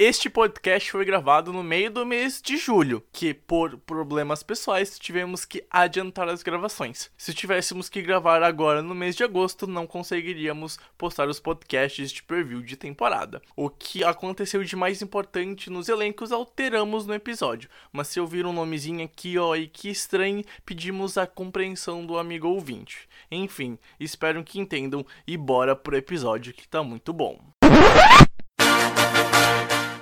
Este 0.00 0.30
podcast 0.30 0.92
foi 0.92 1.04
gravado 1.04 1.52
no 1.52 1.60
meio 1.64 1.90
do 1.90 2.06
mês 2.06 2.40
de 2.40 2.56
julho, 2.56 3.02
que 3.12 3.34
por 3.34 3.76
problemas 3.78 4.44
pessoais 4.44 4.96
tivemos 4.96 5.44
que 5.44 5.64
adiantar 5.68 6.28
as 6.28 6.40
gravações. 6.40 7.10
Se 7.16 7.34
tivéssemos 7.34 7.88
que 7.88 8.00
gravar 8.00 8.40
agora 8.44 8.80
no 8.80 8.94
mês 8.94 9.16
de 9.16 9.24
agosto, 9.24 9.66
não 9.66 9.88
conseguiríamos 9.88 10.78
postar 10.96 11.28
os 11.28 11.40
podcasts 11.40 12.12
de 12.12 12.22
preview 12.22 12.62
de 12.62 12.76
temporada. 12.76 13.42
O 13.56 13.68
que 13.68 14.04
aconteceu 14.04 14.62
de 14.62 14.76
mais 14.76 15.02
importante 15.02 15.68
nos 15.68 15.88
elencos 15.88 16.30
alteramos 16.30 17.04
no 17.04 17.12
episódio, 17.12 17.68
mas 17.90 18.06
se 18.06 18.20
ouvir 18.20 18.46
um 18.46 18.52
nomezinho 18.52 19.04
aqui 19.04 19.36
ó 19.36 19.56
e 19.56 19.66
que 19.66 19.90
estranho, 19.90 20.44
pedimos 20.64 21.18
a 21.18 21.26
compreensão 21.26 22.06
do 22.06 22.16
amigo 22.16 22.46
ouvinte. 22.46 23.08
Enfim, 23.32 23.76
espero 23.98 24.44
que 24.44 24.60
entendam 24.60 25.04
e 25.26 25.36
bora 25.36 25.74
pro 25.74 25.96
episódio 25.96 26.54
que 26.54 26.68
tá 26.68 26.84
muito 26.84 27.12
bom. 27.12 27.57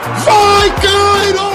Cairo! 0.00 0.24
Vai, 0.24 0.70
Cairo! 0.80 1.50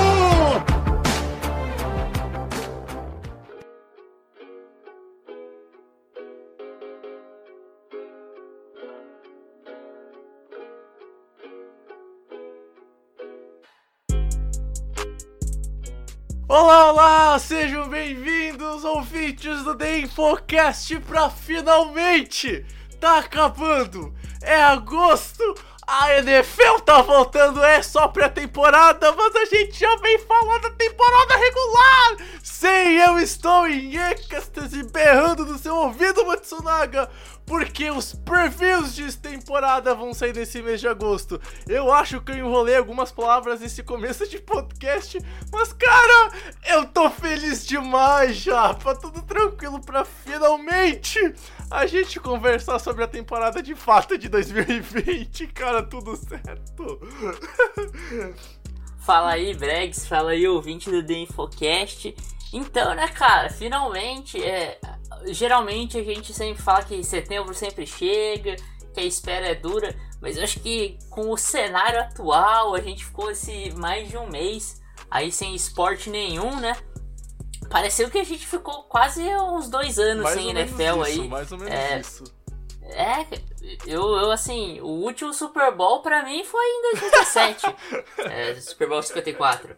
Olá, 16.48 16.92
olá! 16.92 17.40
Sejam 17.40 17.90
bem-vindos, 17.90 18.86
ouvintes 18.86 19.64
do 19.64 19.76
The 19.76 20.00
Infocast, 20.00 21.00
pra 21.00 21.30
finalmente 21.30 22.66
tá 23.00 23.18
acabando! 23.20 24.14
É 24.42 24.62
agosto, 24.62 25.44
a 25.88 26.18
NFL 26.18 26.80
tá 26.84 27.02
voltando, 27.02 27.64
é 27.64 27.82
só 27.82 28.08
pré-temporada, 28.08 29.12
mas 29.12 29.36
a 29.36 29.46
gente 29.46 29.80
já 29.80 29.96
vem 29.98 30.18
falando 30.20 30.64
da 30.64 30.72
temporada 30.72 31.38
regular! 31.38 32.18
Sim, 32.44 32.98
eu 33.06 33.20
estou 33.20 33.68
em 33.68 33.96
êxtase 33.96 34.84
berrando 34.84 35.46
no 35.46 35.58
seu 35.58 35.76
ouvido, 35.76 36.26
Matsunaga! 36.26 37.10
Porque 37.46 37.92
os 37.92 38.16
previews 38.16 38.96
de 38.96 39.16
temporada 39.16 39.94
vão 39.94 40.16
sair 40.16 40.34
nesse 40.34 40.64
mês 40.64 40.82
de 40.82 40.88
agosto. 40.88 41.40
Eu 41.68 41.94
acho 41.94 42.20
que 42.22 42.32
eu 42.32 42.38
enrolei 42.38 42.76
algumas 42.76 43.12
palavras 43.12 43.60
nesse 43.60 43.84
começo 43.84 44.28
de 44.28 44.40
podcast, 44.40 45.20
mas 45.52 45.72
cara, 45.72 46.32
eu 46.66 46.86
tô 46.88 47.08
feliz 47.12 47.64
demais 47.64 48.36
já. 48.38 48.74
Tá 48.74 48.96
tudo 48.96 49.22
tranquilo 49.22 49.80
pra 49.80 50.04
finalmente 50.04 51.36
a 51.70 51.86
gente 51.86 52.20
conversar 52.20 52.80
sobre 52.80 53.04
a 53.04 53.08
temporada 53.08 53.62
de 53.62 53.76
fato 53.76 54.18
de 54.18 54.30
2020. 54.30 55.48
Cara, 55.48 55.84
tudo 55.84 56.16
certo. 56.16 57.00
Fala 59.00 59.32
aí, 59.32 59.54
Bregs, 59.54 60.08
fala 60.08 60.32
aí, 60.32 60.48
ouvinte 60.48 60.90
do 60.90 61.06
The 61.06 61.14
Infocast. 61.14 62.16
Então, 62.52 62.96
né, 62.96 63.08
cara, 63.08 63.50
finalmente, 63.50 64.42
é, 64.44 64.80
geralmente 65.28 65.98
a 65.98 66.04
gente 66.04 66.34
sempre 66.34 66.62
fala 66.62 66.84
que 66.84 67.04
setembro 67.04 67.54
sempre 67.54 67.86
chega, 67.86 68.56
que 68.94 69.00
a 69.00 69.04
espera 69.04 69.48
é 69.48 69.56
dura, 69.56 69.96
mas 70.22 70.38
eu 70.38 70.44
acho 70.44 70.60
que 70.60 70.98
com 71.10 71.30
o 71.30 71.38
cenário 71.38 72.00
atual, 72.00 72.74
a 72.74 72.82
gente 72.82 73.06
ficou 73.06 73.30
esse 73.30 73.72
mais 73.76 74.10
de 74.10 74.18
um 74.18 74.28
mês 74.28 74.82
aí 75.12 75.32
sem 75.32 75.54
esporte 75.54 76.10
nenhum, 76.10 76.60
né? 76.60 76.76
Pareceu 77.76 78.10
que 78.10 78.20
a 78.20 78.24
gente 78.24 78.48
ficou 78.48 78.84
quase 78.84 79.22
uns 79.22 79.68
dois 79.68 80.00
anos 80.00 80.24
Mais 80.24 80.38
sem 80.38 80.50
NFL 80.50 80.82
isso, 80.82 81.04
aí. 81.04 81.28
mais 81.28 81.52
ou 81.52 81.58
menos 81.58 81.74
É, 81.74 82.00
isso. 82.00 82.24
É, 82.84 83.26
eu, 83.86 84.02
eu 84.02 84.32
assim, 84.32 84.80
o 84.80 84.88
último 84.88 85.34
Super 85.34 85.76
Bowl 85.76 86.02
pra 86.02 86.24
mim 86.24 86.42
foi 86.46 86.64
em 86.66 86.82
2017. 86.94 87.66
é, 88.32 88.56
Super 88.62 88.88
Bowl 88.88 89.04
54. 89.04 89.76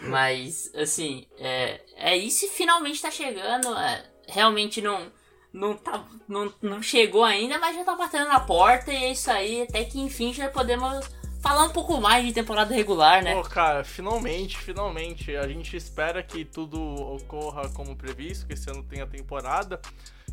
Mas, 0.00 0.70
assim, 0.74 1.26
é, 1.38 1.80
é 1.96 2.14
isso 2.18 2.44
e 2.44 2.48
finalmente 2.48 3.00
tá 3.00 3.10
chegando. 3.10 3.74
é, 3.78 4.04
realmente 4.28 4.82
não, 4.82 5.10
não, 5.54 5.74
tá, 5.74 6.04
não, 6.28 6.52
não 6.60 6.82
chegou 6.82 7.24
ainda, 7.24 7.58
mas 7.58 7.74
já 7.74 7.82
tá 7.82 7.94
batendo 7.94 8.28
na 8.28 8.40
porta 8.40 8.92
e 8.92 9.04
é 9.04 9.12
isso 9.12 9.30
aí. 9.30 9.62
Até 9.62 9.84
que 9.84 9.98
enfim 9.98 10.34
já 10.34 10.50
podemos 10.50 11.08
falar 11.42 11.64
um 11.64 11.70
pouco 11.70 12.00
mais 12.00 12.24
de 12.24 12.32
temporada 12.32 12.72
regular, 12.72 13.22
né? 13.22 13.34
Pô, 13.34 13.42
cara, 13.42 13.82
finalmente, 13.82 14.56
finalmente. 14.56 15.36
A 15.36 15.46
gente 15.48 15.76
espera 15.76 16.22
que 16.22 16.44
tudo 16.44 16.80
ocorra 16.80 17.68
como 17.70 17.96
previsto, 17.96 18.46
que 18.46 18.52
esse 18.54 18.70
ano 18.70 18.82
tenha 18.82 19.06
temporada 19.06 19.80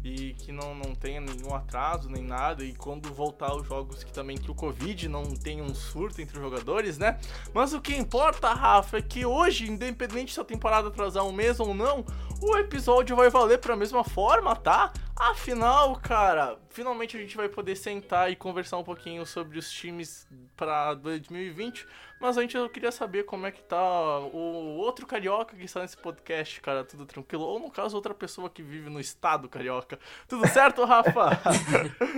e 0.03 0.33
que 0.33 0.51
não, 0.51 0.73
não 0.73 0.95
tenha 0.95 1.19
nenhum 1.19 1.53
atraso 1.53 2.09
nem 2.09 2.23
nada. 2.23 2.63
E 2.63 2.73
quando 2.73 3.13
voltar 3.13 3.53
os 3.55 3.67
jogos, 3.67 4.03
que 4.03 4.11
também 4.11 4.37
que 4.37 4.49
o 4.49 4.55
Covid 4.55 5.09
não 5.09 5.23
tenha 5.35 5.63
um 5.63 5.75
surto 5.75 6.21
entre 6.21 6.37
os 6.37 6.41
jogadores, 6.41 6.97
né? 6.97 7.19
Mas 7.53 7.73
o 7.73 7.81
que 7.81 7.95
importa, 7.95 8.53
Rafa, 8.53 8.97
é 8.97 9.01
que 9.01 9.25
hoje, 9.25 9.69
independente 9.69 10.33
se 10.33 10.39
a 10.39 10.45
temporada 10.45 10.87
atrasar 10.87 11.25
um 11.25 11.31
mês 11.31 11.59
ou 11.59 11.73
não, 11.73 12.05
o 12.41 12.57
episódio 12.57 13.15
vai 13.15 13.29
valer 13.29 13.59
pra 13.59 13.75
mesma 13.75 14.03
forma, 14.03 14.55
tá? 14.55 14.93
Afinal, 15.15 15.97
cara, 15.97 16.57
finalmente 16.69 17.17
a 17.17 17.19
gente 17.19 17.35
vai 17.35 17.49
poder 17.49 17.75
sentar 17.75 18.31
e 18.31 18.37
conversar 18.37 18.77
um 18.77 18.83
pouquinho 18.83 19.25
sobre 19.25 19.59
os 19.59 19.69
times 19.69 20.25
pra 20.55 20.93
2020. 20.93 21.85
Mas 22.19 22.37
antes 22.37 22.55
eu 22.55 22.69
queria 22.69 22.91
saber 22.91 23.23
como 23.23 23.45
é 23.45 23.51
que 23.51 23.63
tá 23.63 24.19
o 24.19 24.77
outro 24.77 25.07
carioca 25.07 25.55
que 25.55 25.63
está 25.63 25.81
nesse 25.81 25.97
podcast, 25.97 26.59
cara. 26.61 26.83
Tudo 26.83 27.05
tranquilo? 27.05 27.45
Ou 27.45 27.59
no 27.59 27.71
caso, 27.71 27.95
outra 27.95 28.13
pessoa 28.13 28.49
que 28.49 28.61
vive 28.61 28.89
no 28.89 28.99
estado 28.99 29.47
carioca. 29.47 29.97
Tudo 30.27 30.45
certo, 30.47 30.83
Rafa? 30.83 31.29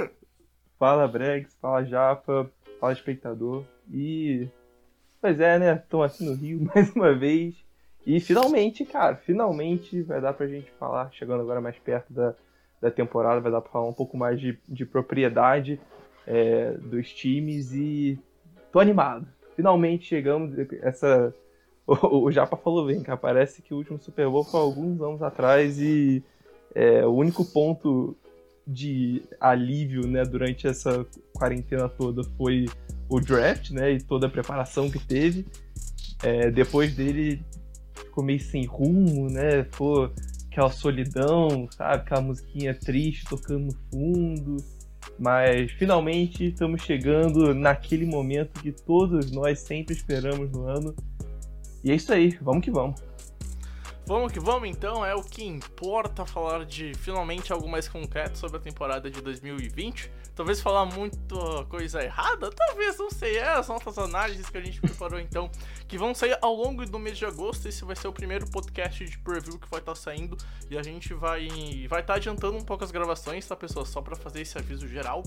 Fala 0.80 1.08
Bregs, 1.08 1.56
fala 1.62 1.86
Japa, 1.86 2.50
fala 2.80 2.92
espectador. 2.92 3.64
E. 3.94 4.50
Pois 5.22 5.40
é, 5.40 5.60
né? 5.60 5.76
Estão 5.76 6.02
aqui 6.02 6.24
no 6.24 6.34
Rio 6.34 6.68
mais 6.74 6.92
uma 6.96 7.14
vez. 7.14 7.54
E 8.04 8.20
finalmente, 8.20 8.84
cara, 8.84 9.16
finalmente 9.16 10.02
vai 10.02 10.20
dar 10.20 10.34
pra 10.34 10.48
gente 10.48 10.72
falar, 10.80 11.12
chegando 11.12 11.42
agora 11.42 11.62
mais 11.62 11.78
perto 11.78 12.12
da, 12.12 12.34
da 12.82 12.90
temporada, 12.90 13.40
vai 13.40 13.52
dar 13.52 13.62
pra 13.62 13.72
falar 13.72 13.88
um 13.88 13.94
pouco 13.94 14.18
mais 14.18 14.40
de, 14.42 14.58
de 14.68 14.84
propriedade 14.84 15.80
é, 16.26 16.72
dos 16.72 17.14
times 17.14 17.72
e 17.74 18.20
tô 18.72 18.80
animado. 18.80 19.28
Finalmente 19.62 20.08
chegamos 20.08 20.58
essa. 20.82 21.32
O, 21.86 22.26
o 22.26 22.32
Japa 22.32 22.58
falou 22.58 22.88
bem, 22.88 23.04
cara. 23.04 23.16
Parece 23.16 23.62
que 23.62 23.76
o 23.76 23.78
último 23.78 24.00
Super 24.00 24.28
Bowl 24.28 24.44
foi 24.44 24.60
alguns 24.60 25.00
anos 25.00 25.22
atrás 25.22 25.80
e 25.80 26.24
é, 26.74 27.06
o 27.06 27.12
único 27.12 27.46
ponto 27.46 28.18
de 28.66 29.22
alívio, 29.40 30.08
né, 30.08 30.24
durante 30.24 30.66
essa 30.66 31.06
quarentena 31.34 31.88
toda 31.88 32.24
foi 32.38 32.66
o 33.08 33.20
draft, 33.20 33.70
né, 33.70 33.92
e 33.94 34.02
toda 34.02 34.26
a 34.26 34.30
preparação 34.30 34.90
que 34.90 34.98
teve. 34.98 35.46
É, 36.24 36.50
depois 36.50 36.96
dele 36.96 37.44
ficou 37.94 38.24
meio 38.24 38.40
sem 38.40 38.66
rumo, 38.66 39.30
né, 39.30 39.64
ficou 39.66 40.12
aquela 40.50 40.72
solidão, 40.72 41.68
sabe, 41.70 42.02
aquela 42.02 42.22
musiquinha 42.22 42.74
triste 42.74 43.26
tocando 43.26 43.66
no 43.66 43.74
fundo. 43.92 44.58
Mas 45.22 45.72
finalmente 45.74 46.48
estamos 46.48 46.82
chegando 46.82 47.54
naquele 47.54 48.08
momento 48.08 48.60
que 48.60 48.72
todos 48.72 49.32
nós 49.32 49.60
sempre 49.60 49.96
esperamos 49.96 50.50
no 50.50 50.68
ano. 50.68 50.96
E 51.84 51.92
é 51.92 51.96
isso 51.96 52.12
aí, 52.12 52.36
vamos 52.42 52.66
que 52.66 52.72
vamos. 52.72 53.00
Vamos 54.08 54.34
que 54.34 54.40
vamos 54.40 54.68
então, 54.68 55.06
é 55.06 55.14
o 55.14 55.22
que 55.22 55.44
importa 55.44 56.26
falar 56.26 56.66
de 56.66 56.96
finalmente 56.96 57.54
algo 57.54 57.70
mais 57.70 57.88
concreto 57.88 58.36
sobre 58.36 58.58
a 58.58 58.60
temporada 58.60 59.12
de 59.12 59.22
2020. 59.22 60.10
Talvez 60.42 60.60
falar 60.60 60.88
muita 60.88 61.66
coisa 61.70 62.04
errada, 62.04 62.50
talvez, 62.50 62.98
não 62.98 63.12
sei, 63.12 63.38
é 63.38 63.48
as 63.48 63.68
nossas 63.68 63.96
análises 64.00 64.50
que 64.50 64.58
a 64.58 64.62
gente 64.62 64.82
preparou 64.82 65.20
então, 65.22 65.52
que 65.88 66.00
vão 66.00 66.16
sair 66.16 66.36
ao 66.42 66.56
longo 66.56 66.84
do 66.84 66.98
mês 66.98 67.16
de 67.16 67.28
agosto. 67.28 67.68
Esse 67.68 67.86
vai 67.86 67.96
ser 67.96 68.08
o 68.08 68.12
primeiro 68.12 68.50
podcast 68.50 69.06
de 69.06 69.20
preview 69.20 69.60
que 69.60 69.70
vai 69.70 69.80
estar 69.80 69.94
saindo 69.94 70.36
e 70.68 70.76
a 70.80 70.82
gente 70.82 71.14
vai 71.14 71.48
vai 71.88 72.02
estar 72.02 72.16
adiantando 72.16 72.58
um 72.58 72.64
pouco 72.64 72.84
as 72.84 72.90
gravações, 72.90 73.46
tá, 73.46 73.56
pessoal? 73.56 73.86
Só 73.86 74.02
para 74.02 74.16
fazer 74.16 74.42
esse 74.42 74.58
aviso 74.58 74.88
geral. 74.88 75.22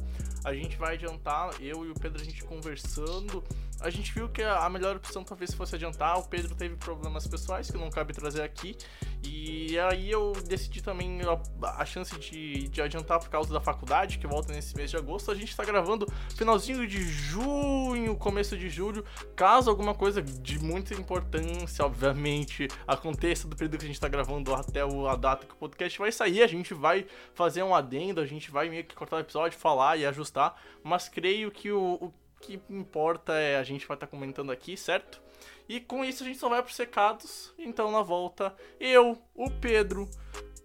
A 0.44 0.52
gente 0.52 0.76
vai 0.76 0.94
adiantar, 0.94 1.54
eu 1.60 1.86
e 1.86 1.90
o 1.90 1.94
Pedro, 1.94 2.20
a 2.20 2.24
gente 2.24 2.42
conversando 2.42 3.40
a 3.80 3.90
gente 3.90 4.12
viu 4.12 4.28
que 4.28 4.42
a 4.42 4.68
melhor 4.68 4.96
opção 4.96 5.22
talvez 5.22 5.52
fosse 5.52 5.74
adiantar. 5.74 6.18
O 6.18 6.24
Pedro 6.24 6.54
teve 6.54 6.76
problemas 6.76 7.26
pessoais 7.26 7.70
que 7.70 7.76
não 7.76 7.90
cabe 7.90 8.12
trazer 8.12 8.42
aqui. 8.42 8.76
E 9.22 9.78
aí 9.78 10.10
eu 10.10 10.32
decidi 10.46 10.82
também 10.82 11.20
a, 11.22 11.80
a 11.80 11.84
chance 11.84 12.18
de, 12.18 12.68
de 12.68 12.82
adiantar 12.82 13.18
por 13.18 13.28
causa 13.28 13.52
da 13.52 13.60
faculdade, 13.60 14.18
que 14.18 14.26
volta 14.26 14.52
nesse 14.52 14.76
mês 14.76 14.90
de 14.90 14.96
agosto. 14.96 15.30
A 15.30 15.34
gente 15.34 15.56
tá 15.56 15.64
gravando 15.64 16.06
finalzinho 16.36 16.86
de 16.86 17.02
junho, 17.02 18.16
começo 18.16 18.56
de 18.56 18.68
julho. 18.68 19.04
Caso 19.34 19.70
alguma 19.70 19.94
coisa 19.94 20.22
de 20.22 20.58
muita 20.58 20.94
importância, 20.94 21.84
obviamente, 21.84 22.68
aconteça 22.86 23.48
do 23.48 23.56
período 23.56 23.78
que 23.78 23.84
a 23.84 23.88
gente 23.88 24.00
tá 24.00 24.08
gravando 24.08 24.54
até 24.54 24.80
a 24.82 25.16
data 25.16 25.46
que 25.46 25.52
o 25.52 25.56
podcast 25.56 25.98
vai 25.98 26.12
sair, 26.12 26.42
a 26.42 26.46
gente 26.46 26.74
vai 26.74 27.06
fazer 27.34 27.62
um 27.62 27.74
adendo, 27.74 28.20
a 28.20 28.26
gente 28.26 28.50
vai 28.50 28.68
meio 28.68 28.84
que 28.84 28.94
cortar 28.94 29.16
o 29.16 29.20
episódio, 29.20 29.58
falar 29.58 29.96
e 29.96 30.06
ajustar. 30.06 30.54
Mas 30.82 31.08
creio 31.08 31.50
que 31.50 31.70
o, 31.70 31.94
o 31.94 32.12
que 32.44 32.60
importa 32.70 33.32
é 33.34 33.56
a 33.56 33.62
gente 33.62 33.86
vai 33.86 33.96
estar 33.96 34.06
tá 34.06 34.10
comentando 34.10 34.52
aqui, 34.52 34.76
certo? 34.76 35.22
E 35.68 35.80
com 35.80 36.04
isso 36.04 36.22
a 36.22 36.26
gente 36.26 36.38
só 36.38 36.48
vai 36.48 36.62
pros 36.62 36.76
secados. 36.76 37.54
Então 37.58 37.90
na 37.90 38.02
volta, 38.02 38.54
eu, 38.78 39.18
o 39.34 39.50
Pedro 39.50 40.08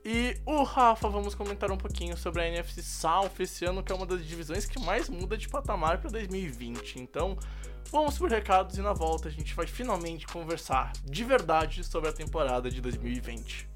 e 0.03 0.35
o 0.45 0.63
Rafa 0.63 1.09
vamos 1.09 1.35
comentar 1.35 1.71
um 1.71 1.77
pouquinho 1.77 2.17
sobre 2.17 2.41
a 2.41 2.47
NFC 2.47 2.81
South 2.81 3.31
esse 3.39 3.65
ano, 3.65 3.83
que 3.83 3.91
é 3.91 3.95
uma 3.95 4.05
das 4.05 4.25
divisões 4.25 4.65
que 4.65 4.79
mais 4.79 5.09
muda 5.09 5.37
de 5.37 5.49
patamar 5.49 5.99
para 5.99 6.09
2020. 6.09 6.99
Então, 6.99 7.37
vamos 7.91 8.17
por 8.17 8.29
recados 8.29 8.77
e 8.77 8.81
na 8.81 8.93
volta 8.93 9.27
a 9.27 9.31
gente 9.31 9.53
vai 9.53 9.67
finalmente 9.67 10.25
conversar 10.27 10.93
de 11.03 11.23
verdade 11.23 11.83
sobre 11.83 12.09
a 12.09 12.13
temporada 12.13 12.69
de 12.69 12.79
2020. 12.81 13.67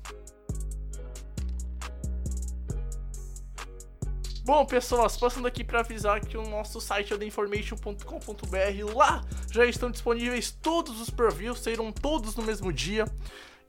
Bom, 4.45 4.65
pessoas, 4.65 5.15
passando 5.15 5.47
aqui 5.47 5.63
para 5.63 5.79
avisar 5.79 6.19
que 6.19 6.35
o 6.35 6.43
nosso 6.43 6.81
site 6.81 7.13
é 7.13 7.17
theinformation.com.br. 7.17 8.93
Lá 8.93 9.23
já 9.49 9.65
estão 9.65 9.89
disponíveis 9.89 10.51
todos 10.51 10.99
os 10.99 11.09
previews, 11.09 11.59
saíram 11.59 11.93
todos 11.93 12.35
no 12.35 12.43
mesmo 12.43 12.73
dia. 12.73 13.05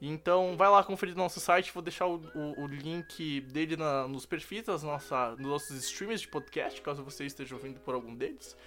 Então 0.01 0.57
vai 0.57 0.67
lá 0.67 0.83
conferir 0.83 1.15
no 1.15 1.23
nosso 1.23 1.39
site, 1.39 1.71
vou 1.71 1.81
deixar 1.81 2.07
o, 2.07 2.15
o, 2.35 2.63
o 2.63 2.67
link 2.67 3.39
dele 3.39 3.77
na, 3.77 4.05
nos 4.05 4.25
perfis 4.25 4.63
das 4.63 4.83
nossa, 4.83 5.33
dos 5.35 5.45
nossos 5.45 5.77
streamers 5.85 6.19
de 6.19 6.27
podcast, 6.27 6.81
caso 6.81 7.01
você 7.05 7.25
esteja 7.25 7.55
ouvindo 7.55 7.79
por 7.79 7.95
algum 7.95 8.13
deles. 8.13 8.57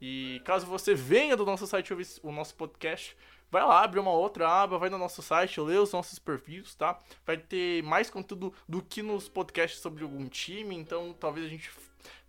E 0.00 0.40
caso 0.46 0.64
você 0.64 0.94
venha 0.94 1.36
do 1.36 1.44
nosso 1.44 1.66
site 1.66 1.92
ouvir 1.92 2.06
o 2.22 2.32
nosso 2.32 2.54
podcast, 2.54 3.14
vai 3.50 3.64
lá, 3.64 3.82
abre 3.82 3.98
uma 3.98 4.10
outra 4.10 4.48
aba, 4.48 4.78
vai 4.78 4.90
no 4.90 4.98
nosso 4.98 5.22
site, 5.22 5.60
lê 5.60 5.76
os 5.76 5.92
nossos 5.92 6.18
perfis, 6.18 6.74
tá? 6.74 6.98
Vai 7.26 7.36
ter 7.36 7.82
mais 7.82 8.10
conteúdo 8.10 8.52
do 8.68 8.82
que 8.82 9.02
nos 9.02 9.28
podcasts 9.28 9.80
sobre 9.80 10.02
algum 10.02 10.28
time, 10.28 10.76
então 10.76 11.14
talvez 11.18 11.46
a 11.46 11.48
gente 11.48 11.70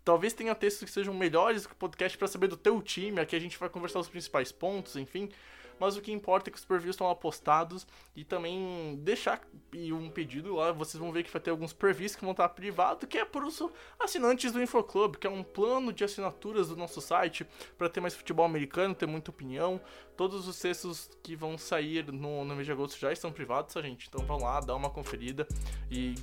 talvez 0.04 0.33
tenha 0.33 0.56
textos 0.56 0.86
que 0.86 0.92
sejam 0.92 1.13
melhores 1.13 1.68
que 1.68 1.74
o 1.74 1.75
podcast 1.75 2.18
para 2.18 2.27
saber 2.27 2.48
do 2.48 2.57
teu 2.57 2.81
time. 2.81 3.19
Aqui 3.19 3.36
a 3.36 3.39
gente 3.39 3.57
vai 3.57 3.69
conversar 3.69 4.00
os 4.00 4.10
principais 4.10 4.51
pontos, 4.51 4.95
enfim 4.95 5.30
mas 5.79 5.95
o 5.95 6.01
que 6.01 6.11
importa 6.11 6.49
é 6.49 6.51
que 6.51 6.57
os 6.57 6.65
previews 6.65 6.95
estão 6.95 7.07
lá 7.07 7.15
postados 7.15 7.87
e 8.15 8.23
também 8.23 8.99
deixar 9.01 9.41
um 9.73 10.09
pedido 10.09 10.55
lá, 10.55 10.71
vocês 10.71 10.99
vão 10.99 11.11
ver 11.11 11.23
que 11.23 11.31
vai 11.31 11.41
ter 11.41 11.51
alguns 11.51 11.73
previews 11.73 12.15
que 12.15 12.21
vão 12.21 12.31
estar 12.31 12.49
privado, 12.49 13.07
que 13.07 13.17
é 13.17 13.25
para 13.25 13.45
os 13.45 13.61
assinantes 13.99 14.51
do 14.51 14.61
InfoClub, 14.61 15.17
que 15.17 15.27
é 15.27 15.29
um 15.29 15.43
plano 15.43 15.93
de 15.93 16.03
assinaturas 16.03 16.69
do 16.69 16.75
nosso 16.75 17.01
site 17.01 17.45
para 17.77 17.89
ter 17.89 18.01
mais 18.01 18.15
futebol 18.15 18.45
americano, 18.45 18.93
ter 18.95 19.05
muita 19.05 19.31
opinião. 19.31 19.79
Todos 20.17 20.47
os 20.47 20.59
textos 20.59 21.09
que 21.23 21.35
vão 21.35 21.57
sair 21.57 22.11
no, 22.11 22.43
no 22.43 22.55
mês 22.55 22.65
de 22.65 22.71
agosto 22.71 22.99
já 22.99 23.11
estão 23.11 23.31
privados, 23.31 23.73
tá, 23.73 23.81
gente? 23.81 24.07
Então 24.07 24.25
vão 24.25 24.39
lá, 24.39 24.59
dá 24.59 24.75
uma 24.75 24.89
conferida 24.89 25.47
e 25.89 26.15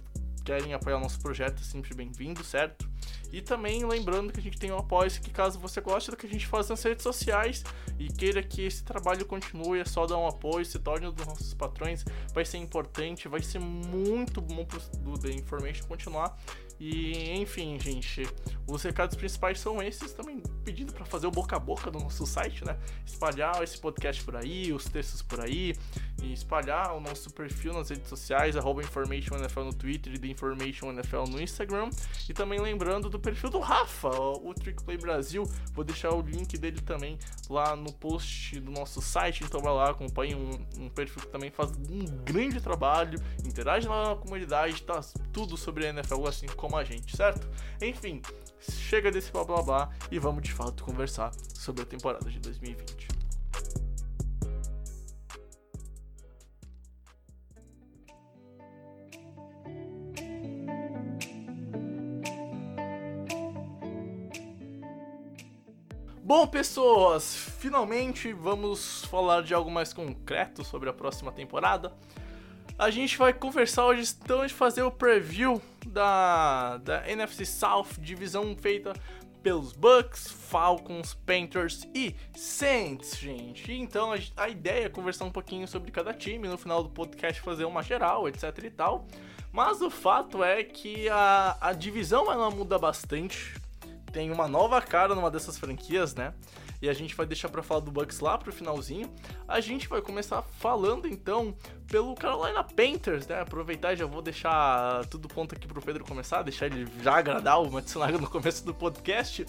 querem 0.45 0.75
apoiar 0.75 0.99
o 0.99 1.01
nosso 1.01 1.21
projeto, 1.21 1.61
é 1.61 1.65
sempre 1.65 1.93
bem-vindo, 1.93 2.45
certo? 2.45 2.89
E 3.33 3.41
também 3.41 3.85
lembrando 3.85 4.33
que 4.33 4.41
a 4.41 4.43
gente 4.43 4.59
tem 4.59 4.71
um 4.71 4.79
apoio 4.79 5.11
que 5.21 5.31
caso 5.31 5.59
você 5.59 5.81
goste 5.81 6.11
do 6.11 6.17
que 6.17 6.27
a 6.27 6.31
gente 6.31 6.47
faz 6.47 6.69
nas 6.69 6.83
redes 6.83 7.03
sociais 7.03 7.63
e 7.99 8.09
queira 8.09 8.43
que 8.43 8.63
esse 8.63 8.83
trabalho 8.83 9.25
continue, 9.27 9.81
é 9.81 9.85
só 9.85 10.07
dar 10.07 10.19
um 10.19 10.27
apoio, 10.27 10.65
se 10.65 10.79
torne 10.79 11.07
um 11.07 11.13
dos 11.13 11.27
nossos 11.27 11.55
patrões, 11.55 12.05
vai 12.33 12.45
ser 12.45 12.59
importante, 12.59 13.29
vai 13.29 13.43
ser 13.43 13.59
muito 13.59 14.41
bom 14.41 14.65
pro 14.65 14.81
do 14.99 15.19
The 15.19 15.31
Information 15.31 15.87
continuar 15.87 16.37
e 16.79 17.33
enfim, 17.33 17.79
gente, 17.81 18.29
os 18.67 18.83
recados 18.83 19.17
principais 19.17 19.59
são 19.59 19.83
esses. 19.83 20.13
Também 20.13 20.43
pedindo 20.65 20.93
para 20.93 21.05
fazer 21.05 21.27
o 21.27 21.31
boca 21.31 21.57
a 21.57 21.59
boca 21.59 21.91
no 21.91 22.01
nosso 22.01 22.27
site, 22.27 22.65
né? 22.65 22.77
Espalhar 23.05 23.63
esse 23.63 23.79
podcast 23.79 24.23
por 24.23 24.37
aí, 24.37 24.73
os 24.73 24.85
textos 24.85 25.23
por 25.23 25.41
aí, 25.41 25.75
e 26.23 26.33
espalhar 26.33 26.95
o 26.95 27.01
nosso 27.01 27.31
perfil 27.31 27.73
nas 27.73 27.89
redes 27.89 28.09
sociais, 28.09 28.57
arroba 28.57 28.83
InformationNFL 28.83 29.61
no 29.61 29.75
Twitter 29.75 30.15
e 30.15 30.19
The 30.19 30.29
Information 30.29 30.93
NFL 30.93 31.25
no 31.31 31.41
Instagram. 31.41 31.89
E 32.29 32.35
também 32.35 32.61
lembrando 32.61 33.09
do 33.09 33.16
perfil 33.19 33.51
do 33.51 33.59
Rafa, 33.59 34.09
o 34.09 34.53
Trick 34.55 34.83
Play 34.83 34.97
Brasil. 34.97 35.45
Vou 35.73 35.85
deixar 35.85 36.15
o 36.15 36.21
link 36.21 36.57
dele 36.59 36.81
também 36.81 37.19
lá 37.49 37.77
no 37.77 37.93
post 37.93 38.59
do 38.61 38.71
nosso 38.71 39.01
site. 39.01 39.45
Então 39.45 39.61
vai 39.61 39.73
lá, 39.73 39.91
acompanhe 39.91 40.35
um, 40.35 40.85
um 40.85 40.89
perfil 40.89 41.23
que 41.23 41.29
também 41.29 41.51
faz 41.51 41.71
um 41.91 42.05
grande 42.25 42.61
trabalho, 42.61 43.19
interage 43.45 43.89
na 43.89 44.17
comunidade, 44.17 44.83
tá 44.83 45.01
tudo 45.33 45.57
sobre 45.57 45.87
a 45.87 45.91
NFL 45.91 46.27
assim 46.27 46.47
como 46.47 46.77
a 46.77 46.85
gente, 46.85 47.17
certo? 47.17 47.49
Enfim, 47.81 48.23
chega 48.59 49.11
desse 49.11 49.31
blá 49.31 49.45
blá 49.45 49.63
blá 49.63 49.91
e 50.11 50.19
vamos 50.19 50.43
de 50.43 50.53
fato 50.53 50.85
conversar 50.85 51.31
sobre 51.55 51.83
a 51.83 51.87
temporada 51.87 52.31
de 52.31 52.39
2020. 52.39 53.06
Bom, 66.27 66.45
pessoas, 66.45 67.37
finalmente 67.61 68.33
vamos 68.33 69.05
falar 69.05 69.43
de 69.43 69.55
algo 69.55 69.71
mais 69.71 69.93
concreto 69.93 70.65
sobre 70.65 70.89
a 70.89 70.93
próxima 70.93 71.31
temporada 71.31 71.93
a 72.79 72.91
gente 72.91 73.17
vai 73.17 73.33
conversar 73.33 73.87
hoje, 73.87 74.13
então, 74.23 74.45
de 74.45 74.53
fazer 74.53 74.83
o 74.83 74.91
preview 74.91 75.61
da, 75.87 76.77
da 76.79 77.09
NFC 77.09 77.47
South, 77.47 77.87
divisão 77.99 78.55
feita 78.55 78.93
pelos 79.43 79.73
Bucks, 79.73 80.29
Falcons, 80.29 81.15
Panthers 81.15 81.87
e 81.95 82.15
Saints, 82.35 83.17
gente. 83.17 83.73
Então 83.73 84.13
a, 84.37 84.49
ideia 84.49 84.87
é 84.87 84.89
conversar 84.89 85.25
um 85.25 85.31
pouquinho 85.31 85.69
sobre 85.69 85.91
cada 85.91 86.13
time, 86.13 86.49
no 86.49 86.59
final 86.59 86.83
do 86.83 86.91
podcast 86.91 87.41
fazer 87.41 87.65
uma 87.65 87.83
geral, 87.83 88.29
etc 88.29 88.43
e 88.65 88.71
tal. 88.71 89.07
Mas 89.53 89.81
o 89.81 89.89
fato 89.89 90.43
é 90.43 90.65
que 90.65 91.09
a, 91.09 91.57
a 91.61 91.73
divisão 91.73 92.31
ela 92.31 92.51
muda 92.51 92.79
bastante. 92.79 93.55
Tem 94.17 94.31
uma 94.31 94.49
nova 94.49 94.81
cara 94.81 95.15
numa 95.15 95.31
dessas 95.31 95.59
franquias, 95.59 96.15
né? 96.15 96.33
e 96.81 96.89
a 96.89 96.93
gente 96.93 97.15
vai 97.15 97.27
deixar 97.27 97.49
para 97.49 97.63
falar 97.63 97.81
do 97.81 97.91
Bucks 97.91 98.21
lá 98.21 98.37
pro 98.37 98.53
finalzinho. 98.53 99.13
A 99.47 99.61
gente 99.61 99.89
vai 99.89 100.01
começar 100.01 100.43
falando 100.43 101.09
então 101.09 101.55
pelo 101.87 102.15
Carolina 102.15 102.63
Panthers, 102.63 103.27
né? 103.27 103.41
Aproveitar 103.41 103.93
e 103.93 103.97
já 103.97 104.07
vou 104.07 104.21
deixar 104.21 105.05
tudo 105.07 105.29
ponto 105.29 105.55
aqui 105.55 105.67
pro 105.67 105.81
Pedro 105.81 106.05
começar, 106.05 106.43
deixar 106.43 106.67
ele 106.67 106.87
já 107.03 107.17
agradar 107.17 107.63
o 107.63 107.71
Matsunaga 107.71 108.19
no 108.19 108.29
começo 108.29 108.65
do 108.65 108.75
podcast. 108.75 109.47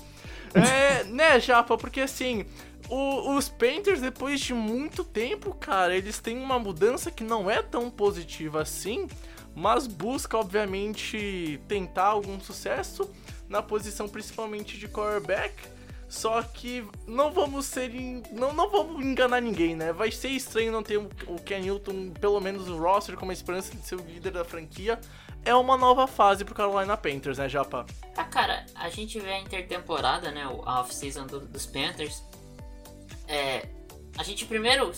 É, 0.54 1.04
né, 1.12 1.40
Japa, 1.40 1.78
porque 1.78 2.02
assim, 2.02 2.46
o, 2.90 3.36
os 3.36 3.50
Panthers, 3.50 4.02
depois 4.02 4.40
de 4.40 4.54
muito 4.54 5.04
tempo, 5.04 5.54
cara, 5.56 5.96
eles 5.96 6.20
têm 6.20 6.38
uma 6.38 6.58
mudança 6.60 7.12
que 7.12 7.24
não 7.24 7.50
é 7.50 7.62
tão 7.62 7.90
positiva 7.90 8.62
assim, 8.62 9.08
mas 9.54 9.88
busca, 9.88 10.38
obviamente, 10.38 11.60
tentar 11.68 12.08
algum 12.08 12.40
sucesso 12.40 13.10
na 13.50 13.62
posição 13.62 14.08
principalmente 14.08 14.78
de 14.78 14.88
quarterback. 14.88 15.54
Só 16.10 16.42
que 16.42 16.88
não 17.06 17.32
vamos 17.32 17.66
ser. 17.66 17.92
Não, 18.32 18.54
não 18.54 18.70
vamos 18.70 19.06
enganar 19.06 19.42
ninguém, 19.42 19.76
né? 19.76 19.92
Vai 19.92 20.10
ser 20.10 20.30
estranho 20.30 20.72
não 20.72 20.82
ter 20.82 20.98
o 20.98 21.36
Ken 21.46 21.60
Newton, 21.60 22.12
pelo 22.12 22.40
menos 22.40 22.70
o 22.70 22.78
roster, 22.78 23.18
como 23.18 23.32
a 23.32 23.34
esperança 23.34 23.76
de 23.76 23.86
ser 23.86 23.96
o 23.96 24.06
líder 24.06 24.32
da 24.32 24.46
franquia. 24.46 25.00
É 25.44 25.54
uma 25.54 25.78
nova 25.78 26.08
fase 26.08 26.46
pro 26.46 26.56
Carolina 26.56 26.96
Panthers, 26.96 27.38
né, 27.38 27.50
Japa? 27.50 27.86
Ah, 28.16 28.24
cara, 28.24 28.66
a 28.76 28.90
gente 28.90 29.20
vê 29.20 29.32
a 29.32 29.40
intertemporada, 29.40 30.32
né? 30.32 30.44
A 30.44 30.80
off-season 30.80 31.28
do, 31.28 31.42
dos 31.42 31.66
Panthers. 31.66 32.24
É, 33.28 33.68
a 34.18 34.24
gente 34.24 34.46
primeiro 34.46 34.92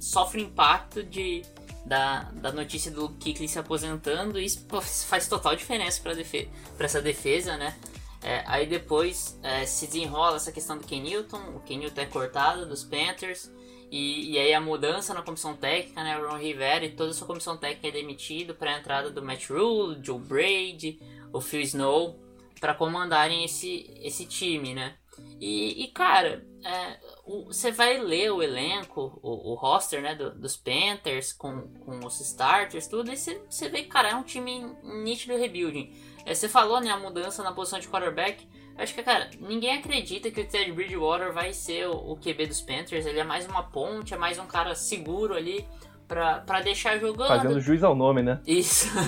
sofre 0.00 0.42
impacto 0.42 1.02
de, 1.02 1.42
da, 1.88 2.24
da 2.34 2.52
notícia 2.52 2.90
do 2.90 3.08
Kikli 3.14 3.48
se 3.48 3.58
aposentando. 3.58 4.38
Isso 4.38 4.66
faz 5.08 5.26
total 5.26 5.56
diferença 5.56 6.00
para 6.02 6.14
defe 6.14 6.48
essa 6.78 7.00
defesa, 7.00 7.56
né? 7.56 7.76
É, 8.22 8.42
aí 8.46 8.66
depois 8.66 9.38
é, 9.42 9.64
se 9.64 9.86
desenrola 9.86 10.36
essa 10.36 10.52
questão 10.52 10.76
do 10.76 10.86
Ken 10.86 11.00
Newton, 11.00 11.40
o 11.54 11.60
Ken 11.60 11.78
Newton 11.78 12.00
é 12.00 12.06
cortado 12.06 12.66
dos 12.66 12.82
Panthers, 12.82 13.50
e, 13.90 14.32
e 14.32 14.38
aí 14.38 14.52
a 14.52 14.60
mudança 14.60 15.14
na 15.14 15.22
comissão 15.22 15.56
técnica, 15.56 16.02
né, 16.02 16.16
Ron 16.16 16.36
Rivera 16.36 16.84
e 16.84 16.90
toda 16.90 17.10
a 17.10 17.14
sua 17.14 17.26
comissão 17.26 17.56
técnica 17.56 17.88
é 17.88 17.90
demitido 17.92 18.54
para 18.54 18.74
a 18.74 18.78
entrada 18.78 19.10
do 19.10 19.22
Matt 19.22 19.48
Rule, 19.48 19.98
Joe 20.02 20.18
Brady, 20.18 21.00
o 21.32 21.40
Phil 21.40 21.60
Snow, 21.60 22.18
para 22.60 22.74
comandarem 22.74 23.44
esse, 23.44 23.88
esse 24.02 24.26
time, 24.26 24.74
né. 24.74 24.94
E, 25.40 25.84
e 25.84 25.88
cara, 25.88 26.44
é, 26.64 26.98
você 27.46 27.70
vai 27.70 27.98
ler 27.98 28.32
o 28.32 28.42
elenco, 28.42 29.18
o, 29.22 29.52
o 29.52 29.54
roster 29.54 30.02
né, 30.02 30.14
do, 30.14 30.34
dos 30.34 30.56
Panthers 30.56 31.32
com, 31.32 31.68
com 31.84 32.04
os 32.04 32.20
starters, 32.20 32.88
tudo, 32.88 33.12
e 33.12 33.16
você 33.16 33.68
vê, 33.68 33.84
cara, 33.84 34.10
é 34.10 34.14
um 34.14 34.22
time 34.22 34.74
nítido 34.82 35.36
rebuilding. 35.36 35.92
É, 36.26 36.34
você 36.34 36.48
falou, 36.48 36.80
né, 36.80 36.90
a 36.90 36.98
mudança 36.98 37.42
na 37.42 37.52
posição 37.52 37.78
de 37.78 37.88
quarterback. 37.88 38.48
acho 38.76 38.94
que, 38.94 39.02
cara, 39.02 39.30
ninguém 39.38 39.78
acredita 39.78 40.30
que 40.30 40.40
o 40.40 40.46
Ted 40.46 40.72
Bridgewater 40.72 41.32
vai 41.32 41.52
ser 41.52 41.88
o, 41.88 42.12
o 42.12 42.16
QB 42.16 42.46
dos 42.46 42.60
Panthers. 42.60 43.06
Ele 43.06 43.20
é 43.20 43.24
mais 43.24 43.46
uma 43.46 43.62
ponte, 43.62 44.14
é 44.14 44.16
mais 44.16 44.38
um 44.38 44.46
cara 44.46 44.74
seguro 44.74 45.34
ali 45.34 45.64
pra, 46.08 46.40
pra 46.40 46.60
deixar 46.60 46.98
jogando. 46.98 47.28
Fazendo 47.28 47.60
juiz 47.60 47.84
ao 47.84 47.94
nome, 47.94 48.22
né? 48.22 48.40
Isso. 48.46 48.88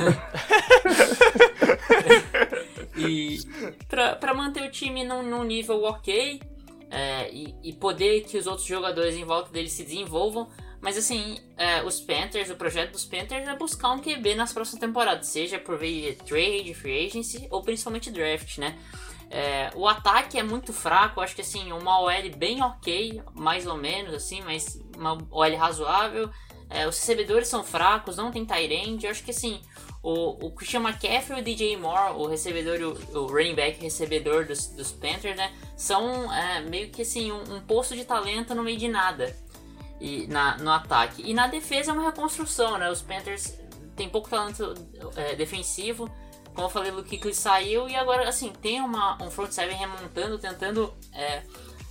e 3.08 3.40
pra, 3.88 4.16
pra 4.16 4.34
manter 4.34 4.62
o 4.62 4.70
time 4.70 5.04
num, 5.04 5.22
num 5.22 5.44
nível 5.44 5.82
ok 5.84 6.40
é, 6.90 7.30
e, 7.32 7.54
e 7.62 7.72
poder 7.72 8.24
que 8.24 8.36
os 8.36 8.46
outros 8.46 8.66
jogadores 8.66 9.14
em 9.14 9.24
volta 9.24 9.50
dele 9.50 9.68
se 9.68 9.84
desenvolvam. 9.84 10.48
Mas 10.80 10.96
assim, 10.96 11.38
é, 11.58 11.82
os 11.82 12.00
Panthers, 12.00 12.50
o 12.50 12.56
projeto 12.56 12.92
dos 12.92 13.04
Panthers 13.04 13.46
é 13.46 13.54
buscar 13.54 13.90
um 13.90 14.00
QB 14.00 14.34
nas 14.34 14.52
próximas 14.52 14.80
temporadas, 14.80 15.26
seja 15.28 15.58
por 15.58 15.78
via 15.78 16.14
trade, 16.14 16.72
free 16.72 17.06
agency 17.06 17.46
ou 17.50 17.62
principalmente 17.62 18.10
draft, 18.10 18.58
né? 18.58 18.78
É, 19.30 19.70
o 19.76 19.86
ataque 19.86 20.38
é 20.38 20.42
muito 20.42 20.72
fraco, 20.72 21.20
acho 21.20 21.36
que 21.36 21.42
assim, 21.42 21.70
uma 21.70 22.00
OL 22.00 22.30
bem 22.36 22.62
ok, 22.62 23.22
mais 23.34 23.66
ou 23.66 23.76
menos 23.76 24.12
assim, 24.14 24.40
mas 24.42 24.82
uma 24.96 25.18
OL 25.30 25.56
razoável. 25.56 26.30
É, 26.68 26.86
os 26.86 26.98
recebedores 26.98 27.48
são 27.48 27.62
fracos, 27.62 28.16
não 28.16 28.30
tem 28.30 28.44
Tyrande. 28.44 29.06
Acho 29.06 29.22
que 29.22 29.32
assim, 29.32 29.60
o, 30.02 30.46
o 30.46 30.50
Christian 30.52 30.80
McCaffrey 30.80 31.38
e 31.38 31.40
o 31.40 31.44
DJ 31.44 31.76
Moore, 31.76 32.14
o 32.16 32.26
recebedor 32.26 32.80
e 32.80 32.84
o, 32.84 32.92
o 33.18 33.26
running 33.26 33.54
back 33.54 33.80
recebedor 33.80 34.46
dos, 34.46 34.68
dos 34.68 34.92
Panthers, 34.92 35.36
né? 35.36 35.52
São 35.76 36.32
é, 36.32 36.60
meio 36.60 36.90
que 36.90 37.02
assim, 37.02 37.30
um, 37.30 37.56
um 37.56 37.60
poço 37.60 37.94
de 37.94 38.04
talento 38.04 38.54
no 38.54 38.62
meio 38.62 38.78
de 38.78 38.88
nada 38.88 39.36
e 40.00 40.26
na, 40.26 40.56
no 40.56 40.70
ataque. 40.70 41.22
E 41.24 41.34
na 41.34 41.46
defesa 41.46 41.90
é 41.90 41.94
uma 41.94 42.04
reconstrução, 42.04 42.78
né? 42.78 42.90
Os 42.90 43.02
Panthers 43.02 43.58
têm 43.94 44.08
pouco 44.08 44.30
talento 44.30 44.74
é, 45.16 45.34
defensivo. 45.34 46.10
Como 46.54 46.66
eu 46.66 46.70
falei, 46.70 46.90
o 46.90 47.04
Kuechly 47.04 47.34
saiu 47.34 47.88
e 47.88 47.94
agora, 47.94 48.28
assim, 48.28 48.52
tem 48.60 48.80
uma, 48.80 49.22
um 49.22 49.30
front 49.30 49.52
seven 49.52 49.76
remontando, 49.76 50.38
tentando 50.38 50.92
é, 51.12 51.42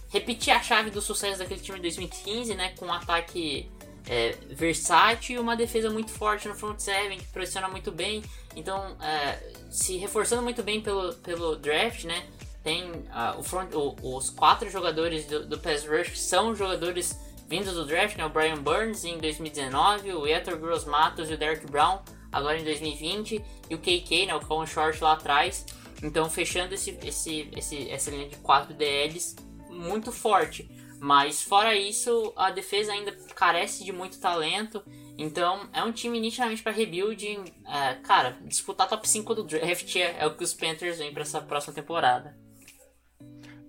repetir 0.09 0.51
a 0.51 0.61
chave 0.61 0.89
do 0.89 1.01
sucesso 1.01 1.39
daquele 1.39 1.61
time 1.61 1.77
de 1.77 1.83
2015, 1.83 2.55
né? 2.55 2.73
Com 2.77 2.87
um 2.87 2.93
ataque 2.93 3.71
é, 4.09 4.35
versátil 4.49 5.35
e 5.35 5.39
uma 5.39 5.55
defesa 5.55 5.89
muito 5.89 6.09
forte 6.09 6.47
no 6.47 6.55
front 6.55 6.79
seven, 6.79 7.19
que 7.19 7.27
pressiona 7.27 7.69
muito 7.69 7.91
bem. 7.91 8.23
Então, 8.55 8.97
é, 8.99 9.37
se 9.69 9.97
reforçando 9.97 10.41
muito 10.41 10.63
bem 10.63 10.81
pelo, 10.81 11.13
pelo 11.15 11.55
draft, 11.55 12.05
né? 12.05 12.25
Tem 12.63 12.91
uh, 12.91 13.37
o 13.37 13.43
front, 13.43 13.71
o, 13.73 13.95
os 14.01 14.31
quatro 14.31 14.69
jogadores 14.69 15.25
do, 15.27 15.45
do 15.45 15.59
pass 15.59 15.85
rush 15.85 16.19
são 16.19 16.53
jogadores 16.55 17.17
vindos 17.47 17.75
do 17.75 17.85
draft, 17.85 18.17
né? 18.17 18.25
O 18.25 18.29
Brian 18.29 18.57
Burns 18.57 19.05
em 19.05 19.19
2019, 19.19 20.11
o 20.13 20.27
Etor 20.27 20.57
Gross 20.57 20.85
Matos 20.85 21.29
e 21.29 21.35
o 21.35 21.37
Derek 21.37 21.65
Brown 21.67 21.99
agora 22.31 22.59
em 22.59 22.63
2020 22.63 23.43
e 23.69 23.75
o 23.75 23.77
KK, 23.77 24.25
né? 24.25 24.35
O 24.35 24.39
Colin 24.41 24.65
Short 24.65 25.01
lá 25.03 25.13
atrás. 25.13 25.65
Então 26.01 26.29
fechando 26.29 26.73
esse, 26.73 26.97
esse, 27.03 27.47
esse, 27.55 27.89
essa 27.89 28.09
linha 28.09 28.27
de 28.27 28.37
4 28.37 28.73
DLs 28.73 29.35
muito 29.69 30.11
forte. 30.11 30.69
Mas 30.99 31.41
fora 31.41 31.75
isso, 31.75 32.33
a 32.35 32.51
defesa 32.51 32.91
ainda 32.91 33.11
carece 33.33 33.83
de 33.83 33.91
muito 33.91 34.19
talento. 34.19 34.83
Então 35.17 35.69
é 35.73 35.83
um 35.83 35.91
time 35.91 36.19
nitidamente 36.19 36.61
para 36.61 36.71
rebuild. 36.71 37.25
É, 37.65 37.95
cara, 38.03 38.37
disputar 38.43 38.87
top 38.87 39.07
5 39.07 39.35
do 39.35 39.43
draft 39.43 39.95
é, 39.95 40.17
é 40.19 40.27
o 40.27 40.35
que 40.35 40.43
os 40.43 40.53
Panthers 40.53 40.97
vêm 40.97 41.13
para 41.13 41.21
essa 41.21 41.41
próxima 41.41 41.73
temporada. 41.73 42.37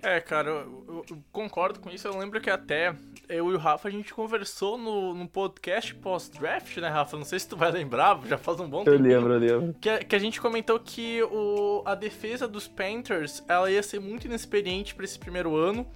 É, 0.03 0.19
cara, 0.19 0.49
eu, 0.49 0.85
eu, 0.89 1.05
eu, 1.11 1.19
concordo 1.31 1.79
com 1.79 1.91
isso. 1.91 2.09
Eu 2.09 2.19
lembro 2.19 2.41
que 2.41 2.49
até 2.49 2.95
eu 3.29 3.51
e 3.51 3.55
o 3.55 3.59
Rafa 3.59 3.89
a 3.89 3.91
gente 3.91 4.15
conversou 4.15 4.79
no, 4.79 5.15
no 5.15 5.29
podcast 5.29 5.95
pós-draft, 5.95 6.77
né, 6.79 6.89
Rafa? 6.89 7.17
Não 7.17 7.25
sei 7.25 7.39
se 7.39 7.49
tu 7.49 7.57
vai 7.57 7.71
lembrar, 7.71 8.19
já 8.27 8.39
faz 8.39 8.59
um 8.61 8.69
bom 8.69 8.83
tempo. 8.83 8.97
Eu 8.97 9.03
lembro, 9.03 9.35
eu 9.35 9.39
lembro. 9.39 9.75
Que, 9.79 9.99
que 9.99 10.17
a 10.17 10.19
gente 10.19 10.41
comentou 10.41 10.81
que 10.81 11.23
o, 11.25 11.83
a 11.85 11.95
defesa 11.95 12.49
dos 12.49 12.67
Panthers 12.67 13.45
ela 13.47 13.71
ia 13.71 13.83
ser 13.83 14.01
muito 14.01 14.27
inexperiente 14.27 14.95
para 14.95 15.05
esse 15.05 15.19
primeiro 15.19 15.55
ano. 15.55 15.87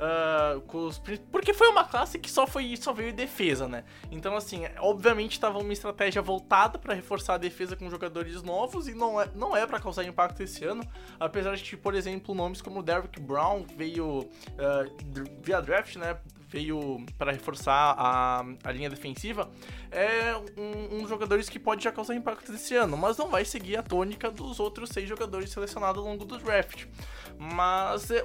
Uh, 0.00 0.78
os, 0.78 0.98
porque 1.30 1.52
foi 1.52 1.68
uma 1.68 1.84
classe 1.84 2.18
que 2.18 2.30
só 2.30 2.46
foi 2.46 2.74
só 2.78 2.90
veio 2.90 3.12
defesa, 3.12 3.68
né? 3.68 3.84
Então, 4.10 4.34
assim, 4.34 4.62
obviamente 4.78 5.32
estava 5.32 5.58
uma 5.58 5.72
estratégia 5.74 6.22
voltada 6.22 6.78
para 6.78 6.94
reforçar 6.94 7.34
a 7.34 7.38
defesa 7.38 7.76
com 7.76 7.90
jogadores 7.90 8.42
novos 8.42 8.88
e 8.88 8.94
não 8.94 9.20
é, 9.20 9.28
não 9.34 9.54
é 9.54 9.66
para 9.66 9.78
causar 9.78 10.04
impacto 10.04 10.42
esse 10.42 10.64
ano. 10.64 10.82
Apesar 11.18 11.54
de, 11.54 11.76
por 11.76 11.94
exemplo, 11.94 12.34
nomes 12.34 12.62
como 12.62 12.82
Derrick 12.82 13.20
Brown 13.20 13.66
veio 13.76 14.20
uh, 14.20 14.30
via 15.42 15.60
draft, 15.60 15.96
né? 15.96 16.16
Veio 16.48 17.04
para 17.18 17.30
reforçar 17.30 17.94
a, 17.96 18.42
a 18.64 18.72
linha 18.72 18.88
defensiva. 18.88 19.50
É 19.90 20.34
um, 20.56 20.96
um 20.96 21.06
jogadores 21.06 21.48
que 21.48 21.58
pode 21.58 21.84
já 21.84 21.92
causar 21.92 22.14
impacto 22.14 22.52
esse 22.52 22.74
ano, 22.74 22.96
mas 22.96 23.18
não 23.18 23.28
vai 23.28 23.44
seguir 23.44 23.76
a 23.76 23.82
tônica 23.82 24.30
dos 24.30 24.58
outros 24.58 24.90
seis 24.90 25.08
jogadores 25.08 25.50
selecionados 25.50 26.02
ao 26.02 26.08
longo 26.10 26.24
do 26.24 26.38
draft. 26.38 26.86
Mas 27.38 28.10
é, 28.10 28.24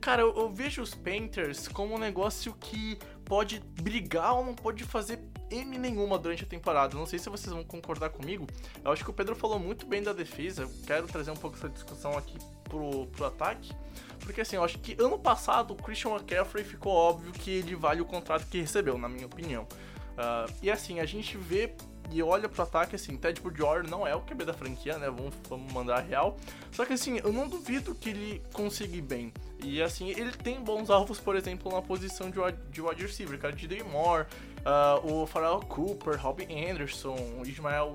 Cara, 0.00 0.22
eu, 0.22 0.34
eu, 0.36 0.52
vejo 0.52 0.82
os 0.82 0.94
Painters 0.94 1.68
como 1.68 1.94
um 1.94 1.98
negócio 1.98 2.54
que 2.60 2.98
pode 3.24 3.60
brigar 3.80 4.34
ou 4.34 4.44
não 4.44 4.54
pode 4.54 4.84
fazer 4.84 5.18
M 5.50 5.78
nenhuma 5.78 6.18
durante 6.18 6.44
a 6.44 6.46
temporada. 6.46 6.96
Não 6.96 7.06
sei 7.06 7.18
se 7.18 7.28
vocês 7.28 7.52
vão 7.52 7.64
concordar 7.64 8.10
comigo. 8.10 8.46
Eu 8.84 8.92
acho 8.92 9.04
que 9.04 9.10
o 9.10 9.12
Pedro 9.12 9.34
falou 9.34 9.58
muito 9.58 9.86
bem 9.86 10.02
da 10.02 10.12
defesa. 10.12 10.62
Eu 10.62 10.70
quero 10.86 11.06
trazer 11.06 11.30
um 11.30 11.36
pouco 11.36 11.56
essa 11.56 11.68
discussão 11.68 12.16
aqui 12.16 12.38
pro, 12.64 13.06
pro 13.08 13.24
ataque. 13.26 13.72
Porque 14.20 14.40
assim, 14.40 14.56
eu 14.56 14.64
acho 14.64 14.78
que 14.78 14.96
ano 15.00 15.18
passado 15.18 15.72
o 15.72 15.76
Christian 15.76 16.10
McCaffrey 16.10 16.64
ficou 16.64 16.92
óbvio 16.92 17.32
que 17.32 17.50
ele 17.50 17.74
vale 17.74 18.00
o 18.00 18.04
contrato 18.04 18.46
que 18.46 18.60
recebeu, 18.60 18.98
na 18.98 19.08
minha 19.08 19.26
opinião. 19.26 19.64
Uh, 19.64 20.52
e 20.62 20.70
assim, 20.70 21.00
a 21.00 21.06
gente 21.06 21.36
vê 21.36 21.74
e 22.10 22.22
olha 22.22 22.48
pro 22.48 22.62
ataque, 22.62 22.94
assim, 22.94 23.16
Ted 23.16 23.40
Bridgewater 23.40 23.88
não 23.88 24.06
é 24.06 24.14
o 24.14 24.20
QB 24.20 24.44
da 24.44 24.54
franquia, 24.54 24.98
né? 24.98 25.10
Vamos, 25.10 25.34
vamos 25.48 25.72
mandar 25.72 25.98
a 25.98 26.00
real. 26.00 26.36
Só 26.70 26.84
que 26.84 26.92
assim, 26.92 27.18
eu 27.22 27.32
não 27.32 27.48
duvido 27.48 27.94
que 27.94 28.10
ele 28.10 28.42
consiga 28.52 28.96
ir 28.96 29.02
bem. 29.02 29.32
E 29.66 29.82
assim, 29.82 30.10
ele 30.10 30.30
tem 30.30 30.60
bons 30.60 30.90
alvos, 30.90 31.18
por 31.18 31.34
exemplo, 31.34 31.72
na 31.72 31.82
posição 31.82 32.30
de, 32.30 32.38
de 32.70 32.80
wide 32.80 33.02
receiver, 33.02 33.36
cara, 33.36 33.52
de 33.52 33.82
Moore, 33.82 34.24
uh, 34.60 35.04
o 35.12 35.26
Pharrell 35.26 35.58
Cooper, 35.58 36.16
Robin 36.22 36.46
Anderson, 36.70 37.16
Ismael 37.44 37.92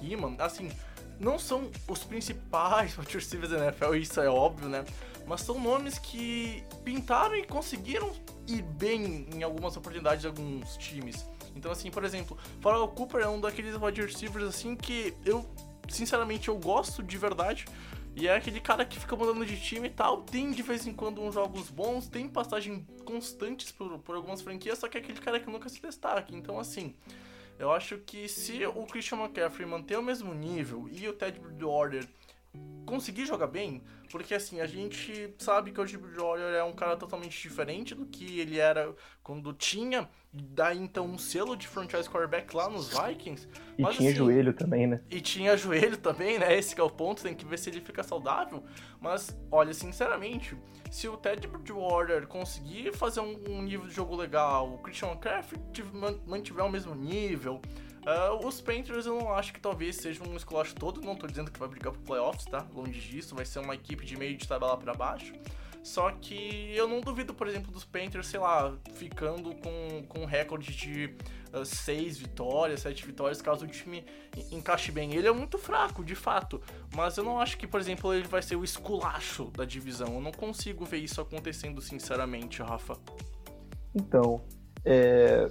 Riemann, 0.00 0.36
assim, 0.38 0.70
não 1.18 1.36
são 1.36 1.68
os 1.88 2.04
principais 2.04 2.94
wide 2.96 3.12
receivers 3.12 3.50
da 3.50 3.58
NFL, 3.58 3.96
isso 3.96 4.20
é 4.20 4.30
óbvio, 4.30 4.68
né? 4.68 4.84
Mas 5.26 5.40
são 5.40 5.58
nomes 5.58 5.98
que 5.98 6.62
pintaram 6.84 7.34
e 7.34 7.44
conseguiram 7.44 8.12
ir 8.46 8.62
bem 8.62 9.26
em 9.34 9.42
algumas 9.42 9.76
oportunidades 9.76 10.20
de 10.20 10.28
alguns 10.28 10.76
times. 10.76 11.26
Então, 11.56 11.72
assim, 11.72 11.90
por 11.90 12.04
exemplo, 12.04 12.38
Farrell 12.60 12.86
Cooper 12.86 13.22
é 13.22 13.28
um 13.28 13.40
daqueles 13.40 13.74
wide 13.74 14.00
receivers, 14.00 14.44
assim, 14.44 14.76
que 14.76 15.12
eu, 15.26 15.44
sinceramente, 15.88 16.48
eu 16.48 16.56
gosto 16.56 17.02
de 17.02 17.18
verdade. 17.18 17.64
E 18.16 18.26
é 18.26 18.34
aquele 18.34 18.60
cara 18.60 18.84
que 18.84 18.98
fica 18.98 19.14
mudando 19.14 19.44
de 19.46 19.60
time 19.60 19.88
e 19.88 19.90
tal. 19.90 20.22
Tem 20.22 20.50
de 20.50 20.62
vez 20.62 20.86
em 20.86 20.92
quando 20.92 21.22
uns 21.22 21.34
jogos 21.34 21.70
bons, 21.70 22.08
tem 22.08 22.28
passagem 22.28 22.86
constantes 23.04 23.70
por, 23.72 23.98
por 24.00 24.16
algumas 24.16 24.40
franquias, 24.40 24.78
só 24.78 24.88
que 24.88 24.98
é 24.98 25.00
aquele 25.00 25.20
cara 25.20 25.38
que 25.38 25.50
nunca 25.50 25.68
se 25.68 25.80
destaca. 25.80 26.34
Então, 26.34 26.58
assim, 26.58 26.94
eu 27.58 27.70
acho 27.70 27.98
que 27.98 28.28
se 28.28 28.64
o 28.66 28.86
Christian 28.86 29.18
McCaffrey 29.18 29.66
manter 29.66 29.98
o 29.98 30.02
mesmo 30.02 30.34
nível 30.34 30.88
e 30.90 31.06
o 31.08 31.12
Ted 31.12 31.38
Bridgewater 31.38 32.08
conseguir 32.84 33.26
jogar 33.26 33.46
bem, 33.46 33.82
porque 34.10 34.34
assim, 34.34 34.60
a 34.60 34.66
gente 34.66 35.34
sabe 35.38 35.70
que 35.70 35.80
o 35.80 35.86
Jimmy 35.86 36.04
Bridgewater 36.04 36.54
é 36.54 36.64
um 36.64 36.72
cara 36.72 36.96
totalmente 36.96 37.40
diferente 37.40 37.94
do 37.94 38.06
que 38.06 38.40
ele 38.40 38.58
era 38.58 38.94
quando 39.22 39.52
tinha 39.52 40.08
daí 40.32 40.78
então 40.78 41.06
um 41.06 41.18
selo 41.18 41.56
de 41.56 41.66
franchise 41.66 42.08
quarterback 42.08 42.54
lá 42.54 42.68
nos 42.68 42.88
Vikings. 42.88 43.48
E 43.76 43.82
mas, 43.82 43.96
tinha 43.96 44.10
assim, 44.10 44.18
joelho 44.18 44.52
também, 44.52 44.86
né? 44.86 45.00
E 45.10 45.20
tinha 45.20 45.56
joelho 45.56 45.96
também, 45.96 46.38
né? 46.38 46.56
Esse 46.56 46.78
é 46.78 46.82
o 46.82 46.90
ponto, 46.90 47.22
tem 47.22 47.34
que 47.34 47.44
ver 47.44 47.58
se 47.58 47.70
ele 47.70 47.80
fica 47.80 48.02
saudável. 48.02 48.62
Mas, 49.00 49.36
olha, 49.50 49.74
sinceramente, 49.74 50.56
se 50.90 51.08
o 51.08 51.16
Ted 51.16 51.46
Bridgewater 51.46 52.26
conseguir 52.26 52.92
fazer 52.92 53.20
um, 53.20 53.36
um 53.48 53.62
nível 53.62 53.86
de 53.86 53.94
jogo 53.94 54.14
legal, 54.14 54.72
o 54.74 54.78
Christian 54.78 55.08
McCaffrey 55.08 55.60
mantiver 56.26 56.64
o 56.64 56.70
mesmo 56.70 56.94
nível, 56.94 57.60
Uh, 58.00 58.46
os 58.46 58.62
Panthers 58.62 59.04
eu 59.04 59.18
não 59.18 59.34
acho 59.34 59.52
que 59.52 59.60
talvez 59.60 59.96
seja 59.96 60.26
um 60.26 60.34
esculacho 60.34 60.74
todo, 60.74 61.02
não 61.02 61.14
tô 61.14 61.26
dizendo 61.26 61.50
que 61.50 61.60
vai 61.60 61.68
brigar 61.68 61.92
pro 61.92 62.00
playoffs, 62.00 62.46
tá? 62.46 62.66
Longe 62.74 62.98
disso, 62.98 63.34
vai 63.34 63.44
ser 63.44 63.58
uma 63.58 63.74
equipe 63.74 64.06
de 64.06 64.16
meio 64.16 64.36
de 64.38 64.48
tabela 64.48 64.76
para 64.78 64.94
baixo. 64.94 65.34
Só 65.82 66.10
que 66.10 66.72
eu 66.74 66.86
não 66.86 67.00
duvido, 67.00 67.32
por 67.32 67.48
exemplo, 67.48 67.72
dos 67.72 67.84
Panthers, 67.84 68.26
sei 68.26 68.38
lá, 68.38 68.76
ficando 68.94 69.54
com, 69.54 70.04
com 70.08 70.20
um 70.20 70.24
recorde 70.26 70.74
de 70.74 71.16
6 71.64 72.16
uh, 72.16 72.20
vitórias, 72.20 72.80
7 72.80 73.06
vitórias, 73.06 73.40
caso 73.40 73.64
o 73.64 73.68
time 73.68 74.04
encaixe 74.52 74.92
bem. 74.92 75.14
Ele 75.14 75.26
é 75.26 75.32
muito 75.32 75.56
fraco, 75.56 76.04
de 76.04 76.14
fato. 76.14 76.60
Mas 76.94 77.16
eu 77.16 77.24
não 77.24 77.40
acho 77.40 77.56
que, 77.56 77.66
por 77.66 77.80
exemplo, 77.80 78.12
ele 78.12 78.28
vai 78.28 78.42
ser 78.42 78.56
o 78.56 78.64
esculacho 78.64 79.46
da 79.56 79.64
divisão. 79.64 80.14
Eu 80.14 80.20
não 80.20 80.32
consigo 80.32 80.84
ver 80.84 80.98
isso 80.98 81.20
acontecendo, 81.20 81.80
sinceramente, 81.80 82.62
Rafa. 82.62 82.98
Então, 83.94 84.42
é, 84.84 85.50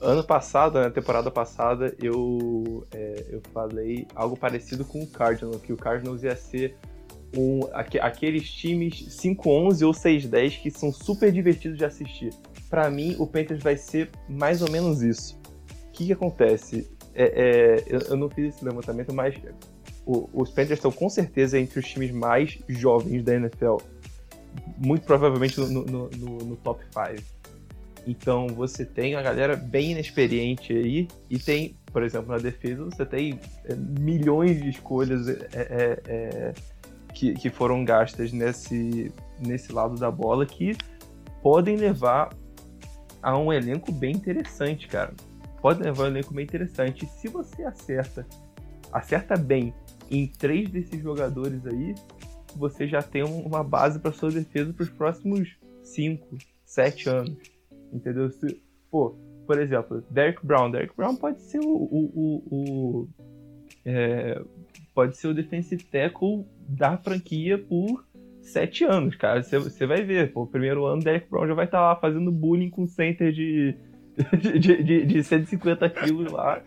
ano 0.00 0.24
passado, 0.24 0.80
na 0.80 0.90
temporada 0.90 1.30
passada, 1.30 1.94
eu, 2.02 2.86
é, 2.90 3.26
eu 3.28 3.42
falei 3.52 4.06
algo 4.14 4.36
parecido 4.36 4.84
com 4.84 5.02
o 5.02 5.06
Cardinals, 5.06 5.60
que 5.62 5.72
o 5.72 5.76
Cardinals 5.76 6.22
ia 6.22 6.34
ser 6.34 6.76
um, 7.36 7.60
aqu 7.72 7.98
aqueles 8.00 8.50
times 8.50 9.06
5-11 9.22 9.86
ou 9.86 9.92
6-10 9.92 10.60
que 10.60 10.70
são 10.70 10.92
super 10.92 11.32
divertidos 11.32 11.78
de 11.78 11.84
assistir. 11.84 12.30
Para 12.68 12.90
mim, 12.90 13.16
o 13.18 13.26
Panthers 13.26 13.62
vai 13.62 13.76
ser 13.76 14.10
mais 14.28 14.62
ou 14.62 14.70
menos 14.70 15.02
isso. 15.02 15.38
O 15.88 15.92
que, 15.92 16.06
que 16.06 16.12
acontece? 16.12 16.90
É, 17.14 17.24
é, 17.24 17.84
eu, 17.86 18.00
eu, 18.00 18.16
não 18.16 18.30
fiz 18.30 18.54
esse 18.54 18.64
levantamento, 18.64 19.12
mas 19.12 19.34
o- 20.06 20.28
os 20.32 20.48
Panthers 20.50 20.78
estão 20.78 20.90
com 20.90 21.08
certeza 21.10 21.58
entre 21.58 21.78
os 21.78 21.86
times 21.86 22.10
mais 22.10 22.58
jovens 22.68 23.22
da 23.22 23.34
NFL. 23.34 23.76
Muito 24.78 25.04
provavelmente 25.04 25.58
no, 25.60 25.66
no- 25.68 26.10
no- 26.10 26.38
no- 26.38 26.56
top 26.56 26.82
5. 26.86 27.22
Então 28.06 28.48
você 28.48 28.84
tem 28.84 29.14
uma 29.14 29.22
galera 29.22 29.54
bem 29.54 29.92
inexperiente 29.92 30.72
aí 30.72 31.06
e 31.30 31.38
tem, 31.38 31.76
por 31.92 32.02
exemplo, 32.02 32.30
na 32.32 32.38
defesa 32.38 32.84
você 32.84 33.06
tem 33.06 33.38
é, 33.64 33.74
milhões 33.76 34.60
de 34.60 34.70
escolhas 34.70 35.28
é, 35.28 35.46
é, 35.54 36.00
é, 36.06 36.54
que, 37.14 37.34
que 37.34 37.50
foram 37.50 37.84
gastas 37.84 38.32
nesse, 38.32 39.12
nesse 39.38 39.72
lado 39.72 39.96
da 39.96 40.10
bola 40.10 40.44
que 40.46 40.76
podem 41.42 41.76
levar 41.76 42.34
a 43.22 43.36
um 43.38 43.52
elenco 43.52 43.92
bem 43.92 44.12
interessante, 44.14 44.88
cara. 44.88 45.12
Podem 45.60 45.84
levar 45.84 46.04
um 46.04 46.06
elenco 46.08 46.34
bem 46.34 46.44
interessante. 46.44 47.04
E 47.04 47.08
se 47.08 47.28
você 47.28 47.62
acerta, 47.64 48.26
acerta 48.92 49.36
bem 49.36 49.72
em 50.10 50.26
três 50.26 50.68
desses 50.70 51.00
jogadores 51.00 51.64
aí, 51.66 51.94
você 52.56 52.86
já 52.86 53.00
tem 53.00 53.22
um- 53.24 53.42
uma 53.42 53.62
base 53.62 53.98
para 53.98 54.12
sua 54.12 54.30
defesa 54.30 54.72
para 54.72 54.82
os 54.82 54.90
próximos 54.90 55.56
5, 55.82 56.36
7 56.64 57.08
anos. 57.08 57.36
Entendeu? 57.92 58.30
Se- 58.30 58.60
pô, 58.90 59.16
por 59.46 59.58
exemplo, 59.60 60.02
Derek 60.10 60.44
Brown. 60.44 60.70
Derek 60.70 60.94
Brown 60.96 61.14
pode 61.16 61.42
ser 61.42 61.60
o. 61.60 61.68
o, 61.68 62.10
o- 62.14 62.42
o- 62.50 63.08
é, 63.84 64.40
pode 64.94 65.16
ser 65.16 65.28
o 65.28 65.34
defensive 65.34 65.82
tackle 65.84 66.44
da 66.68 66.96
franquia 66.96 67.58
por 67.58 68.04
sete 68.40 68.84
anos, 68.84 69.14
cara. 69.16 69.42
Você- 69.42 69.86
vai 69.86 70.02
ver. 70.02 70.32
Pô, 70.32 70.42
o 70.42 70.46
primeiro 70.46 70.84
ano, 70.84 71.02
Derek 71.02 71.28
Brown 71.30 71.46
já 71.46 71.54
vai 71.54 71.64
estar 71.64 71.80
lá 71.80 71.96
fazendo 71.96 72.30
bullying 72.30 72.70
com 72.70 72.86
center 72.86 73.32
de, 73.32 73.74
de, 74.58 74.82
de, 74.82 75.06
de 75.06 75.24
150 75.24 75.88
quilos 75.90 76.30
lá. 76.32 76.62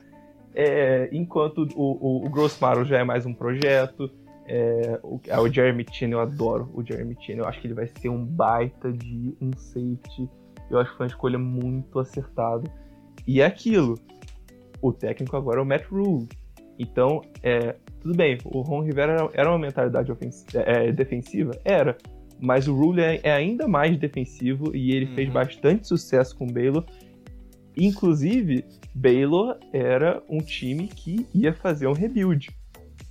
É, 0.54 1.10
enquanto 1.12 1.68
o, 1.76 2.22
o, 2.22 2.26
o 2.26 2.30
Grossmaro 2.30 2.86
já 2.86 3.00
é 3.00 3.04
mais 3.04 3.26
um 3.26 3.34
projeto. 3.34 4.10
É, 4.48 5.00
o, 5.04 5.20
é, 5.28 5.40
o 5.40 5.52
Jeremy 5.52 5.86
Chin, 5.92 6.12
eu 6.12 6.20
adoro 6.20 6.70
o 6.74 6.84
Jeremy 6.84 7.18
Chin. 7.20 7.34
Eu 7.34 7.46
acho 7.46 7.60
que 7.60 7.68
ele 7.68 7.74
vai 7.74 7.88
ser 7.88 8.10
um 8.10 8.24
baita 8.24 8.92
de 8.92 9.36
um 9.42 9.52
safety. 9.58 10.30
Eu 10.70 10.80
acho 10.80 10.92
que 10.92 10.98
foi 10.98 11.06
uma 11.06 11.10
escolha 11.10 11.38
muito 11.38 12.00
acertada. 12.00 12.72
E 13.28 13.42
é 13.42 13.46
aquilo. 13.46 14.00
O 14.82 14.94
técnico 14.94 15.36
agora 15.36 15.60
é 15.60 15.62
o 15.62 15.66
Matt 15.66 15.86
Rule. 15.88 16.28
Então, 16.78 17.22
é, 17.42 17.76
tudo 18.06 18.18
bem, 18.18 18.38
o 18.46 18.62
Ron 18.62 18.82
Rivera 18.84 19.32
era, 19.34 19.50
uma 19.50 19.58
mentalidade 19.58 20.12
ofensi- 20.12 20.46
é, 20.54 20.92
defensiva? 20.92 21.60
Era. 21.66 21.98
Mas 22.40 22.68
o 22.68 22.76
Rule 22.76 23.02
é, 23.02 23.20
é 23.24 23.32
ainda 23.32 23.68
mais 23.68 23.98
defensivo 23.98 24.76
e 24.76 24.92
ele 24.92 25.08
fez 25.08 25.28
Uhum. 25.28 25.34
bastante 25.34 25.88
sucesso 25.88 26.38
com 26.38 26.46
o 26.46 26.54
Baylor. 26.54 26.86
Inclusive, 27.76 28.64
Baylor 28.94 29.58
era 29.74 30.22
um 30.30 30.38
time 30.38 30.88
que 30.88 31.26
ia 31.34 31.52
fazer 31.52 31.88
um 31.88 31.94
rebuild. 31.94 32.50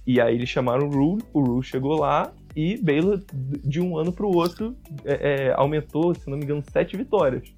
E 0.07 0.21
aí 0.21 0.37
eles 0.37 0.49
chamaram 0.49 0.87
o 0.87 0.91
Rule, 0.91 1.25
o 1.33 1.41
Rule 1.41 1.65
chegou 1.65 1.99
lá 1.99 2.33
e 2.55 2.77
Baylor, 2.77 3.21
de 3.65 3.81
um 3.81 3.99
ano 3.99 4.13
para 4.13 4.27
o 4.27 4.37
outro, 4.37 4.77
é, 5.05 5.49
é, 5.49 5.55
aumentou, 5.57 6.15
se 6.15 6.31
não 6.31 6.39
me 6.39 6.45
engano, 6.45 6.63
sete 6.71 6.97
vitórias. 6.97 7.53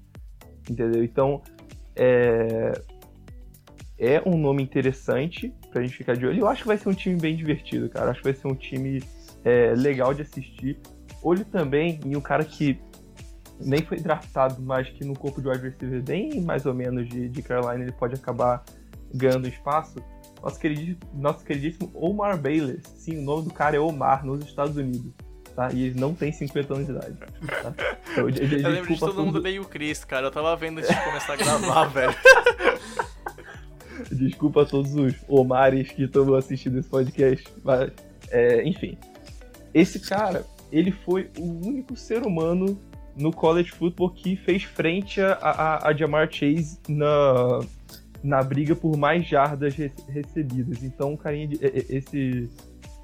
Entendeu? 0.67 1.03
Então, 1.03 1.43
é, 1.95 2.71
é 3.99 4.23
um 4.25 4.35
nome 4.39 4.63
interessante 4.63 5.53
pra 5.77 5.85
gente 5.85 5.95
ficar 5.97 6.15
de 6.15 6.25
olho. 6.25 6.39
Eu 6.39 6.47
acho 6.47 6.61
que 6.63 6.67
vai 6.67 6.77
ser 6.77 6.89
um 6.89 6.93
time 6.93 7.19
bem 7.19 7.35
divertido, 7.35 7.87
cara. 7.89 8.11
Acho 8.11 8.19
que 8.21 8.31
vai 8.31 8.33
ser 8.33 8.47
um 8.47 8.55
time 8.55 9.01
é, 9.45 9.73
legal 9.75 10.13
de 10.13 10.23
assistir. 10.23 10.79
Olho 11.23 11.45
também 11.45 11.99
em 12.05 12.15
um 12.15 12.21
cara 12.21 12.43
que 12.43 12.79
nem 13.59 13.81
foi 13.81 13.97
draftado, 13.99 14.61
mas 14.61 14.89
que 14.89 15.03
no 15.03 15.13
corpo 15.17 15.41
de 15.41 15.47
wide 15.47 15.61
receiver 15.69 16.01
bem 16.03 16.41
mais 16.41 16.65
ou 16.65 16.73
menos 16.73 17.07
de, 17.09 17.27
de 17.27 17.41
Carolina 17.41 17.83
ele 17.83 17.91
pode 17.91 18.15
acabar 18.15 18.63
ganhando 19.13 19.47
espaço. 19.47 19.95
Nosso 20.43 20.59
queridíssimo, 20.59 20.99
nosso 21.15 21.43
queridíssimo 21.43 21.91
Omar 21.95 22.37
Bayless. 22.39 22.83
Sim, 22.97 23.19
o 23.19 23.21
nome 23.23 23.43
do 23.45 23.53
cara 23.53 23.75
é 23.75 23.79
Omar, 23.79 24.25
nos 24.25 24.45
Estados 24.45 24.77
Unidos. 24.77 25.11
Tá? 25.55 25.71
E 25.73 25.85
ele 25.87 25.99
não 25.99 26.13
tem 26.13 26.31
50 26.31 26.73
anos 26.73 26.85
de 26.85 26.91
idade. 26.91 27.17
Tá? 27.17 27.73
Então, 28.11 28.29
de- 28.31 28.47
de- 28.47 28.63
Eu 28.63 28.69
lembro 28.69 28.93
de 28.93 28.99
todo 28.99 29.23
mundo 29.25 29.41
meio 29.41 29.63
Chris, 29.65 30.03
cara. 30.05 30.27
Eu 30.27 30.31
tava 30.31 30.55
vendo 30.55 30.77
antes 30.79 30.89
de 30.95 31.03
começar 31.03 31.33
a 31.33 31.35
gravar, 31.35 31.85
velho. 31.93 32.15
Desculpa 34.11 34.63
a 34.63 34.65
todos 34.65 34.95
os 34.95 35.15
Omares 35.27 35.91
que 35.91 36.03
estão 36.03 36.33
assistindo 36.35 36.79
esse 36.79 36.89
podcast. 36.89 37.47
Mas, 37.63 37.91
é, 38.29 38.63
enfim. 38.67 38.97
Esse 39.73 39.99
cara, 39.99 40.45
ele 40.71 40.91
foi 40.91 41.29
o 41.37 41.43
único 41.67 41.95
ser 41.95 42.23
humano 42.23 42.79
no 43.15 43.31
college 43.31 43.71
football 43.71 44.11
que 44.11 44.35
fez 44.35 44.63
frente 44.63 45.19
a, 45.21 45.33
a, 45.33 45.87
a 45.89 45.93
Jamar 45.93 46.31
Chase 46.31 46.79
na, 46.87 47.59
na 48.23 48.43
briga 48.43 48.75
por 48.75 48.95
mais 48.95 49.27
jardas 49.27 49.75
re- 49.75 49.91
recebidas. 50.09 50.83
Então, 50.83 51.13
o 51.13 51.17
carinha 51.17 51.47
de, 51.47 51.59
esse 51.89 52.49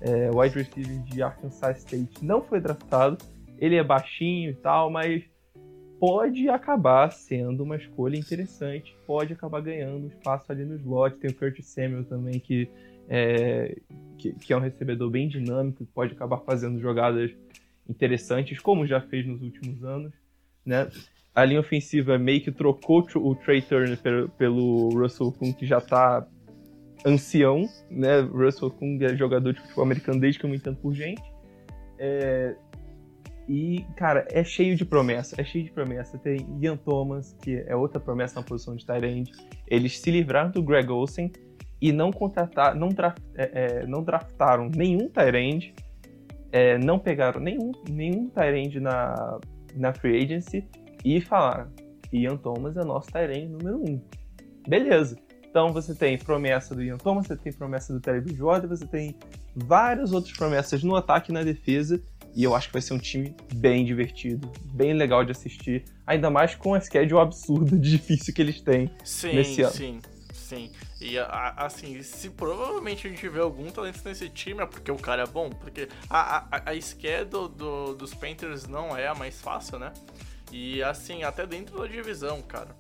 é, 0.02 0.30
wide 0.32 0.56
receiver 0.56 1.00
de 1.04 1.22
Arkansas 1.24 1.80
State 1.80 2.24
não 2.24 2.42
foi 2.42 2.60
draftado. 2.60 3.18
Ele 3.58 3.76
é 3.76 3.84
baixinho 3.84 4.52
e 4.52 4.56
tal, 4.56 4.90
mas 4.92 5.24
pode 6.04 6.50
acabar 6.50 7.10
sendo 7.14 7.64
uma 7.64 7.78
escolha 7.78 8.18
interessante, 8.18 8.94
pode 9.08 9.32
acabar 9.32 9.62
ganhando 9.62 10.08
espaço 10.08 10.52
ali 10.52 10.66
no 10.66 10.76
slot. 10.76 11.16
Tem 11.16 11.32
o 11.32 11.34
Curtis 11.34 11.66
Samuel 11.68 12.04
também, 12.04 12.42
que 12.42 12.68
é, 13.08 13.78
que, 14.18 14.34
que 14.34 14.52
é 14.52 14.58
um 14.58 14.60
recebedor 14.60 15.10
bem 15.10 15.30
dinâmico, 15.30 15.86
que 15.86 15.92
pode 15.94 16.12
acabar 16.12 16.40
fazendo 16.40 16.78
jogadas 16.78 17.32
interessantes, 17.90 18.60
como 18.60 18.86
já 18.86 19.00
fez 19.00 19.26
nos 19.26 19.42
últimos 19.42 19.82
anos. 19.86 20.12
Né? 20.66 20.90
A 21.34 21.46
linha 21.46 21.62
ofensiva 21.62 22.18
meio 22.18 22.42
que 22.42 22.52
trocou 22.52 23.08
o 23.16 23.36
Trey 23.36 23.62
Turner 23.62 23.98
pelo, 23.98 24.28
pelo 24.28 24.90
Russell 24.90 25.32
Kung, 25.32 25.54
que 25.54 25.66
já 25.66 25.80
tá 25.80 26.28
ancião, 27.06 27.64
né? 27.90 28.20
Russell 28.20 28.72
Kung 28.72 29.02
é 29.02 29.16
jogador 29.16 29.54
de 29.54 29.62
futebol 29.62 29.86
americano 29.86 30.20
desde 30.20 30.38
que 30.38 30.46
eu 30.46 30.50
me 30.50 30.58
entendo 30.58 30.76
por 30.82 30.94
gente. 30.94 31.24
É, 31.98 32.58
e, 33.48 33.86
cara, 33.98 34.26
é 34.32 34.44
cheio 34.44 34.76
de 34.76 34.86
promessa, 34.86 35.40
é 35.40 35.44
cheio 35.44 35.66
de 35.66 35.72
promessa. 35.72 36.18
Tem 36.18 36.46
Ian 36.62 36.78
Thomas, 36.78 37.36
que 37.42 37.64
é 37.68 37.76
outra 37.76 38.00
promessa 38.00 38.40
na 38.40 38.46
posição 38.46 38.76
de 38.76 38.86
tight. 38.86 39.32
Eles 39.68 40.00
se 40.00 40.10
livraram 40.12 40.52
do 40.52 40.64
Greg 40.64 40.90
Olsen 40.90 41.32
e 41.82 41.92
não 41.92 42.12
contrataram, 42.12 42.80
não, 42.80 42.90
é, 43.36 43.82
é, 43.82 43.86
não 43.86 44.04
draftaram 44.04 44.70
nenhum 44.70 45.10
tight 45.10 45.74
é, 46.54 46.78
não 46.78 47.00
pegaram 47.00 47.42
nenhum, 47.42 47.72
nenhum 47.90 48.30
tight 48.30 48.80
na, 48.80 49.40
na 49.76 49.92
free 49.92 50.24
agency 50.24 50.66
e 51.04 51.20
falaram, 51.20 51.70
Ian 52.14 52.38
Thomas 52.38 52.78
é 52.78 52.84
nosso 52.86 53.12
tight 53.12 53.48
número 53.48 53.78
um. 53.78 54.00
Beleza. 54.68 55.18
Então 55.50 55.74
você 55.74 55.94
tem 55.94 56.18
promessa 56.18 56.74
do 56.74 56.84
Ian 56.84 56.98
Thomas, 56.98 57.28
você 57.28 57.36
tem 57.36 57.52
promessa 57.52 57.92
do 57.92 58.00
Terry 58.00 58.22
Bridgewater, 58.22 58.70
você 58.70 58.88
tem 58.88 59.16
várias 59.56 60.12
outras 60.12 60.36
promessas 60.36 60.84
no 60.84 60.96
ataque 60.96 61.32
e 61.32 61.34
na 61.34 61.44
defesa. 61.44 62.02
E 62.36 62.44
eu 62.44 62.56
acho 62.56 62.68
que 62.68 62.74
vai 62.74 62.82
ser 62.82 62.94
um 62.94 63.00
time 63.00 63.36
bem 63.54 63.86
divertido, 63.86 64.52
bem 64.74 64.94
legal 64.94 65.24
de 65.24 65.32
assistir. 65.32 65.86
Ainda 66.06 66.30
mais 66.30 66.56
com 66.56 66.74
a 66.74 66.82
schedule 66.82 67.22
absurda 67.22 67.78
de 67.78 67.92
difícil 67.92 68.34
que 68.34 68.42
eles 68.42 68.60
têm. 68.62 68.90
Sim, 69.04 69.36
Nesse 69.36 69.62
ano. 69.62 69.74
sim, 69.74 70.02
sim. 70.34 70.72
E 71.00 71.18
assim, 71.20 72.02
se 72.02 72.30
provavelmente 72.30 73.06
a 73.06 73.10
gente 73.10 73.28
vê 73.30 73.40
algum 73.40 73.70
talento 73.70 74.02
nesse 74.06 74.30
time 74.30 74.62
é 74.64 74.66
porque 74.66 74.92
o 74.92 74.98
cara 74.98 75.24
é 75.24 75.28
bom. 75.28 75.50
Porque 75.50 75.88
a, 76.10 76.46
a, 76.50 76.72
a 76.72 76.82
schedule 76.82 77.50
do, 77.50 77.94
dos 77.94 78.14
Panthers 78.14 78.68
não 78.68 78.98
é 78.98 79.08
a 79.08 79.14
mais 79.14 79.40
fácil, 79.40 79.78
né? 79.78 79.94
E 80.52 80.82
assim, 80.84 81.24
até 81.24 81.46
dentro 81.46 81.80
da 81.80 81.88
divisão, 81.88 82.42
cara. 82.42 82.76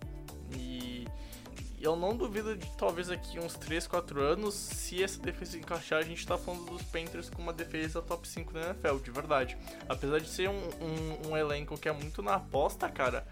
Eu 1.84 1.98
não 1.98 2.16
duvido 2.16 2.56
de 2.56 2.66
talvez 2.78 3.10
aqui 3.10 3.38
uns 3.40 3.56
3, 3.56 3.86
4 3.88 4.22
anos, 4.22 4.54
se 4.54 5.04
essa 5.04 5.20
defesa 5.22 5.58
encaixar, 5.58 6.00
a 6.00 6.04
gente 6.04 6.26
tá 6.26 6.38
falando 6.38 6.64
dos 6.72 6.82
Panthers 6.84 7.30
com 7.30 7.42
uma 7.42 7.52
defesa 7.52 8.02
top 8.02 8.26
5 8.26 8.54
da 8.54 8.62
NFL, 8.68 8.96
de 9.04 9.12
verdade. 9.12 9.58
Apesar 9.90 10.20
de 10.22 10.30
ser 10.30 10.50
um, 10.50 10.54
um, 10.82 11.32
um 11.32 11.38
elenco 11.38 11.78
que 11.78 11.90
é 11.90 11.92
muito 11.92 12.22
na 12.22 12.36
aposta, 12.36 12.88
cara, 12.88 13.26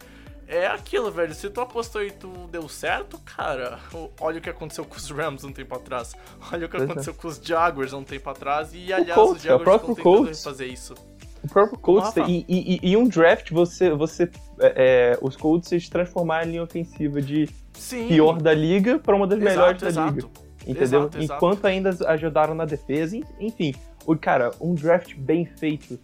é 0.49 0.67
aquilo, 0.67 1.09
velho. 1.09 1.33
Se 1.33 1.49
tu 1.49 1.61
apostou 1.61 2.03
e 2.03 2.11
tu 2.11 2.27
deu 2.51 2.67
certo, 2.67 3.17
cara, 3.19 3.79
o- 3.93 4.09
olha 4.19 4.39
o 4.39 4.41
que 4.41 4.49
aconteceu 4.49 4.83
com 4.83 4.97
os 4.97 5.09
Rams 5.09 5.45
um 5.45 5.53
tempo 5.53 5.73
atrás. 5.73 6.13
Olha 6.51 6.65
o 6.65 6.69
que 6.69 6.75
é. 6.75 6.83
aconteceu 6.83 7.13
com 7.13 7.29
os 7.29 7.37
Jaguars 7.37 7.93
um 7.93 8.03
tempo 8.03 8.29
atrás. 8.29 8.71
E 8.73 8.91
aliás, 8.91 9.13
Colts, 9.15 9.43
os 9.43 9.45
é 9.45 9.55
o 9.55 9.59
Jaguars 9.59 9.81
estão 9.81 9.95
tentando 9.95 10.03
Colts. 10.03 10.43
fazer 10.43 10.65
isso. 10.65 10.93
O 11.41 11.47
próprio 11.47 11.79
Colts 11.79 12.13
e, 12.27 12.45
e, 12.49 12.79
e- 12.91 12.97
um 12.97 13.07
draft 13.07 13.49
você, 13.51 13.89
você 13.91 14.29
é, 14.59 15.13
é, 15.13 15.19
os 15.21 15.37
Colts 15.37 15.69
se 15.69 15.89
transformaram 15.89 16.47
em 16.47 16.51
linha 16.51 16.63
ofensiva 16.63 17.19
de 17.21 17.49
Sim. 17.73 18.07
pior 18.07 18.41
da 18.41 18.53
liga 18.53 18.99
para 18.99 19.15
uma 19.15 19.25
das 19.27 19.39
exato, 19.39 19.55
melhores 19.55 19.81
da 19.81 19.88
exato. 19.88 20.15
liga, 20.15 20.27
entendeu? 20.67 20.84
Exato. 21.03 21.21
Enquanto 21.21 21.65
ainda 21.65 21.89
ajudaram 22.07 22.53
na 22.53 22.65
defesa, 22.65 23.15
en- 23.17 23.23
enfim, 23.39 23.73
o 24.05 24.15
cara, 24.17 24.51
um 24.60 24.73
draft 24.73 25.15
bem 25.15 25.45
feito 25.45 25.99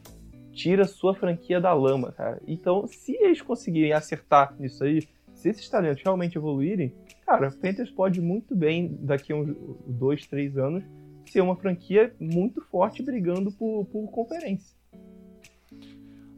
tira 0.53 0.86
sua 0.86 1.13
franquia 1.13 1.62
da 1.62 1.73
lama, 1.73 2.12
cara. 2.12 2.41
Então, 2.47 2.88
se 2.88 3.13
eles 3.15 3.41
conseguirem 3.41 3.93
acertar 3.93 4.56
nisso 4.60 4.84
aí, 4.84 5.08
se 5.34 5.49
esses 5.49 5.69
talentos 5.69 6.01
realmente 6.03 6.36
evoluírem, 6.36 6.91
cara, 7.25 7.49
o 7.49 7.58
Panthers 7.58 7.91
pode 7.91 8.19
muito 8.19 8.56
bem 8.56 8.97
daqui 9.01 9.32
a 9.32 9.36
uns 9.36 9.56
dois, 9.86 10.25
três 10.25 10.58
anos 10.58 10.84
ser 11.27 11.41
uma 11.41 11.56
franquia 11.56 12.15
muito 12.19 12.60
forte 12.62 13.03
brigando 13.03 13.51
por, 13.51 13.86
por 13.86 14.10
conferência. 14.10 14.75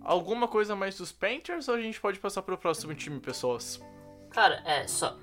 Alguma 0.02 0.48
coisa 0.48 0.76
mais 0.76 0.98
dos 0.98 1.12
Panthers 1.12 1.68
ou 1.68 1.76
a 1.76 1.82
gente 1.82 2.02
pode 2.02 2.20
passar 2.20 2.42
pro 2.42 2.58
próximo 2.58 2.94
time, 2.96 3.20
pessoas? 3.20 3.80
Cara, 4.32 4.62
é, 4.66 4.88
só. 4.88 5.18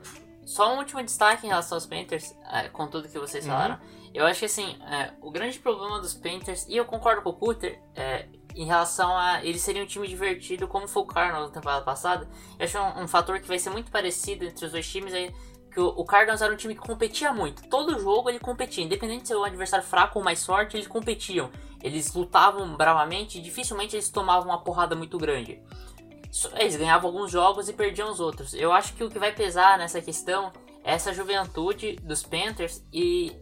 só 0.44 0.74
um 0.74 0.78
último 0.78 1.02
destaque 1.02 1.46
em 1.46 1.48
relação 1.48 1.76
aos 1.76 1.86
Panthers, 1.86 2.34
é, 2.52 2.68
com 2.68 2.86
tudo 2.86 3.08
que 3.08 3.18
vocês 3.18 3.44
Uhum. 3.44 3.52
falaram. 3.52 3.78
Eu 4.14 4.24
acho 4.24 4.40
que 4.40 4.46
assim, 4.46 4.78
é, 4.90 5.12
o 5.20 5.30
grande 5.30 5.58
problema 5.58 6.00
dos 6.00 6.14
Panthers, 6.14 6.66
e 6.68 6.76
eu 6.76 6.84
concordo 6.86 7.20
com 7.22 7.30
o 7.30 7.34
Puter, 7.34 7.80
é, 7.94 8.26
em 8.54 8.64
relação 8.64 9.14
a 9.16 9.44
eles 9.44 9.60
serem 9.60 9.82
um 9.82 9.86
time 9.86 10.08
divertido 10.08 10.66
como 10.66 10.88
foi 10.88 11.02
o 11.02 11.06
Cardinals 11.06 11.48
na 11.48 11.52
temporada 11.54 11.84
passada, 11.84 12.26
eu 12.58 12.64
acho 12.64 12.78
um, 12.78 13.02
um 13.02 13.08
fator 13.08 13.38
que 13.38 13.46
vai 13.46 13.58
ser 13.58 13.68
muito 13.70 13.90
parecido 13.90 14.44
entre 14.46 14.64
os 14.64 14.72
dois 14.72 14.88
times 14.90 15.12
é 15.12 15.30
que 15.70 15.78
o, 15.78 15.88
o 15.88 16.04
Cardinals 16.06 16.40
era 16.40 16.50
um 16.50 16.56
time 16.56 16.74
que 16.74 16.80
competia 16.80 17.34
muito. 17.34 17.68
Todo 17.68 17.98
jogo 18.00 18.30
ele 18.30 18.40
competia, 18.40 18.82
independente 18.82 19.22
de 19.22 19.28
ser 19.28 19.36
um 19.36 19.44
adversário 19.44 19.84
fraco 19.84 20.18
ou 20.18 20.24
mais 20.24 20.46
forte, 20.46 20.74
eles 20.78 20.86
competiam. 20.86 21.50
Eles 21.82 22.14
lutavam 22.14 22.74
bravamente 22.74 23.38
e 23.38 23.42
dificilmente 23.42 23.94
eles 23.94 24.08
tomavam 24.08 24.48
uma 24.48 24.62
porrada 24.64 24.96
muito 24.96 25.18
grande. 25.18 25.60
Eles 26.54 26.76
ganhavam 26.76 27.10
alguns 27.10 27.30
jogos 27.30 27.68
e 27.68 27.72
perdiam 27.72 28.10
os 28.10 28.20
outros. 28.20 28.54
Eu 28.54 28.72
acho 28.72 28.94
que 28.94 29.04
o 29.04 29.10
que 29.10 29.18
vai 29.18 29.32
pesar 29.32 29.78
nessa 29.78 30.00
questão 30.00 30.52
é 30.84 30.92
essa 30.92 31.12
juventude 31.12 31.96
dos 32.02 32.22
Panthers 32.22 32.82
e 32.92 33.34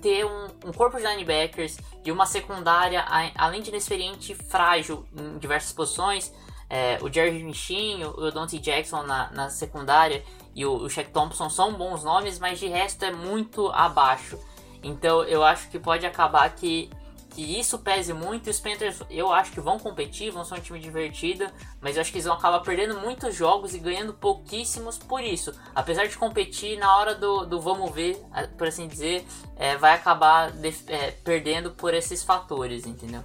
ter 0.00 0.24
um, 0.26 0.46
um 0.66 0.72
corpo 0.72 0.98
de 0.98 1.06
linebackers 1.06 1.78
e 2.04 2.10
uma 2.10 2.26
secundária, 2.26 3.04
além 3.36 3.62
de 3.62 3.70
inexperiente, 3.70 4.34
frágil 4.34 5.06
em 5.16 5.38
diversas 5.38 5.72
posições. 5.72 6.32
É, 6.68 6.98
o 7.02 7.12
Jerry 7.12 7.42
Michin, 7.42 8.02
o 8.04 8.30
Dante 8.30 8.58
Jackson 8.58 9.02
na, 9.02 9.30
na 9.30 9.50
secundária 9.50 10.24
e 10.54 10.64
o, 10.66 10.74
o 10.74 10.90
Shaq 10.90 11.10
Thompson 11.10 11.48
são 11.48 11.74
bons 11.74 12.02
nomes, 12.02 12.38
mas 12.38 12.58
de 12.58 12.66
resto 12.66 13.04
é 13.04 13.12
muito 13.12 13.68
abaixo. 13.68 14.38
Então 14.82 15.22
eu 15.24 15.44
acho 15.44 15.68
que 15.70 15.78
pode 15.78 16.04
acabar 16.04 16.48
que, 16.54 16.90
que 17.34 17.58
isso 17.58 17.78
pese 17.78 18.12
muito. 18.12 18.50
Os 18.50 18.60
Panthers 18.60 19.02
eu 19.10 19.32
acho 19.32 19.52
que 19.52 19.60
vão 19.60 19.78
competir, 19.78 20.30
vão 20.30 20.44
ser 20.44 20.54
um 20.54 20.60
time 20.60 20.78
divertido, 20.78 21.46
mas 21.80 21.96
eu 21.96 22.02
acho 22.02 22.10
que 22.10 22.18
eles 22.18 22.26
vão 22.26 22.36
acabar 22.36 22.60
perdendo 22.60 23.00
muitos 23.00 23.34
jogos 23.34 23.74
e 23.74 23.78
ganhando 23.78 24.12
pouquíssimos 24.14 24.98
por 24.98 25.22
isso. 25.22 25.52
Apesar 25.74 26.06
de 26.06 26.16
competir, 26.16 26.78
na 26.78 26.96
hora 26.96 27.14
do, 27.14 27.46
do 27.46 27.60
vamos 27.60 27.90
ver, 27.90 28.22
por 28.58 28.66
assim 28.66 28.86
dizer, 28.86 29.24
eh, 29.56 29.76
vai 29.76 29.94
acabar 29.94 30.50
def- 30.52 30.88
eh, 30.88 31.12
perdendo 31.24 31.70
por 31.72 31.94
esses 31.94 32.22
fatores, 32.22 32.86
entendeu? 32.86 33.24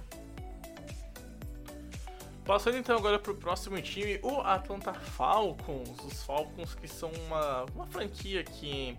Passando 2.44 2.78
então 2.78 2.96
agora 2.96 3.18
pro 3.18 3.34
próximo 3.34 3.78
time, 3.82 4.18
o 4.22 4.40
Atlanta 4.40 4.94
Falcons. 4.94 5.98
Os 6.02 6.22
Falcons 6.22 6.74
que 6.74 6.88
são 6.88 7.10
uma, 7.26 7.66
uma 7.74 7.86
franquia 7.86 8.42
que 8.42 8.96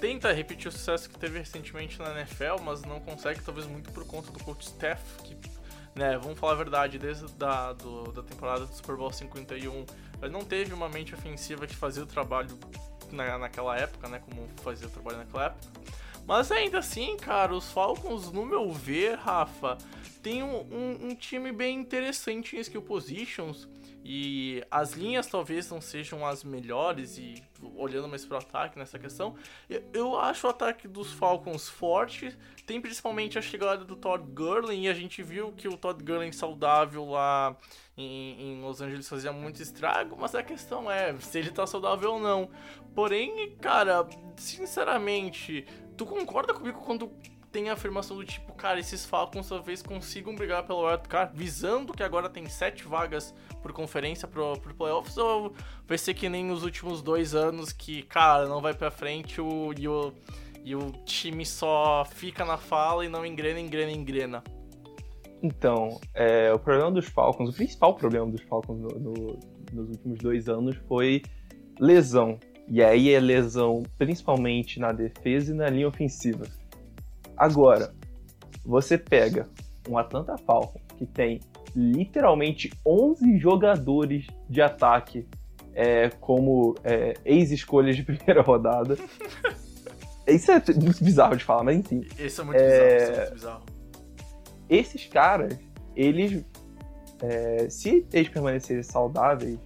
tenta 0.00 0.32
repetir 0.32 0.68
o 0.68 0.72
sucesso 0.72 1.08
que 1.08 1.18
teve 1.18 1.38
recentemente 1.38 1.98
na 1.98 2.10
NFL, 2.20 2.60
mas 2.62 2.82
não 2.82 3.00
consegue, 3.00 3.40
talvez 3.42 3.66
muito 3.66 3.90
por 3.92 4.06
conta 4.06 4.30
do 4.30 4.42
coach 4.44 4.66
Steph, 4.68 5.00
que, 5.24 5.36
né, 5.94 6.18
vamos 6.18 6.38
falar 6.38 6.52
a 6.52 6.56
verdade, 6.56 6.98
desde 6.98 7.26
da, 7.34 7.72
do, 7.72 8.12
da 8.12 8.22
temporada 8.22 8.66
do 8.66 8.74
Super 8.74 8.96
Bowl 8.96 9.12
51, 9.12 9.86
ele 10.22 10.32
não 10.32 10.44
teve 10.44 10.72
uma 10.74 10.88
mente 10.88 11.14
ofensiva 11.14 11.66
que 11.66 11.74
fazia 11.74 12.02
o 12.02 12.06
trabalho 12.06 12.58
na, 13.10 13.38
naquela 13.38 13.76
época, 13.78 14.08
né, 14.08 14.20
como 14.20 14.48
fazia 14.62 14.86
o 14.86 14.90
trabalho 14.90 15.18
naquela 15.18 15.46
época. 15.46 15.68
Mas 16.26 16.52
ainda 16.52 16.78
assim, 16.78 17.16
cara, 17.16 17.52
os 17.52 17.70
Falcons, 17.72 18.30
no 18.30 18.46
meu 18.46 18.70
ver, 18.72 19.16
Rafa, 19.18 19.76
tem 20.22 20.42
um, 20.42 20.60
um- 20.72 21.08
um 21.08 21.14
time 21.16 21.50
bem 21.50 21.76
interessante 21.80 22.56
em 22.56 22.60
skill 22.60 22.82
positions. 22.82 23.68
E 24.04 24.64
as 24.70 24.92
linhas 24.94 25.26
talvez 25.26 25.70
não 25.70 25.80
sejam 25.80 26.26
as 26.26 26.42
melhores, 26.42 27.18
e 27.18 27.40
olhando 27.76 28.08
mais 28.08 28.24
pro 28.24 28.36
ataque 28.36 28.76
nessa 28.76 28.98
questão, 28.98 29.36
eu, 29.92 30.18
acho 30.18 30.46
o 30.46 30.50
ataque 30.50 30.88
dos 30.88 31.12
Falcons 31.12 31.68
forte. 31.68 32.36
Tem 32.66 32.80
principalmente 32.80 33.38
a 33.38 33.42
chegada 33.42 33.84
do 33.84 33.94
Todd 33.94 34.24
Gurley, 34.32 34.82
e 34.82 34.88
a 34.88 34.94
gente 34.94 35.22
viu 35.22 35.52
que 35.52 35.68
o 35.68 35.76
Todd 35.76 36.02
Gurley 36.02 36.32
saudável 36.32 37.04
lá 37.10 37.56
em, 37.96 38.54
em 38.54 38.62
Los 38.62 38.80
Angeles 38.80 39.08
fazia 39.08 39.32
muito 39.32 39.62
estrago, 39.62 40.16
mas 40.18 40.34
a 40.34 40.42
questão 40.42 40.90
é 40.90 41.14
se 41.20 41.38
ele 41.38 41.50
tá 41.50 41.66
saudável 41.66 42.14
ou 42.14 42.20
não. 42.20 42.50
Porém, 42.94 43.54
cara, 43.60 44.08
sinceramente, 44.36 45.64
tu 45.96 46.04
concorda 46.04 46.52
comigo 46.52 46.80
quando 46.80 47.12
tem 47.52 47.68
a 47.68 47.74
afirmação 47.74 48.16
do 48.16 48.24
tipo, 48.24 48.52
cara, 48.54 48.80
esses 48.80 49.04
Falcons 49.04 49.48
talvez 49.48 49.82
consigam 49.82 50.34
brigar 50.34 50.66
pelo 50.66 50.86
wildcard, 50.88 51.36
visando 51.36 51.92
que 51.92 52.02
agora 52.02 52.28
tem 52.28 52.48
sete 52.48 52.84
vagas 52.84 53.34
por 53.60 53.72
conferência 53.72 54.26
pro, 54.26 54.58
pro 54.58 54.74
playoffs, 54.74 55.16
ou 55.18 55.52
vai 55.86 55.98
ser 55.98 56.14
que 56.14 56.28
nem 56.28 56.44
nos 56.44 56.62
últimos 56.64 57.02
dois 57.02 57.34
anos 57.34 57.70
que, 57.70 58.02
cara, 58.04 58.46
não 58.48 58.60
vai 58.60 58.72
pra 58.74 58.90
frente 58.90 59.40
o, 59.40 59.72
e, 59.78 59.86
o, 59.86 60.12
e 60.64 60.74
o 60.74 60.90
time 61.04 61.44
só 61.44 62.04
fica 62.06 62.44
na 62.44 62.56
fala 62.56 63.04
e 63.04 63.08
não 63.08 63.24
engrena, 63.24 63.60
engrena, 63.60 63.92
engrena. 63.92 64.42
Então, 65.42 66.00
é, 66.14 66.52
o 66.52 66.58
problema 66.58 66.90
dos 66.90 67.06
Falcons, 67.06 67.50
o 67.50 67.52
principal 67.52 67.94
problema 67.94 68.30
dos 68.30 68.40
Falcons 68.42 68.80
no- 68.80 68.98
no- 68.98 69.40
nos 69.72 69.88
últimos 69.90 70.18
dois 70.20 70.48
anos 70.48 70.76
foi 70.88 71.22
lesão. 71.78 72.38
E 72.68 72.82
aí 72.82 73.12
é 73.12 73.18
lesão 73.18 73.82
principalmente 73.98 74.78
na 74.78 74.92
defesa 74.92 75.50
e 75.52 75.54
na 75.54 75.68
linha 75.68 75.88
ofensiva. 75.88 76.44
Agora, 77.42 77.92
você 78.64 78.96
pega 78.96 79.48
um 79.88 79.98
Atlanta 79.98 80.38
Falcons 80.38 80.80
que 80.96 81.04
tem 81.04 81.40
literalmente 81.74 82.70
11 82.86 83.36
jogadores 83.40 84.26
de 84.48 84.62
ataque 84.62 85.26
é, 85.74 86.08
como 86.20 86.76
é, 86.84 87.14
ex-escolhas 87.24 87.96
de 87.96 88.04
primeira 88.06 88.42
rodada. 88.42 88.96
Isso 90.24 90.52
é 90.52 90.62
muito 90.80 91.02
bizarro 91.02 91.36
de 91.36 91.42
falar, 91.42 91.64
mas 91.64 91.78
enfim 91.78 92.06
Esse 92.16 92.40
é 92.40 92.44
muito 92.44 92.60
É, 92.60 92.68
bizarro, 92.68 92.94
isso 93.02 93.12
é 93.12 93.16
muito 93.16 93.34
bizarro. 93.34 93.62
esses 94.68 95.06
caras, 95.06 95.58
eles. 95.96 96.44
é, 97.20 97.68
se 97.68 98.06
eles 98.12 98.28
permanecerem 98.28 98.84
saudáveis, 98.84 99.58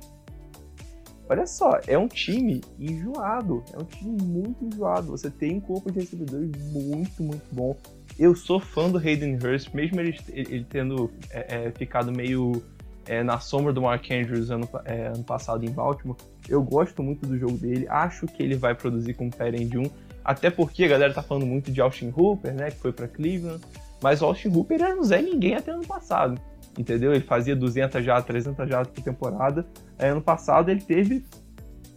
olha 1.28 1.46
só, 1.46 1.80
é 1.86 1.96
um 1.96 2.08
time 2.08 2.60
enjoado. 2.78 3.64
É 3.72 3.78
um 3.78 3.84
time 3.84 4.22
muito 4.22 4.64
enjoado. 4.64 5.08
Você 5.08 5.30
tem 5.30 5.56
um 5.56 5.60
corpo 5.60 5.90
de 5.90 6.00
recebedores 6.00 6.50
muito, 6.72 7.22
muito 7.22 7.44
bom. 7.52 7.76
Eu 8.18 8.34
sou 8.34 8.58
fã 8.58 8.90
do 8.90 8.98
Hayden 8.98 9.36
Hurst, 9.36 9.74
mesmo 9.74 10.00
ele, 10.00 10.18
ele 10.28 10.64
tendo 10.68 11.10
é, 11.30 11.66
é, 11.66 11.70
ficado 11.70 12.10
meio 12.10 12.62
é, 13.06 13.22
na 13.22 13.38
sombra 13.38 13.72
do 13.72 13.82
Mark 13.82 14.04
Andrews 14.10 14.50
ano, 14.50 14.68
é, 14.84 15.08
ano 15.08 15.24
passado 15.24 15.64
em 15.64 15.70
Baltimore. 15.70 16.16
Eu 16.48 16.62
gosto 16.62 17.02
muito 17.02 17.26
do 17.26 17.38
jogo 17.38 17.56
dele, 17.56 17.86
acho 17.88 18.26
que 18.26 18.42
ele 18.42 18.54
vai 18.54 18.74
produzir 18.74 19.14
como 19.14 19.30
Tyrande 19.30 19.78
1, 19.78 19.90
até 20.24 20.50
porque 20.50 20.84
a 20.84 20.88
galera 20.88 21.12
tá 21.12 21.22
falando 21.22 21.46
muito 21.46 21.70
de 21.70 21.80
Austin 21.80 22.12
Hooper, 22.16 22.54
né, 22.54 22.70
que 22.70 22.78
foi 22.78 22.92
para 22.92 23.06
Cleveland. 23.06 23.60
Mas 24.02 24.20
o 24.20 24.26
Austin 24.26 24.48
Hooper 24.48 24.80
era 24.82 24.94
um 24.94 25.02
Zé 25.02 25.22
Ninguém 25.22 25.54
até 25.54 25.70
ano 25.70 25.86
passado. 25.86 26.40
Entendeu? 26.78 27.12
Ele 27.12 27.24
fazia 27.24 27.56
200 27.56 28.04
já, 28.04 28.20
300 28.20 28.68
já 28.68 28.84
por 28.84 29.02
temporada. 29.02 29.66
Aí, 29.98 30.08
ano 30.08 30.20
passado 30.20 30.70
ele 30.70 30.80
teve 30.80 31.24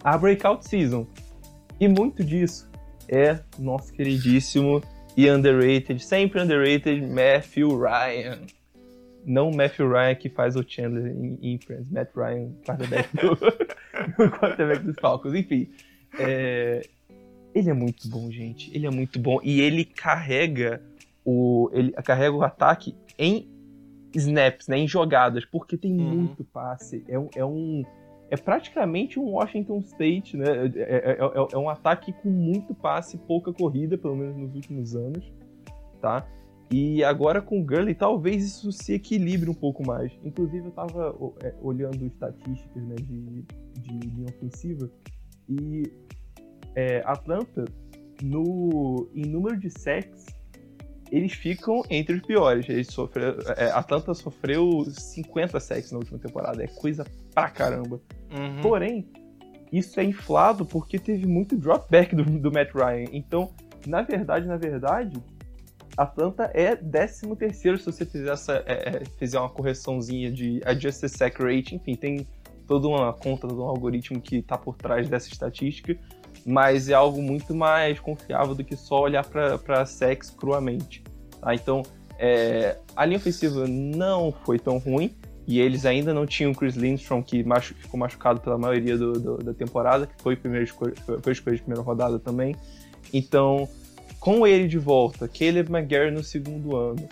a 0.04 0.18
breakout 0.18 0.68
season. 0.68 1.06
E 1.80 1.88
muito 1.88 2.24
disso 2.24 2.70
é 3.08 3.40
nosso 3.58 3.92
queridíssimo 3.92 4.82
e 5.18 5.30
underrated, 5.30 6.00
sempre 6.00 6.42
underrated, 6.42 7.02
Matthew 7.02 7.78
Ryan. 7.78 8.40
Não 9.26 9.52
Matthew 9.52 9.90
Ryan 9.92 10.16
que 10.16 10.30
faz 10.30 10.56
o 10.56 10.64
Chandler 10.66 11.12
em, 11.12 11.38
em 11.42 11.60
Friends, 11.60 11.90
Matt 11.90 12.16
Ryan, 12.16 12.52
quarterback 12.66 13.10
do, 13.18 13.34
o 14.24 14.32
quarterback 14.32 14.84
dos 14.84 14.96
Falcons. 15.00 15.34
Enfim, 15.34 15.70
é, 16.18 16.88
ele 17.54 17.70
é 17.70 17.74
muito 17.74 18.08
bom, 18.08 18.32
gente. 18.32 18.74
Ele 18.74 18.88
é 18.88 18.90
muito 18.90 19.20
bom. 19.20 19.40
E 19.44 19.60
ele 19.60 19.84
carrega 19.84 20.82
o, 21.26 21.70
ele 21.74 21.92
carrega 21.92 22.36
o 22.36 22.44
ataque 22.44 22.96
em 23.18 23.48
snaps, 24.16 24.68
né, 24.68 24.78
em 24.78 24.88
jogadas, 24.88 25.46
porque 25.46 25.78
tem 25.78 25.94
Uhum. 25.94 26.18
muito 26.18 26.44
passe. 26.44 27.04
É 27.08 27.40
é 27.40 27.46
um 27.46 27.84
é 28.32 28.38
praticamente 28.38 29.20
um 29.20 29.32
Washington 29.32 29.80
State, 29.80 30.38
né? 30.38 30.46
É, 30.76 30.82
é- 30.98 31.12
é- 31.14 31.48
é 31.54 31.58
um 31.58 31.68
ataque 31.68 32.14
com 32.14 32.30
muito 32.30 32.76
passe, 32.76 33.18
pouca 33.18 33.52
corrida, 33.52 33.98
pelo 33.98 34.16
menos 34.16 34.38
nos 34.38 34.54
últimos 34.54 34.96
anos, 34.96 35.34
tá? 36.00 36.28
E 36.72 37.04
agora 37.04 37.42
com 37.42 37.60
o 37.60 37.64
Gurley, 37.66 37.96
talvez 37.96 38.46
isso 38.46 38.72
se 38.72 38.94
equilibre 38.94 39.50
um 39.50 39.54
pouco 39.56 39.84
mais. 39.84 40.12
Inclusive, 40.24 40.68
eu 40.68 40.72
tava 40.72 41.16
ó, 41.20 41.32
é, 41.42 41.56
olhando 41.64 42.06
estatísticas 42.06 42.84
né, 42.84 42.96
de, 43.02 43.44
de 43.82 44.08
linha 44.08 44.28
ofensiva 44.30 44.88
e 45.50 45.92
é, 46.76 47.02
Atlanta, 47.06 47.66
no, 48.22 49.10
em 49.16 49.26
número 49.26 49.58
de 49.58 49.72
sacks, 49.72 50.28
eles 51.12 51.34
ficam 51.34 51.84
entre 51.90 52.16
os 52.16 52.22
piores. 52.22 52.68
Eles 52.70 52.88
sofreram, 52.88 53.38
é, 53.58 53.72
Atlanta 53.72 54.14
sofreu 54.14 54.86
50 54.88 55.60
sacks 55.60 55.92
na 55.92 55.98
última 55.98 56.20
temporada. 56.20 56.64
É 56.64 56.68
coisa 56.68 57.06
pra 57.34 57.50
caramba. 57.50 58.00
Uhum. 58.32 58.62
Porém, 58.62 59.08
isso 59.72 60.00
é 60.00 60.04
inflado 60.04 60.66
porque 60.66 60.98
teve 61.00 61.26
muito 61.26 61.56
dropback 61.56 62.16
do, 62.16 62.24
do 62.24 62.52
Matt 62.52 62.74
Ryan. 62.74 63.10
Então, 63.12 63.52
na 63.86 64.02
verdade, 64.02 64.48
na 64.48 64.58
verdade, 64.58 65.22
Atlanta 65.98 66.50
é 66.54 66.76
13 66.76 67.36
terceiro 67.36 67.78
se 67.78 67.86
você 67.86 68.06
fizer, 68.06 68.32
essa, 68.32 68.64
é, 68.66 68.90
é, 68.90 69.04
fizer 69.18 69.40
uma 69.40 69.50
correçãozinha 69.50 70.32
de 70.32 70.62
adjusted 70.66 71.10
sack 71.10 71.42
rate. 71.42 71.76
Enfim, 71.76 71.96
tem 71.96 72.28
toda 72.68 72.88
uma 72.88 73.14
conta, 73.14 73.48
todo 73.48 73.62
um 73.62 73.68
algoritmo 73.68 74.22
que 74.22 74.38
está 74.38 74.58
por 74.58 74.76
trás 74.76 75.10
dessa 75.10 75.28
estatística. 75.28 75.98
Mas 76.46 76.90
é 76.90 76.94
algo 76.94 77.22
muito 77.22 77.54
mais 77.54 78.00
confiável 78.00 78.56
do 78.56 78.64
que 78.64 78.76
só 78.76 79.02
olhar 79.02 79.26
para 79.26 79.86
sacks 79.86 80.30
cruamente. 80.30 81.04
tá? 81.42 81.54
Então, 81.54 81.84
é, 82.18 82.78
a 82.96 83.06
linha 83.06 83.18
ofensiva 83.18 83.68
não 83.68 84.32
foi 84.46 84.60
tão 84.60 84.78
ruim. 84.78 85.16
E 85.48 85.60
eles 85.60 85.84
ainda 85.84 86.14
não 86.14 86.28
tinham 86.28 86.52
o 86.52 86.56
Chris 86.56 86.76
Lindstrom, 86.76 87.24
que 87.24 87.44
machu 87.44 87.74
ficou 87.74 88.00
machucado 88.00 88.40
pela 88.40 88.56
maioria 88.56 88.96
do, 88.96 89.14
do, 89.14 89.38
da 89.38 89.52
temporada, 89.52 90.06
que 90.06 90.22
foi, 90.22 90.36
primeira 90.36 90.64
escolha, 90.64 90.94
foi 91.24 91.34
escolha 91.34 91.56
de 91.56 91.64
primeira 91.64 91.82
rodada 91.82 92.20
também. 92.20 92.56
Então, 93.12 93.68
com 94.20 94.46
ele 94.46 94.68
de 94.68 94.78
volta, 94.78 95.28
Caleb 95.28 95.72
McGarry 95.72 96.12
no 96.12 96.24
segundo 96.24 96.76
ano, 96.76 97.10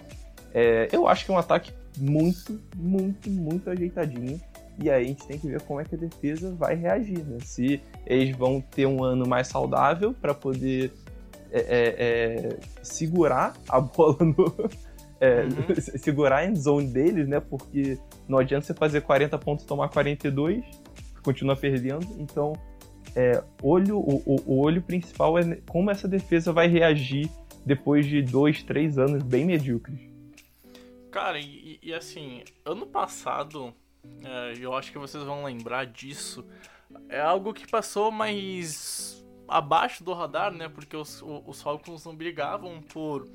é, 0.54 0.88
eu 0.92 1.08
acho 1.08 1.26
que 1.26 1.32
é 1.32 1.34
um 1.34 1.38
ataque 1.40 1.72
muito, 1.98 2.60
muito, 2.76 3.28
muito 3.28 3.70
ajeitadinho. 3.72 4.40
E 4.80 4.90
aí 4.90 5.06
a 5.06 5.08
gente 5.08 5.26
tem 5.26 5.40
que 5.40 5.48
ver 5.48 5.62
como 5.62 5.82
é 5.82 5.84
que 5.84 5.96
a 5.96 5.98
defesa 5.98 6.54
vai 6.54 6.76
reagir, 6.76 7.26
né? 7.26 7.38
Se 7.44 7.82
eles 8.08 8.36
vão 8.36 8.62
ter 8.62 8.86
um 8.86 9.04
ano 9.04 9.28
mais 9.28 9.48
saudável 9.48 10.14
para 10.14 10.34
poder 10.34 10.92
é, 11.52 11.60
é, 11.60 11.96
é, 12.00 12.60
segurar 12.82 13.54
a 13.68 13.80
bola 13.80 14.18
no. 14.20 14.56
É, 15.20 15.46
uhum. 15.46 15.76
segurar 15.98 16.38
a 16.38 16.46
endzone 16.46 16.86
deles, 16.90 17.28
né? 17.28 17.40
Porque 17.40 17.98
não 18.28 18.38
adianta 18.38 18.68
você 18.68 18.74
fazer 18.76 19.02
40 19.02 19.36
pontos 19.40 19.66
e 19.66 19.68
tomar 19.68 19.90
42, 19.90 20.64
continua 21.24 21.56
perdendo. 21.56 22.06
Então, 22.20 22.54
é, 23.16 23.44
olho, 23.64 23.98
o, 23.98 24.44
o, 24.46 24.60
olho 24.60 24.80
principal 24.80 25.40
é 25.40 25.56
como 25.68 25.90
essa 25.90 26.08
defesa 26.08 26.54
vai 26.54 26.68
reagir 26.68 27.32
depois 27.66 28.06
de 28.06 28.22
dois, 28.22 28.62
três 28.62 29.00
anos 29.00 29.24
bem 29.24 29.44
medíocres. 29.44 30.00
Cara, 31.10 31.40
e, 31.40 31.80
e 31.82 31.96
assim, 31.96 32.44
ano 32.64 32.86
passado, 32.86 33.74
é, 34.24 34.54
eu 34.60 34.76
acho 34.76 34.92
que 34.92 35.00
vocês 35.00 35.24
vão 35.24 35.44
lembrar 35.44 35.86
disso, 35.86 36.46
é 37.10 37.20
algo 37.20 37.54
que 37.54 37.68
passou 37.68 38.12
mais 38.12 39.26
abaixo 39.48 40.04
do 40.04 40.14
radar, 40.14 40.52
né? 40.52 40.70
Porque 40.70 40.96
os, 40.96 41.24
os 41.46 41.62
Falcons 41.62 42.06
não 42.06 42.16
brigavam 42.16 42.82
por, 42.82 43.28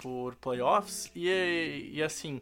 por 0.00 0.34
playoffs 0.36 1.10
e, 1.14 1.90
e 1.92 2.02
assim. 2.02 2.40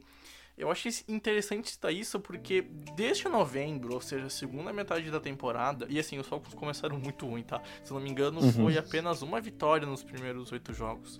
Eu 0.56 0.70
achei 0.70 0.92
interessante 1.08 1.70
citar 1.70 1.92
isso 1.92 2.20
porque 2.20 2.60
desde 2.94 3.26
novembro, 3.26 3.94
ou 3.94 4.00
seja, 4.02 4.26
a 4.26 4.30
segunda 4.30 4.70
metade 4.70 5.10
da 5.10 5.18
temporada, 5.18 5.86
e 5.88 5.98
assim, 5.98 6.18
os 6.18 6.26
Falcons 6.26 6.52
começaram 6.52 6.98
muito 6.98 7.26
ruim, 7.26 7.42
tá? 7.42 7.60
Se 7.82 7.92
não 7.92 8.00
me 8.00 8.10
engano, 8.10 8.38
uhum. 8.38 8.52
foi 8.52 8.76
apenas 8.76 9.22
uma 9.22 9.40
vitória 9.40 9.86
nos 9.86 10.04
primeiros 10.04 10.52
oito 10.52 10.74
jogos. 10.74 11.18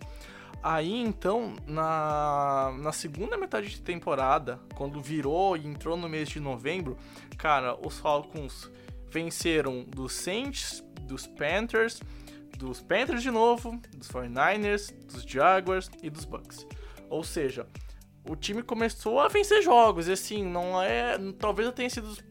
Aí 0.62 0.94
então, 0.94 1.56
na, 1.66 2.72
na 2.78 2.92
segunda 2.92 3.36
metade 3.38 3.68
de 3.68 3.80
temporada, 3.80 4.60
quando 4.76 5.00
virou 5.00 5.56
e 5.56 5.66
entrou 5.66 5.96
no 5.96 6.08
mês 6.08 6.28
de 6.28 6.38
novembro, 6.38 6.96
cara, 7.36 7.74
os 7.84 7.98
Falcons 7.98 8.70
venceram 9.12 9.84
dos 9.84 10.14
Saints, 10.14 10.82
dos 11.02 11.26
Panthers, 11.26 12.00
dos 12.56 12.80
Panthers 12.80 13.22
de 13.22 13.30
novo, 13.30 13.78
dos 13.94 14.08
49ers, 14.08 14.92
dos 15.04 15.22
Jaguars 15.22 15.90
e 16.02 16.08
dos 16.08 16.24
Bucks. 16.24 16.66
Ou 17.10 17.22
seja, 17.22 17.66
o 18.28 18.34
time 18.34 18.62
começou 18.62 19.20
a 19.20 19.28
vencer 19.28 19.62
jogos, 19.62 20.08
e 20.08 20.12
assim, 20.12 20.42
não 20.42 20.80
é. 20.80 21.18
Talvez 21.38 21.66
eu 21.66 21.72
tenha 21.72 21.90
sido 21.90 22.06
os 22.06 22.24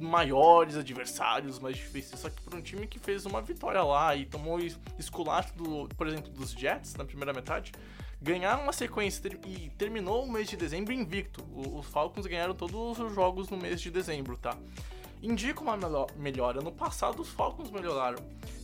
maiores 0.00 0.76
adversários, 0.76 1.58
mais 1.58 1.76
difíceis, 1.76 2.20
só 2.20 2.30
que 2.30 2.40
para 2.42 2.58
um 2.58 2.62
time 2.62 2.86
que 2.86 2.98
fez 2.98 3.26
uma 3.26 3.42
vitória 3.42 3.82
lá 3.82 4.16
e 4.16 4.24
tomou 4.24 4.58
esculacho, 4.98 5.54
do, 5.54 5.88
por 5.96 6.06
exemplo, 6.06 6.30
dos 6.30 6.52
Jets 6.52 6.94
na 6.94 7.04
primeira 7.04 7.32
metade, 7.32 7.72
ganharam 8.20 8.62
uma 8.62 8.72
sequência 8.72 9.22
e 9.46 9.68
terminou 9.70 10.24
o 10.24 10.32
mês 10.32 10.48
de 10.48 10.56
dezembro 10.56 10.92
invicto. 10.92 11.44
Os 11.54 11.86
Falcons 11.86 12.26
ganharam 12.26 12.54
todos 12.54 12.98
os 12.98 13.14
jogos 13.14 13.50
no 13.50 13.56
mês 13.56 13.80
de 13.80 13.90
dezembro, 13.90 14.36
tá? 14.36 14.56
Indica 15.22 15.60
uma 15.60 15.78
melhora. 16.16 16.60
No 16.60 16.72
passado, 16.72 17.22
os 17.22 17.28
Falcons 17.28 17.70
melhoraram. 17.70 18.18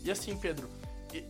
E 0.04 0.10
assim, 0.10 0.36
Pedro, 0.36 0.68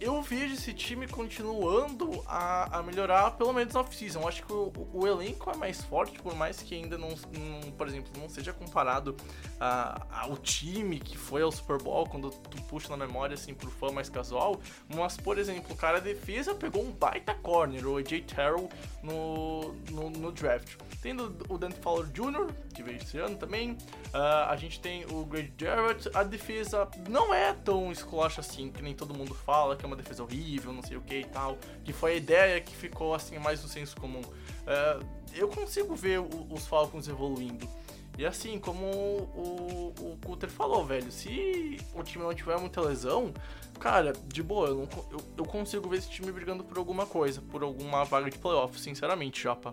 eu 0.00 0.20
vejo 0.22 0.54
esse 0.54 0.72
time 0.72 1.06
continuando 1.06 2.22
a, 2.26 2.78
a 2.78 2.82
melhorar, 2.82 3.32
pelo 3.32 3.52
menos 3.52 3.74
na 3.74 3.80
off-season. 3.80 4.26
Acho 4.26 4.44
que 4.44 4.52
o, 4.52 4.72
o, 4.92 5.06
elenco 5.06 5.50
é 5.50 5.56
mais 5.56 5.82
forte, 5.82 6.18
por 6.20 6.34
mais 6.34 6.60
que 6.60 6.74
ainda 6.74 6.98
não, 6.98 7.10
não 7.10 7.70
por 7.72 7.86
exemplo, 7.86 8.10
não 8.20 8.28
seja 8.28 8.52
comparado 8.52 9.16
a, 9.60 10.06
ao 10.10 10.36
time 10.36 10.98
que 10.98 11.16
foi 11.16 11.42
ao 11.42 11.52
Super 11.52 11.78
Bowl, 11.78 12.06
quando 12.06 12.30
tu 12.30 12.62
puxa 12.64 12.88
na 12.94 13.06
memória, 13.06 13.34
assim, 13.34 13.54
pro 13.54 13.70
fã 13.70 13.90
mais 13.90 14.08
casual. 14.08 14.60
Mas, 14.88 15.16
por 15.16 15.38
exemplo, 15.38 15.72
o 15.72 15.76
cara 15.76 16.00
defesa 16.00 16.54
pegou 16.54 16.82
um 16.82 16.90
baita 16.90 17.34
corner, 17.34 17.86
o 17.86 17.96
AJ 17.96 18.22
Terrell, 18.22 18.68
no, 19.02 19.74
no, 19.90 20.10
no 20.10 20.32
draft. 20.32 20.76
Tendo 21.00 21.36
o 21.48 21.56
Dante 21.56 21.78
Fowler 21.80 22.10
Jr., 22.10 22.52
que 22.74 22.82
veio 22.82 22.98
esse 22.98 23.18
ano 23.18 23.36
também. 23.36 23.72
Uh, 23.72 24.48
a 24.48 24.56
gente 24.56 24.80
tem 24.80 25.04
o 25.06 25.24
Greg 25.24 25.52
Jarrett. 25.58 26.08
A 26.14 26.22
defesa 26.22 26.88
não 27.08 27.32
é 27.32 27.52
tão 27.52 27.90
esculacha 27.92 28.40
assim, 28.40 28.70
que 28.70 28.82
nem 28.82 28.94
todo 28.94 29.14
mundo 29.14 29.34
fala, 29.34 29.67
que 29.76 29.84
é 29.84 29.86
uma 29.86 29.96
defesa 29.96 30.22
horrível, 30.22 30.72
não 30.72 30.82
sei 30.82 30.96
o 30.96 31.00
que 31.00 31.20
e 31.20 31.24
tal. 31.24 31.58
Que 31.84 31.92
foi 31.92 32.12
a 32.12 32.16
ideia 32.16 32.60
que 32.60 32.74
ficou 32.74 33.14
assim 33.14 33.38
mais 33.38 33.62
no 33.62 33.68
senso 33.68 33.96
comum. 33.96 34.20
Uh, 34.20 35.06
eu 35.34 35.48
consigo 35.48 35.94
ver 35.94 36.20
o, 36.20 36.46
os 36.50 36.66
Falcons 36.66 37.08
evoluindo. 37.08 37.68
E 38.18 38.26
assim, 38.26 38.58
como 38.58 38.84
o, 38.84 39.94
o, 40.00 40.12
o 40.12 40.18
Cutter 40.24 40.50
falou, 40.50 40.84
velho, 40.84 41.10
se 41.12 41.78
o 41.94 42.02
time 42.02 42.24
não 42.24 42.34
tiver 42.34 42.58
muita 42.58 42.80
lesão, 42.80 43.32
cara, 43.78 44.12
de 44.26 44.42
boa, 44.42 44.66
eu, 44.66 44.74
não, 44.74 44.88
eu, 45.12 45.20
eu 45.36 45.44
consigo 45.44 45.88
ver 45.88 45.98
esse 45.98 46.10
time 46.10 46.32
brigando 46.32 46.64
por 46.64 46.78
alguma 46.78 47.06
coisa, 47.06 47.40
por 47.40 47.62
alguma 47.62 48.04
vaga 48.04 48.28
de 48.28 48.36
playoff, 48.36 48.78
sinceramente, 48.80 49.40
Japa. 49.40 49.72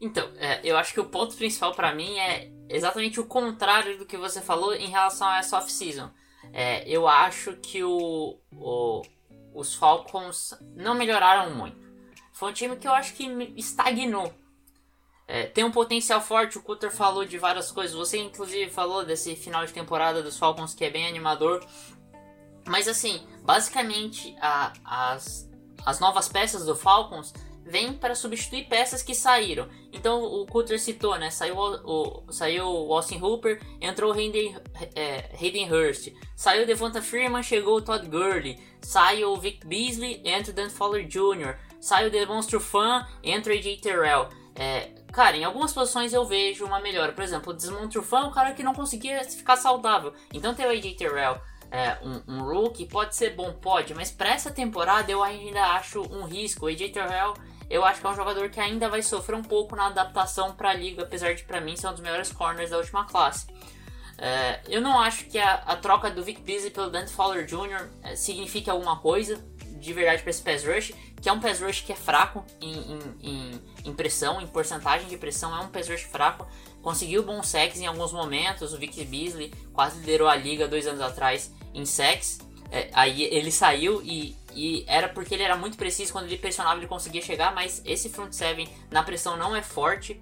Então, 0.00 0.30
é, 0.38 0.60
eu 0.64 0.78
acho 0.78 0.94
que 0.94 1.00
o 1.00 1.04
ponto 1.04 1.36
principal 1.36 1.74
para 1.74 1.94
mim 1.94 2.18
é 2.18 2.50
exatamente 2.68 3.20
o 3.20 3.26
contrário 3.26 3.98
do 3.98 4.06
que 4.06 4.16
você 4.16 4.40
falou 4.40 4.74
em 4.74 4.88
relação 4.88 5.28
a 5.28 5.38
essa 5.38 5.58
off-season. 5.58 6.08
É, 6.52 6.88
eu 6.88 7.06
acho 7.06 7.54
que 7.54 7.82
o, 7.84 8.38
o, 8.52 9.02
os 9.54 9.74
Falcons 9.74 10.54
não 10.74 10.94
melhoraram 10.94 11.54
muito. 11.54 11.76
Foi 12.32 12.50
um 12.50 12.54
time 12.54 12.76
que 12.76 12.86
eu 12.86 12.92
acho 12.92 13.14
que 13.14 13.24
estagnou. 13.56 14.32
É, 15.26 15.44
tem 15.44 15.62
um 15.64 15.70
potencial 15.70 16.20
forte, 16.20 16.56
o 16.56 16.62
Cutter 16.62 16.90
falou 16.90 17.24
de 17.24 17.36
várias 17.36 17.70
coisas. 17.70 17.94
Você, 17.94 18.18
inclusive, 18.18 18.70
falou 18.70 19.04
desse 19.04 19.36
final 19.36 19.66
de 19.66 19.72
temporada 19.72 20.22
dos 20.22 20.38
Falcons 20.38 20.74
que 20.74 20.84
é 20.84 20.90
bem 20.90 21.06
animador. 21.06 21.64
Mas, 22.66 22.88
assim, 22.88 23.26
basicamente, 23.42 24.34
a, 24.40 24.72
as, 24.84 25.50
as 25.84 26.00
novas 26.00 26.28
peças 26.28 26.64
do 26.64 26.74
Falcons 26.74 27.34
vem 27.64 27.92
para 27.92 28.14
substituir 28.14 28.68
peças 28.68 29.02
que 29.02 29.14
saíram. 29.14 29.68
Então 29.92 30.22
o 30.22 30.46
Cutter 30.46 30.80
citou, 30.80 31.18
né? 31.18 31.30
Saiu 31.30 31.56
o, 31.56 32.26
o 32.26 32.32
saiu 32.32 32.66
o 32.66 32.94
Austin 32.94 33.20
Hooper, 33.20 33.60
entrou 33.80 34.12
o 34.12 34.14
Hayden, 34.14 34.56
é, 34.94 35.30
Hayden 35.40 35.72
Hurst, 35.72 36.12
saiu 36.34 36.62
o 36.62 36.66
Devonta 36.66 37.02
Freeman, 37.02 37.42
chegou 37.42 37.76
o 37.76 37.82
Todd 37.82 38.06
Gurley, 38.08 38.58
saiu 38.80 39.32
o 39.32 39.36
Vic 39.36 39.66
Beasley, 39.66 40.22
entra 40.24 40.52
o 40.52 40.54
Dan 40.54 40.70
Fowler 40.70 41.06
Jr., 41.06 41.56
saiu 41.80 42.08
o 42.08 42.10
Demonstro 42.10 42.60
Fan, 42.60 43.06
entra 43.22 43.52
o 43.52 43.56
AJ 43.56 43.80
Terrell. 43.80 44.28
É, 44.54 44.90
cara, 45.12 45.36
em 45.36 45.44
algumas 45.44 45.72
posições 45.72 46.12
eu 46.12 46.24
vejo 46.24 46.64
uma 46.64 46.80
melhora. 46.80 47.12
Por 47.12 47.22
exemplo, 47.22 47.52
o 47.52 47.56
Desmontre 47.56 48.02
Fan 48.02 48.20
é 48.20 48.24
um 48.24 48.32
cara 48.32 48.52
que 48.52 48.62
não 48.62 48.74
conseguia 48.74 49.22
ficar 49.24 49.56
saudável. 49.56 50.12
Então 50.32 50.54
tem 50.54 50.66
o 50.66 50.70
AJ 50.70 50.96
Terrell, 50.96 51.40
é, 51.70 51.98
um, 52.02 52.34
um 52.34 52.42
rookie, 52.42 52.86
pode 52.86 53.14
ser 53.14 53.34
bom, 53.34 53.52
pode, 53.52 53.94
mas 53.94 54.10
para 54.10 54.30
essa 54.30 54.50
temporada 54.50 55.10
eu 55.10 55.22
ainda 55.22 55.62
acho 55.74 56.02
um 56.02 56.24
risco. 56.24 56.66
O 56.66 56.68
AJ 56.68 56.92
Terrell 56.92 57.34
eu 57.70 57.84
acho 57.84 58.00
que 58.00 58.06
é 58.06 58.10
um 58.10 58.14
jogador 58.14 58.48
que 58.48 58.60
ainda 58.60 58.88
vai 58.88 59.02
sofrer 59.02 59.36
um 59.36 59.42
pouco 59.42 59.76
na 59.76 59.86
adaptação 59.86 60.54
para 60.54 60.70
a 60.70 60.74
liga, 60.74 61.02
apesar 61.02 61.34
de 61.34 61.42
para 61.44 61.60
mim 61.60 61.76
ser 61.76 61.88
um 61.88 61.92
dos 61.92 62.00
melhores 62.00 62.32
corners 62.32 62.70
da 62.70 62.78
última 62.78 63.04
classe. 63.04 63.46
É, 64.16 64.60
eu 64.68 64.80
não 64.80 64.98
acho 64.98 65.26
que 65.26 65.38
a, 65.38 65.54
a, 65.54 65.76
troca 65.76 66.10
do 66.10 66.24
Vic 66.24 66.40
Beasley 66.40 66.70
pelo 66.70 66.90
Dante 66.90 67.12
Fowler 67.12 67.44
Jr. 67.44 67.88
É, 68.02 68.16
signifique 68.16 68.68
alguma 68.68 68.98
coisa 68.98 69.36
de 69.78 69.92
verdade 69.92 70.22
para 70.22 70.30
esse 70.30 70.42
pass 70.42 70.64
rush, 70.64 70.92
que 71.20 71.28
é 71.28 71.32
um 71.32 71.38
pass 71.38 71.60
rush 71.60 71.82
que 71.82 71.92
é 71.92 71.94
fraco 71.94 72.44
em, 72.60 72.94
em, 72.94 73.00
em, 73.22 73.62
em, 73.84 73.94
pressão, 73.94 74.40
em 74.40 74.46
porcentagem 74.46 75.06
de 75.08 75.16
pressão, 75.16 75.56
é 75.56 75.60
um 75.60 75.68
pass 75.68 75.88
rush 75.88 76.02
fraco. 76.02 76.48
Conseguiu 76.88 77.22
bons 77.22 77.46
sacks 77.48 77.78
em 77.82 77.86
alguns 77.86 78.14
momentos, 78.14 78.72
o 78.72 78.78
Vic 78.78 79.04
Beasley 79.04 79.52
quase 79.74 79.98
liderou 79.98 80.26
a 80.26 80.34
liga 80.34 80.66
dois 80.66 80.86
anos 80.86 81.02
atrás 81.02 81.52
em 81.74 81.84
sacks. 81.84 82.38
É, 82.72 82.88
aí 82.94 83.24
ele 83.24 83.52
saiu 83.52 84.00
e 84.02 84.34
e 84.54 84.84
era 84.86 85.06
porque 85.06 85.34
ele 85.34 85.42
era 85.42 85.54
muito 85.54 85.76
preciso, 85.76 86.14
quando 86.14 86.24
ele 86.24 86.38
pressionava 86.38 86.80
ele 86.80 86.86
conseguia 86.86 87.20
chegar, 87.20 87.54
mas 87.54 87.82
esse 87.84 88.08
front 88.08 88.32
seven 88.32 88.66
na 88.90 89.02
pressão 89.02 89.36
não 89.36 89.54
é 89.54 89.60
forte. 89.60 90.18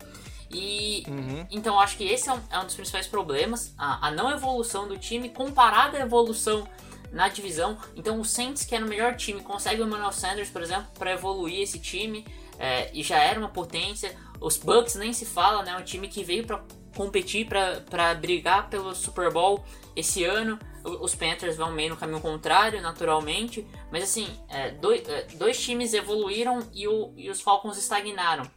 E 0.50 1.04
uhum. 1.06 1.46
então 1.52 1.78
acho 1.78 1.96
que 1.96 2.02
esse 2.02 2.28
é 2.28 2.32
um, 2.32 2.40
é 2.50 2.58
um 2.58 2.64
dos 2.64 2.74
principais 2.74 3.06
problemas, 3.06 3.72
a, 3.78 4.08
a, 4.08 4.10
não 4.10 4.28
evolução 4.32 4.88
do 4.88 4.98
time 4.98 5.28
comparada 5.28 5.98
à 5.98 6.00
evolução 6.00 6.66
na 7.12 7.28
divisão. 7.28 7.78
Então 7.94 8.18
o 8.18 8.24
Saints, 8.24 8.64
que 8.64 8.74
era 8.74 8.84
o 8.84 8.88
melhor 8.88 9.14
time, 9.14 9.40
consegue 9.40 9.80
o 9.80 9.86
Emmanuel 9.86 10.10
Sanders, 10.10 10.50
por 10.50 10.62
exemplo, 10.62 10.88
para 10.98 11.12
evoluir 11.12 11.60
esse 11.60 11.78
time 11.78 12.26
é, 12.58 12.90
e 12.92 13.02
já 13.02 13.18
era 13.18 13.38
uma 13.38 13.48
potência. 13.48 14.16
Os 14.40 14.56
Bucks 14.56 14.94
nem 14.94 15.12
se 15.12 15.24
fala, 15.24 15.62
né? 15.62 15.76
Um 15.76 15.84
time 15.84 16.08
que 16.08 16.22
veio 16.22 16.46
para 16.46 16.62
competir, 16.96 17.46
para 17.46 18.14
brigar 18.14 18.68
pelo 18.70 18.94
Super 18.94 19.30
Bowl 19.30 19.64
esse 19.94 20.24
ano 20.24 20.58
os 20.86 21.14
Panthers 21.14 21.56
vão 21.56 21.72
meio 21.72 21.90
no 21.90 21.96
caminho 21.96 22.20
contrário, 22.20 22.80
naturalmente. 22.80 23.66
Mas 23.90 24.04
assim, 24.04 24.28
é, 24.48 24.70
dois, 24.70 25.06
é, 25.08 25.22
dois 25.34 25.60
times 25.60 25.92
evoluíram 25.92 26.60
e, 26.72 26.86
o, 26.86 27.12
e 27.16 27.28
os 27.28 27.40
Falcons 27.40 27.76
estagnaram. 27.76 28.48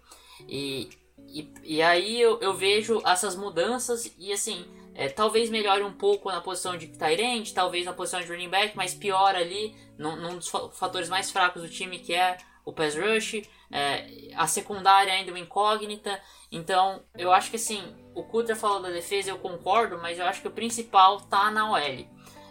E, 0.47 0.89
e, 1.27 1.51
e 1.63 1.81
aí 1.81 2.21
eu, 2.21 2.39
eu, 2.39 2.53
vejo 2.53 3.01
essas 3.05 3.35
mudanças 3.35 4.13
e 4.17 4.31
assim, 4.31 4.65
é, 4.93 5.09
talvez 5.09 5.49
melhore 5.49 5.83
um 5.83 5.93
pouco 5.93 6.31
na 6.31 6.39
posição 6.39 6.77
de 6.77 6.87
Tyrant, 6.87 7.51
talvez 7.53 7.85
na 7.85 7.93
posição 7.93 8.21
de 8.21 8.27
running 8.27 8.49
back, 8.49 8.77
mas 8.77 8.93
pior 8.93 9.35
ali, 9.35 9.75
num, 9.97 10.15
num 10.15 10.37
dos 10.37 10.49
fatores 10.73 11.09
mais 11.09 11.31
fracos 11.31 11.61
do 11.61 11.69
time 11.69 11.99
que 11.99 12.13
é 12.13 12.37
o 12.63 12.71
pass 12.71 12.95
rush. 12.95 13.41
É, 13.71 14.31
a 14.35 14.47
secundária 14.47 15.13
ainda 15.13 15.31
é 15.31 15.33
uma 15.33 15.39
incógnita. 15.39 16.19
Então, 16.51 17.03
eu 17.15 17.31
acho 17.31 17.49
que 17.49 17.55
assim, 17.55 17.81
o 18.15 18.23
Kutter 18.23 18.55
falou 18.55 18.81
da 18.81 18.89
defesa, 18.89 19.29
eu 19.29 19.37
concordo, 19.37 19.97
mas 19.99 20.17
eu 20.17 20.25
acho 20.25 20.41
que 20.41 20.47
o 20.47 20.51
principal 20.51 21.21
tá 21.21 21.51
na 21.51 21.71
OL. 21.71 22.07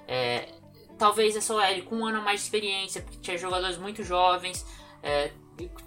É, 0.07 0.55
talvez 0.97 1.37
essa 1.37 1.55
OL 1.55 1.83
com 1.85 1.97
um 1.97 2.07
ano 2.07 2.23
mais 2.23 2.41
de 2.41 2.47
experiência, 2.47 3.03
porque 3.03 3.19
tinha 3.19 3.39
jogadores 3.39 3.77
muito 3.77 4.03
jovens, 4.03 4.65
é, 5.03 5.33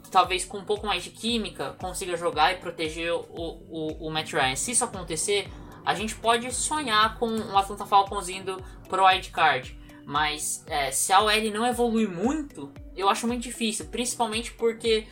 talvez 0.09 0.45
com 0.45 0.57
um 0.57 0.65
pouco 0.65 0.85
mais 0.85 1.03
de 1.03 1.11
química, 1.11 1.75
consiga 1.79 2.17
jogar 2.17 2.53
e 2.53 2.57
proteger 2.57 3.13
o, 3.13 3.25
o, 3.29 4.07
o 4.07 4.11
Matt 4.11 4.33
Ryan. 4.33 4.55
Se 4.55 4.71
isso 4.71 4.83
acontecer, 4.83 5.49
a 5.85 5.95
gente 5.95 6.15
pode 6.15 6.51
sonhar 6.53 7.17
com 7.17 7.27
um 7.27 7.57
Atlanta 7.57 7.85
Falcons 7.85 8.29
indo 8.29 8.61
pro 8.87 9.05
wildcard. 9.05 9.79
Mas 10.05 10.63
é, 10.67 10.91
se 10.91 11.13
a 11.13 11.21
OL 11.21 11.51
não 11.53 11.65
evoluir 11.65 12.09
muito, 12.09 12.71
eu 12.95 13.07
acho 13.07 13.27
muito 13.27 13.43
difícil. 13.43 13.85
Principalmente 13.85 14.51
porque 14.53 15.07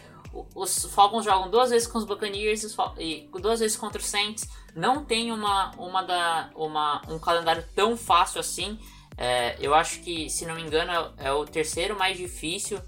os 0.55 0.85
Falcons 0.85 1.25
jogam 1.25 1.49
duas 1.49 1.69
vezes 1.69 1.87
com 1.87 1.97
os 1.97 2.05
Buccaneers 2.05 2.63
e 2.97 3.29
duas 3.41 3.59
vezes 3.59 3.77
contra 3.77 3.99
os 3.99 4.07
Saints. 4.07 4.47
Não 4.75 5.03
tem 5.03 5.31
uma, 5.31 5.71
uma, 5.77 6.01
da, 6.01 6.49
uma 6.55 7.01
um 7.07 7.19
calendário 7.19 7.63
tão 7.75 7.97
fácil 7.97 8.39
assim. 8.39 8.79
É, 9.17 9.57
eu 9.59 9.73
acho 9.73 9.99
que, 9.99 10.29
se 10.29 10.45
não 10.45 10.55
me 10.55 10.61
engano, 10.61 10.91
é, 11.17 11.27
é, 11.27 11.31
o 11.33 11.45
terceiro 11.45 11.97
mais 11.97 12.17
difícil 12.17 12.79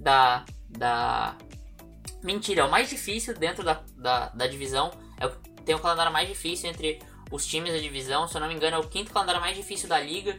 da. 0.00 0.44
da... 0.68 1.36
Mentira, 2.22 2.62
é 2.62 2.64
o 2.64 2.70
mais 2.70 2.88
difícil 2.88 3.34
dentro 3.38 3.62
da, 3.62 3.80
da, 3.96 4.28
da 4.30 4.46
divisão. 4.46 4.90
É, 5.20 5.28
tem 5.64 5.74
o 5.74 5.78
calendário 5.78 6.12
mais 6.12 6.28
difícil 6.28 6.68
entre 6.68 7.00
os 7.30 7.46
times 7.46 7.72
da 7.72 7.78
divisão. 7.78 8.26
Se 8.26 8.36
eu 8.36 8.40
não 8.40 8.48
me 8.48 8.54
engano, 8.54 8.76
é 8.76 8.80
o 8.80 8.88
quinto 8.88 9.12
calendário 9.12 9.40
mais 9.40 9.56
difícil 9.56 9.88
da 9.88 10.00
liga. 10.00 10.36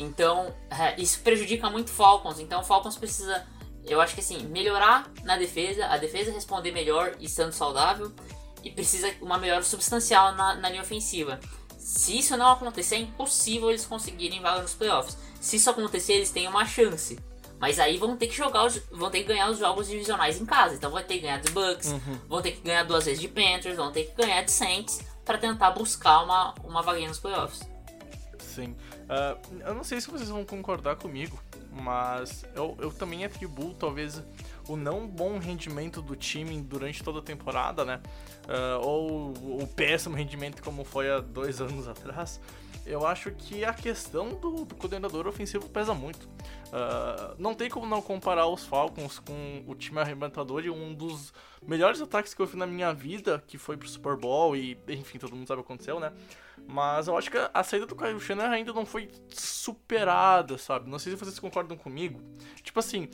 Então, 0.00 0.52
é, 0.70 1.00
isso 1.00 1.20
prejudica 1.20 1.68
muito 1.68 1.88
o 1.88 1.92
Falcons. 1.92 2.40
Então, 2.40 2.60
o 2.60 2.64
Falcons 2.64 2.96
precisa, 2.96 3.46
eu 3.86 4.00
acho 4.00 4.14
que 4.14 4.20
assim, 4.20 4.44
melhorar 4.48 5.10
na 5.24 5.36
defesa, 5.36 5.86
a 5.86 5.96
defesa 5.96 6.32
responder 6.32 6.72
melhor 6.72 7.14
e 7.18 7.26
estando 7.26 7.52
saudável, 7.52 8.12
e 8.62 8.70
precisa 8.70 9.12
uma 9.20 9.38
melhora 9.38 9.62
substancial 9.62 10.34
na, 10.34 10.54
na 10.54 10.68
linha 10.68 10.82
ofensiva. 10.82 11.40
Se 11.78 12.18
isso 12.18 12.36
não 12.36 12.50
acontecer, 12.50 12.96
é 12.96 12.98
impossível 12.98 13.70
eles 13.70 13.86
conseguirem 13.86 14.40
vaga 14.40 14.62
nos 14.62 14.74
playoffs. 14.74 15.16
Se 15.40 15.56
isso 15.56 15.70
acontecer, 15.70 16.14
eles 16.14 16.30
têm 16.30 16.46
uma 16.46 16.66
chance. 16.66 17.18
Mas 17.58 17.78
aí 17.78 17.98
vão 17.98 18.16
ter 18.16 18.26
que 18.26 18.36
jogar 18.36 18.64
os, 18.64 18.80
vão 18.90 19.10
ter 19.10 19.20
que 19.20 19.28
ganhar 19.28 19.50
os 19.50 19.58
jogos 19.58 19.88
divisionais 19.88 20.40
em 20.40 20.46
casa. 20.46 20.74
Então 20.74 20.90
vão 20.90 21.02
ter 21.02 21.14
que 21.14 21.20
ganhar 21.20 21.40
dos 21.40 21.52
Bucks, 21.52 21.88
uhum. 21.88 22.18
vão 22.28 22.40
ter 22.40 22.52
que 22.52 22.60
ganhar 22.60 22.84
duas 22.84 23.04
vezes 23.04 23.20
de 23.20 23.28
Panthers, 23.28 23.76
vão 23.76 23.90
ter 23.92 24.04
que 24.04 24.14
ganhar 24.14 24.42
de 24.42 24.50
Saints 24.50 25.00
para 25.24 25.36
tentar 25.36 25.70
buscar 25.72 26.22
uma, 26.22 26.54
uma 26.64 26.82
vaguinha 26.82 27.08
nos 27.08 27.18
playoffs. 27.18 27.60
Sim. 28.38 28.74
Uh, 29.04 29.66
eu 29.66 29.74
não 29.74 29.84
sei 29.84 30.00
se 30.00 30.10
vocês 30.10 30.28
vão 30.28 30.44
concordar 30.44 30.96
comigo, 30.96 31.38
mas 31.80 32.44
eu, 32.54 32.76
eu 32.80 32.92
também 32.92 33.24
atribuo 33.24 33.74
talvez 33.74 34.22
o 34.68 34.76
não 34.76 35.06
bom 35.06 35.38
rendimento 35.38 36.00
do 36.00 36.14
time 36.14 36.60
durante 36.62 37.02
toda 37.02 37.18
a 37.18 37.22
temporada, 37.22 37.84
né? 37.84 38.00
Uh, 38.44 38.86
ou 38.86 39.32
o 39.62 39.66
péssimo 39.66 40.14
rendimento 40.14 40.62
como 40.62 40.84
foi 40.84 41.10
há 41.10 41.20
dois 41.20 41.60
anos 41.60 41.88
atrás. 41.88 42.40
Eu 42.86 43.06
acho 43.06 43.30
que 43.32 43.64
a 43.64 43.74
questão 43.74 44.30
do, 44.30 44.64
do 44.64 44.74
coordenador 44.74 45.26
ofensivo 45.26 45.68
pesa 45.68 45.92
muito. 45.92 46.26
Uh, 46.26 47.34
não 47.38 47.54
tem 47.54 47.68
como 47.68 47.86
não 47.86 48.00
comparar 48.00 48.46
os 48.46 48.64
Falcons 48.64 49.18
com 49.18 49.62
o 49.66 49.74
time 49.74 50.00
arrebatador 50.00 50.64
e 50.64 50.70
um 50.70 50.94
dos 50.94 51.32
melhores 51.66 52.00
ataques 52.00 52.32
que 52.32 52.40
eu 52.40 52.46
vi 52.46 52.56
na 52.56 52.66
minha 52.66 52.92
vida, 52.92 53.42
que 53.46 53.58
foi 53.58 53.76
pro 53.76 53.88
Super 53.88 54.16
Bowl 54.16 54.56
e, 54.56 54.78
enfim, 54.88 55.18
todo 55.18 55.34
mundo 55.36 55.46
sabe 55.46 55.60
o 55.60 55.64
que 55.64 55.72
aconteceu, 55.72 56.00
né? 56.00 56.12
Mas 56.72 57.08
eu 57.08 57.18
acho 57.18 57.30
que 57.30 57.36
a 57.52 57.64
saída 57.64 57.84
do 57.84 57.96
Kyle 57.96 58.20
Shanahan 58.20 58.50
ainda 58.50 58.72
não 58.72 58.86
foi 58.86 59.08
superada, 59.28 60.56
sabe? 60.56 60.88
Não 60.88 61.00
sei 61.00 61.12
se 61.12 61.18
vocês 61.18 61.38
concordam 61.38 61.76
comigo. 61.76 62.20
Tipo 62.62 62.78
assim, 62.78 63.08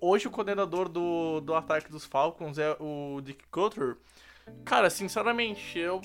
hoje 0.00 0.26
o 0.26 0.30
coordenador 0.30 0.88
do, 0.88 1.40
do 1.42 1.54
ataque 1.54 1.90
dos 1.90 2.06
Falcons 2.06 2.56
é 2.56 2.74
o 2.80 3.20
Dick 3.22 3.44
Cutter. 3.50 3.98
Cara, 4.64 4.88
sinceramente, 4.88 5.78
eu, 5.78 6.00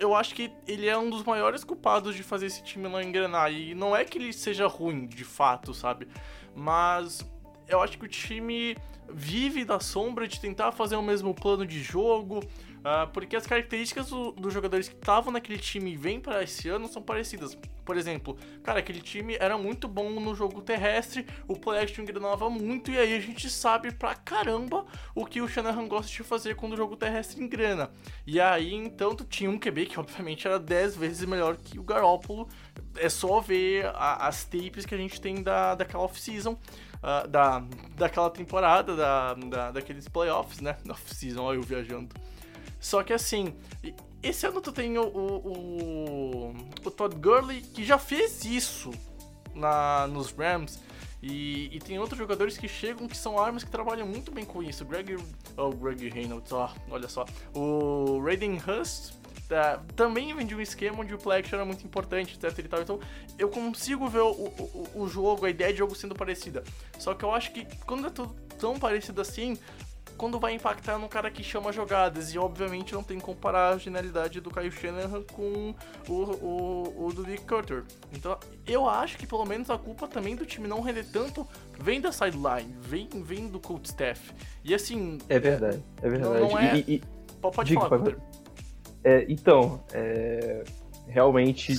eu 0.00 0.16
acho 0.16 0.34
que 0.34 0.52
ele 0.66 0.88
é 0.88 0.98
um 0.98 1.08
dos 1.08 1.22
maiores 1.22 1.62
culpados 1.62 2.16
de 2.16 2.24
fazer 2.24 2.46
esse 2.46 2.64
time 2.64 2.88
não 2.88 3.00
engrenar. 3.00 3.52
E 3.52 3.72
não 3.72 3.94
é 3.94 4.04
que 4.04 4.18
ele 4.18 4.32
seja 4.32 4.66
ruim, 4.66 5.06
de 5.06 5.24
fato, 5.24 5.72
sabe? 5.72 6.08
Mas 6.56 7.24
eu 7.68 7.80
acho 7.80 7.96
que 7.96 8.04
o 8.04 8.08
time 8.08 8.76
vive 9.08 9.64
da 9.64 9.78
sombra 9.78 10.26
de 10.26 10.40
tentar 10.40 10.72
fazer 10.72 10.96
o 10.96 11.02
mesmo 11.02 11.32
plano 11.32 11.64
de 11.64 11.80
jogo, 11.82 12.40
uh, 12.84 13.10
porque 13.12 13.36
as 13.36 13.46
características 13.46 14.10
do, 14.10 14.32
dos 14.32 14.52
jogadores 14.52 14.88
que 14.88 14.94
estavam 14.94 15.32
naquele 15.32 15.58
time 15.58 15.92
e 15.92 15.96
vêm 15.96 16.20
para 16.20 16.42
esse 16.42 16.68
ano 16.68 16.88
são 16.88 17.02
parecidas. 17.02 17.56
Por 17.84 17.96
exemplo, 17.96 18.36
cara, 18.62 18.78
aquele 18.78 19.00
time 19.00 19.36
era 19.40 19.58
muito 19.58 19.88
bom 19.88 20.08
no 20.10 20.34
jogo 20.34 20.62
terrestre, 20.62 21.26
o 21.48 21.56
play 21.56 21.82
action 21.82 22.02
engrenava 22.02 22.48
muito, 22.48 22.92
e 22.92 22.98
aí 22.98 23.14
a 23.16 23.20
gente 23.20 23.50
sabe 23.50 23.92
pra 23.92 24.14
caramba 24.14 24.86
o 25.14 25.26
que 25.26 25.40
o 25.40 25.48
Shanahan 25.48 25.88
gosta 25.88 26.10
de 26.10 26.22
fazer 26.22 26.54
quando 26.54 26.74
o 26.74 26.76
jogo 26.76 26.96
terrestre 26.96 27.42
engrena. 27.42 27.90
E 28.24 28.40
aí, 28.40 28.72
então, 28.72 29.16
tu 29.16 29.24
tinha 29.24 29.50
um 29.50 29.58
QB 29.58 29.86
que 29.86 29.98
obviamente 29.98 30.46
era 30.46 30.58
10 30.58 30.96
vezes 30.96 31.24
melhor 31.24 31.56
que 31.56 31.78
o 31.78 31.82
Garoppolo. 31.82 32.48
É 32.96 33.08
só 33.08 33.40
ver 33.40 33.86
a, 33.86 34.28
as 34.28 34.44
tapes 34.44 34.86
que 34.86 34.94
a 34.94 34.98
gente 34.98 35.20
tem 35.20 35.42
da, 35.42 35.74
daquela 35.74 36.04
off-season 36.04 36.52
uh, 37.02 37.26
da, 37.28 37.62
daquela 37.96 38.30
temporada, 38.30 38.94
da, 38.94 39.34
da, 39.34 39.70
daqueles 39.72 40.08
playoffs, 40.08 40.60
né? 40.60 40.76
Off-season, 40.88 41.42
olha 41.42 41.56
eu 41.56 41.62
viajando. 41.62 42.14
Só 42.82 43.00
que 43.04 43.12
assim, 43.12 43.54
esse 44.20 44.44
ano 44.44 44.60
tu 44.60 44.72
tem 44.72 44.98
o, 44.98 45.04
o, 45.04 46.54
o, 46.84 46.90
Todd 46.90 47.14
Gurley 47.14 47.62
que 47.62 47.84
já 47.84 47.96
fez 47.96 48.44
isso 48.44 48.90
na, 49.54 50.08
nos 50.08 50.32
Rams. 50.32 50.80
E, 51.22 51.70
e, 51.72 51.78
tem 51.78 52.00
outros 52.00 52.18
jogadores 52.18 52.58
que 52.58 52.66
chegam 52.66 53.06
que 53.06 53.16
são 53.16 53.38
armas 53.38 53.62
que 53.62 53.70
trabalham 53.70 54.04
muito 54.04 54.32
bem 54.32 54.44
com 54.44 54.60
isso. 54.60 54.84
Greg, 54.84 55.16
oh, 55.56 55.70
Greg 55.70 56.08
Reynolds, 56.08 56.50
ó, 56.50 56.74
olha 56.90 57.08
só. 57.08 57.24
O 57.54 58.20
Raiden 58.20 58.56
Hust 58.56 59.14
é, 59.48 59.78
também 59.94 60.34
vem 60.34 60.44
de 60.44 60.56
um 60.56 60.60
esquema 60.60 61.00
onde 61.00 61.14
o 61.14 61.18
play 61.18 61.38
action 61.38 61.54
era 61.54 61.64
muito 61.64 61.86
importante, 61.86 62.34
etc 62.34 62.58
e 62.58 62.68
tal. 62.68 62.82
Então 62.82 63.00
eu 63.38 63.48
consigo 63.48 64.08
ver 64.08 64.22
o, 64.22 64.32
o, 64.32 64.90
o 64.96 65.08
jogo, 65.08 65.46
a 65.46 65.50
ideia 65.50 65.70
de 65.72 65.78
jogo 65.78 65.94
sendo 65.94 66.16
parecida. 66.16 66.64
Só 66.98 67.14
que 67.14 67.24
eu 67.24 67.32
acho 67.32 67.52
que 67.52 67.64
quando 67.86 68.08
é 68.08 68.10
tudo 68.10 68.34
tão 68.58 68.76
parecido 68.76 69.20
assim, 69.20 69.56
quando 70.16 70.38
vai 70.38 70.54
impactar 70.54 70.98
no 70.98 71.08
cara 71.08 71.30
que 71.30 71.42
chama 71.42 71.72
jogadas. 71.72 72.32
E 72.34 72.38
obviamente 72.38 72.92
não 72.92 73.02
tem 73.02 73.18
que 73.18 73.24
comparar 73.24 73.74
a 73.74 73.78
genialidade 73.78 74.40
do 74.40 74.50
Kyle 74.50 74.70
Shanahan 74.70 75.22
com 75.32 75.74
o, 76.08 76.12
o, 76.12 77.06
o 77.06 77.12
do 77.12 77.24
Dick 77.24 77.44
Cutter. 77.44 77.84
Então 78.12 78.38
eu 78.66 78.88
acho 78.88 79.16
que 79.16 79.26
pelo 79.26 79.44
menos 79.44 79.70
a 79.70 79.78
culpa 79.78 80.06
também 80.06 80.36
do 80.36 80.46
time 80.46 80.68
não 80.68 80.80
render 80.80 81.04
tanto 81.04 81.46
vem 81.78 82.00
da 82.00 82.12
sideline, 82.12 82.74
vem, 82.80 83.08
vem 83.08 83.48
do 83.48 83.60
coach 83.60 83.86
staff. 83.86 84.32
E 84.64 84.74
assim. 84.74 85.18
É 85.28 85.38
verdade, 85.38 85.82
é 86.02 86.08
verdade. 86.08 86.40
Não, 86.40 86.48
não 86.48 86.58
é... 86.58 86.76
e, 86.76 86.94
e, 86.96 87.02
pode 87.40 87.68
Digo, 87.68 87.80
falar, 87.80 87.98
Cutter. 87.98 88.18
É, 89.04 89.26
então, 89.28 89.82
é, 89.92 90.62
realmente 91.08 91.74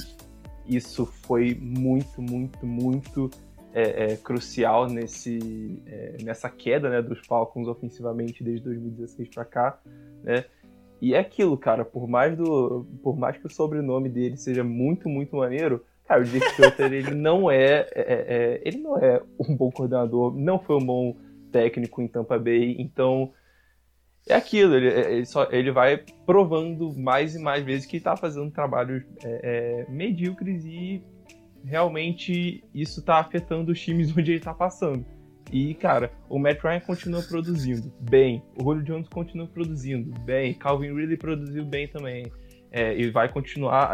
isso 0.66 1.06
foi 1.06 1.56
muito, 1.56 2.22
muito, 2.22 2.66
muito 2.66 3.32
é, 3.74 4.14
é, 4.14 4.18
crucial 4.18 4.88
nesse, 4.88 5.82
é, 5.88 6.18
nessa 6.24 6.50
queda 6.50 6.90
né, 6.90 7.02
dos 7.02 7.20
Falcons 7.26 7.68
ofensivamente 7.68 8.44
desde 8.44 8.64
2016 8.66 9.30
para 9.30 9.44
cá, 9.44 9.80
né? 10.24 10.46
E 11.02 11.14
é 11.14 11.20
aquilo, 11.20 11.58
cara, 11.58 11.84
por 11.84 12.08
mais, 12.08 12.38
do, 12.38 12.86
por 13.04 13.18
mais 13.18 13.36
que 13.36 13.46
o 13.46 13.50
sobrenome 13.50 14.08
dele 14.08 14.38
seja 14.38 14.64
muito, 14.64 15.10
muito 15.10 15.36
maneiro, 15.36 15.84
cara, 16.08 16.22
o 16.22 16.24
Dick 16.24 16.56
Cutter, 16.56 16.94
ele 16.94 17.14
não 17.14 17.52
é, 17.52 17.86
é, 17.92 17.92
é, 17.96 18.62
ele 18.64 18.78
não 18.78 18.98
é 18.98 19.22
um 19.38 19.54
bom 19.54 19.70
coordenador, 19.70 20.34
não 20.34 20.60
foi 20.60 20.78
um 20.78 20.86
bom 20.86 21.18
técnico 21.52 22.02
em 22.02 22.08
Tampa 22.08 22.40
Bay, 22.40 22.78
então 22.80 23.34
é 24.30 24.34
aquilo, 24.34 24.76
ele, 24.76 24.88
ele, 24.88 25.26
só, 25.26 25.50
ele 25.52 25.72
vai 25.72 26.02
provando 26.26 26.94
mais 26.98 27.36
e 27.36 27.40
mais 27.40 27.66
vezes 27.66 27.86
que 27.86 27.98
está 27.98 28.16
fazendo 28.16 28.50
trabalhos 28.52 29.04
é, 29.26 29.84
é, 29.84 29.92
medíocres 29.92 30.64
e 30.64 31.04
realmente 31.64 32.64
isso 32.74 33.00
está 33.00 33.18
afetando 33.20 33.72
os 33.72 33.80
times 33.80 34.12
onde 34.18 34.32
ele 34.32 34.38
está 34.40 34.54
passando. 34.54 35.06
E, 35.52 35.74
cara, 35.76 36.12
o 36.30 36.40
Matt 36.40 36.64
Ryan 36.64 36.80
continua 36.80 37.22
produzindo 37.22 37.94
bem, 38.00 38.42
o 38.60 38.64
Julio 38.64 38.84
Jones 38.84 39.08
continua 39.10 39.46
produzindo 39.46 40.18
bem, 40.22 40.54
Calvin 40.54 40.96
Ridley 40.96 41.18
produziu 41.18 41.66
bem 41.66 41.88
também. 41.88 42.26
É, 42.72 42.98
e 42.98 43.12
vai 43.12 43.32
continuar, 43.32 43.92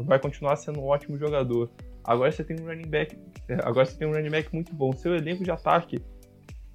vai 0.00 0.18
continuar 0.18 0.56
sendo 0.56 0.80
um 0.80 0.84
ótimo 0.84 1.16
jogador. 1.16 1.70
Agora 2.02 2.32
você 2.32 2.42
tem 2.42 2.56
um 2.60 2.66
running 2.66 2.88
back, 2.88 3.16
é, 3.48 3.54
agora 3.62 3.86
você 3.86 3.96
tem 3.96 4.08
um 4.08 4.12
running 4.12 4.30
back 4.30 4.52
muito 4.52 4.74
bom. 4.74 4.92
Seu 4.92 5.14
elenco 5.14 5.44
de 5.44 5.50
ataque 5.52 6.02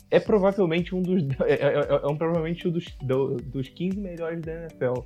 é 0.10 0.20
provavelmente 0.20 0.96
um 0.96 1.02
dos 1.02 1.24
é, 1.46 1.54
é, 1.54 1.80
é, 1.80 2.02
é 2.04 2.08
um, 2.08 2.16
provavelmente 2.16 2.68
um 2.68 2.72
dos, 2.72 2.86
do, 3.02 3.36
dos 3.36 3.68
15 3.68 4.00
melhores 4.00 4.42
da 4.42 4.54
NFL. 4.54 5.02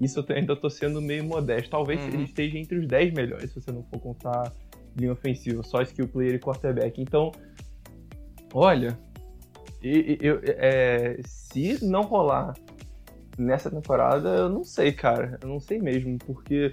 Isso 0.00 0.20
eu 0.20 0.36
ainda 0.36 0.56
tô 0.56 0.68
sendo 0.68 1.00
meio 1.00 1.24
modesto. 1.24 1.70
Talvez 1.70 2.00
uhum. 2.00 2.08
ele 2.08 2.24
esteja 2.24 2.58
entre 2.58 2.78
os 2.78 2.86
10 2.86 3.14
melhores, 3.14 3.50
se 3.50 3.60
você 3.60 3.70
não 3.70 3.82
for 3.84 4.00
contar 4.00 4.52
linha 4.96 5.12
ofensiva, 5.12 5.62
só 5.62 5.82
skill 5.82 6.08
player 6.08 6.34
e 6.34 6.38
quarterback. 6.38 7.00
Então, 7.00 7.32
olha, 8.52 8.98
eu, 9.82 10.16
eu, 10.20 10.40
é, 10.44 11.18
se 11.24 11.84
não 11.84 12.02
rolar 12.02 12.54
nessa 13.38 13.70
temporada, 13.70 14.28
eu 14.28 14.48
não 14.48 14.64
sei, 14.64 14.92
cara. 14.92 15.38
Eu 15.42 15.48
não 15.48 15.60
sei 15.60 15.78
mesmo, 15.78 16.18
porque 16.18 16.70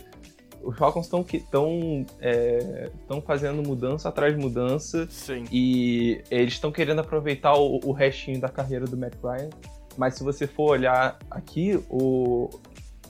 os 0.64 0.78
Falcons 0.78 1.06
estão 1.06 1.26
estão 1.34 2.06
é, 2.20 2.90
tão 3.08 3.22
fazendo 3.22 3.68
mudança 3.68 4.10
atrás 4.10 4.36
de 4.36 4.40
mudança 4.40 5.08
Sim. 5.10 5.46
e 5.52 6.22
eles 6.30 6.54
estão 6.54 6.72
querendo 6.72 7.00
aproveitar 7.00 7.56
o, 7.56 7.80
o 7.84 7.92
restinho 7.92 8.40
da 8.40 8.50
carreira 8.50 8.86
do 8.86 8.96
Matt 8.96 9.16
Ryan. 9.22 9.50
Mas 9.98 10.16
se 10.16 10.24
você 10.24 10.48
for 10.48 10.72
olhar 10.72 11.20
aqui, 11.30 11.78
o, 11.90 12.50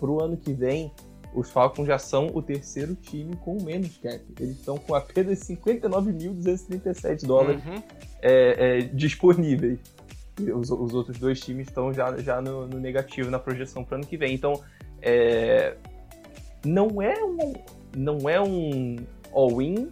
pro 0.01 0.21
ano 0.21 0.35
que 0.35 0.51
vem, 0.51 0.91
os 1.33 1.51
Falcons 1.51 1.85
já 1.85 1.99
são 1.99 2.31
o 2.33 2.41
terceiro 2.41 2.95
time 2.95 3.35
com 3.37 3.61
menos 3.63 3.95
cap. 3.99 4.19
Eles 4.39 4.57
estão 4.57 4.77
com 4.77 4.95
apenas 4.95 5.39
59.237 5.47 7.25
dólares 7.25 7.63
Uhum. 7.63 7.81
é, 8.21 8.79
é, 8.79 8.81
disponíveis. 8.81 9.79
Os, 10.41 10.71
os 10.71 10.93
outros 10.93 11.19
dois 11.19 11.39
times 11.39 11.67
estão 11.67 11.93
já, 11.93 12.17
já 12.17 12.41
no, 12.41 12.67
no 12.67 12.79
negativo 12.79 13.29
na 13.29 13.37
projeção 13.37 13.83
para 13.83 13.97
ano 13.97 14.07
que 14.07 14.17
vem. 14.17 14.33
Então, 14.33 14.59
é, 15.01 15.77
não 16.65 17.01
é 17.01 17.23
um, 17.23 17.53
não 17.95 18.27
é 18.27 18.41
um 18.41 18.97
all-in, 19.31 19.91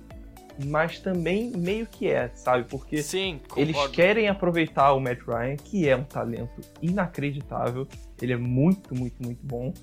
mas 0.66 1.00
também 1.00 1.52
meio 1.52 1.86
que 1.88 2.08
é, 2.08 2.30
sabe? 2.34 2.66
Porque 2.66 3.02
Sim, 3.02 3.40
eles 3.56 3.78
querem 3.88 4.28
aproveitar 4.28 4.92
o 4.94 5.00
Matt 5.00 5.20
Ryan, 5.26 5.56
que 5.56 5.88
é 5.88 5.96
um 5.96 6.04
talento 6.04 6.60
inacreditável. 6.82 7.88
Ele 8.22 8.34
é 8.34 8.38
muito, 8.38 8.94
muito, 8.94 9.24
muito 9.24 9.40
bom. 9.46 9.74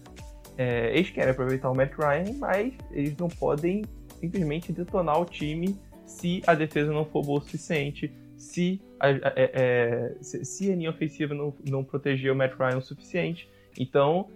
É, 0.57 0.95
eles 0.97 1.11
querem 1.11 1.31
aproveitar 1.33 1.71
o 1.71 1.75
Matt 1.75 1.93
Ryan, 1.99 2.33
mas 2.39 2.73
eles 2.91 3.17
não 3.17 3.29
podem 3.29 3.83
simplesmente 4.21 4.73
detonar 4.73 5.21
o 5.21 5.25
time 5.25 5.77
se 6.07 6.43
a 6.47 6.55
defesa 6.55 6.93
não 6.93 7.05
for 7.05 7.23
boa 7.25 7.39
o 7.41 7.43
suficiente, 7.43 8.11
se 8.37 8.81
a, 8.99 9.09
a- 9.09 9.11
é- 9.37 9.51
é, 9.55 10.15
se, 10.23 10.45
se 10.45 10.71
a 10.73 10.77
linha 10.77 10.91
ofensiva 10.91 11.35
não, 11.35 11.53
não 11.69 11.85
proteger 11.85 12.33
o 12.33 12.37
Matt 12.37 12.55
Ryan 12.59 12.79
o 12.79 12.83
suficiente. 12.83 13.49
Então, 13.79 14.29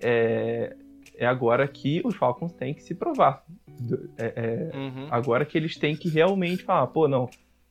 é, 0.00 0.74
é 1.16 1.26
agora 1.26 1.66
que 1.68 2.00
os 2.04 2.16
Falcons 2.16 2.52
têm 2.52 2.74
que 2.74 2.82
se 2.82 2.94
provar. 2.94 3.44
É- 4.16 4.32
é, 4.72 4.76
Uhum. 4.76 5.06
Agora 5.10 5.44
que 5.44 5.56
eles 5.56 5.76
têm 5.76 5.94
que 5.94 6.08
realmente 6.08 6.64
falar, 6.64 6.86
pô, 6.88 7.06
não, 7.06 7.28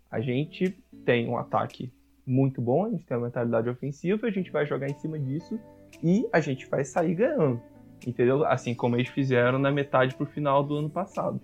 a 0.09 0.21
gente 0.21 0.77
tem 1.03 1.27
um 1.27 1.37
ataque 1.37 1.91
muito 2.25 2.61
bom, 2.61 2.85
a 2.85 2.89
gente 2.89 3.05
tem 3.05 3.17
uma 3.17 3.25
mentalidade 3.25 3.67
ofensiva, 3.69 4.27
a 4.27 4.31
gente 4.31 4.51
vai 4.51 4.65
jogar 4.65 4.87
em 4.89 4.93
cima 4.99 5.17
disso 5.19 5.59
e 6.03 6.25
a 6.31 6.39
gente 6.39 6.65
vai 6.67 6.85
sair 6.85 7.15
ganhando. 7.15 7.61
Entendeu? 8.07 8.45
Assim 8.45 8.73
como 8.73 8.95
eles 8.95 9.09
fizeram 9.09 9.59
na 9.59 9.69
metade 9.69 10.15
pro 10.15 10.25
final 10.25 10.63
do 10.63 10.77
ano 10.77 10.89
passado. 10.89 11.41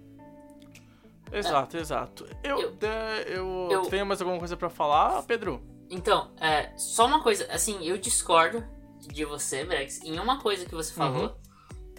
Exato, 1.32 1.78
exato. 1.78 2.26
Eu, 2.44 2.60
Eu- 2.60 2.78
eu, 3.28 3.68
eu- 3.72 3.82
tenho 3.88 4.06
mais 4.06 4.22
alguma 4.22 4.40
coisa 4.40 4.56
pra 4.56 4.70
falar, 4.70 5.22
Pedro? 5.24 5.62
Então, 5.90 6.32
é, 6.40 6.72
só 6.78 7.06
uma 7.06 7.22
coisa, 7.22 7.46
assim, 7.52 7.86
eu 7.86 7.98
discordo 7.98 8.64
de 9.00 9.26
você, 9.26 9.66
Brex, 9.66 10.02
em 10.04 10.18
uma 10.20 10.40
coisa 10.40 10.66
que 10.66 10.74
você 10.74 10.94
falou, 10.94 11.24
Uhum. 11.26 11.34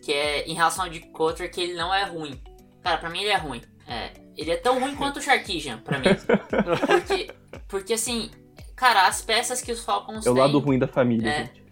que 0.03 0.13
é 0.13 0.47
em 0.49 0.55
relação 0.55 0.85
ao 0.85 0.91
Dick 0.91 1.09
Cotter, 1.11 1.51
que 1.53 1.61
ele 1.61 1.75
não 1.75 1.93
é 1.93 2.05
ruim. 2.05 2.41
Cara, 2.83 2.97
pra 2.97 3.11
mim 3.11 3.21
ele 3.21 3.31
é 3.31 3.37
ruim. 3.37 3.61
É, 3.87 4.13
ele 4.37 4.51
é 4.51 4.57
tão 4.57 4.81
ruim 4.81 4.95
quanto 4.97 5.19
o 5.19 5.21
Sharkijan, 5.23 5.79
pra 5.79 5.99
mim. 5.99 6.07
Porque, 6.89 7.31
porque 7.69 7.93
assim, 7.93 8.31
cara, 8.75 9.07
as 9.07 9.21
peças 9.21 9.61
que 9.61 9.71
os 9.73 9.85
Falcons 9.85 10.25
É 10.27 10.31
o 10.31 10.35
têm... 10.35 10.43
lado 10.43 10.59
ruim 10.59 10.79
da 10.79 10.89
família, 10.89 11.29
É. 11.29 11.39
gente. 11.47 11.64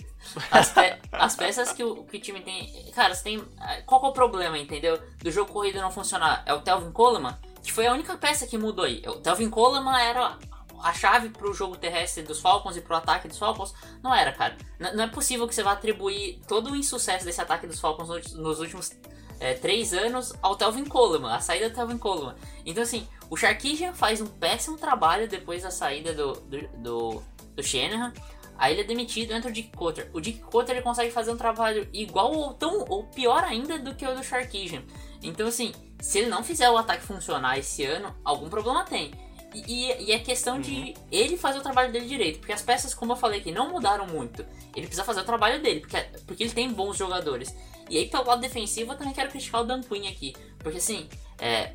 As, 0.51 0.71
pe- 0.71 0.99
as 1.13 1.37
peças 1.37 1.73
que 1.73 1.83
o, 1.85 2.05
que 2.05 2.17
o 2.17 2.21
time 2.21 2.41
tem. 2.41 2.91
Cara, 2.93 3.15
você 3.15 3.23
tem. 3.25 3.45
Qual 3.87 4.01
que 4.01 4.07
é 4.07 4.11
o 4.11 4.13
problema, 4.13 4.57
entendeu? 4.59 5.01
Do 5.19 5.31
jogo 5.31 5.53
corrido 5.53 5.81
não 5.81 5.91
funcionar? 5.91 6.43
É 6.47 6.55
o 6.55 6.61
Telvin 6.61 6.93
Coleman, 6.93 7.37
que 7.63 7.73
foi 7.73 7.87
a 7.87 7.93
única 7.93 8.17
peça 8.17 8.47
que 8.47 8.57
mudou 8.57 8.85
aí. 8.85 9.03
O 9.07 9.15
Telvin 9.21 9.51
Coleman 9.51 9.99
era 9.99 10.39
a 10.83 10.93
chave 10.93 11.29
pro 11.29 11.53
jogo 11.53 11.77
terrestre 11.77 12.23
dos 12.23 12.41
Falcons 12.41 12.77
e 12.77 12.81
pro 12.81 12.97
ataque 12.97 13.29
dos 13.29 13.39
Falcons. 13.39 13.75
Não 14.03 14.15
era, 14.15 14.33
cara. 14.33 14.57
N- 14.81 14.93
não 14.93 15.05
é 15.05 15.09
possível 15.09 15.47
que 15.47 15.55
você 15.55 15.63
vá 15.63 15.73
atribuir 15.73 16.41
todo 16.49 16.71
o 16.71 16.77
insucesso 16.77 17.25
desse 17.25 17.41
ataque 17.41 17.67
dos 17.67 17.79
Falcons 17.81 18.09
no- 18.09 18.43
nos 18.43 18.59
últimos 18.61 18.91
é, 19.39 19.55
três 19.55 19.93
anos 19.93 20.33
ao 20.41 20.55
Telvin 20.57 20.85
Coleman, 20.85 21.33
a 21.35 21.41
saída 21.41 21.69
do 21.69 21.75
Telvin 21.75 21.99
Coleman. 21.99 22.35
Então, 22.65 22.83
assim, 22.83 23.07
o 23.29 23.37
Sharkijan 23.37 23.93
faz 23.93 24.21
um 24.21 24.27
péssimo 24.27 24.77
trabalho 24.79 25.29
depois 25.29 25.63
da 25.65 25.71
saída 25.71 26.13
do, 26.15 26.33
do, 26.33 26.69
do, 26.79 27.23
do 27.57 27.63
Shanahan. 27.63 28.13
Aí 28.59 28.73
ele 28.75 28.83
é 28.83 28.85
demitido, 28.85 29.33
entra 29.33 29.51
o 29.51 29.53
Dick 29.53 29.77
Cotter. 29.77 30.11
O 30.13 30.21
Dick 30.21 30.41
Cotter 30.41 30.75
ele 30.77 30.83
consegue 30.83 31.11
fazer 31.11 31.31
um 31.33 31.37
trabalho 31.37 31.89
igual 31.93 32.33
ou 32.33 32.55
tão 32.55 32.85
ou 32.89 33.05
pior 33.05 33.43
ainda 33.45 33.79
do 33.79 33.95
que 33.95 34.07
o 34.07 34.15
do 34.15 34.23
Sharkijan. 34.23 34.83
Então 35.23 35.47
assim, 35.47 35.73
se 36.01 36.19
ele 36.19 36.29
não 36.29 36.45
fizer 36.45 36.69
o 36.71 36.77
ataque 36.77 37.03
funcionar 37.03 37.59
esse 37.59 37.85
ano, 37.85 38.15
algum 38.25 38.49
problema 38.49 38.85
tem. 38.85 39.11
E, 39.55 39.61
e- 39.91 40.05
e 40.05 40.13
é 40.13 40.19
questão 40.19 40.61
de 40.61 40.95
ele 41.11 41.37
fazer 41.37 41.59
o 41.59 41.63
trabalho 41.63 41.93
dele 41.93 42.07
direito, 42.07 42.39
porque 42.39 42.53
as 42.53 42.63
peças, 42.63 42.95
como 42.95 43.13
eu 43.13 43.17
falei 43.17 43.41
aqui, 43.41 43.53
não 43.53 43.71
mudaram 43.71 44.07
muito. 44.07 44.43
Ele 44.75 44.87
precisa 44.87 45.05
fazer 45.05 45.21
o 45.21 45.25
trabalho 45.25 45.61
dele, 45.63 45.81
porque, 45.81 45.99
porque 46.27 46.43
ele 46.45 46.53
tem 46.53 46.73
bons 46.73 46.97
jogadores. 46.97 47.55
E 47.91 47.99
aí, 47.99 48.09
pelo 48.09 48.25
lado 48.25 48.41
defensivo, 48.41 48.93
eu 48.93 48.97
também 48.97 49.13
quero 49.13 49.29
criticar 49.31 49.61
o 49.61 49.65
Dan 49.65 49.83
Quinn 49.83 50.09
aqui, 50.09 50.33
porque 50.59 50.79
assim, 50.79 51.07
é, 51.39 51.73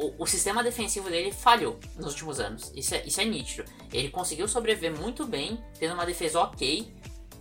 o, 0.00 0.22
o 0.22 0.26
sistema 0.26 0.62
defensivo 0.62 1.10
dele 1.10 1.30
falhou 1.30 1.78
nos 1.96 2.12
últimos 2.12 2.40
anos. 2.40 2.72
Isso 2.74 2.94
é, 2.94 3.06
isso 3.06 3.20
é 3.20 3.24
nítido. 3.24 3.64
Ele 3.92 4.08
conseguiu 4.08 4.48
sobreviver 4.48 4.98
muito 4.98 5.26
bem, 5.26 5.62
tendo 5.78 5.94
uma 5.94 6.06
defesa 6.06 6.40
ok, 6.40 6.92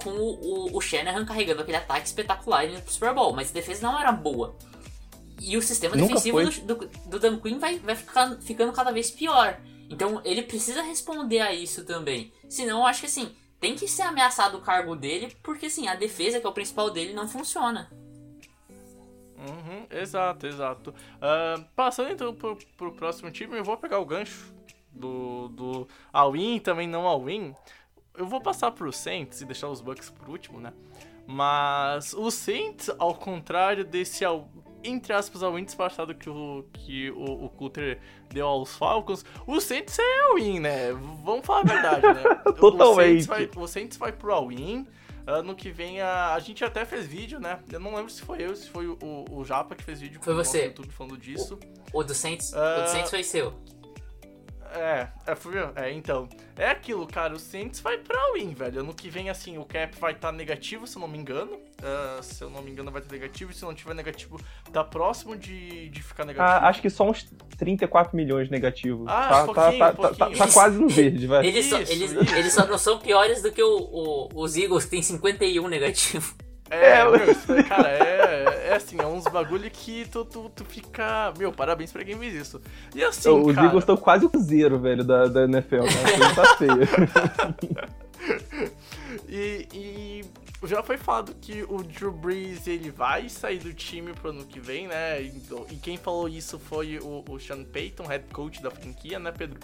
com 0.04 0.12
o, 0.12 0.68
o, 0.74 0.78
o 0.78 0.82
Shanahan 0.82 1.26
carregando 1.26 1.62
aquele 1.62 1.78
ataque 1.78 2.08
espetacular 2.08 2.66
indo 2.66 2.82
pro 2.82 2.92
Super 2.92 3.14
Bowl. 3.14 3.34
Mas 3.34 3.50
a 3.50 3.54
defesa 3.54 3.82
não 3.82 3.98
era 3.98 4.12
boa. 4.12 4.56
E 5.40 5.56
o 5.56 5.62
sistema 5.62 5.96
Nunca 5.96 6.16
defensivo 6.16 6.44
do, 6.44 6.76
do, 6.76 6.88
do 7.06 7.20
Dan 7.20 7.40
Quinn 7.40 7.60
vai, 7.60 7.80
vai 7.80 7.96
ficar, 7.96 8.38
ficando 8.42 8.74
cada 8.74 8.92
vez 8.92 9.10
pior. 9.10 9.60
Então 9.90 10.22
ele 10.26 10.44
precisa 10.44 10.82
responder 10.82 11.40
a 11.40 11.54
isso 11.54 11.86
também. 11.86 12.34
Senão 12.50 12.80
eu 12.80 12.86
acho 12.86 13.00
que 13.02 13.06
assim, 13.06 13.34
tem 13.60 13.76
que 13.76 13.88
ser 13.88 14.04
ameaçado 14.04 14.58
o 14.58 14.62
cargo 14.62 14.96
dele, 14.96 15.36
porque 15.42 15.68
assim, 15.68 15.88
a 15.88 15.96
defesa, 15.96 16.40
que 16.40 16.46
é 16.46 16.50
o 16.50 16.54
principal 16.54 16.90
dele, 16.90 17.14
não 17.14 17.28
funciona. 17.28 17.90
Uhum, 19.40 19.86
exato, 19.90 20.46
exato. 20.48 20.94
Ah, 21.22 21.62
passando 21.76 22.12
então 22.12 22.34
pro, 22.34 22.58
pro 22.78 22.92
próximo 22.92 23.32
time, 23.32 23.58
eu 23.58 23.64
vou 23.64 23.78
pegar 23.78 24.00
o 24.00 24.06
gancho 24.06 24.54
do, 24.92 25.48
do 25.50 25.88
all-in 26.12 26.60
também 26.60 26.88
não 26.88 27.08
all-in. 27.08 27.56
Eu 28.18 28.26
vou 28.28 28.42
passar 28.42 28.72
pro 28.72 28.92
Saints 28.92 29.40
e 29.42 29.46
deixar 29.46 29.70
os 29.70 29.80
Bucks 29.80 30.10
por 30.10 30.28
último, 30.30 30.60
né? 30.60 30.74
Mas 31.26 32.14
o 32.14 32.30
Saints, 32.32 32.90
ao 32.98 33.14
contrário 33.16 33.86
desse, 33.86 34.26
all- 34.26 34.50
entre 34.84 35.14
aspas, 35.14 35.42
all-in 35.44 35.64
disfarçado 35.64 36.14
que 36.16 36.30
o, 36.30 36.66
que 36.74 37.12
o, 37.12 37.46
o 37.46 37.50
Coulter 37.50 38.00
deu 38.30 38.46
aos 38.48 38.76
Falcons, 38.76 39.24
o 39.48 39.62
Saints 39.62 39.98
é 40.00 40.20
all-in, 40.32 40.60
né? 40.60 40.92
Vamos 41.24 41.46
falar 41.46 41.62
a 41.62 41.64
verdade, 41.64 42.02
né? 42.02 42.24
O 42.48 42.54
Totalmente. 42.54 43.24
Saints 43.24 43.28
vai, 43.28 43.50
o 43.56 43.68
Saints 43.68 43.98
vai 43.98 44.12
pro 44.12 44.34
all-in. 44.34 44.86
Ano 45.30 45.56
que 45.56 45.70
vem 45.72 46.02
a, 46.02 46.34
a 46.34 46.40
gente 46.40 46.64
até 46.66 46.84
fez 46.86 47.06
vídeo, 47.06 47.40
né? 47.40 47.60
Eu 47.72 47.80
não 47.80 47.94
lembro 47.96 48.12
se 48.12 48.22
foi 48.22 48.42
eu, 48.42 48.56
se 48.56 48.68
foi 48.70 48.88
o, 48.88 48.98
o, 49.02 49.38
o 49.40 49.46
Japa 49.46 49.76
que 49.76 49.84
fez 49.84 50.02
vídeo 50.02 50.20
Foi 50.24 50.34
no 50.34 50.44
você. 50.44 50.66
YouTube 50.66 50.90
falando 50.92 51.18
disso. 51.18 51.60
O 51.94 52.04
do 52.04 52.14
Saints, 52.16 52.52
o 52.54 52.58
Ah. 52.58 52.82
do 52.82 52.90
Saints 52.90 53.10
foi 53.10 53.24
seu. 53.24 53.54
É, 54.74 55.08
é. 55.28 55.36
É, 55.76 55.92
então. 55.92 56.28
É 56.58 56.70
aquilo, 56.70 57.08
cara. 57.08 57.34
O 57.34 57.40
Saints 57.40 57.80
vai 57.80 57.98
pra 57.98 58.34
win, 58.34 58.54
velho. 58.54 58.82
Ano 58.82 58.94
que 58.94 59.10
vem, 59.10 59.30
assim, 59.30 59.58
o 59.58 59.66
cap 59.66 59.98
vai 60.00 60.12
estar 60.14 60.32
negativo, 60.32 60.86
se 60.86 60.96
eu 60.98 61.00
não 61.02 61.08
me 61.08 61.18
engano. 61.18 61.60
Ah, 61.82 62.20
se 62.22 62.44
eu 62.44 62.50
não 62.50 62.62
me 62.62 62.70
engano, 62.72 62.92
vai 62.92 63.02
ter 63.02 63.12
negativo. 63.12 63.52
E 63.52 63.56
se 63.56 63.64
não 63.64 63.74
tiver 63.74 63.94
negativo, 63.94 64.40
tá 64.72 64.84
próximo 64.84 65.36
de, 65.36 65.90
de 65.90 66.04
ficar 66.04 66.26
negativo. 66.26 66.48
Ah, 66.66 66.68
acho 66.70 66.82
que 66.82 66.90
só 66.90 67.10
uns 67.10 67.28
34 67.58 68.16
milhões 68.16 68.50
negativos. 68.50 69.08
Ah, 69.08 69.28
tá, 69.30 69.46
pouquinho, 69.46 69.80
tá, 69.80 69.92
tá, 69.94 69.94
tá, 70.10 70.16
pouquinho. 70.26 70.38
tá 70.38 70.48
quase 70.52 70.78
no 70.80 70.90
verde, 70.90 71.28
vai. 71.28 71.46
Eles, 71.46 71.66
só, 71.66 71.80
Isso, 71.80 71.92
eles, 71.92 72.12
isso. 72.12 72.36
eles 72.36 72.54
só 72.54 72.66
não 72.68 72.78
são 72.78 73.00
piores 73.00 73.42
do 73.42 73.52
que 73.52 73.64
o, 73.64 73.78
o- 73.78 74.30
os 74.36 74.56
Eagles, 74.58 74.84
que 74.86 74.92
tem 74.92 75.02
51 75.02 75.68
negativo. 75.68 76.36
É, 76.70 77.00
É, 77.00 77.04
meu, 77.04 77.32
isso, 77.32 77.48
cara, 77.68 77.90
é, 77.90 78.68
é 78.70 78.76
assim, 78.76 79.00
é 79.00 79.06
uns 79.06 79.26
bagulho 79.26 79.70
que 79.72 80.06
tu, 80.12 80.26
tu, 80.26 80.52
tu 80.56 80.66
fica. 80.66 81.34
Meu, 81.38 81.52
parabéns 81.52 81.92
pra 81.92 82.04
quem 82.04 82.18
fez 82.18 82.34
isso. 82.34 82.62
E 82.96 83.04
assim, 83.04 83.30
Os 83.30 83.56
cara, 83.56 83.68
Eagles 83.68 83.84
estão 83.84 83.98
quase 83.98 84.26
o 84.26 84.40
zero, 84.40 84.80
velho, 84.80 85.04
da, 85.04 85.28
da 85.28 85.44
NFL. 85.44 85.84
Né? 85.84 86.34
Tá 86.36 86.56
feia. 86.58 88.00
E, 89.28 89.68
e 89.74 90.68
já 90.68 90.84
foi 90.84 90.98
falado 90.98 91.34
que 91.40 91.64
o 91.64 91.82
Drew 91.84 92.12
Brees 92.12 92.68
ele 92.68 92.92
vai 92.92 93.30
sair 93.30 93.60
do 93.60 93.74
time 93.74 94.14
pro 94.14 94.30
ano 94.30 94.46
que 94.46 94.60
vem, 94.60 94.88
né? 94.88 95.22
E, 95.22 95.42
e 95.72 95.76
quem 95.78 95.98
falou 95.98 96.28
isso 96.28 96.60
foi 96.60 97.00
o, 97.00 97.24
o 97.28 97.40
Sean 97.40 97.64
Payton, 97.64 98.06
head 98.06 98.26
coach 98.34 98.62
da 98.62 98.70
franquia, 98.70 99.20
né, 99.20 99.32
Pedro? 99.32 99.60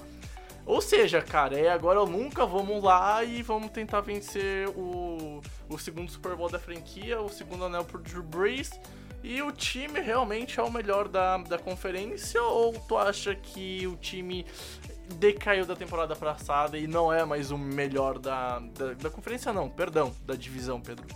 Ou 0.65 0.81
seja, 0.81 1.21
cara, 1.21 1.59
é 1.59 1.69
agora 1.69 2.01
ou 2.01 2.07
nunca, 2.07 2.45
vamos 2.45 2.83
lá 2.83 3.23
e 3.23 3.43
vamos 3.43 3.69
tentar 3.69 4.01
vencer 4.01 4.67
o, 4.69 5.41
o 5.69 5.77
segundo 5.77 6.11
Super 6.11 6.35
Bowl 6.35 6.49
da 6.49 6.57
franquia, 6.57 7.21
o 7.21 7.29
segundo 7.29 7.65
anel 7.65 7.85
pro 7.85 7.99
Drew 7.99 8.23
Brees. 8.23 8.71
E 9.23 9.41
o 9.41 9.51
time 9.51 9.99
realmente 9.99 10.59
é 10.59 10.63
o 10.63 10.71
melhor 10.71 11.07
da, 11.07 11.37
da 11.37 11.57
conferência? 11.57 12.41
Ou 12.41 12.73
tu 12.87 12.97
acha 12.97 13.33
que 13.35 13.85
o 13.87 13.95
time 13.95 14.45
decaiu 15.15 15.65
da 15.65 15.75
temporada 15.75 16.15
passada 16.15 16.77
e 16.77 16.87
não 16.87 17.13
é 17.13 17.23
mais 17.25 17.51
o 17.51 17.57
melhor 17.57 18.17
da, 18.17 18.59
da, 18.59 18.93
da 18.93 19.09
conferência? 19.09 19.53
Não, 19.53 19.69
perdão, 19.69 20.13
da 20.25 20.35
divisão, 20.35 20.81
Pedro. 20.81 21.07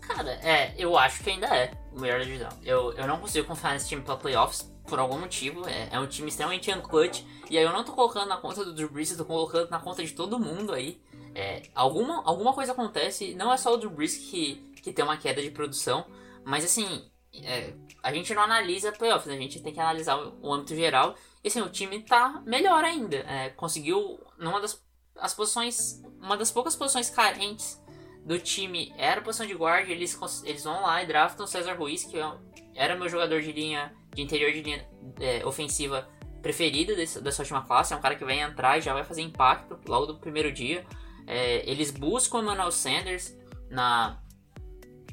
Cara, 0.00 0.32
é, 0.42 0.72
eu 0.78 0.96
acho 0.96 1.22
que 1.22 1.30
ainda 1.30 1.46
é 1.46 1.72
o 1.92 2.00
melhor 2.00 2.18
da 2.18 2.24
divisão. 2.24 2.48
Eu, 2.64 2.92
eu 2.92 3.06
não 3.06 3.18
consigo 3.18 3.46
confiar 3.46 3.72
nesse 3.72 3.88
time 3.88 4.02
pra 4.02 4.16
playoffs 4.16 4.72
por 4.86 4.98
algum 4.98 5.18
motivo. 5.18 5.66
É, 5.68 5.88
é 5.92 6.00
um 6.00 6.06
time 6.06 6.28
extremamente 6.28 6.70
unclutch. 6.72 7.22
E 7.50 7.58
aí 7.58 7.64
eu 7.64 7.72
não 7.72 7.84
tô 7.84 7.92
colocando 7.92 8.28
na 8.28 8.36
conta 8.36 8.64
do 8.64 8.74
Drew 8.74 8.90
Brees, 8.90 9.10
eu 9.10 9.18
tô 9.18 9.24
colocando 9.24 9.70
na 9.70 9.78
conta 9.78 10.04
de 10.04 10.12
todo 10.12 10.38
mundo 10.38 10.72
aí. 10.72 11.00
É, 11.34 11.62
alguma, 11.74 12.24
alguma 12.24 12.52
coisa 12.54 12.72
acontece, 12.72 13.34
não 13.34 13.52
é 13.52 13.56
só 13.56 13.74
o 13.74 13.76
Drew 13.76 13.90
Brees 13.90 14.16
que, 14.16 14.54
que 14.82 14.92
tem 14.92 15.04
uma 15.04 15.18
queda 15.18 15.42
de 15.42 15.50
produção, 15.50 16.06
mas 16.42 16.64
assim, 16.64 17.04
é, 17.44 17.74
a 18.02 18.10
gente 18.10 18.34
não 18.34 18.42
analisa 18.42 18.90
playoffs, 18.90 19.28
a 19.28 19.36
gente 19.36 19.60
tem 19.60 19.72
que 19.72 19.78
analisar 19.78 20.16
o, 20.16 20.38
o 20.40 20.52
âmbito 20.52 20.74
geral. 20.74 21.14
E 21.44 21.48
assim, 21.48 21.60
o 21.60 21.68
time 21.68 22.02
tá 22.02 22.42
melhor 22.46 22.82
ainda. 22.82 23.18
É, 23.18 23.50
conseguiu, 23.50 24.18
numa 24.38 24.60
das 24.60 24.84
as 25.18 25.32
posições, 25.32 26.02
uma 26.20 26.36
das 26.36 26.50
poucas 26.50 26.76
posições 26.76 27.08
carentes 27.08 27.82
do 28.24 28.38
time 28.38 28.92
era 28.98 29.20
a 29.20 29.24
posição 29.24 29.46
de 29.46 29.54
guarda. 29.54 29.90
Eles, 29.90 30.18
eles 30.44 30.64
vão 30.64 30.82
lá 30.82 31.02
e 31.02 31.06
draftam 31.06 31.46
César 31.46 31.74
Ruiz, 31.74 32.04
que 32.04 32.18
é 32.18 32.32
era 32.74 32.94
meu 32.94 33.08
jogador 33.08 33.40
de 33.40 33.52
linha, 33.52 33.94
de 34.16 34.22
interior 34.22 34.50
de 34.50 34.62
linha 34.62 34.84
é, 35.20 35.44
ofensiva 35.44 36.08
preferido 36.42 36.96
desse, 36.96 37.20
dessa 37.20 37.42
última 37.42 37.62
classe. 37.62 37.92
É 37.92 37.96
um 37.96 38.00
cara 38.00 38.16
que 38.16 38.24
vai 38.24 38.40
entrar 38.40 38.78
e 38.78 38.80
já 38.80 38.94
vai 38.94 39.04
fazer 39.04 39.20
impacto 39.20 39.78
logo 39.86 40.06
do 40.06 40.16
primeiro 40.16 40.50
dia. 40.50 40.84
É, 41.26 41.68
eles 41.70 41.90
buscam 41.90 42.38
o 42.38 42.42
Emmanuel 42.42 42.72
Sanders 42.72 43.36
na, 43.70 44.18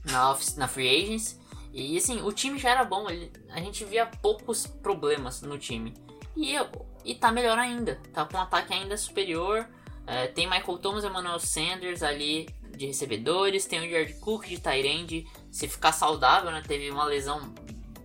na, 0.06 0.32
office, 0.32 0.56
na 0.56 0.68
Free 0.68 1.04
Agents. 1.04 1.40
E 1.74 1.98
assim, 1.98 2.22
o 2.22 2.32
time 2.32 2.58
já 2.58 2.70
era 2.70 2.86
bom, 2.86 3.10
ele, 3.10 3.32
a 3.50 3.60
gente 3.60 3.84
via 3.84 4.06
poucos 4.06 4.66
problemas 4.66 5.42
no 5.42 5.58
time. 5.58 5.94
E, 6.38 6.56
e 7.04 7.16
tá 7.16 7.32
melhor 7.32 7.58
ainda, 7.58 8.00
tá 8.14 8.26
com 8.26 8.38
um 8.38 8.42
ataque 8.42 8.74
ainda 8.74 8.96
superior. 8.96 9.68
É, 10.08 10.28
tem 10.28 10.48
Michael 10.48 10.78
Thomas 10.78 11.04
e 11.04 11.08
Emmanuel 11.08 11.40
Sanders 11.40 12.04
ali 12.04 12.48
de 12.78 12.86
recebedores, 12.86 13.66
tem 13.66 13.80
o 13.80 13.90
Jared 13.90 14.14
Cook 14.20 14.48
de 14.48 14.60
Tyrande. 14.60 15.28
Se 15.52 15.68
ficar 15.68 15.92
saudável, 15.92 16.52
né? 16.52 16.64
Teve 16.66 16.90
uma 16.90 17.06
lesão 17.06 17.54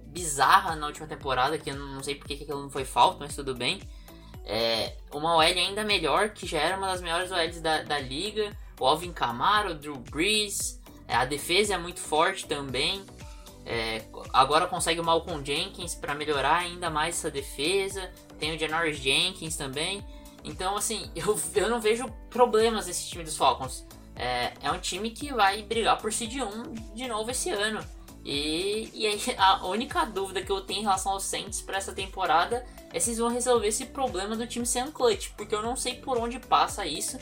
bizarra 0.08 0.74
na 0.76 0.86
última 0.86 1.06
temporada, 1.06 1.58
que 1.58 1.70
eu 1.70 1.76
não 1.76 2.02
sei 2.02 2.14
porque 2.14 2.36
que 2.36 2.44
aquilo 2.44 2.62
não 2.62 2.70
foi 2.70 2.84
falta, 2.84 3.18
mas 3.20 3.34
tudo 3.34 3.54
bem. 3.54 3.80
É, 4.44 4.96
uma 5.12 5.34
OL 5.34 5.40
ainda 5.40 5.84
melhor, 5.84 6.30
que 6.30 6.46
já 6.46 6.58
era 6.58 6.76
uma 6.76 6.86
das 6.86 7.02
melhores 7.02 7.30
OLs 7.30 7.60
da, 7.60 7.82
da 7.82 7.98
liga. 7.98 8.56
O 8.80 8.86
Alvin 8.86 9.12
Kamara, 9.12 9.70
o 9.70 9.74
Drew 9.74 9.96
Brees. 9.96 10.80
É, 11.06 11.14
a 11.14 11.24
defesa 11.24 11.74
é 11.74 11.78
muito 11.78 12.00
forte 12.00 12.46
também. 12.46 13.04
É, 13.66 14.02
agora 14.32 14.66
consegue 14.66 14.98
o 14.98 15.04
Malcolm 15.04 15.44
Jenkins 15.44 15.94
para 15.94 16.14
melhorar 16.14 16.56
ainda 16.56 16.88
mais 16.88 17.16
essa 17.16 17.30
defesa. 17.30 18.10
Tem 18.38 18.56
o 18.56 18.58
Janoris 18.58 18.96
Jenkins 18.96 19.56
também. 19.56 20.02
Então, 20.42 20.76
assim, 20.76 21.10
eu, 21.14 21.38
eu 21.54 21.68
não 21.68 21.80
vejo 21.80 22.08
problemas 22.30 22.86
nesse 22.86 23.08
time 23.08 23.22
dos 23.22 23.36
Falcons. 23.36 23.86
É, 24.16 24.54
é 24.62 24.72
um 24.72 24.78
time 24.78 25.10
que 25.10 25.32
vai 25.32 25.62
brigar 25.62 25.98
por 25.98 26.10
Seed 26.12 26.36
1 26.36 26.94
de 26.94 27.06
novo 27.06 27.30
esse 27.30 27.50
ano. 27.50 27.84
E, 28.30 28.90
e 28.92 29.06
aí, 29.06 29.18
a 29.38 29.66
única 29.66 30.04
dúvida 30.04 30.42
que 30.42 30.52
eu 30.52 30.60
tenho 30.60 30.80
em 30.80 30.82
relação 30.82 31.12
aos 31.12 31.24
Saints 31.24 31.62
para 31.62 31.78
essa 31.78 31.92
temporada 31.92 32.62
é 32.92 33.00
se 33.00 33.08
eles 33.08 33.18
vão 33.18 33.30
resolver 33.30 33.66
esse 33.66 33.86
problema 33.86 34.36
do 34.36 34.46
time 34.46 34.66
sem 34.66 34.90
clutch. 34.90 35.30
Porque 35.30 35.54
eu 35.54 35.62
não 35.62 35.74
sei 35.74 35.94
por 35.94 36.18
onde 36.18 36.38
passa 36.38 36.84
isso, 36.84 37.18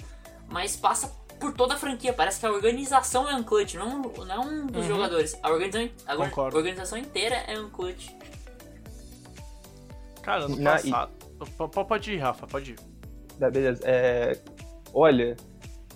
mas 0.48 0.74
passa 0.74 1.14
por 1.38 1.54
toda 1.54 1.74
a 1.74 1.76
franquia. 1.78 2.12
Parece 2.12 2.40
que 2.40 2.46
a 2.46 2.50
organização 2.50 3.30
é 3.30 3.36
unclutch, 3.36 3.74
não, 3.74 4.02
não 4.02 4.34
é 4.34 4.38
um 4.40 4.66
dos 4.66 4.82
uhum. 4.82 4.88
jogadores. 4.88 5.38
A 5.44 5.48
organização, 5.48 5.90
a 6.08 6.42
organização 6.56 6.98
inteira 6.98 7.36
é 7.46 7.56
unclutch. 7.56 8.08
Cara, 10.22 10.48
no 10.48 10.60
passado. 10.60 11.12
Pode 11.86 12.12
ir, 12.12 12.16
Rafa, 12.16 12.48
pode 12.48 12.72
ir. 12.72 12.78
Tá, 13.38 13.48
beleza. 13.48 13.80
É... 13.84 14.36
Olha, 14.92 15.36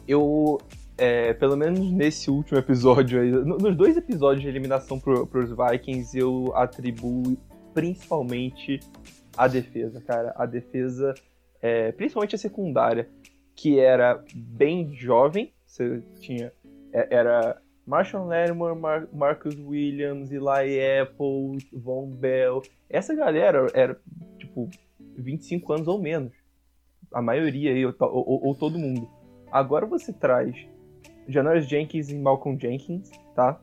eu. 0.07 0.61
É, 1.03 1.33
pelo 1.33 1.57
menos 1.57 1.91
nesse 1.91 2.31
último 2.31 2.59
episódio 2.59 3.23
aí, 3.23 3.31
nos 3.31 3.75
dois 3.75 3.97
episódios 3.97 4.43
de 4.43 4.49
eliminação 4.51 5.01
pro, 5.01 5.27
pros 5.27 5.49
Vikings, 5.49 6.15
eu 6.19 6.53
atribuo 6.55 7.39
principalmente 7.73 8.81
a 9.35 9.49
defesa, 9.49 9.99
cara. 10.03 10.35
A 10.37 10.45
defesa, 10.45 11.15
é, 11.63 11.91
principalmente 11.93 12.35
a 12.35 12.39
secundária 12.39 13.09
que 13.57 13.79
era 13.79 14.23
bem 14.35 14.93
jovem. 14.95 15.55
Você 15.65 16.03
tinha. 16.21 16.53
É, 16.93 17.15
era 17.17 17.59
Marshall 17.87 18.27
Lattimore, 18.27 18.79
Mar 18.79 19.09
Marcus 19.11 19.57
Williams, 19.59 20.31
Eli 20.31 21.01
Apple, 21.01 21.67
Von 21.73 22.11
Bell. 22.11 22.61
Essa 22.91 23.15
galera 23.15 23.67
era, 23.73 23.99
tipo, 24.39 24.69
25 25.17 25.73
anos 25.73 25.89
ou 25.89 25.99
menos. 25.99 26.35
A 27.11 27.23
maioria 27.23 27.71
aí, 27.73 27.87
ou, 27.87 27.95
ou, 27.99 28.49
ou 28.49 28.55
todo 28.55 28.79
mundo. 28.79 29.09
Agora 29.51 29.87
você 29.87 30.13
traz 30.13 30.55
Janoris 31.31 31.67
Jenkins 31.69 32.11
e 32.11 32.17
Malcolm 32.17 32.59
Jenkins, 32.61 33.11
tá? 33.35 33.61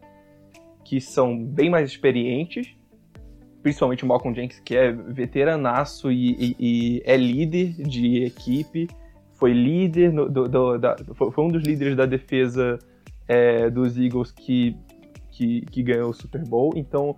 Que 0.84 1.02
são 1.02 1.44
bem 1.44 1.70
mais 1.70 1.90
experientes. 1.90 2.76
Principalmente 3.62 4.04
o 4.04 4.08
Malcolm 4.08 4.36
Jenkins, 4.36 4.60
que 4.60 4.76
é 4.76 4.92
veteranaço 4.92 6.12
e, 6.12 6.32
e, 6.34 6.56
e 6.60 7.02
é 7.06 7.18
líder 7.18 7.74
de 7.74 8.24
equipe 8.24 8.88
foi 9.38 9.54
líder, 9.54 10.12
no, 10.12 10.28
do, 10.28 10.48
do, 10.48 10.78
da, 10.78 10.96
foi 11.16 11.44
um 11.44 11.50
dos 11.50 11.64
líderes 11.64 11.96
da 11.96 12.06
defesa 12.06 12.80
é, 13.28 13.70
dos 13.70 13.98
Eagles 13.98 14.32
que, 14.32 14.76
que, 15.30 15.62
que, 15.62 15.84
ganhou 15.84 16.10
o 16.10 16.14
Super 16.14 16.44
Bowl. 16.44 16.74
Então, 16.76 17.16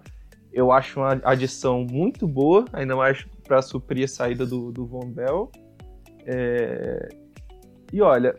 eu 0.51 0.71
acho 0.71 0.99
uma 0.99 1.19
adição 1.23 1.85
muito 1.89 2.27
boa, 2.27 2.65
ainda 2.73 2.95
mais 2.95 3.25
para 3.47 3.61
suprir 3.61 4.03
a 4.03 4.07
saída 4.07 4.45
do, 4.45 4.71
do 4.71 4.85
Von 4.85 5.11
Bell. 5.11 5.49
É, 6.25 7.07
e 7.91 8.01
olha, 8.01 8.35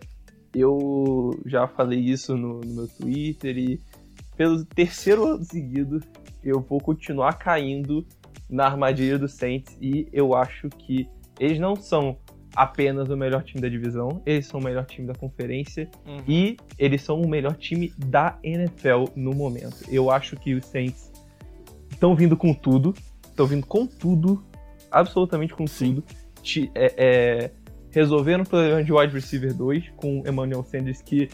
eu 0.55 1.39
já 1.47 1.67
falei 1.67 1.99
isso 1.99 2.37
no, 2.37 2.61
no 2.61 2.75
meu 2.75 2.89
Twitter 2.89 3.57
e 3.57 3.81
pelo 4.37 4.65
terceiro 4.65 5.27
ano 5.27 5.45
seguido 5.45 6.01
eu 6.43 6.61
vou 6.61 6.81
continuar 6.81 7.35
caindo 7.35 8.07
na 8.49 8.67
armadilha 8.67 9.19
do 9.19 9.29
Saints 9.29 9.77
e 9.81 10.09
eu 10.13 10.35
acho 10.35 10.69
que 10.69 11.09
eles 11.39 11.59
não 11.59 11.77
são 11.77 12.17
apenas 12.55 13.09
o 13.09 13.17
melhor 13.17 13.43
time 13.43 13.61
da 13.61 13.69
divisão, 13.69 14.21
eles 14.27 14.47
são 14.47 14.61
o 14.61 14.63
melhor 14.63 14.85
time 14.85 15.07
da 15.07 15.15
conferência 15.15 15.89
uhum. 16.07 16.23
e 16.27 16.57
eles 16.79 17.03
são 17.03 17.21
o 17.21 17.29
melhor 17.29 17.57
time 17.57 17.93
da 17.97 18.39
NFL 18.43 19.05
no 19.15 19.33
momento. 19.33 19.85
Eu 19.89 20.11
acho 20.11 20.37
que 20.37 20.55
os 20.55 20.65
Saints 20.67 21.13
estão 21.91 22.15
vindo 22.15 22.37
com 22.37 22.53
tudo, 22.53 22.95
estão 23.23 23.47
vindo 23.47 23.67
com 23.67 23.87
tudo, 23.87 24.45
absolutamente 24.91 25.55
com 25.55 25.67
Sim. 25.67 25.97
tudo. 25.97 26.05
É, 26.75 26.95
é, 26.97 27.51
resolveram 27.91 28.45
o 28.45 28.49
problema 28.49 28.83
de 28.83 28.93
wide 28.93 29.13
receiver 29.13 29.55
2 29.55 29.91
com 29.97 30.23
Emmanuel 30.27 30.65
Sanders, 30.65 31.03
que 31.03 31.29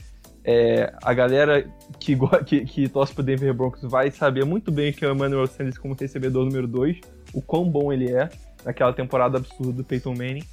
é, 0.44 0.92
a 1.02 1.12
galera 1.12 1.68
que, 1.98 2.16
que, 2.46 2.64
que 2.64 2.88
torce 2.88 3.12
pro 3.12 3.22
Denver 3.22 3.52
Broncos 3.52 3.82
vai 3.82 4.10
saber 4.10 4.44
muito 4.44 4.70
bem 4.70 4.92
que 4.92 5.04
é 5.04 5.08
o 5.08 5.14
Emmanuel 5.14 5.46
Sanders 5.46 5.76
como 5.76 5.94
recebedor 5.94 6.44
número 6.44 6.66
2, 6.66 7.00
o 7.34 7.42
quão 7.42 7.68
bom 7.68 7.92
ele 7.92 8.10
é 8.12 8.28
naquela 8.64 8.92
temporada 8.92 9.38
absurda 9.38 9.72
do 9.72 9.84
Peyton 9.84 10.14
Manning. 10.14 10.44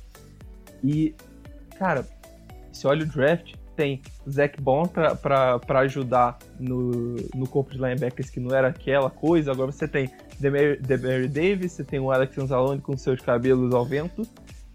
E, 0.84 1.16
cara, 1.78 2.06
se 2.72 2.86
olha 2.88 3.04
o 3.04 3.08
draft, 3.08 3.54
tem 3.76 4.02
Zac 4.30 4.60
Bond 4.62 4.92
para 5.22 5.80
ajudar 5.80 6.38
no, 6.60 7.16
no 7.34 7.48
corpo 7.48 7.72
de 7.72 7.78
linebackers 7.78 8.30
que 8.30 8.40
não 8.40 8.56
era 8.56 8.68
aquela 8.68 9.10
coisa. 9.10 9.52
Agora 9.52 9.72
você 9.72 9.88
tem 9.88 10.10
Demary 10.40 11.28
Davis, 11.28 11.72
você 11.72 11.84
tem 11.84 12.00
o 12.00 12.12
Alex 12.12 12.38
Anzalone 12.38 12.82
com 12.82 12.96
seus 12.98 13.22
cabelos 13.22 13.74
ao 13.74 13.86
vento. 13.86 14.24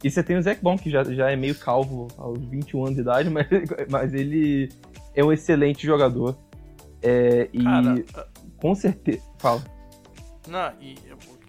E 0.03 0.11
você 0.11 0.23
tem 0.23 0.37
o 0.37 0.43
Zac 0.43 0.63
Bond, 0.63 0.81
que 0.81 0.91
já, 0.91 1.03
já 1.05 1.31
é 1.31 1.37
meio 1.37 1.55
calvo 1.57 2.09
aos 2.17 2.39
21 2.45 2.85
anos 2.85 2.95
de 2.95 3.01
idade, 3.03 3.31
mas, 3.31 3.47
mas 3.91 4.15
ele 4.15 4.69
é 5.15 5.25
um 5.25 5.33
excelente 5.33 5.85
jogador. 5.85 6.39
É, 7.03 7.49
e 7.53 7.63
Cara, 7.63 8.05
com 8.61 8.75
certeza. 8.75 9.23
Fala. 9.39 9.63
Não, 10.47 10.73
e 10.81 10.97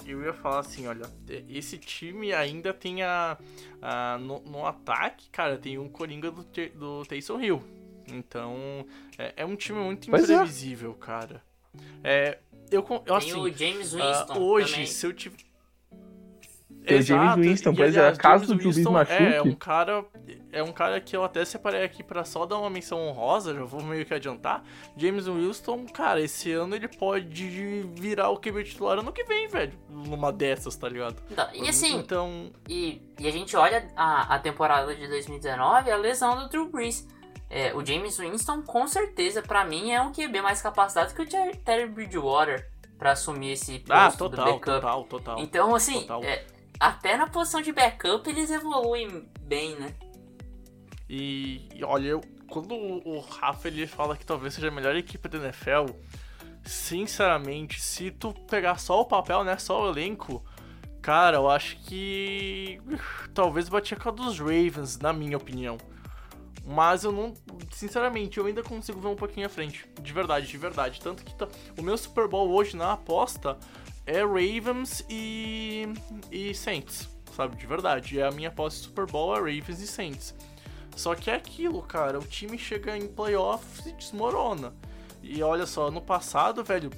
eu 0.05 0.23
ia 0.23 0.33
falar 0.33 0.59
assim, 0.59 0.87
olha, 0.87 1.05
esse 1.47 1.77
time 1.77 2.33
ainda 2.33 2.73
tem 2.73 3.03
a, 3.03 3.37
a 3.81 4.17
no, 4.17 4.39
no, 4.41 4.65
ataque, 4.65 5.29
cara, 5.29 5.57
tem 5.57 5.77
um 5.77 5.87
coringa 5.87 6.31
do, 6.31 6.43
do 6.75 7.05
Taysom 7.05 7.39
Hill. 7.39 7.63
Então, 8.11 8.85
é, 9.17 9.33
é 9.37 9.45
um 9.45 9.55
time 9.55 9.79
muito 9.79 10.09
pois 10.09 10.29
é. 10.29 10.33
imprevisível, 10.33 10.97
é. 10.99 11.05
cara. 11.05 11.43
É, 12.03 12.39
eu, 12.71 12.85
eu 13.05 13.15
assim, 13.15 13.33
tem 13.33 13.37
o 13.37 13.53
James 13.53 13.93
Winston 13.93 14.33
uh, 14.33 14.41
hoje, 14.41 14.71
também. 14.71 14.87
se 14.87 15.05
eu 15.05 15.13
tiver 15.13 15.37
tem 16.89 17.01
James 17.01 17.47
Winston, 17.47 17.73
pois 17.73 17.95
é, 17.95 18.11
caso 18.15 18.53
do 18.53 18.61
Juiz 18.61 18.77
machuque. 18.79 19.23
É, 19.23 19.41
um 19.41 19.53
cara, 19.53 20.05
é 20.51 20.63
um 20.63 20.71
cara 20.71 20.99
que 20.99 21.15
eu 21.15 21.23
até 21.23 21.45
separei 21.45 21.83
aqui 21.83 22.03
para 22.03 22.23
só 22.23 22.45
dar 22.45 22.57
uma 22.57 22.69
menção 22.69 22.99
honrosa, 22.99 23.53
já 23.53 23.63
vou 23.63 23.81
meio 23.83 24.05
que 24.05 24.13
adiantar. 24.13 24.63
James 24.97 25.27
Winston, 25.27 25.85
cara, 25.85 26.19
esse 26.21 26.51
ano 26.51 26.75
ele 26.75 26.87
pode 26.87 27.47
virar 27.95 28.29
o 28.29 28.37
QB 28.37 28.63
titular 28.63 28.99
ano 28.99 29.11
que 29.11 29.23
vem, 29.23 29.47
velho. 29.47 29.73
Numa 29.89 30.31
dessas, 30.31 30.75
tá 30.75 30.89
ligado? 30.89 31.15
Então, 31.31 31.47
e 31.53 31.69
assim, 31.69 31.95
então... 31.95 32.51
E, 32.67 33.01
e 33.19 33.27
a 33.27 33.31
gente 33.31 33.55
olha 33.55 33.87
a, 33.95 34.35
a 34.35 34.39
temporada 34.39 34.95
de 34.95 35.07
2019, 35.07 35.91
a 35.91 35.97
lesão 35.97 36.37
do 36.37 36.49
Drew 36.49 36.69
Brees. 36.69 37.07
É, 37.49 37.73
o 37.73 37.83
James 37.83 38.17
Winston, 38.17 38.61
com 38.61 38.87
certeza, 38.87 39.41
para 39.41 39.65
mim, 39.65 39.91
é 39.91 40.01
um 40.01 40.11
QB 40.11 40.41
mais 40.41 40.61
capacitado 40.61 41.13
que 41.15 41.21
o 41.21 41.27
Terry 41.27 41.87
Bridgewater 41.87 42.69
para 42.99 43.13
assumir 43.13 43.53
esse 43.53 43.79
posto 43.79 43.93
ah, 43.93 44.11
total, 44.11 44.45
do 44.45 44.51
backup. 44.51 44.81
Total, 44.81 45.03
total. 45.05 45.39
Então, 45.39 45.73
assim, 45.73 46.01
total. 46.01 46.23
É, 46.23 46.45
até 46.79 47.17
na 47.17 47.27
posição 47.27 47.61
de 47.61 47.71
backup 47.71 48.27
eles 48.29 48.49
evoluem 48.49 49.29
bem, 49.41 49.75
né? 49.75 49.93
E, 51.09 51.67
e 51.75 51.83
olha, 51.83 52.07
eu, 52.07 52.21
quando 52.47 52.73
o 52.73 53.19
Rafa 53.19 53.67
ele 53.67 53.87
fala 53.87 54.15
que 54.15 54.25
talvez 54.25 54.53
seja 54.53 54.67
a 54.67 54.71
melhor 54.71 54.95
equipe 54.95 55.27
da 55.27 55.37
NFL, 55.37 55.93
sinceramente, 56.63 57.81
se 57.81 58.11
tu 58.11 58.33
pegar 58.33 58.77
só 58.77 59.01
o 59.01 59.05
papel, 59.05 59.43
né, 59.43 59.57
só 59.57 59.83
o 59.83 59.89
elenco, 59.89 60.43
cara, 61.01 61.37
eu 61.37 61.49
acho 61.49 61.77
que 61.83 62.79
talvez 63.33 63.67
batia 63.67 63.97
com 63.97 64.09
a 64.09 64.11
dos 64.11 64.39
Ravens, 64.39 64.99
na 64.99 65.11
minha 65.11 65.37
opinião. 65.37 65.77
Mas 66.65 67.03
eu 67.03 67.11
não. 67.11 67.33
Sinceramente, 67.71 68.37
eu 68.37 68.45
ainda 68.45 68.61
consigo 68.61 68.99
ver 68.99 69.07
um 69.07 69.15
pouquinho 69.15 69.47
à 69.47 69.49
frente. 69.49 69.89
De 69.99 70.13
verdade, 70.13 70.45
de 70.45 70.57
verdade. 70.57 71.01
Tanto 71.01 71.23
que 71.23 71.33
tá, 71.33 71.47
o 71.75 71.81
meu 71.81 71.97
Super 71.97 72.27
Bowl 72.27 72.51
hoje 72.51 72.77
na 72.77 72.93
aposta 72.93 73.57
é 74.09 74.21
Ravens 74.23 75.05
e. 75.07 75.87
e 76.31 76.53
Saints. 76.55 77.07
Sabe? 77.35 77.55
De 77.55 77.67
verdade. 77.67 78.19
É 78.19 78.25
a 78.25 78.31
minha 78.31 78.49
aposta 78.49 78.83
Super 78.83 79.05
Bowl 79.05 79.35
é 79.35 79.37
Ravens 79.37 79.79
e 79.79 79.87
Saints. 79.87 80.33
Só 80.95 81.13
que 81.13 81.29
é 81.29 81.35
aquilo, 81.35 81.81
cara. 81.83 82.17
O 82.17 82.23
time 82.23 82.57
chega 82.57 82.97
em 82.97 83.07
playoffs 83.07 83.85
e 83.85 83.91
desmorona. 83.93 84.73
E 85.21 85.43
olha 85.43 85.65
só, 85.65 85.91
no 85.91 86.01
passado, 86.01 86.63
velho, 86.63 86.89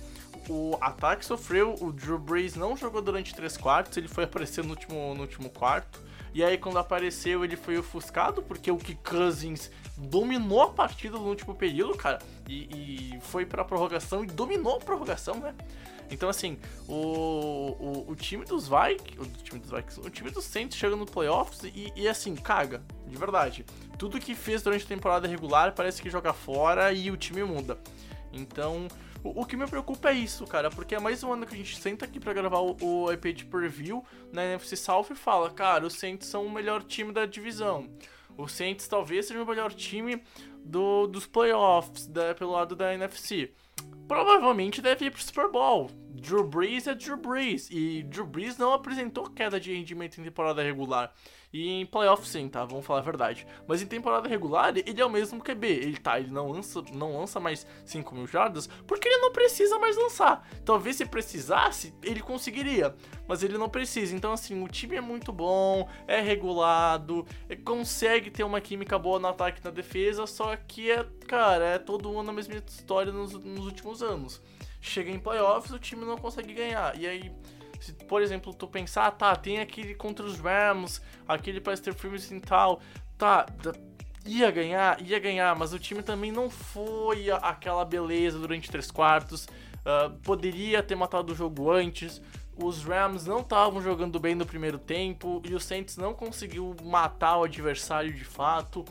o 0.48 0.78
ataque 0.80 1.26
sofreu, 1.26 1.76
o 1.82 1.92
Drew 1.92 2.18
Brees 2.18 2.56
não 2.56 2.78
jogou 2.78 3.02
durante 3.02 3.34
três 3.34 3.58
quartos, 3.58 3.98
ele 3.98 4.08
foi 4.08 4.24
aparecer 4.24 4.64
no 4.64 4.72
último, 4.72 5.14
no 5.14 5.22
último 5.22 5.50
quarto. 5.50 6.00
E 6.34 6.44
aí, 6.44 6.58
quando 6.58 6.80
apareceu, 6.80 7.44
ele 7.44 7.58
foi 7.58 7.78
ofuscado, 7.78 8.42
porque 8.42 8.72
o 8.72 8.78
que 8.78 8.96
Cousins 8.96 9.70
dominou 9.98 10.62
a 10.62 10.70
partida 10.70 11.18
no 11.18 11.28
último 11.28 11.54
período, 11.54 11.98
cara. 11.98 12.20
E, 12.48 13.16
e 13.16 13.20
foi 13.22 13.46
pra 13.46 13.66
prorrogação 13.66 14.24
e 14.24 14.28
dominou 14.28 14.78
a 14.78 14.80
prorrogação, 14.80 15.36
né? 15.36 15.54
Então, 16.12 16.30
assim, 16.30 16.60
o, 16.88 16.94
o, 16.94 18.06
o 18.12 18.16
time 18.16 18.44
dos 18.44 18.68
Vikings. 18.68 19.20
O 19.20 19.44
time 19.44 19.60
dos 19.60 19.72
Vikings. 19.72 20.00
O 20.02 20.10
time 20.10 20.30
dos 20.30 20.44
Saints 20.44 20.78
chega 20.78 20.96
no 20.96 21.06
playoffs 21.06 21.64
e, 21.64 21.92
e, 21.96 22.08
assim, 22.08 22.36
caga. 22.36 22.84
De 23.08 23.18
verdade. 23.18 23.66
Tudo 23.98 24.20
que 24.20 24.36
fez 24.36 24.62
durante 24.62 24.84
a 24.84 24.88
temporada 24.88 25.28
regular 25.28 25.74
parece 25.74 26.02
que 26.02 26.10
joga 26.10 26.34
fora 26.34 26.92
e 26.92 27.10
o 27.10 27.18
time 27.18 27.44
muda. 27.44 27.80
Então, 28.34 28.88
o, 29.24 29.42
o, 29.42 29.46
que 29.46 29.56
me 29.56 29.66
preocupa 29.68 30.10
é 30.10 30.14
isso, 30.14 30.46
cara, 30.46 30.70
porque 30.70 30.96
é 30.96 31.00
mais 31.00 31.24
um 31.24 31.32
ano 31.32 31.46
que 31.46 31.54
a 31.54 31.58
gente 31.58 31.78
senta 31.78 32.06
aqui 32.06 32.20
para 32.20 32.34
gravar 32.34 32.60
o, 32.60 32.76
o 32.82 33.12
EP 33.12 33.26
de 33.34 33.46
preview 33.46 34.04
na 34.32 34.44
NFC 34.44 34.76
South 34.76 35.08
e 35.12 35.16
fala, 35.16 35.50
cara, 35.50 35.86
os 35.86 35.94
Saints 35.94 36.28
são 36.28 36.46
o 36.46 36.52
melhor 36.52 36.84
time 36.84 37.14
da 37.14 37.26
divisão. 37.26 37.88
Os 38.38 38.52
Saints 38.52 38.88
talvez 38.88 39.28
seja 39.28 39.42
o 39.42 39.46
melhor 39.46 39.74
time 39.74 40.22
do, 40.64 41.08
dos 41.08 41.26
playoffs 41.26 42.08
da, 42.08 42.34
pelo 42.34 42.52
lado 42.52 42.76
da 42.76 42.94
NFC. 42.94 43.52
Provavelmente 44.08 44.82
deve 44.82 45.06
ir 45.06 45.12
pro 45.12 45.22
Super 45.22 45.50
Bowl. 45.50 45.90
Drew 46.22 46.44
Brees 46.44 46.86
é 46.86 46.94
Drew 46.94 47.18
Brees. 47.18 47.68
E 47.72 48.04
Drew 48.04 48.26
Brees 48.28 48.56
não 48.56 48.74
apresentou 48.74 49.28
queda 49.28 49.60
de 49.60 49.74
rendimento 49.74 50.22
em 50.22 50.24
temporada 50.24 50.62
regular. 50.62 51.12
E 51.52 51.68
em 51.68 51.86
playoff 51.86 52.28
sim, 52.28 52.48
tá? 52.48 52.64
Vamos 52.64 52.86
falar 52.86 53.00
a 53.00 53.04
verdade. 53.04 53.46
Mas 53.68 53.82
em 53.82 53.88
temporada 53.88 54.30
regular, 54.30 54.72
ele 54.78 55.02
é 55.02 55.06
o 55.06 55.10
mesmo 55.10 55.42
QB. 55.42 55.68
Ele 55.68 55.98
tá, 55.98 56.20
ele 56.20 56.32
não 56.32 56.50
lança, 56.52 56.82
não 56.94 57.20
lança 57.20 57.40
mais 57.40 57.66
5 57.84 58.14
mil 58.14 58.28
jardas 58.28 58.68
porque 58.86 59.08
ele 59.08 59.18
não 59.18 59.32
precisa 59.32 59.80
mais 59.80 59.98
lançar. 59.98 60.48
Talvez 60.64 60.96
se 60.96 61.08
precisasse, 61.08 61.94
ele 62.04 62.22
conseguiria. 62.22 62.96
Mas 63.28 63.42
ele 63.42 63.58
não 63.58 63.68
precisa. 63.68 64.16
Então, 64.16 64.32
assim, 64.32 64.64
o 64.64 64.68
time 64.68 64.98
é 64.98 65.02
muito 65.02 65.34
bom, 65.34 65.90
é 66.08 66.22
regulado, 66.22 67.26
é, 67.50 67.56
consegue 67.56 68.30
ter 68.30 68.44
uma 68.44 68.62
química 68.62 68.98
boa 69.00 69.20
no 69.20 69.28
ataque 69.28 69.60
e 69.60 69.66
na 69.66 69.72
defesa. 69.72 70.28
Só 70.28 70.56
que 70.56 70.92
é, 70.92 71.04
cara, 71.28 71.66
é 71.66 71.80
todo 71.80 72.18
ano 72.18 72.30
a 72.30 72.34
mesma 72.34 72.54
história 72.54 73.12
nos, 73.12 73.34
nos 73.34 73.66
últimos 73.66 74.04
anos. 74.04 74.40
Chega 74.82 75.12
em 75.12 75.20
playoffs, 75.20 75.72
o 75.72 75.80
time 75.80 76.04
não 76.04 76.18
consegue 76.18 76.54
ganhar. 76.54 77.00
E 77.00 77.08
aí 77.08 77.32
se, 77.82 77.94
por 77.94 78.22
exemplo, 78.22 78.54
tu 78.54 78.68
pensar, 78.68 79.08
ah, 79.08 79.12
tá, 79.12 79.36
tem 79.36 79.60
aquele 79.60 79.96
contra 79.96 80.24
os 80.24 80.40
Rams, 80.40 81.02
aquele 81.28 81.60
ter 81.60 81.94
filmes 81.96 82.30
e 82.30 82.40
tal, 82.40 82.80
tá, 83.18 83.48
ia 84.24 84.52
ganhar, 84.52 85.02
ia 85.02 85.20
ganhar, 85.20 85.56
mas 85.56 85.74
o 85.74 85.80
time 85.80 86.04
também 86.04 86.32
não 86.32 86.50
foi 86.50 87.32
aquela 87.32 87.84
beleza 87.84 88.38
durante 88.38 88.70
três 88.70 88.92
quartos, 88.92 89.46
uh, 89.46 90.12
poderia 90.22 90.84
ter 90.84 90.96
matado 90.96 91.34
o 91.34 91.36
jogo 91.36 91.72
antes, 91.72 92.22
os 92.56 92.84
Rams 92.84 93.26
não 93.26 93.40
estavam 93.40 93.82
jogando 93.82 94.20
bem 94.20 94.36
no 94.36 94.46
primeiro 94.46 94.78
tempo 94.78 95.42
e 95.44 95.56
o 95.56 95.60
Saints 95.60 95.98
não 95.98 96.14
conseguiu 96.14 96.76
matar 96.84 97.38
o 97.38 97.46
adversário 97.46 98.14
de 98.14 98.26
fato. 98.26 98.86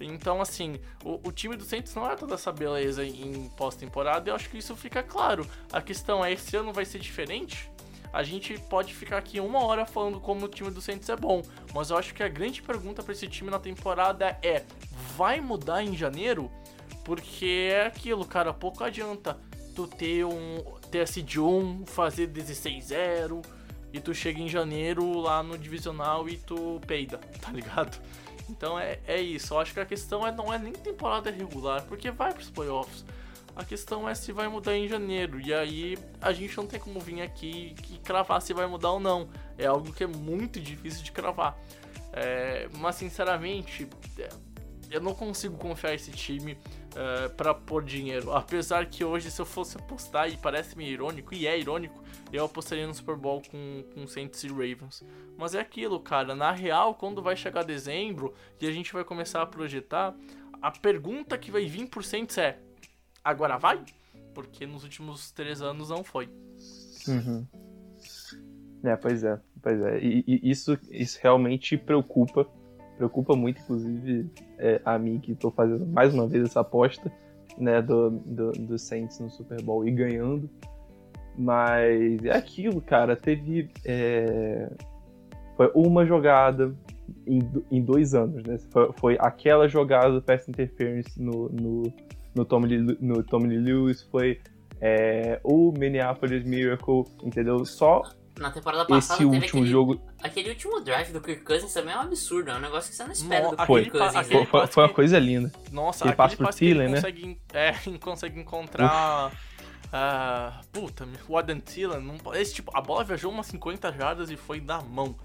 Então, 0.00 0.40
assim, 0.40 0.80
o, 1.04 1.28
o 1.28 1.32
time 1.32 1.56
do 1.56 1.64
Saints 1.64 1.94
não 1.94 2.08
é 2.10 2.14
toda 2.16 2.34
essa 2.34 2.52
beleza 2.52 3.04
em, 3.04 3.44
em 3.44 3.48
pós-temporada 3.50 4.30
eu 4.30 4.34
acho 4.34 4.48
que 4.48 4.58
isso 4.58 4.76
fica 4.76 5.02
claro. 5.02 5.46
A 5.72 5.80
questão 5.80 6.24
é: 6.24 6.32
esse 6.32 6.56
ano 6.56 6.72
vai 6.72 6.84
ser 6.84 6.98
diferente? 6.98 7.70
a 8.12 8.22
gente 8.22 8.58
pode 8.58 8.94
ficar 8.94 9.18
aqui 9.18 9.38
uma 9.40 9.62
hora 9.64 9.84
falando 9.84 10.20
como 10.20 10.46
o 10.46 10.48
time 10.48 10.70
do 10.70 10.80
Saints 10.80 11.08
é 11.08 11.16
bom, 11.16 11.42
mas 11.74 11.90
eu 11.90 11.96
acho 11.96 12.14
que 12.14 12.22
a 12.22 12.28
grande 12.28 12.62
pergunta 12.62 13.02
para 13.02 13.12
esse 13.12 13.26
time 13.28 13.50
na 13.50 13.58
temporada 13.58 14.38
é: 14.42 14.64
vai 15.16 15.40
mudar 15.40 15.82
em 15.82 15.96
janeiro? 15.96 16.50
Porque 17.04 17.70
é 17.72 17.86
aquilo, 17.86 18.24
cara, 18.24 18.52
pouco 18.52 18.84
adianta 18.84 19.38
tu 19.74 19.86
ter 19.86 20.24
um 20.24 20.62
TS 20.90 21.18
1, 21.38 21.86
fazer 21.86 22.28
16-0 22.28 23.44
e 23.92 24.00
tu 24.00 24.12
chega 24.12 24.40
em 24.40 24.48
janeiro 24.48 25.18
lá 25.18 25.42
no 25.42 25.56
divisional 25.56 26.28
e 26.28 26.36
tu 26.36 26.80
peida, 26.86 27.18
tá 27.40 27.50
ligado? 27.50 27.98
Então 28.48 28.78
é, 28.78 28.98
é 29.06 29.20
isso. 29.20 29.54
Eu 29.54 29.60
acho 29.60 29.72
que 29.72 29.80
a 29.80 29.86
questão 29.86 30.26
é, 30.26 30.32
não 30.32 30.52
é 30.52 30.58
nem 30.58 30.72
temporada 30.72 31.30
regular, 31.30 31.82
porque 31.84 32.10
vai 32.10 32.32
pros 32.32 32.50
playoffs. 32.50 33.04
A 33.54 33.64
questão 33.64 34.08
é 34.08 34.14
se 34.14 34.30
vai 34.30 34.46
mudar 34.46 34.76
em 34.76 34.86
janeiro. 34.86 35.40
E 35.40 35.52
aí 35.52 35.98
a 36.20 36.32
gente 36.32 36.56
não 36.56 36.66
tem 36.66 36.78
como 36.78 37.00
vir 37.00 37.20
aqui 37.22 37.74
e 37.90 37.98
cravar 37.98 38.40
se 38.40 38.54
vai 38.54 38.66
mudar 38.66 38.92
ou 38.92 39.00
não. 39.00 39.28
É 39.56 39.66
algo 39.66 39.92
que 39.92 40.04
é 40.04 40.06
muito 40.06 40.60
difícil 40.60 41.02
de 41.02 41.10
cravar. 41.10 41.58
É, 42.12 42.68
mas 42.78 42.96
sinceramente, 42.96 43.88
é, 44.18 44.28
eu 44.90 45.00
não 45.00 45.14
consigo 45.14 45.56
confiar 45.56 45.94
esse 45.94 46.10
time 46.12 46.56
uh, 46.92 47.30
para 47.34 47.54
pôr 47.54 47.84
dinheiro. 47.84 48.32
Apesar 48.32 48.86
que 48.86 49.04
hoje, 49.04 49.30
se 49.30 49.40
eu 49.40 49.46
fosse 49.46 49.76
apostar, 49.76 50.28
e 50.28 50.36
parece 50.36 50.76
meio 50.76 50.90
irônico, 50.90 51.34
e 51.34 51.46
é 51.46 51.58
irônico, 51.58 52.02
eu 52.32 52.44
apostaria 52.44 52.86
no 52.86 52.94
Super 52.94 53.16
Bowl 53.16 53.42
com, 53.50 53.84
com 53.94 54.06
Saints 54.06 54.42
e 54.44 54.48
Ravens. 54.48 55.04
Mas 55.36 55.54
é 55.54 55.60
aquilo, 55.60 56.00
cara. 56.00 56.34
Na 56.34 56.52
real, 56.52 56.94
quando 56.94 57.22
vai 57.22 57.36
chegar 57.36 57.64
dezembro 57.64 58.34
e 58.60 58.66
a 58.66 58.72
gente 58.72 58.92
vai 58.92 59.04
começar 59.04 59.42
a 59.42 59.46
projetar, 59.46 60.14
a 60.60 60.70
pergunta 60.70 61.38
que 61.38 61.50
vai 61.50 61.66
vir 61.66 61.86
por 61.86 62.04
Saints 62.04 62.36
é: 62.38 62.58
agora 63.24 63.56
vai? 63.56 63.80
Porque 64.34 64.66
nos 64.66 64.84
últimos 64.84 65.30
três 65.30 65.62
anos 65.62 65.90
não 65.90 66.04
foi. 66.04 66.28
Uhum. 67.06 67.46
É, 68.84 68.96
pois 68.96 69.24
é, 69.24 69.40
pois 69.62 69.80
é. 69.80 69.98
E, 69.98 70.24
e, 70.26 70.50
isso, 70.50 70.78
isso 70.90 71.18
realmente 71.22 71.76
preocupa, 71.76 72.48
preocupa 72.98 73.34
muito, 73.34 73.60
inclusive, 73.62 74.30
é, 74.58 74.80
a 74.84 74.98
mim 74.98 75.18
que 75.18 75.32
estou 75.32 75.50
fazendo 75.50 75.86
mais 75.86 76.12
uma 76.12 76.26
vez 76.26 76.44
essa 76.44 76.60
aposta, 76.60 77.10
né, 77.56 77.80
do, 77.80 78.10
do, 78.10 78.52
do 78.52 78.78
Saints 78.78 79.18
no 79.20 79.30
Super 79.30 79.62
Bowl 79.62 79.86
e 79.86 79.90
ganhando. 79.90 80.50
Mas 81.36 82.24
é 82.24 82.32
aquilo, 82.32 82.80
cara, 82.80 83.16
teve 83.16 83.70
é, 83.84 84.70
foi 85.56 85.70
uma 85.74 86.04
jogada 86.04 86.74
em, 87.26 87.40
em 87.70 87.82
dois 87.82 88.12
anos, 88.12 88.42
né? 88.42 88.58
Foi, 88.70 88.90
foi 88.98 89.16
aquela 89.20 89.68
jogada 89.68 90.12
do 90.12 90.20
pass 90.20 90.48
interference 90.48 91.20
no, 91.22 91.48
no 91.48 91.92
no 92.38 92.44
Tommy, 92.44 92.78
no 93.00 93.22
Tommy 93.22 93.56
Lewis, 93.56 94.02
foi 94.02 94.40
é, 94.80 95.40
o 95.42 95.72
Minneapolis 95.72 96.44
Miracle, 96.44 97.04
entendeu? 97.22 97.64
Só 97.64 98.02
na 98.38 98.50
temporada 98.50 98.84
passada 98.86 99.14
esse 99.14 99.24
último 99.24 99.44
aquele, 99.44 99.66
jogo. 99.66 100.00
Aquele 100.22 100.50
último 100.50 100.80
drive 100.80 101.12
do 101.12 101.20
Kirk 101.20 101.42
Cousins 101.42 101.72
também 101.72 101.94
é 101.94 101.96
um 101.96 102.02
absurdo, 102.02 102.50
é 102.50 102.56
um 102.56 102.60
negócio 102.60 102.90
que 102.90 102.96
você 102.96 103.04
não 103.04 103.12
espera 103.12 103.50
no, 103.50 103.56
do 103.56 103.66
foi, 103.66 103.82
Kirk 103.84 103.98
Cousins. 103.98 104.26
Foi, 104.28 104.46
foi, 104.46 104.66
foi, 104.66 104.82
uma 104.82 104.92
coisa 104.92 105.18
linda. 105.18 105.52
Nossa, 105.70 106.04
ele 106.04 106.12
aquele 106.12 106.16
passa 106.16 106.36
por 106.36 106.54
Thielen, 106.54 106.88
né? 106.88 106.94
Consegue, 106.96 107.40
é, 107.52 107.74
consegue 108.00 108.40
encontrar. 108.40 109.32
Uh, 109.88 110.66
puta, 110.70 111.08
o 111.28 111.36
Adam 111.36 111.60
Thielen. 111.60 112.00
Não, 112.00 112.34
esse, 112.34 112.54
tipo, 112.54 112.70
a 112.76 112.80
bola 112.80 113.04
viajou 113.04 113.30
umas 113.30 113.46
50 113.46 113.92
jardas 113.92 114.30
e 114.30 114.36
foi 114.36 114.60
na 114.60 114.80
mão 114.82 115.16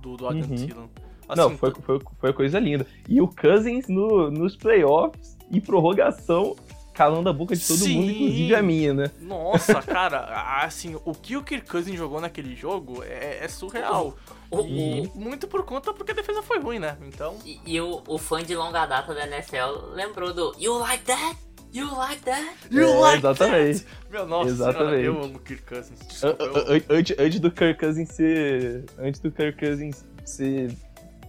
do, 0.00 0.16
do 0.16 0.28
Adam 0.28 0.40
uhum. 0.42 0.56
Thielen. 0.56 0.90
Assim, 1.28 1.40
não, 1.40 1.56
foi, 1.56 1.72
foi, 1.74 2.00
foi 2.20 2.32
coisa 2.32 2.58
linda. 2.58 2.86
E 3.08 3.20
o 3.20 3.28
Cousins 3.28 3.88
no, 3.88 4.30
nos 4.30 4.56
playoffs 4.56 5.36
e 5.50 5.60
prorrogação 5.60 6.56
calando 6.92 7.28
a 7.28 7.32
boca 7.32 7.56
de 7.56 7.66
todo 7.66 7.78
Sim. 7.78 7.96
mundo, 7.96 8.10
inclusive 8.10 8.54
a 8.54 8.62
minha, 8.62 8.94
né? 8.94 9.10
Nossa, 9.20 9.80
cara, 9.82 10.62
assim, 10.62 10.96
o 11.04 11.14
que 11.14 11.36
o 11.36 11.42
Kirk 11.42 11.68
Cousins 11.68 11.96
jogou 11.96 12.20
naquele 12.20 12.54
jogo 12.54 13.02
é, 13.02 13.38
é 13.42 13.48
surreal. 13.48 14.16
O, 14.50 14.60
e 14.60 15.10
muito 15.14 15.48
por 15.48 15.64
conta 15.64 15.94
porque 15.94 16.12
a 16.12 16.14
defesa 16.14 16.42
foi 16.42 16.58
ruim, 16.58 16.78
né? 16.78 16.96
Então. 17.06 17.38
E, 17.44 17.58
e 17.64 17.80
o, 17.80 18.02
o, 18.06 18.18
fã 18.18 18.42
de 18.42 18.54
longa 18.54 18.84
data 18.84 19.14
da 19.14 19.26
NFL 19.26 19.94
lembrou 19.94 20.34
do 20.34 20.54
You 20.58 20.78
like 20.78 21.04
that? 21.04 21.38
You 21.72 21.90
like 21.96 22.22
that? 22.24 22.54
You 22.70 22.82
é, 22.82 22.94
like 22.98 23.18
exatamente. 23.18 23.80
That? 23.80 24.10
Meu 24.10 24.26
nossa, 24.26 24.50
exatamente. 24.50 24.90
Cara, 24.90 25.00
eu 25.00 25.22
amo 25.22 25.36
o 25.36 25.38
Kirk 25.38 25.62
Cousins. 25.62 25.98
Desculpa, 26.06 26.44
eu... 26.44 26.82
Antes, 26.90 27.18
antes 27.18 27.40
do 27.40 27.50
Kirk 27.50 27.80
Cousins 27.80 28.08
ser. 28.10 28.84
Antes 28.98 29.20
do 29.20 29.32
Kirk 29.32 29.58
Cousins 29.58 30.04
ser 30.22 30.76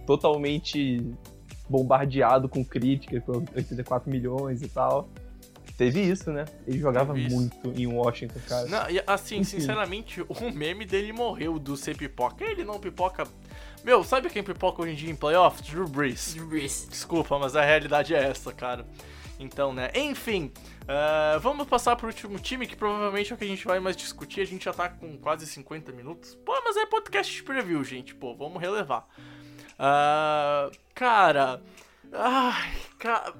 totalmente 0.06 1.02
bombardeado 1.66 2.46
com 2.46 2.62
críticas, 2.62 3.24
com 3.24 3.38
84 3.56 4.10
milhões 4.10 4.60
e 4.60 4.68
tal. 4.68 5.08
Teve 5.76 6.00
isso, 6.00 6.30
né? 6.30 6.44
Ele 6.66 6.78
jogava 6.78 7.14
muito 7.14 7.72
em 7.74 7.86
Washington, 7.86 8.40
cara. 8.48 8.66
Não, 8.66 8.90
e 8.90 9.02
assim, 9.06 9.38
Enfim. 9.38 9.58
sinceramente, 9.58 10.20
o 10.28 10.50
meme 10.52 10.84
dele 10.84 11.12
morreu 11.12 11.58
do 11.58 11.76
ser 11.76 11.96
pipoca. 11.96 12.44
Ele 12.44 12.64
não 12.64 12.78
pipoca. 12.78 13.26
Meu, 13.82 14.04
sabe 14.04 14.30
quem 14.30 14.42
pipoca 14.42 14.82
hoje 14.82 14.92
em 14.92 14.94
dia 14.94 15.10
em 15.10 15.16
playoffs? 15.16 15.66
Drew 15.68 15.88
Brees. 15.88 16.34
Drew 16.34 16.46
Brees. 16.46 16.86
Desculpa, 16.88 17.38
mas 17.38 17.56
a 17.56 17.62
realidade 17.62 18.14
é 18.14 18.22
essa, 18.22 18.52
cara. 18.52 18.86
Então, 19.38 19.74
né? 19.74 19.90
Enfim, 19.94 20.52
uh, 20.82 21.40
vamos 21.40 21.66
passar 21.66 21.96
pro 21.96 22.06
último 22.06 22.38
time, 22.38 22.66
que 22.68 22.76
provavelmente 22.76 23.32
é 23.32 23.34
o 23.34 23.38
que 23.38 23.44
a 23.44 23.48
gente 23.48 23.66
vai 23.66 23.80
mais 23.80 23.96
discutir. 23.96 24.40
A 24.42 24.46
gente 24.46 24.64
já 24.64 24.72
tá 24.72 24.88
com 24.88 25.18
quase 25.18 25.44
50 25.46 25.90
minutos. 25.90 26.36
Pô, 26.44 26.52
mas 26.64 26.76
é 26.76 26.86
podcast 26.86 27.34
de 27.34 27.42
preview, 27.42 27.82
gente. 27.82 28.14
Pô, 28.14 28.34
vamos 28.34 28.60
relevar. 28.62 29.08
Uh, 29.74 30.70
cara, 30.94 31.60
Ai, 32.16 32.72
cara. 32.96 33.34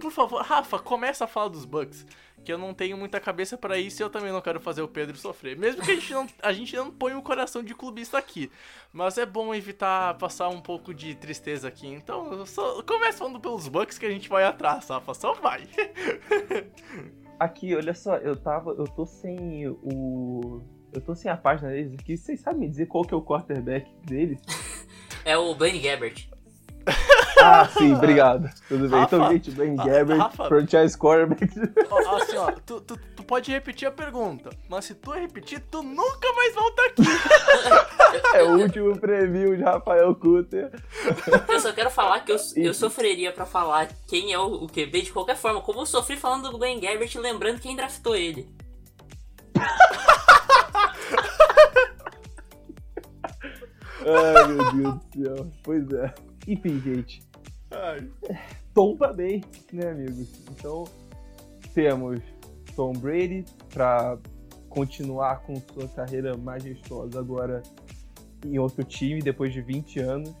Por 0.00 0.10
favor, 0.10 0.42
Rafa, 0.42 0.78
começa 0.78 1.24
a 1.24 1.28
falar 1.28 1.48
dos 1.48 1.64
Bucks. 1.64 2.06
Que 2.44 2.50
eu 2.50 2.56
não 2.56 2.72
tenho 2.72 2.96
muita 2.96 3.20
cabeça 3.20 3.58
pra 3.58 3.78
isso 3.78 4.00
e 4.00 4.02
eu 4.02 4.08
também 4.08 4.32
não 4.32 4.40
quero 4.40 4.58
fazer 4.58 4.80
o 4.80 4.88
Pedro 4.88 5.14
sofrer. 5.16 5.58
Mesmo 5.58 5.82
que 5.82 5.90
a 5.90 5.94
gente 5.94 6.12
não, 6.12 6.26
a 6.42 6.52
gente 6.52 6.74
não 6.74 6.90
põe 6.90 7.14
o 7.14 7.20
coração 7.20 7.62
de 7.62 7.74
clubista 7.74 8.16
aqui. 8.16 8.50
Mas 8.92 9.18
é 9.18 9.26
bom 9.26 9.54
evitar 9.54 10.16
passar 10.16 10.48
um 10.48 10.60
pouco 10.60 10.94
de 10.94 11.14
tristeza 11.14 11.68
aqui. 11.68 11.86
Então, 11.86 12.46
só, 12.46 12.82
começa 12.82 13.18
falando 13.18 13.38
pelos 13.38 13.68
Bucks 13.68 13.98
que 13.98 14.06
a 14.06 14.10
gente 14.10 14.28
vai 14.28 14.44
atrás, 14.44 14.88
Rafa. 14.88 15.12
Só 15.12 15.34
vai. 15.34 15.68
Aqui, 17.38 17.74
olha 17.74 17.94
só, 17.94 18.16
eu 18.16 18.36
tava. 18.36 18.72
Eu 18.72 18.84
tô 18.84 19.06
sem 19.06 19.66
o. 19.66 20.60
Eu 20.92 21.00
tô 21.00 21.14
sem 21.14 21.30
a 21.30 21.36
página 21.38 21.70
deles 21.70 21.94
aqui. 21.94 22.14
Vocês 22.14 22.38
sabem 22.40 22.60
me 22.60 22.68
dizer 22.68 22.84
qual 22.84 23.02
que 23.02 23.14
é 23.14 23.16
o 23.16 23.22
quarterback 23.22 23.90
deles? 24.04 24.38
É 25.24 25.38
o 25.38 25.54
Blaine 25.54 25.78
Gabbert. 25.78 26.28
Ah, 27.42 27.66
sim, 27.68 27.94
obrigado. 27.94 28.50
Tudo 28.68 28.86
bem. 28.86 29.00
Rafa, 29.00 29.16
então, 29.16 29.32
gente, 29.32 29.50
Ben 29.52 29.74
Gabbert, 29.74 30.18
Rafa. 30.18 30.46
franchise 30.46 30.98
quarterback. 30.98 31.50
Ó, 31.90 32.16
assim, 32.16 32.36
ó, 32.36 32.52
tu, 32.66 32.82
tu, 32.82 32.98
tu 33.16 33.22
pode 33.22 33.50
repetir 33.50 33.88
a 33.88 33.90
pergunta, 33.90 34.50
mas 34.68 34.84
se 34.84 34.94
tu 34.94 35.10
repetir, 35.10 35.58
tu 35.70 35.82
nunca 35.82 36.30
mais 36.34 36.54
volta 36.54 36.82
aqui. 36.82 37.02
É 38.34 38.42
o 38.42 38.58
último 38.58 38.98
preview 38.98 39.56
de 39.56 39.62
Rafael 39.62 40.14
Cutter. 40.14 40.70
Eu 41.48 41.60
só 41.60 41.72
quero 41.72 41.90
falar 41.90 42.20
que 42.20 42.32
eu, 42.32 42.36
eu 42.56 42.74
sofreria 42.74 43.32
pra 43.32 43.46
falar 43.46 43.88
quem 44.06 44.32
é 44.32 44.38
o, 44.38 44.64
o 44.64 44.68
QB 44.68 45.02
de 45.02 45.12
qualquer 45.12 45.36
forma. 45.36 45.60
Como 45.62 45.80
eu 45.80 45.86
sofri 45.86 46.16
falando 46.16 46.50
do 46.50 46.58
Blaine 46.58 46.80
Gabbert, 46.80 47.16
lembrando 47.16 47.60
quem 47.60 47.74
draftou 47.74 48.14
ele. 48.16 48.48
Ai, 54.06 54.48
meu 54.48 54.72
Deus 54.72 54.94
do 54.94 55.36
céu. 55.36 55.52
Pois 55.62 55.90
é. 55.92 56.14
Enfim, 56.46 56.80
gente. 56.80 57.22
Ai. 57.70 58.08
Tomba 58.74 59.12
bem, 59.12 59.42
né, 59.72 59.90
amigos? 59.90 60.28
Então, 60.50 60.84
temos 61.74 62.20
Tom 62.74 62.92
Brady 62.92 63.44
para 63.72 64.18
continuar 64.68 65.42
com 65.42 65.56
sua 65.56 65.88
carreira 65.88 66.36
majestosa 66.36 67.18
agora 67.18 67.62
em 68.44 68.58
outro 68.58 68.84
time 68.84 69.20
depois 69.20 69.52
de 69.52 69.60
20 69.60 70.00
anos. 70.00 70.34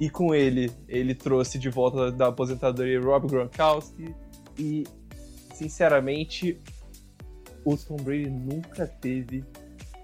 E 0.00 0.10
com 0.10 0.34
ele, 0.34 0.72
ele 0.88 1.14
trouxe 1.14 1.58
de 1.58 1.70
volta 1.70 2.10
da 2.10 2.28
aposentadoria 2.28 3.00
Rob 3.00 3.28
Gronkowski 3.28 4.14
e, 4.58 4.84
sinceramente, 5.54 6.60
o 7.64 7.76
Tom 7.76 7.96
Brady 7.96 8.28
nunca 8.28 8.86
teve 8.86 9.44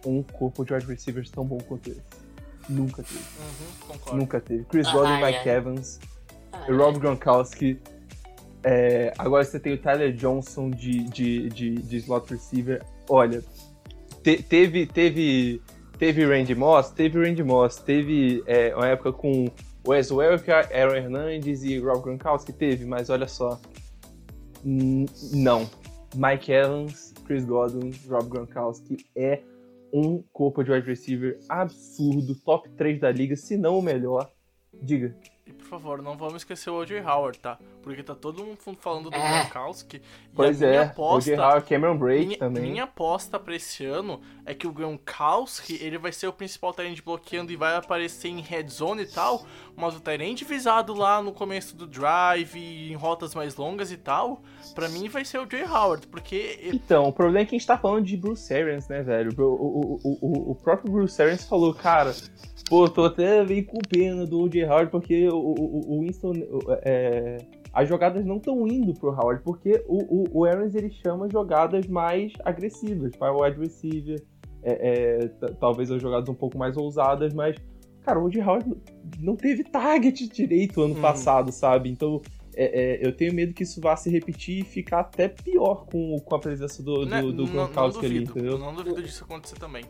um 0.07 0.23
corpo 0.23 0.64
de 0.64 0.73
wide 0.73 0.87
receivers 0.87 1.31
tão 1.31 1.45
bom 1.45 1.59
quanto 1.59 1.91
esse. 1.91 2.10
Nunca 2.69 3.03
teve. 3.03 3.19
Uhum, 3.19 3.89
concordo. 3.89 4.19
Nunca 4.19 4.41
teve. 4.41 4.65
Chris 4.65 4.87
Ah, 4.89 4.93
Godwin, 4.93 5.13
ai, 5.23 5.33
Mike. 5.33 5.49
Evans, 5.49 6.01
Ah, 6.53 6.67
Rob 6.69 6.99
Gronkowski. 6.99 7.79
É, 8.63 9.13
agora 9.19 9.43
você 9.45 9.59
tem 9.59 9.73
o 9.73 9.79
Tyler 9.79 10.13
Johnson 10.13 10.71
de, 10.71 11.05
de, 11.05 11.49
de, 11.49 11.75
de 11.77 11.97
slot 11.97 12.31
receiver. 12.31 12.83
Olha, 13.09 13.43
te- 14.23 14.43
teve, 14.43 14.87
teve, 14.87 15.63
teve 15.99 16.27
Randy 16.27 16.55
Moss, 16.55 16.91
teve 16.91 17.19
Randy 17.27 17.43
Moss, 17.43 17.77
teve 17.77 18.43
é, 18.47 18.75
uma 18.77 18.87
época 18.87 19.13
com 19.15 19.51
Wes 19.89 20.11
Welker, 20.11 20.69
Aaron 20.73 20.95
Hernandez 20.97 21.65
e 21.65 21.79
Rob 21.79 22.03
Gronkowski, 22.03 22.53
teve, 22.53 22.85
mas 22.85 23.09
olha 23.09 23.27
só. 23.27 23.59
Não. 24.63 25.69
Mike 26.15 26.53
Evans, 26.53 27.15
Chris 27.25 27.45
Godwin, 27.45 27.93
Rob 28.09 28.29
Gronkowski 28.29 28.99
é 29.17 29.41
um 29.93 30.22
corpo 30.32 30.62
de 30.62 30.70
wide 30.70 30.86
receiver 30.86 31.38
absurdo, 31.49 32.34
top 32.34 32.68
3 32.70 33.01
da 33.01 33.11
liga, 33.11 33.36
se 33.36 33.57
não 33.57 33.78
o 33.78 33.82
melhor. 33.82 34.30
Diga. 34.82 35.14
Por 35.71 35.79
favor, 35.79 36.03
não 36.03 36.16
vamos 36.16 36.39
esquecer 36.39 36.68
o 36.68 36.81
O.J. 36.81 37.01
Howard, 37.01 37.39
tá? 37.39 37.57
Porque 37.81 38.03
tá 38.03 38.12
todo 38.12 38.45
mundo 38.45 38.59
falando 38.81 39.09
do 39.09 39.14
É. 39.16 39.45
Gronkowski. 39.45 39.99
E 39.99 40.03
Pois 40.35 40.61
a 40.61 40.66
minha 40.66 40.81
é, 40.81 40.85
aposta, 40.85 41.31
o 41.31 41.41
Howard, 41.41 41.66
Cameron 41.68 41.97
Brake 41.97 42.27
minha, 42.27 42.39
também. 42.39 42.62
minha 42.73 42.85
aposta 42.85 43.39
pra 43.39 43.55
esse 43.55 43.85
ano 43.87 44.21
é 44.45 44.53
que 44.53 44.66
o 44.66 44.73
Gronkowski, 44.73 45.79
ele 45.81 45.97
vai 45.97 46.11
ser 46.11 46.27
o 46.27 46.33
principal 46.33 46.73
talento 46.73 47.05
bloqueando 47.05 47.53
e 47.53 47.57
vai 47.57 47.77
aparecer 47.77 48.29
em 48.29 48.41
red 48.41 48.66
zone 48.68 49.03
e 49.03 49.07
tal, 49.07 49.47
mas 49.77 49.95
o 49.95 50.01
talento 50.01 50.45
visado 50.45 50.93
lá 50.93 51.23
no 51.23 51.31
começo 51.33 51.77
do 51.77 51.87
drive, 51.87 52.59
em 52.59 52.95
rotas 52.97 53.33
mais 53.33 53.55
longas 53.55 53.93
e 53.93 53.97
tal, 53.97 54.43
pra 54.75 54.89
mim 54.89 55.09
vai 55.09 55.25
ser 55.25 55.39
o 55.39 55.49
Jay 55.49 55.62
Howard, 55.62 56.09
porque 56.09 56.59
Então, 56.73 57.05
o 57.05 57.12
problema 57.12 57.41
é 57.41 57.45
que 57.45 57.55
a 57.55 57.59
gente 57.59 57.66
tá 57.66 57.79
falando 57.79 58.05
de 58.05 58.16
Bruce 58.16 58.53
Arians, 58.53 58.89
né, 58.89 59.03
velho? 59.05 59.33
O, 59.39 59.43
o, 59.45 60.01
o, 60.21 60.51
o, 60.51 60.55
próprio 60.57 60.93
Bruce 60.93 61.21
Arians 61.23 61.45
falou, 61.45 61.73
cara, 61.73 62.12
pô, 62.68 62.89
tô 62.89 63.05
até 63.05 63.45
meio 63.45 63.64
com 63.64 63.79
pena 63.89 64.27
do 64.27 64.41
O.J. 64.41 64.64
Howard 64.64 64.91
porque 64.91 65.29
o, 65.29 65.60
o, 65.61 65.97
o 65.97 66.01
Winston. 66.01 66.33
É, 66.85 67.39
as 67.73 67.89
jogadas 67.89 68.25
não 68.25 68.37
estão 68.37 68.67
indo 68.67 68.93
pro 68.95 69.11
Howard, 69.11 69.43
porque 69.45 69.85
o, 69.87 70.23
o, 70.23 70.41
o 70.41 70.47
ele 70.47 70.91
chama 70.91 71.29
jogadas 71.31 71.87
mais 71.87 72.33
agressivas, 72.45 73.15
para 73.15 73.33
o 73.33 73.43
wide 73.43 73.61
receiver, 73.61 74.21
é, 74.63 75.21
é, 75.23 75.29
talvez 75.61 75.91
as 75.91 76.03
jogadas 76.03 76.29
um 76.29 76.35
pouco 76.35 76.59
mais 76.59 76.77
ousadas, 76.77 77.33
mas, 77.33 77.57
cara, 78.03 78.19
o 78.19 78.25
O.J. 78.25 78.43
Howard 78.43 78.77
não 79.21 79.37
teve 79.37 79.63
target 79.65 80.29
direito 80.29 80.83
ano 80.83 80.95
Uhum. 80.95 81.01
passado, 81.01 81.53
sabe? 81.53 81.91
Então. 81.91 82.21
é, 82.57 82.65
é, 83.05 83.07
eu 83.07 83.13
tenho 83.17 83.33
medo 83.33 83.55
que 83.55 83.63
isso 83.63 83.81
vá 83.81 83.97
se 83.97 84.11
repetir 84.11 84.61
e 84.61 84.65
ficar 84.65 85.01
até 85.01 85.29
pior 85.29 85.87
com, 85.87 86.19
com 86.19 86.35
a 86.35 86.39
presença 86.39 86.83
do, 86.83 87.05
do, 87.05 87.07
né, 87.07 87.23
do 87.23 87.47
Gronkowski 87.47 88.05
ali, 88.05 88.25
entendeu? 88.25 88.59
não 88.59 88.75
duvido 88.75 89.01
disso 89.03 89.23
acontecer 89.25 89.57
também. 89.57 89.85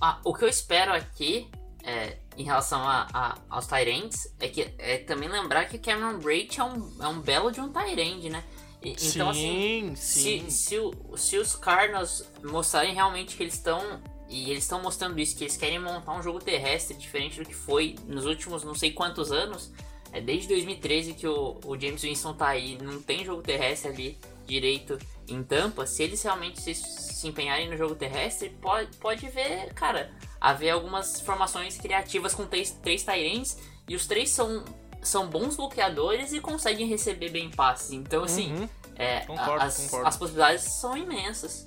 Ah, 0.00 0.20
o 0.24 0.34
que 0.34 0.44
eu 0.44 0.48
espero 0.48 0.92
aqui, 0.92 1.46
é, 1.86 2.18
em 2.36 2.42
relação 2.42 2.80
a, 2.82 3.06
a- 3.14 3.38
aos 3.48 3.66
Tyrants, 3.66 4.28
é 4.40 4.48
que 4.48 4.68
é 4.78 4.98
também 4.98 5.28
lembrar 5.28 5.66
que 5.66 5.76
o 5.76 5.80
Cameron 5.80 6.18
Braid 6.18 6.58
é 6.60 6.64
um, 6.64 6.96
é 7.00 7.08
um 7.08 7.20
belo 7.20 7.50
de 7.50 7.60
um 7.60 7.72
Tyrande, 7.72 8.28
né? 8.28 8.42
E- 8.82 8.94
então, 9.08 9.30
assim, 9.30 9.94
sim, 9.96 10.40
sim. 10.44 10.50
se, 10.50 10.50
se, 10.50 10.78
o- 10.78 11.16
se 11.16 11.38
os 11.38 11.54
Cardinals 11.56 12.24
mostrarem 12.42 12.92
realmente 12.94 13.36
que 13.36 13.42
eles 13.42 13.54
estão. 13.54 14.00
E 14.28 14.50
eles 14.50 14.64
estão 14.64 14.82
mostrando 14.82 15.16
isso, 15.20 15.36
que 15.36 15.44
eles 15.44 15.56
querem 15.56 15.78
montar 15.78 16.12
um 16.12 16.20
jogo 16.20 16.40
terrestre 16.40 16.96
diferente 16.96 17.38
do 17.38 17.46
que 17.46 17.54
foi 17.54 17.94
nos 18.08 18.26
últimos 18.26 18.64
não 18.64 18.74
sei 18.74 18.90
quantos 18.90 19.30
anos. 19.30 19.70
É 20.12 20.20
desde 20.20 20.48
2013 20.48 21.14
que 21.14 21.28
o, 21.28 21.60
o 21.64 21.78
James 21.78 22.02
Winston 22.02 22.34
tá 22.34 22.48
aí, 22.48 22.76
não 22.82 23.00
tem 23.00 23.24
jogo 23.24 23.40
terrestre 23.40 23.88
ali 23.92 24.18
direito 24.44 24.98
em 25.28 25.44
Tampa. 25.44 25.86
Se 25.86 26.02
eles 26.02 26.20
realmente 26.22 26.60
se, 26.60 26.74
se 27.16 27.26
empenharem 27.28 27.66
no 27.70 27.76
jogo 27.78 27.94
terrestre, 27.94 28.50
pode, 28.60 28.94
pode 28.98 29.26
ver, 29.30 29.72
cara, 29.72 30.12
haver 30.38 30.68
algumas 30.68 31.18
formações 31.22 31.78
criativas 31.78 32.34
com 32.34 32.44
três, 32.46 32.72
três 32.82 33.02
Tyrants 33.02 33.56
e 33.88 33.96
os 33.96 34.06
três 34.06 34.28
são, 34.30 34.62
são 35.00 35.26
bons 35.26 35.56
bloqueadores 35.56 36.34
e 36.34 36.40
conseguem 36.40 36.86
receber 36.86 37.30
bem 37.30 37.50
passes. 37.50 37.90
Então, 37.92 38.22
assim, 38.24 38.54
Uhum. 38.54 38.68
é, 38.96 39.20
Concordo, 39.20 39.64
as, 39.64 39.76
concordo. 39.78 40.08
as 40.08 40.16
possibilidades 40.18 40.64
são 40.64 40.94
imensas. 40.94 41.66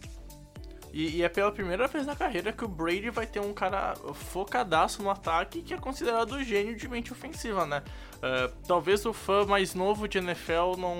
E, 0.91 1.17
e 1.17 1.23
é 1.23 1.29
pela 1.29 1.51
primeira 1.51 1.87
vez 1.87 2.05
na 2.05 2.15
carreira 2.15 2.51
que 2.51 2.65
o 2.65 2.67
Brady 2.67 3.09
vai 3.09 3.27
ter 3.27 3.39
um 3.39 3.53
cara 3.53 3.95
focadaço 4.13 5.03
no 5.03 5.09
ataque 5.09 5.61
que 5.61 5.73
é 5.73 5.77
considerado 5.77 6.43
gênio 6.43 6.75
de 6.75 6.87
mente 6.87 7.11
ofensiva, 7.11 7.65
né? 7.65 7.83
É, 8.21 8.51
talvez 8.67 9.05
o 9.05 9.13
fã 9.13 9.45
mais 9.45 9.73
novo 9.73 10.07
de 10.07 10.17
NFL 10.17 10.75
não, 10.77 10.97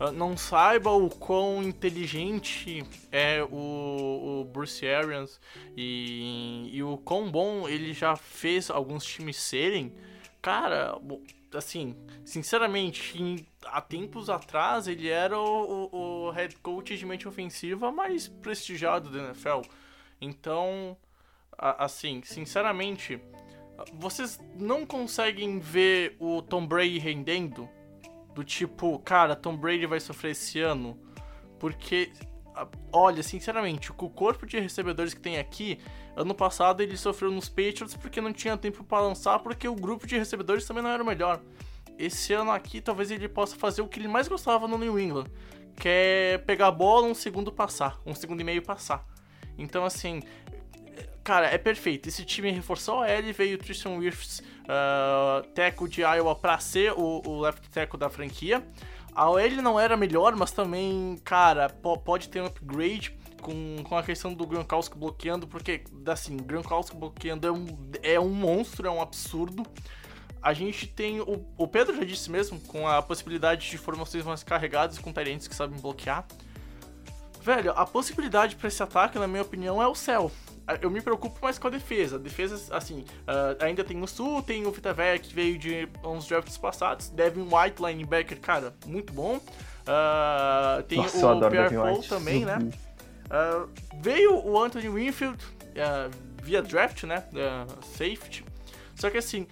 ah, 0.00 0.10
não 0.12 0.36
saiba 0.36 0.90
o 0.90 1.10
quão 1.10 1.62
inteligente 1.62 2.84
é 3.12 3.42
o, 3.42 4.40
o 4.40 4.44
Bruce 4.44 4.86
Arians 4.86 5.40
e, 5.76 6.70
e 6.72 6.82
o 6.82 6.96
quão 6.98 7.30
bom 7.30 7.68
ele 7.68 7.92
já 7.92 8.16
fez 8.16 8.70
alguns 8.70 9.04
times 9.04 9.36
serem. 9.36 9.92
Cara, 10.40 10.98
assim, 11.54 11.96
sinceramente, 12.24 13.46
há 13.66 13.80
tempos 13.80 14.28
atrás 14.30 14.86
ele 14.88 15.08
era 15.08 15.38
o, 15.38 15.88
o, 15.92 16.26
o 16.26 16.30
head 16.30 16.56
coach 16.58 16.96
de 16.96 17.06
mente 17.06 17.26
ofensiva 17.28 17.90
mais 17.92 18.28
prestigiado 18.28 19.10
da 19.10 19.18
NFL. 19.26 19.62
Então, 20.20 20.96
a- 21.56 21.84
assim, 21.84 22.22
sinceramente, 22.24 23.20
vocês 23.94 24.38
não 24.56 24.84
conseguem 24.84 25.58
ver 25.58 26.16
o 26.18 26.42
Tom 26.42 26.66
Brady 26.66 26.98
rendendo? 26.98 27.68
Do 28.34 28.44
tipo, 28.44 28.98
cara, 29.00 29.34
Tom 29.34 29.56
Brady 29.56 29.86
vai 29.86 30.00
sofrer 30.00 30.32
esse 30.32 30.60
ano? 30.60 30.98
Porque, 31.58 32.12
olha, 32.92 33.22
sinceramente, 33.22 33.92
com 33.92 34.06
o 34.06 34.10
corpo 34.10 34.46
de 34.46 34.58
recebedores 34.58 35.14
que 35.14 35.20
tem 35.20 35.38
aqui, 35.38 35.78
ano 36.16 36.34
passado 36.34 36.82
ele 36.82 36.96
sofreu 36.96 37.30
nos 37.30 37.48
Patriots 37.48 37.94
porque 37.94 38.20
não 38.20 38.32
tinha 38.32 38.56
tempo 38.56 38.82
para 38.82 39.02
lançar, 39.02 39.38
porque 39.40 39.68
o 39.68 39.74
grupo 39.74 40.06
de 40.06 40.16
recebedores 40.16 40.64
também 40.66 40.82
não 40.82 40.90
era 40.90 41.02
o 41.02 41.06
melhor. 41.06 41.40
Esse 41.98 42.32
ano 42.32 42.50
aqui, 42.50 42.80
talvez 42.80 43.10
ele 43.10 43.28
possa 43.28 43.56
fazer 43.56 43.82
o 43.82 43.88
que 43.88 43.98
ele 43.98 44.08
mais 44.08 44.28
gostava 44.28 44.66
no 44.66 44.78
New 44.78 44.98
England, 44.98 45.26
que 45.76 45.88
é 45.88 46.38
pegar 46.38 46.68
a 46.68 46.72
bola, 46.72 47.06
um 47.06 47.14
segundo 47.14 47.52
passar, 47.52 48.00
um 48.06 48.14
segundo 48.14 48.40
e 48.40 48.44
meio 48.44 48.62
passar. 48.62 49.04
Então, 49.56 49.84
assim, 49.84 50.22
cara, 51.24 51.46
é 51.46 51.58
perfeito. 51.58 52.08
Esse 52.08 52.24
time 52.24 52.50
reforçou 52.50 53.00
a 53.00 53.08
L, 53.08 53.32
veio 53.32 53.56
o 53.56 53.58
Tristan 53.58 53.90
Wirfs, 53.98 54.40
uh, 54.40 55.46
tackle 55.54 55.88
de 55.88 56.00
Iowa, 56.00 56.34
pra 56.34 56.58
ser 56.58 56.92
o, 56.92 57.22
o 57.26 57.40
left 57.40 57.68
tackle 57.70 57.98
da 57.98 58.08
franquia. 58.08 58.66
A 59.18 59.28
OL 59.30 59.50
não 59.62 59.80
era 59.80 59.96
melhor, 59.96 60.36
mas 60.36 60.52
também, 60.52 61.18
cara, 61.24 61.68
po- 61.68 61.98
pode 61.98 62.28
ter 62.28 62.40
um 62.40 62.46
upgrade 62.46 63.18
com, 63.42 63.82
com 63.82 63.96
a 63.98 64.02
questão 64.04 64.32
do 64.32 64.46
Gronkowski 64.46 64.96
bloqueando, 64.96 65.46
porque, 65.48 65.82
assim, 66.06 66.36
Gronkowski 66.36 66.96
bloqueando 66.96 67.46
é 67.46 67.50
um, 67.50 67.66
é 68.02 68.20
um 68.20 68.28
monstro, 68.28 68.86
é 68.86 68.90
um 68.90 69.02
absurdo. 69.02 69.64
a 70.40 70.52
gente 70.52 70.86
tem. 70.86 71.20
O, 71.20 71.44
o 71.56 71.66
Pedro 71.66 71.96
já 71.96 72.04
disse 72.04 72.30
mesmo, 72.30 72.60
com 72.60 72.86
a 72.86 73.02
possibilidade 73.02 73.68
de 73.68 73.76
formações 73.76 74.24
mais 74.24 74.44
carregadas 74.44 74.98
com 74.98 75.12
talentes 75.12 75.48
que 75.48 75.54
sabem 75.54 75.80
bloquear. 75.80 76.24
Velho, 77.42 77.72
a 77.72 77.84
possibilidade 77.84 78.54
pra 78.54 78.68
esse 78.68 78.82
ataque, 78.82 79.18
na 79.18 79.26
minha 79.26 79.42
opinião, 79.42 79.82
é 79.82 79.86
o 79.88 79.94
céu. 79.96 80.30
Eu 80.82 80.90
me 80.90 81.00
preocupo 81.00 81.38
mais 81.40 81.58
com 81.58 81.68
a 81.68 81.70
defesa. 81.70 82.16
A 82.16 82.18
defesa, 82.18 82.76
assim, 82.76 83.00
uh, 83.00 83.64
ainda 83.64 83.82
tem 83.82 84.02
o 84.02 84.06
Sul, 84.06 84.42
tem 84.42 84.66
o 84.66 84.70
Vitaver 84.70 85.20
que 85.20 85.34
veio 85.34 85.58
de 85.58 85.88
uns 86.04 86.26
drafts 86.26 86.58
passados. 86.58 87.08
Devin 87.08 87.42
White, 87.42 87.82
linebacker, 87.82 88.38
cara, 88.40 88.74
muito 88.86 89.12
bom. 89.12 89.36
Uh, 89.36 90.82
tem 90.82 90.98
Nossa, 90.98 91.34
o 91.34 91.50
Pierre 91.50 91.74
Paul 91.74 92.02
também, 92.02 92.44
né? 92.44 92.58
Uh, 93.26 93.68
veio 94.02 94.46
o 94.46 94.62
Anthony 94.62 94.88
Winfield 94.88 95.42
via 96.42 96.60
draft, 96.60 97.04
né? 97.04 97.24
Safety. 97.82 98.44
Só 98.94 99.08
que 99.10 99.16
assim, 99.16 99.46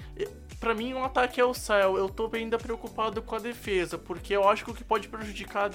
pra 0.59 0.75
mim 0.75 0.93
um 0.93 1.05
ataque 1.05 1.41
é 1.41 1.45
o 1.45 1.55
céu. 1.55 1.97
Eu 1.97 2.09
tô 2.09 2.29
ainda 2.35 2.59
preocupado 2.59 3.23
com 3.23 3.37
a 3.37 3.39
defesa, 3.39 3.97
porque 3.97 4.35
eu 4.35 4.49
acho 4.49 4.65
que 4.65 4.71
o 4.71 4.75
que 4.75 4.85
pode 4.85 5.09
prejudicar 5.09 5.71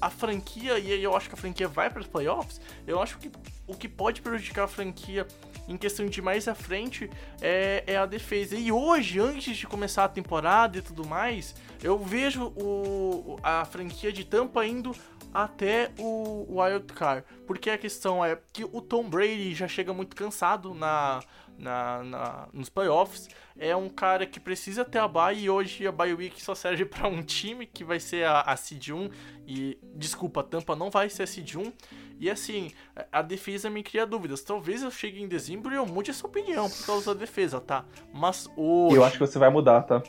a 0.00 0.10
franquia, 0.10 0.78
e 0.78 1.02
eu 1.02 1.16
acho 1.16 1.28
que 1.28 1.34
a 1.34 1.38
franquia 1.38 1.68
vai 1.68 1.90
para 1.90 2.00
os 2.00 2.06
playoffs, 2.06 2.60
eu 2.86 3.00
acho 3.00 3.18
que 3.18 3.30
o 3.66 3.74
que 3.74 3.88
pode 3.88 4.20
prejudicar 4.20 4.64
a 4.64 4.68
franquia 4.68 5.26
em 5.68 5.76
questão 5.76 6.06
de 6.06 6.20
mais 6.20 6.48
à 6.48 6.54
frente 6.54 7.08
é, 7.40 7.84
é 7.86 7.96
a 7.96 8.06
defesa. 8.06 8.56
E 8.56 8.70
hoje, 8.72 9.20
antes 9.20 9.56
de 9.56 9.66
começar 9.66 10.04
a 10.04 10.08
temporada 10.08 10.78
e 10.78 10.82
tudo 10.82 11.06
mais, 11.06 11.54
eu 11.82 11.98
vejo 11.98 12.52
o, 12.56 13.38
a 13.42 13.64
franquia 13.64 14.12
de 14.12 14.24
Tampa 14.24 14.66
indo 14.66 14.94
até 15.32 15.90
o 15.98 16.60
Wild 16.60 16.92
Card. 16.92 17.24
Porque 17.46 17.70
a 17.70 17.78
questão 17.78 18.24
é 18.24 18.38
que 18.52 18.64
o 18.64 18.80
Tom 18.80 19.08
Brady 19.08 19.54
já 19.54 19.66
chega 19.66 19.92
muito 19.92 20.14
cansado 20.14 20.74
na, 20.74 21.20
na, 21.58 22.02
na- 22.02 22.48
nos 22.52 22.68
playoffs. 22.68 23.28
É 23.56 23.74
um 23.76 23.88
cara 23.88 24.26
que 24.26 24.40
precisa 24.40 24.84
ter 24.84 24.98
a 24.98 25.06
bye 25.08 25.38
e 25.38 25.50
hoje 25.50 25.86
a 25.86 25.92
bye 25.92 26.14
week 26.14 26.42
só 26.42 26.54
serve 26.54 26.84
para 26.86 27.06
um 27.08 27.22
time 27.22 27.66
que 27.66 27.84
vai 27.84 28.00
ser 28.00 28.24
a, 28.24 28.40
a 28.40 28.56
Seed 28.56 28.88
1. 28.88 29.10
E 29.46 29.78
desculpa, 29.94 30.40
a 30.40 30.44
Tampa 30.44 30.74
não 30.74 30.90
vai 30.90 31.08
ser 31.08 31.24
a 31.24 31.26
Seed 31.26 31.54
1. 31.56 31.72
E 32.18 32.30
assim, 32.30 32.70
a 33.10 33.20
defesa 33.20 33.68
me 33.68 33.82
cria 33.82 34.06
dúvidas. 34.06 34.42
Talvez 34.42 34.82
eu 34.82 34.90
chegue 34.90 35.20
em 35.22 35.26
dezembro 35.28 35.72
e 35.72 35.76
eu 35.76 35.84
mude 35.86 36.10
essa 36.10 36.26
opinião 36.26 36.70
por 36.70 36.86
causa 36.86 37.14
da 37.14 37.20
defesa, 37.20 37.60
tá? 37.60 37.84
Mas 38.12 38.48
hoje. 38.56 38.96
Eu 38.96 39.04
acho 39.04 39.14
que 39.18 39.26
você 39.26 39.38
vai 39.38 39.50
mudar, 39.50 39.82
tá? 39.82 40.02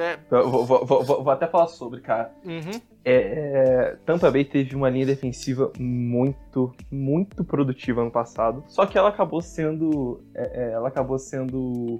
É- 0.00 0.18
Eu 0.30 0.50
vou, 0.50 0.64
vou- 0.64 0.84
vou- 0.86 1.04
vou- 1.04 1.30
até 1.30 1.46
falar 1.46 1.66
sobre, 1.68 2.00
cara. 2.00 2.32
Uhum. 2.44 2.80
É, 3.04 3.96
Tampa 4.04 4.30
Bay 4.30 4.44
teve 4.44 4.74
uma 4.74 4.90
linha 4.90 5.06
defensiva 5.06 5.72
muito, 5.78 6.72
muito 6.90 7.44
produtiva 7.44 8.02
ano 8.02 8.10
passado. 8.10 8.64
Só 8.66 8.84
que 8.86 8.98
ela 8.98 9.10
acabou 9.10 9.40
sendo, 9.40 10.20
é, 10.34 10.64
é, 10.64 10.72
ela 10.72 10.88
acabou 10.88 11.18
sendo 11.18 11.98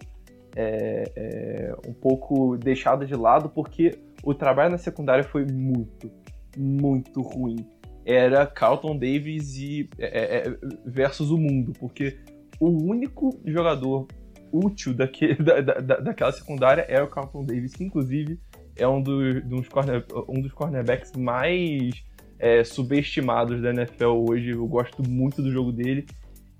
é, 0.59 1.05
é, 1.14 1.76
um 1.86 1.92
pouco 1.92 2.57
deixada 2.57 3.05
de 3.05 3.14
lado 3.14 3.49
porque 3.51 3.99
o 4.24 4.32
trabalho 4.32 4.70
na 4.70 4.78
secundária 4.78 5.22
foi 5.22 5.44
muito, 5.44 6.11
muito 6.57 7.20
ruim. 7.20 7.57
Era 8.05 8.47
Carlton 8.47 8.97
Davis 8.97 9.57
e 9.59 9.88
é, 9.99 10.38
é, 10.49 10.57
versus 10.86 11.30
o 11.30 11.36
mundo, 11.36 11.72
porque 11.78 12.18
o 12.59 12.68
único 12.68 13.38
jogador 13.44 14.07
útil 14.53 14.94
daque, 14.94 15.34
da, 15.42 15.61
da- 15.61 15.80
da- 15.80 16.01
daquela 16.01 16.32
secundária 16.32 16.84
era 16.88 17.05
o 17.05 17.09
Carlton 17.09 17.44
Davis, 17.44 17.74
que 17.74 17.84
inclusive 17.84 18.38
é 18.76 18.86
um 18.86 19.01
dos, 19.03 19.42
dos 19.44 19.68
corner- 19.68 20.05
um 20.28 20.40
dos 20.40 20.53
cornerbacks 20.53 21.12
mais 21.16 22.03
é, 22.38 22.62
subestimados 22.64 23.61
da 23.62 23.70
NFL 23.70 24.24
hoje. 24.28 24.51
Eu 24.51 24.66
gosto 24.66 25.03
muito 25.09 25.42
do 25.42 25.51
jogo 25.51 25.72
dele. 25.72 26.07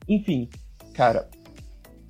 Enfim, 0.09 0.49
cara, 0.95 1.29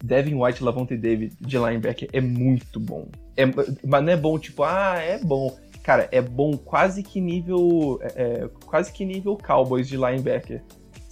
Devin 0.02 0.34
White 0.34 0.60
e 0.60 0.64
Lavonte 0.64 0.96
David 0.96 1.34
de 1.40 1.58
linebacker 1.58 2.08
é 2.12 2.20
muito 2.20 2.78
bom. 2.78 3.08
É, 3.36 3.44
mas 3.46 4.04
não 4.04 4.12
é 4.12 4.16
bom 4.16 4.38
tipo, 4.38 4.62
ah, 4.62 4.96
é 4.98 5.18
bom. 5.18 5.56
Cara, 5.82 6.08
é 6.10 6.20
bom 6.20 6.56
quase 6.56 7.02
que 7.02 7.20
nível. 7.20 7.98
é, 8.02 8.22
é, 8.44 8.48
quase 8.66 8.92
que 8.92 9.04
nível 9.04 9.36
Cowboys 9.36 9.88
de 9.88 9.96
linebacker. 9.96 10.62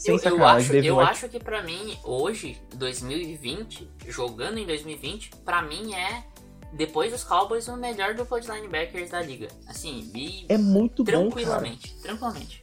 Sem 0.05 0.15
Eu, 0.17 0.37
eu 0.39 0.45
acho, 0.47 0.73
eu 0.75 1.01
acho 1.01 1.29
que 1.29 1.39
pra 1.41 1.63
mim, 1.63 1.97
hoje, 2.05 2.59
2020, 2.77 3.89
jogando 4.09 4.59
em 4.59 4.67
2020, 4.67 5.31
pra 5.45 5.63
mim 5.63 5.95
é, 5.95 6.25
depois 6.75 7.11
dos 7.11 7.25
Cowboys, 7.25 7.69
o 7.69 7.77
melhor 7.77 8.15
dupla 8.15 8.39
de 8.41 8.51
linebackers 8.51 9.11
da 9.11 9.23
liga. 9.23 9.49
Assim, 9.67 10.11
e 10.15 10.45
é 10.49 10.59
muito 10.59 11.03
bom, 11.03 11.11
cara. 11.11 11.21
tranquilamente, 11.23 11.95
tranquilamente. 12.03 12.61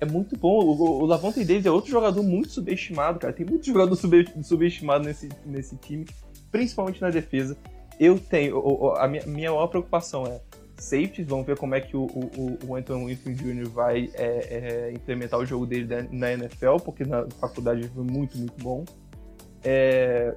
É 0.00 0.04
muito 0.04 0.36
bom. 0.36 0.60
O, 0.62 1.02
o 1.02 1.06
Lavonte 1.06 1.44
Davis 1.44 1.66
é 1.66 1.70
outro 1.70 1.90
jogador 1.90 2.22
muito 2.22 2.50
subestimado, 2.50 3.18
cara. 3.18 3.32
Tem 3.32 3.44
muito 3.46 3.66
jogador 3.66 3.96
sube- 3.96 4.30
subestimado 4.44 5.04
nesse, 5.04 5.28
nesse 5.44 5.74
time, 5.78 6.06
principalmente 6.52 7.00
na 7.00 7.10
defesa. 7.10 7.56
Eu 7.98 8.18
tenho. 8.20 8.92
A 8.96 9.08
minha, 9.08 9.26
minha 9.26 9.50
maior 9.50 9.66
preocupação 9.68 10.26
é 10.26 10.40
safeties. 10.76 11.26
Vamos 11.26 11.46
ver 11.46 11.56
como 11.56 11.74
é 11.74 11.80
que 11.80 11.96
o, 11.96 12.02
o, 12.04 12.58
o 12.66 12.74
Anthony 12.76 13.06
Winfield 13.06 13.42
Jr. 13.42 13.68
vai 13.68 14.10
é, 14.14 14.26
é, 14.88 14.92
implementar 14.92 15.38
o 15.40 15.46
jogo 15.46 15.66
dele 15.66 15.86
na 16.10 16.32
NFL, 16.32 16.76
porque 16.84 17.04
na 17.04 17.26
faculdade 17.40 17.80
ele 17.80 17.88
foi 17.88 18.04
muito, 18.04 18.36
muito 18.38 18.62
bom. 18.62 18.84
É, 19.64 20.34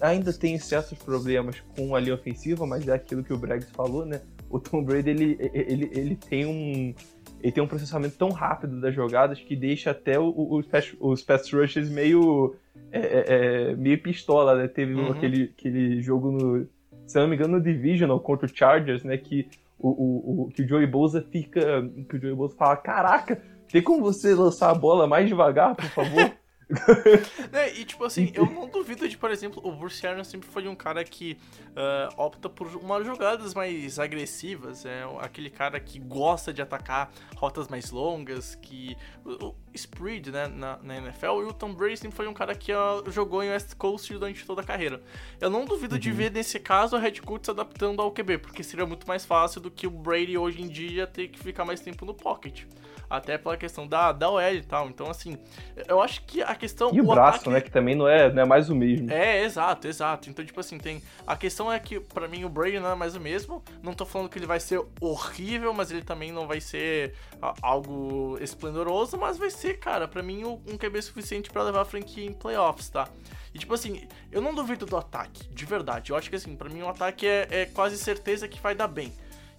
ainda 0.00 0.32
tem 0.32 0.58
certos 0.58 0.98
problemas 0.98 1.60
com 1.76 1.94
a 1.94 2.00
linha 2.00 2.14
ofensiva, 2.14 2.66
mas 2.66 2.86
é 2.88 2.94
aquilo 2.94 3.22
que 3.22 3.32
o 3.32 3.38
Braggs 3.38 3.70
falou, 3.72 4.04
né? 4.04 4.20
O 4.50 4.58
Tom 4.60 4.82
Brady, 4.82 5.10
ele, 5.10 5.38
ele, 5.52 5.90
ele 5.92 6.16
tem 6.16 6.46
um 6.46 6.94
ele 7.42 7.52
tem 7.52 7.62
um 7.62 7.66
processamento 7.66 8.16
tão 8.16 8.30
rápido 8.30 8.80
das 8.80 8.94
jogadas 8.94 9.38
que 9.38 9.54
deixa 9.54 9.90
até 9.90 10.18
o- 10.18 10.30
o- 10.30 10.56
os, 10.56 10.66
pass, 10.66 10.96
os 10.98 11.22
pass 11.22 11.52
rushers 11.52 11.88
meio 11.90 12.56
é, 12.90 12.98
é, 13.00 13.24
é, 13.70 13.76
meio 13.76 14.00
pistola, 14.00 14.54
né? 14.56 14.66
Teve 14.68 14.94
Uhum. 14.94 15.10
aquele, 15.12 15.52
aquele 15.56 16.00
jogo 16.00 16.32
no, 16.32 16.66
se 17.06 17.18
não 17.18 17.28
me 17.28 17.36
engano, 17.36 17.58
no 17.58 17.62
Divisional 17.62 18.18
contra 18.20 18.46
o 18.46 18.50
Chargers, 18.52 19.04
né? 19.04 19.16
Que 19.18 19.48
o, 19.78 19.88
o, 19.88 20.42
o- 20.44 20.48
que 20.48 20.62
o 20.62 20.68
Joey 20.68 20.86
Bosa 20.86 21.22
fica, 21.30 21.60
que 22.08 22.16
o 22.16 22.20
Joey 22.20 22.34
Bosa 22.34 22.54
fala, 22.56 22.76
caraca, 22.76 23.40
tem 23.70 23.82
como 23.82 24.02
você 24.02 24.34
lançar 24.34 24.70
a 24.70 24.74
bola 24.74 25.06
mais 25.06 25.28
devagar, 25.28 25.74
por 25.74 25.86
favor? 25.90 26.30
Né, 27.52 27.72
E 27.74 27.84
tipo 27.84 28.04
assim, 28.04 28.32
eu 28.34 28.44
não 28.46 28.68
duvido 28.68 29.08
de, 29.08 29.16
por 29.16 29.30
exemplo, 29.30 29.60
o 29.64 29.72
Bruce 29.72 30.04
Arians 30.06 30.26
sempre 30.26 30.48
foi 30.48 30.66
um 30.66 30.74
cara 30.74 31.04
que 31.04 31.38
ah, 31.76 32.08
opta 32.16 32.48
por 32.48 32.66
umas 32.76 33.06
jogadas 33.06 33.54
mais 33.54 33.98
agressivas, 33.98 34.84
é 34.84 35.04
aquele 35.20 35.48
cara 35.48 35.78
que 35.78 35.98
gosta 35.98 36.52
de 36.52 36.60
atacar 36.60 37.10
rotas 37.36 37.68
mais 37.68 37.90
longas, 37.90 38.56
que 38.56 38.96
o, 39.24 39.46
o 39.46 39.54
spread, 39.74 40.32
né, 40.32 40.48
na, 40.48 40.78
na 40.78 40.96
NFL, 40.96 41.42
e 41.42 41.44
o 41.44 41.52
Tom 41.52 41.72
Brady 41.72 41.98
sempre 41.98 42.16
foi 42.16 42.26
um 42.26 42.34
cara 42.34 42.54
que 42.54 42.72
ah, 42.72 43.02
jogou 43.08 43.42
em 43.42 43.50
West 43.50 43.74
Coast 43.76 44.12
durante 44.12 44.44
toda 44.44 44.62
a 44.62 44.64
carreira. 44.64 45.00
Eu 45.40 45.50
não 45.50 45.64
duvido 45.64 45.98
de 45.98 46.10
ver 46.10 46.32
nesse 46.32 46.58
caso 46.58 46.96
a 46.96 46.98
Red 46.98 47.20
Coach 47.20 47.46
se 47.46 47.50
adaptando 47.52 48.02
ao 48.02 48.10
QB, 48.10 48.38
porque 48.38 48.62
seria 48.64 48.86
muito 48.86 49.06
mais 49.06 49.24
fácil 49.24 49.60
do 49.60 49.70
que 49.70 49.86
o 49.86 49.90
Brady 49.90 50.36
hoje 50.36 50.62
em 50.62 50.68
dia 50.68 51.06
ter 51.06 51.28
que 51.28 51.38
ficar 51.38 51.64
mais 51.64 51.80
tempo 51.80 52.04
no 52.04 52.14
pocket. 52.14 52.64
Até 53.08 53.38
pela 53.38 53.56
questão 53.56 53.86
da, 53.86 54.10
da 54.12 54.28
OL 54.30 54.40
e 54.54 54.62
tal. 54.62 54.88
Então, 54.88 55.08
assim, 55.10 55.38
eu 55.86 56.00
acho 56.00 56.22
que 56.24 56.42
a 56.42 56.54
questão. 56.54 56.90
E 56.92 57.00
o, 57.00 57.04
braço, 57.06 57.36
ataque- 57.38 57.50
né? 57.50 57.60
Que 57.60 57.70
também 57.70 57.94
não 57.94 58.08
é, 58.08 58.32
não 58.32 58.42
é 58.42 58.44
mais 58.44 58.68
o 58.68 58.74
mesmo. 58.74 59.10
é, 59.10 59.42
exato, 59.44 59.86
exato. 59.86 60.28
Então, 60.28 60.44
tipo 60.44 60.58
assim, 60.60 60.78
tem. 60.78 61.02
A 61.26 61.36
questão 61.36 61.72
é 61.72 61.78
que, 61.78 62.00
pra 62.00 62.26
mim, 62.28 62.44
o 62.44 62.48
Brady 62.48 62.78
não 62.80 62.90
é 62.90 62.94
mais 62.94 63.14
o 63.14 63.20
mesmo. 63.20 63.62
Não 63.82 63.92
tô 63.92 64.04
falando 64.04 64.28
que 64.28 64.38
ele 64.38 64.46
vai 64.46 64.60
ser 64.60 64.80
horrível, 65.00 65.72
mas 65.72 65.90
ele 65.90 66.02
também 66.02 66.32
não 66.32 66.46
vai 66.46 66.60
ser 66.60 67.14
algo 67.62 68.38
esplendoroso, 68.40 69.16
mas 69.16 69.38
vai 69.38 69.50
ser, 69.50 69.78
cara, 69.78 70.06
pra 70.08 70.22
mim, 70.22 70.44
um 70.44 70.76
QB 70.76 71.02
suficiente 71.02 71.50
pra 71.50 71.62
levar 71.62 71.82
a 71.82 71.84
franquia 71.84 72.24
em 72.24 72.32
playoffs, 72.32 72.88
tá? 72.88 73.08
E, 73.54 73.58
tipo 73.58 73.72
assim, 73.74 74.06
eu 74.30 74.40
não 74.40 74.54
duvido 74.54 74.84
do 74.84 74.96
ataque, 74.96 75.48
de 75.48 75.64
verdade. 75.64 76.10
Eu 76.10 76.16
acho 76.16 76.28
que, 76.28 76.36
assim, 76.36 76.54
pra 76.56 76.68
mim, 76.68 76.82
o 76.82 76.88
ataque 76.88 77.26
é, 77.26 77.46
é 77.50 77.66
quase 77.66 77.96
certeza 77.96 78.46
que 78.46 78.60
vai 78.60 78.74
dar 78.74 78.88
bem. 78.88 79.12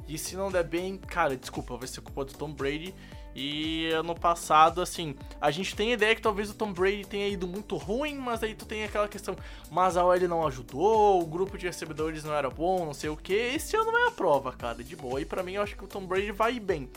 E 0.07 0.17
se 0.17 0.35
não 0.37 0.51
der 0.51 0.63
bem, 0.63 0.97
cara, 0.97 1.35
desculpa, 1.35 1.75
vai 1.75 1.87
ser 1.87 2.01
culpa 2.01 2.23
do 2.23 2.33
Tom 2.33 2.51
Brady. 2.53 2.93
E 3.39 3.91
ano 3.91 4.15
passado, 4.15 4.81
assim, 4.81 5.13
a 5.39 5.51
gente 5.51 5.75
tem 5.75 5.91
a 5.91 5.93
ideia 5.93 6.15
que 6.15 6.21
talvez 6.23 6.49
o 6.49 6.55
Tom 6.55 6.73
Brady 6.73 7.05
tenha 7.05 7.27
ido 7.27 7.47
muito 7.47 7.77
ruim, 7.77 8.15
mas 8.17 8.41
aí 8.41 8.55
tu 8.55 8.65
tem 8.65 8.83
aquela 8.83 9.07
questão, 9.07 9.35
mas 9.69 9.95
a 9.95 10.03
OL 10.03 10.19
não 10.27 10.47
ajudou, 10.47 11.21
o 11.21 11.25
grupo 11.27 11.55
de 11.55 11.67
recebedores 11.67 12.23
não 12.23 12.33
era 12.33 12.49
bom, 12.49 12.83
não 12.83 12.95
sei 12.95 13.11
o 13.11 13.15
que. 13.15 13.33
Esse 13.35 13.75
ano 13.77 13.95
é 13.95 14.07
a 14.07 14.11
prova, 14.11 14.51
cara, 14.53 14.83
de 14.83 14.95
boa. 14.95 15.21
E 15.21 15.25
pra 15.25 15.43
mim 15.43 15.53
eu 15.53 15.61
acho 15.61 15.75
que 15.77 15.83
o 15.83 15.87
Tom 15.87 16.07
Brady 16.07 16.31
vai 16.31 16.59
bem. 16.59 16.89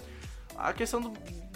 A 0.56 0.72
questão 0.72 1.02
do- 1.02 1.12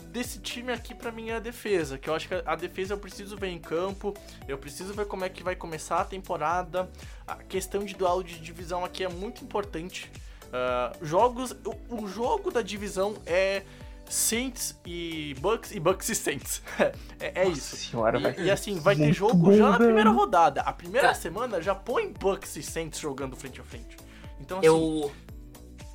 desse 0.09 0.39
time 0.39 0.71
aqui 0.71 0.95
pra 0.95 1.11
mim 1.11 1.31
é 1.31 1.37
a 1.37 1.41
defesa, 1.41 1.97
que 1.97 2.11
eu 2.11 2.15
acho 2.15 2.29
que 2.29 2.35
a 2.45 2.55
defesa 2.55 2.93
eu 2.93 2.99
preciso 2.99 3.39
ver 3.39 3.49
em 3.49 3.59
campo, 3.59 4.13
eu 4.47 4.59
preciso 4.59 4.93
ver 4.93 5.07
como 5.07 5.25
é 5.25 5.31
que 5.31 5.43
vai 5.43 5.57
começar 5.57 6.01
a 6.01 6.05
temporada. 6.05 6.91
A 7.27 7.37
questão 7.37 7.83
de 7.87 7.95
duelo 7.95 8.23
de 8.23 8.39
divisão 8.39 8.85
aqui 8.85 9.03
é 9.03 9.09
muito 9.09 9.43
importante. 9.43 10.13
Ah, 10.53 10.93
jogos, 11.01 11.53
o, 11.65 12.03
o 12.03 12.07
jogo 12.07 12.51
da 12.51 12.61
divisão 12.61 13.15
é 13.25 13.63
Saints 14.09 14.79
e 14.87 15.35
Bucks 15.41 15.73
e 15.73 15.81
Bucks 15.81 16.09
e 16.09 16.15
Saints. 16.15 16.63
é, 17.19 17.43
é 17.43 17.49
isso. 17.49 17.77
Senhora, 17.77 18.19
E, 18.39 18.45
e 18.45 18.51
assim, 18.51 18.79
vai 18.79 18.95
ter 18.95 19.13
jogo 19.13 19.35
bom, 19.35 19.53
já 19.57 19.71
na 19.71 19.77
primeira 19.79 20.11
rodada. 20.11 20.61
A 20.63 20.73
primeira 20.73 21.09
Tá. 21.09 21.15
semana 21.15 21.61
já 21.63 21.75
põe 21.75 22.13
Bucks 22.13 22.57
e 22.57 22.63
Saints 22.63 23.01
jogando 23.01 23.35
frente 23.37 23.61
a 23.61 23.65
frente. 23.65 23.97
Então, 24.41 24.59
assim, 24.59 24.67
Eu. 24.67 25.11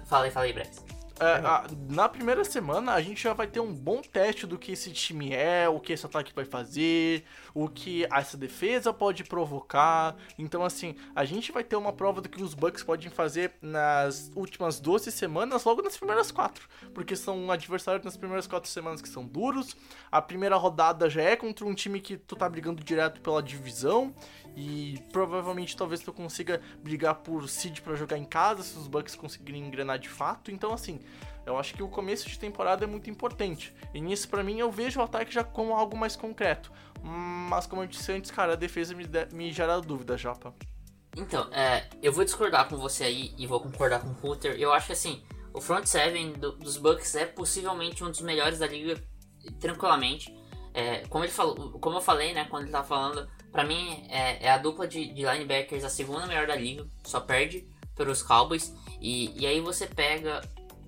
Falei, 0.05 0.31
falei, 0.31 0.51
Brex. 0.53 0.83
É, 1.19 1.25
a- 1.45 1.65
na 1.89 2.07
primeira 2.09 2.43
semana 2.43 2.93
a 2.93 3.01
gente 3.01 3.21
já 3.23 3.33
vai 3.33 3.47
ter 3.47 3.59
um 3.59 3.73
bom 3.73 4.01
teste 4.01 4.45
do 4.47 4.57
que 4.57 4.71
esse 4.71 4.91
time 4.91 5.33
é, 5.33 5.67
o 5.69 5.79
que 5.79 5.93
esse 5.93 6.05
ataque 6.05 6.33
vai 6.33 6.45
fazer, 6.45 7.23
o 7.53 7.67
que 7.67 8.05
essa 8.11 8.37
defesa 8.37 8.93
pode 8.93 9.23
provocar. 9.23 10.15
Então, 10.37 10.63
assim, 10.63 10.95
a 11.15 11.25
gente 11.25 11.51
vai 11.51 11.63
ter 11.63 11.75
uma 11.75 11.91
prova 11.93 12.21
do 12.21 12.29
que 12.29 12.41
os 12.41 12.53
Bucks 12.53 12.83
podem 12.83 13.09
fazer 13.09 13.53
nas 13.61 14.31
últimas 14.35 14.79
12 14.79 15.11
semanas, 15.11 15.63
logo 15.63 15.81
nas 15.81 15.97
primeiras 15.97 16.31
quatro. 16.31 16.67
Porque 16.93 17.15
são 17.15 17.51
adversários 17.51 18.03
nas 18.05 18.17
primeiras 18.17 18.47
quatro 18.47 18.69
semanas 18.69 19.01
que 19.01 19.09
são 19.09 19.25
duros. 19.25 19.75
A 20.11 20.21
primeira 20.21 20.55
rodada 20.55 21.09
já 21.09 21.21
é 21.21 21.35
contra 21.35 21.65
um 21.65 21.73
time 21.73 21.99
que 21.99 22.17
tu 22.17 22.35
tá 22.35 22.47
brigando 22.49 22.83
direto 22.83 23.21
pela 23.21 23.41
divisão. 23.43 24.13
E 24.61 25.01
provavelmente 25.13 25.77
talvez 25.77 26.01
tu 26.01 26.11
consiga 26.11 26.59
brigar 26.83 27.15
por 27.15 27.47
seed 27.47 27.79
pra 27.79 27.95
jogar 27.95 28.17
em 28.17 28.25
casa, 28.25 28.61
se 28.61 28.77
os 28.77 28.87
Bucks 28.87 29.15
conseguirem 29.15 29.65
engrenar 29.65 29.97
de 29.97 30.09
fato. 30.09 30.51
Então, 30.51 30.73
assim, 30.73 30.99
eu 31.45 31.57
acho 31.57 31.73
que 31.73 31.81
o 31.81 31.87
começo 31.87 32.27
de 32.27 32.37
temporada 32.37 32.83
é 32.83 32.87
muito 32.87 33.09
importante. 33.09 33.73
E 33.93 34.01
nisso, 34.01 34.27
pra 34.27 34.43
mim, 34.43 34.59
eu 34.59 34.69
vejo 34.69 34.99
o 34.99 35.03
ataque 35.03 35.33
já 35.33 35.45
como 35.45 35.73
algo 35.73 35.95
mais 35.95 36.17
concreto. 36.17 36.73
Mas, 37.01 37.65
como 37.67 37.83
eu 37.83 37.87
disse 37.87 38.11
antes, 38.11 38.31
cara, 38.31 38.51
a 38.51 38.55
defesa 38.57 38.93
me, 38.93 39.05
de- 39.07 39.33
me 39.33 39.49
gera 39.53 39.79
dúvida, 39.79 40.17
Japa. 40.17 40.53
Então, 41.15 41.47
é, 41.53 41.87
eu 42.03 42.11
vou 42.11 42.25
discordar 42.25 42.67
com 42.67 42.75
você 42.75 43.05
aí 43.05 43.33
e 43.37 43.47
vou 43.47 43.61
concordar 43.61 44.01
com 44.01 44.09
o 44.09 44.15
Puter. 44.15 44.57
Eu 44.59 44.73
acho 44.73 44.87
que 44.87 44.93
assim, 44.93 45.23
o 45.53 45.61
front 45.61 45.85
seven 45.85 46.33
do- 46.33 46.51
dos 46.57 46.75
Bucks 46.75 47.15
é 47.15 47.25
possivelmente 47.25 48.03
um 48.03 48.11
dos 48.11 48.19
melhores 48.19 48.59
da 48.59 48.67
liga, 48.67 49.01
tranquilamente. 49.57 50.37
É, 50.73 51.07
como 51.07 51.23
ele 51.23 51.31
falou, 51.31 51.79
como 51.79 51.95
eu 51.97 52.01
falei, 52.01 52.33
né, 52.33 52.45
quando 52.49 52.63
ele 52.63 52.71
tava 52.71 52.85
falando, 52.85 53.27
pra 53.51 53.63
mim 53.63 54.05
é, 54.09 54.45
é 54.45 54.51
a 54.51 54.57
dupla 54.57 54.87
de, 54.87 55.13
de 55.13 55.25
linebackers 55.25 55.83
a 55.83 55.89
segunda 55.89 56.25
melhor 56.25 56.47
da 56.47 56.55
liga, 56.55 56.85
só 57.03 57.19
perde 57.19 57.67
pelos 57.95 58.21
Cowboys. 58.21 58.73
E, 59.01 59.39
e 59.39 59.45
aí 59.45 59.59
você 59.59 59.87
pega 59.87 60.41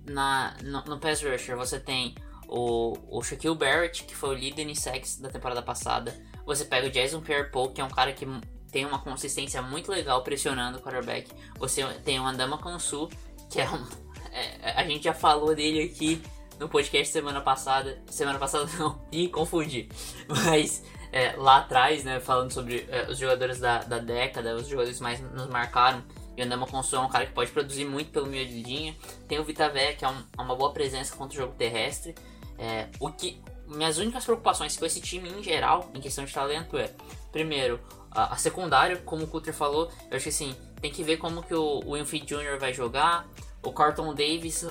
na, 0.05 0.55
no, 0.63 0.81
no 0.85 0.99
pass 0.99 1.21
rusher, 1.21 1.55
você 1.55 1.79
tem 1.79 2.15
o, 2.47 2.97
o 3.09 3.23
Shaquille 3.23 3.55
Barrett, 3.55 4.03
que 4.03 4.15
foi 4.15 4.29
o 4.29 4.33
líder 4.33 4.67
em 4.67 4.75
sacks 4.75 5.17
da 5.17 5.29
temporada 5.29 5.61
passada. 5.61 6.13
Você 6.45 6.65
pega 6.65 6.87
o 6.87 6.91
Jason 6.91 7.21
Pierre-Paul, 7.21 7.69
que 7.69 7.79
é 7.79 7.83
um 7.83 7.89
cara 7.89 8.11
que 8.11 8.25
tem 8.71 8.85
uma 8.85 8.99
consistência 8.99 9.61
muito 9.61 9.91
legal 9.91 10.23
pressionando 10.23 10.77
o 10.77 10.81
quarterback. 10.81 11.31
Você 11.59 11.85
tem 12.03 12.19
o 12.19 12.25
Andama 12.25 12.57
Konsu, 12.57 13.09
que 13.49 13.61
é 13.61 13.69
um. 13.69 13.85
é, 14.33 14.71
a 14.71 14.83
gente 14.85 15.03
já 15.03 15.13
falou 15.13 15.55
dele 15.55 15.83
aqui 15.83 16.21
no 16.59 16.67
podcast 16.67 17.11
semana 17.11 17.41
passada. 17.41 18.01
Semana 18.07 18.39
passada 18.39 18.65
não, 18.77 19.01
e 19.11 19.27
confundi. 19.29 19.89
Mas 20.27 20.83
é, 21.11 21.33
lá 21.37 21.57
atrás, 21.57 22.03
né, 22.03 22.19
falando 22.19 22.51
sobre 22.51 22.87
é, 22.89 23.09
os 23.09 23.17
jogadores 23.17 23.59
da, 23.59 23.79
da 23.79 23.97
década, 23.99 24.55
os 24.55 24.67
jogadores 24.67 24.97
que 24.97 25.03
mais 25.03 25.19
nos 25.19 25.47
marcaram. 25.47 26.03
E 26.37 26.41
o 26.41 26.45
Andama 26.45 26.65
Konsu 26.65 26.95
é 26.95 26.99
um 26.99 27.09
cara 27.09 27.25
que 27.25 27.33
pode 27.33 27.51
produzir 27.51 27.85
muito 27.85 28.11
pelo 28.11 28.27
meio 28.27 28.47
de 28.47 28.63
linha. 28.63 28.95
Tem 29.27 29.37
o 29.39 29.43
Vitavé, 29.43 29.93
que 29.93 30.05
é 30.05 30.07
um- 30.07 30.23
é 30.37 30.41
uma 30.41 30.55
boa 30.55 30.71
presença 30.71 31.15
contra 31.15 31.37
o 31.37 31.41
jogo 31.41 31.53
terrestre. 31.57 32.15
É, 32.57 32.87
o 32.99 33.11
que 33.11 33.41
minhas 33.67 33.97
únicas 33.97 34.23
preocupações 34.23 34.77
com 34.77 34.85
esse 34.85 35.01
time 35.01 35.29
em 35.29 35.43
geral, 35.43 35.89
em 35.93 35.99
questão 36.01 36.23
de 36.23 36.33
talento, 36.33 36.77
é 36.77 36.89
primeiro 37.31 37.79
a, 38.11 38.33
a 38.33 38.37
secundária, 38.37 38.97
como 38.97 39.23
o 39.23 39.27
Cutter 39.27 39.53
falou, 39.53 39.89
eu 40.09 40.17
acho 40.17 40.23
que 40.23 40.29
assim 40.29 40.55
tem 40.81 40.91
que 40.91 41.03
ver 41.03 41.17
como 41.17 41.41
que 41.43 41.53
o, 41.53 41.79
o 41.85 41.93
Winfield 41.93 42.25
Jr. 42.25 42.59
vai 42.59 42.73
jogar. 42.73 43.27
O 43.63 43.71
Carlton 43.71 44.13
Davis 44.13 44.67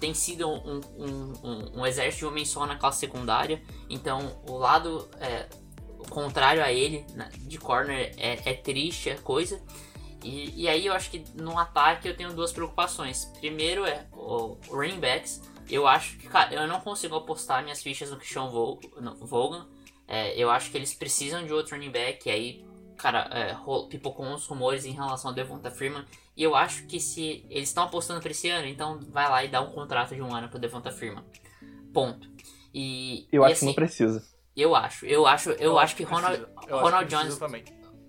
tem 0.00 0.14
sido 0.14 0.48
um, 0.48 0.80
um, 0.98 1.32
um, 1.42 1.80
um 1.80 1.86
exército 1.86 2.20
de 2.20 2.26
homem 2.26 2.44
só 2.44 2.66
na 2.66 2.76
classe 2.76 3.00
secundária, 3.00 3.62
então 3.88 4.40
o 4.48 4.56
lado 4.56 5.08
é, 5.20 5.46
contrário 6.08 6.62
a 6.62 6.72
ele 6.72 7.04
de 7.40 7.58
corner 7.58 8.12
é, 8.16 8.50
é 8.50 8.54
triste 8.54 9.10
a 9.10 9.18
coisa. 9.18 9.60
E, 10.22 10.62
e 10.62 10.68
aí 10.68 10.86
eu 10.86 10.92
acho 10.92 11.10
que 11.10 11.24
no 11.34 11.56
ataque 11.58 12.08
eu 12.08 12.16
tenho 12.16 12.32
duas 12.32 12.52
preocupações. 12.52 13.26
Primeiro 13.38 13.84
é 13.84 14.06
o, 14.12 14.56
running 14.68 14.98
backs. 15.00 15.40
Eu 15.70 15.86
acho 15.86 16.16
que, 16.16 16.26
cara, 16.28 16.54
eu 16.54 16.66
não 16.66 16.80
consigo 16.80 17.14
apostar 17.14 17.62
minhas 17.62 17.82
fichas 17.82 18.10
no 18.10 18.16
Christian 18.16 18.48
Vo- 18.48 18.80
no 19.00 19.14
Vaughan. 19.26 19.68
É, 20.06 20.34
eu 20.36 20.50
acho 20.50 20.70
que 20.70 20.76
eles 20.76 20.94
precisam 20.94 21.44
de 21.44 21.52
outro 21.52 21.76
running 21.76 21.90
back. 21.90 22.28
E 22.28 22.32
aí, 22.32 22.64
cara, 22.96 23.28
é, 23.32 23.56
pipocou 23.88 24.26
uns 24.26 24.46
rumores 24.46 24.84
em 24.84 24.92
relação 24.92 25.30
ao 25.30 25.34
Devonta 25.34 25.70
Freeman. 25.70 26.04
E 26.36 26.42
eu 26.42 26.54
acho 26.56 26.86
que 26.86 26.98
se 26.98 27.44
eles 27.50 27.68
estão 27.68 27.84
apostando 27.84 28.20
pra 28.20 28.30
esse 28.30 28.48
ano, 28.48 28.66
então 28.66 28.98
vai 29.10 29.28
lá 29.28 29.44
e 29.44 29.48
dá 29.48 29.60
um 29.60 29.70
contrato 29.70 30.14
de 30.14 30.22
um 30.22 30.34
ano 30.34 30.48
pro 30.48 30.58
Devonta 30.58 30.90
Freeman. 30.90 31.24
Ponto. 31.92 32.28
E, 32.72 33.26
Eu 33.30 33.42
e 33.42 33.44
acho 33.46 33.52
assim, 33.52 33.60
que 33.60 33.66
não 33.66 33.74
precisa. 33.74 34.27
Eu 34.58 34.74
acho, 34.74 35.06
eu 35.06 35.24
acho, 35.26 35.50
eu, 35.52 35.78
acho 35.78 35.94
que 35.94 36.02
Ronald. 36.02 36.40
Eu 36.68 36.76
acho 36.76 36.84
Ronald 36.84 37.06
que 37.06 37.14
precisa 37.16 37.22
Jones, 37.22 37.38
também. 37.38 37.64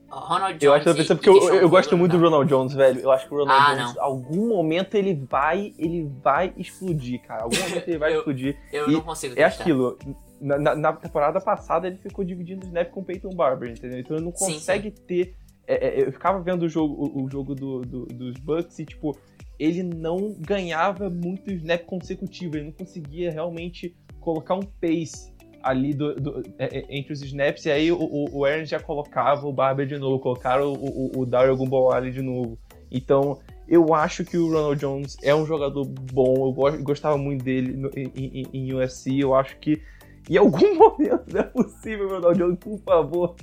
Ronald 0.09 0.53
Jones 0.57 0.63
Eu 0.63 0.73
acho 0.73 0.83
que 0.83 0.89
e- 0.89 0.93
precisa 0.95 1.13
e 1.13 1.17
porque 1.17 1.29
eu, 1.29 1.53
eu 1.61 1.69
gosto 1.69 1.95
muito 1.95 2.11
do 2.13 2.17
tá? 2.17 2.25
Ronald 2.25 2.49
Jones, 2.49 2.73
velho. 2.73 2.99
Eu 3.01 3.11
acho 3.11 3.27
que 3.27 3.33
o 3.35 3.37
Ronald 3.37 3.61
Ah, 3.61 3.75
Jones, 3.75 3.95
não. 3.95 4.03
algum 4.03 4.49
momento 4.49 4.95
ele 4.95 5.13
vai, 5.13 5.71
ele 5.77 6.09
vai 6.23 6.51
explodir, 6.57 7.21
cara. 7.21 7.43
Algum 7.43 7.55
momento 7.55 7.87
ele 7.87 7.97
vai 7.99 8.09
Eu- 8.13 8.17
explodir. 8.19 8.57
Eu 8.73 8.89
E 8.89 8.93
não 8.93 9.01
consigo 9.01 9.35
É 9.39 9.43
aquilo. 9.43 9.99
Na, 10.41 10.57
na- 10.57 10.75
na 10.75 10.93
temporada 10.93 11.39
passada 11.39 11.85
ele 11.85 11.97
ficou 11.97 12.25
dividindo 12.25 12.65
o 12.65 12.67
snap 12.67 12.89
com 12.89 13.01
o 13.01 13.05
Peyton 13.05 13.29
Barber, 13.29 13.69
entendeu? 13.69 13.99
Então 13.99 14.17
ele 14.17 14.25
não 14.25 14.35
Sim, 14.35 14.53
consegue 14.53 14.89
ter. 14.89 15.35
é, 15.67 16.01
é, 16.01 16.07
eu 16.07 16.11
ficava 16.11 16.39
vendo 16.41 16.63
o 16.63 16.69
jogo, 16.69 16.95
o, 16.95 17.25
o 17.25 17.29
jogo 17.29 17.53
do, 17.53 17.81
do- 17.81 18.05
dos 18.07 18.33
Bucks 18.39 18.79
e, 18.79 18.85
tipo, 18.85 19.15
ele 19.59 19.83
não 19.83 20.33
ganhava 20.39 21.09
muito 21.11 21.51
snap 21.51 21.83
consecutivo, 21.83 22.55
ele 22.57 22.65
não 22.65 22.71
conseguia 22.71 23.29
realmente 23.31 23.95
colocar 24.19 24.55
um 24.55 24.61
pace 24.63 25.31
ali 25.63 25.93
do, 25.93 26.15
do- 26.15 26.43
é, 26.57 26.79
é, 26.79 26.85
entre 26.89 27.13
os 27.13 27.21
snaps, 27.21 27.65
e 27.65 27.71
aí 27.71 27.91
o, 27.91 27.97
o, 28.31 28.45
Aaron 28.45 28.65
já 28.65 28.79
colocava 28.79 29.47
o 29.47 29.53
Barber 29.53 29.85
de 29.87 29.97
novo, 29.97 30.19
colocaram 30.19 30.73
o, 30.73 31.11
o, 31.17 31.19
o 31.21 31.25
Daryl 31.25 31.57
Gumbawale 31.57 32.11
de 32.11 32.21
novo. 32.21 32.57
Então, 32.91 33.39
eu 33.67 33.93
acho 33.93 34.23
que 34.25 34.37
o 34.37 34.47
Ronald 34.51 34.79
Jones 34.79 35.15
é 35.21 35.33
um 35.35 35.45
jogador 35.45 35.85
bom, 35.85 36.47
eu 36.47 36.51
go- 36.53 36.83
gostava 36.83 37.17
muito 37.17 37.43
dele 37.43 37.73
no- 37.77 37.91
em, 37.95 38.11
em, 38.15 38.47
em 38.53 38.73
UFC, 38.73 39.11
eu 39.23 39.35
acho 39.35 39.57
que 39.59 39.81
em 40.29 40.37
algum 40.37 40.57
momento 40.75 41.23
não 41.31 41.39
é 41.39 41.43
possível, 41.43 42.09
Ronald 42.09 42.37
Jones, 42.37 42.57
por 42.59 42.79
favor, 42.79 43.35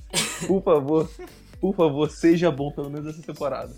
por 0.46 0.62
favor, 0.62 1.10
por 1.60 1.74
favor, 1.74 2.10
seja 2.10 2.50
bom 2.50 2.70
pelo 2.72 2.90
menos 2.90 3.06
essa 3.08 3.22
temporada. 3.22 3.72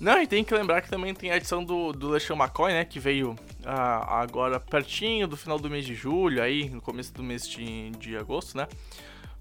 Não, 0.00 0.20
e 0.22 0.26
tem 0.26 0.42
que 0.42 0.54
lembrar 0.54 0.80
que 0.80 0.88
também 0.88 1.12
tem 1.12 1.30
a 1.30 1.36
edição 1.36 1.62
do, 1.62 1.92
do 1.92 2.08
LeSean 2.08 2.34
McCoy, 2.34 2.72
né? 2.72 2.86
Que 2.86 2.98
veio 2.98 3.36
ah, 3.66 4.22
agora 4.22 4.58
pertinho 4.58 5.28
do 5.28 5.36
final 5.36 5.58
do 5.58 5.68
mês 5.68 5.84
de 5.84 5.94
julho, 5.94 6.42
aí, 6.42 6.70
no 6.70 6.80
começo 6.80 7.12
do 7.12 7.22
mês 7.22 7.46
de, 7.46 7.90
de 7.90 8.16
agosto, 8.16 8.56
né? 8.56 8.66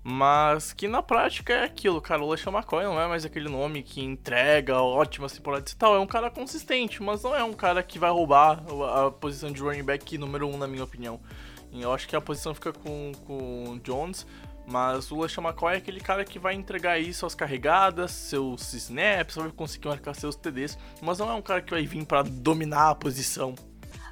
Mas 0.04 0.74
que 0.74 0.86
na 0.88 1.02
prática 1.02 1.54
é 1.54 1.64
aquilo, 1.64 2.02
cara. 2.02 2.22
O 2.22 2.30
LeSean 2.30 2.52
McCoy 2.52 2.84
não 2.84 3.00
é 3.00 3.08
mais 3.08 3.24
aquele 3.24 3.48
nome 3.48 3.82
que 3.82 4.04
entrega 4.04 4.82
ótimas 4.82 5.32
temporadas 5.32 5.72
e 5.72 5.78
tal. 5.78 5.96
É 5.96 6.00
um 6.00 6.08
cara 6.08 6.30
consistente, 6.30 7.02
mas 7.02 7.24
não 7.24 7.34
é 7.34 7.44
um 7.44 7.54
cara 7.54 7.82
que 7.82 7.98
vai 7.98 8.10
roubar 8.10 8.62
a, 8.98 9.12
posição 9.12 9.52
de 9.52 9.62
running 9.62 9.84
back 9.84 10.18
número 10.18 10.46
um, 10.46 10.58
na 10.58 10.68
minha 10.68 10.84
opinião. 10.84 11.22
Eu 11.72 11.94
acho 11.94 12.08
que 12.08 12.16
a 12.16 12.22
posição 12.22 12.54
fica 12.54 12.74
com, 12.74 13.12
com 13.26 13.70
o 13.70 13.80
Jones. 13.80 14.26
Mas 14.70 15.12
o 15.12 15.20
LeSean 15.22 15.44
McCoy 15.44 15.74
é 15.74 15.78
aquele 15.78 16.00
cara 16.00 16.24
que 16.24 16.38
vai 16.38 16.54
entregar 16.54 17.00
isso 17.00 17.26
às 17.26 17.34
carregadas, 17.34 18.12
seus 18.12 18.72
snaps, 18.74 19.36
vai 19.36 19.50
conseguir 19.52 19.88
marcar 19.88 20.14
seus 20.14 20.36
TDs, 20.36 20.78
mas 21.02 21.18
não 21.18 21.30
é 21.30 21.34
um 21.34 21.42
cara 21.42 21.62
que 21.62 21.72
vai 21.72 21.86
vir 21.86 22.06
pra 22.06 22.22
dominar 22.22 22.92
a 22.92 22.96
posição. 22.96 23.56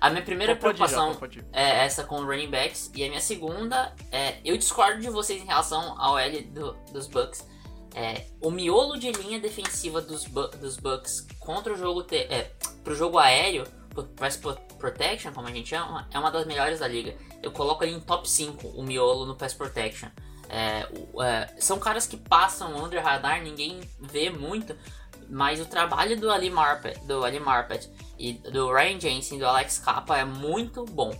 A 0.01 0.09
minha 0.09 0.23
primeira 0.23 0.55
Pode 0.55 0.77
já, 0.77 0.85
preocupação 0.85 1.15
pode 1.19 1.39
ir. 1.39 1.45
é 1.53 1.85
essa 1.85 2.03
com 2.03 2.19
o 2.19 2.25
running 2.25 2.49
backs. 2.49 2.91
E 2.95 3.03
a 3.03 3.07
minha 3.07 3.21
segunda 3.21 3.95
é. 4.11 4.37
Eu 4.45 4.55
discordo 4.57 4.99
de 5.01 5.09
vocês 5.09 5.41
em 5.41 5.45
relação 5.45 5.99
ao 5.99 6.17
L 6.19 6.41
do- 6.43 6.73
dos 6.91 7.07
Bucks. 7.07 7.47
É, 7.95 8.25
o 8.41 8.51
miolo 8.51 8.99
de 8.99 9.11
linha 9.11 9.39
defensiva 9.39 9.99
dos, 10.01 10.25
dos 10.25 10.77
Bucks 10.77 11.25
contra 11.39 11.73
o 11.73 11.75
jogo. 11.77 12.03
Te, 12.03 12.15
é, 12.15 12.51
pro 12.83 12.93
jogo 12.93 13.17
aéreo, 13.17 13.63
pro 13.89 14.03
Pass 14.03 14.37
Pro- 14.37 14.55
Protection, 14.77 15.31
como 15.33 15.47
a 15.47 15.51
gente 15.51 15.69
chama, 15.69 16.07
é 16.11 16.19
uma 16.19 16.29
das 16.29 16.45
melhores 16.45 16.79
da 16.79 16.87
liga. 16.87 17.15
Eu 17.41 17.51
coloco 17.51 17.83
ali 17.83 17.93
em 17.93 17.99
top 17.99 18.29
5 18.29 18.67
o 18.67 18.83
miolo 18.83 19.25
no 19.25 19.35
Pass 19.35 19.55
Protection. 19.55 20.09
É, 20.49 20.87
é, 21.23 21.55
são 21.59 21.77
caras 21.79 22.07
que 22.07 22.17
passam 22.17 22.83
under 22.83 23.03
radar, 23.03 23.41
ninguém 23.41 23.81
vê 23.99 24.29
muito. 24.29 24.75
Mas 25.29 25.59
o 25.59 25.65
trabalho 25.65 26.17
do 26.17 26.31
Ali 26.31 26.49
Marpet, 26.49 26.99
do 27.05 27.25
Ali 27.25 27.39
Marpet 27.39 27.89
e 28.17 28.33
do 28.33 28.71
Ryan 28.73 28.97
Jensen 28.99 29.37
e 29.37 29.41
do 29.41 29.45
Alex 29.47 29.77
Capa 29.79 30.17
é 30.17 30.23
muito 30.23 30.85
bom. 30.85 31.13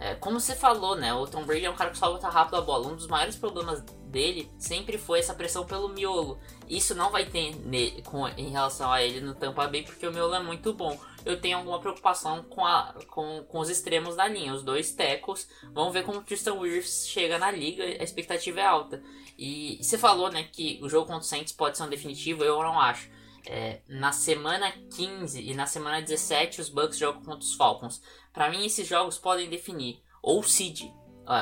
É, 0.00 0.14
como 0.14 0.38
você 0.38 0.54
falou, 0.54 0.94
né? 0.94 1.12
O 1.12 1.26
Tom 1.26 1.44
Brady 1.44 1.64
é 1.64 1.70
um 1.70 1.74
cara 1.74 1.90
que 1.90 1.98
solta 1.98 2.28
rápido 2.28 2.56
a 2.56 2.60
bola. 2.60 2.86
Um 2.86 2.94
dos 2.94 3.08
maiores 3.08 3.34
problemas 3.34 3.82
dele 4.06 4.48
sempre 4.56 4.96
foi 4.96 5.18
essa 5.18 5.34
pressão 5.34 5.66
pelo 5.66 5.88
miolo. 5.88 6.38
Isso 6.68 6.94
não 6.94 7.10
vai 7.10 7.24
ter 7.26 7.56
ne- 7.66 8.00
com, 8.02 8.28
em 8.28 8.50
relação 8.50 8.92
a 8.92 9.02
ele 9.02 9.20
no 9.20 9.34
Tampa 9.34 9.66
Bay, 9.66 9.82
porque 9.82 10.06
o 10.06 10.12
miolo 10.12 10.34
é 10.36 10.40
muito 10.40 10.72
bom. 10.72 10.96
Eu 11.28 11.40
tenho 11.40 11.58
alguma 11.58 11.78
preocupação 11.80 12.42
com, 12.44 12.64
a, 12.64 12.94
com, 13.08 13.44
com 13.44 13.58
os 13.60 13.68
extremos 13.68 14.16
da 14.16 14.26
linha, 14.26 14.54
os 14.54 14.62
dois 14.62 14.92
tecos. 14.92 15.46
Vamos 15.74 15.92
ver 15.92 16.04
como 16.04 16.18
o 16.18 16.22
Tristan 16.22 16.54
Wirfs 16.54 17.06
chega 17.08 17.38
na 17.38 17.50
liga, 17.50 17.84
a 17.84 18.02
expectativa 18.02 18.60
é 18.60 18.64
alta. 18.66 19.02
E 19.38 19.78
você 19.82 19.98
falou, 19.98 20.30
né, 20.30 20.44
que 20.50 20.78
o 20.82 20.88
jogo 20.88 21.06
contra 21.06 21.20
o 21.20 21.24
Saints 21.24 21.52
pode 21.52 21.76
ser 21.76 21.82
um 21.84 21.88
definitivo, 21.88 22.42
eu 22.44 22.60
não 22.62 22.80
acho. 22.80 23.10
É, 23.46 23.80
na 23.88 24.10
semana 24.12 24.72
15 24.96 25.40
e 25.40 25.54
na 25.54 25.66
semana 25.66 26.02
17 26.02 26.60
os 26.60 26.68
Bucks 26.68 26.98
jogam 26.98 27.22
contra 27.22 27.40
os 27.40 27.54
Falcons. 27.54 28.00
Pra 28.32 28.50
mim 28.50 28.64
esses 28.64 28.86
jogos 28.86 29.18
podem 29.18 29.48
definir 29.48 30.02
ou 30.22 30.42
seed, 30.42 30.90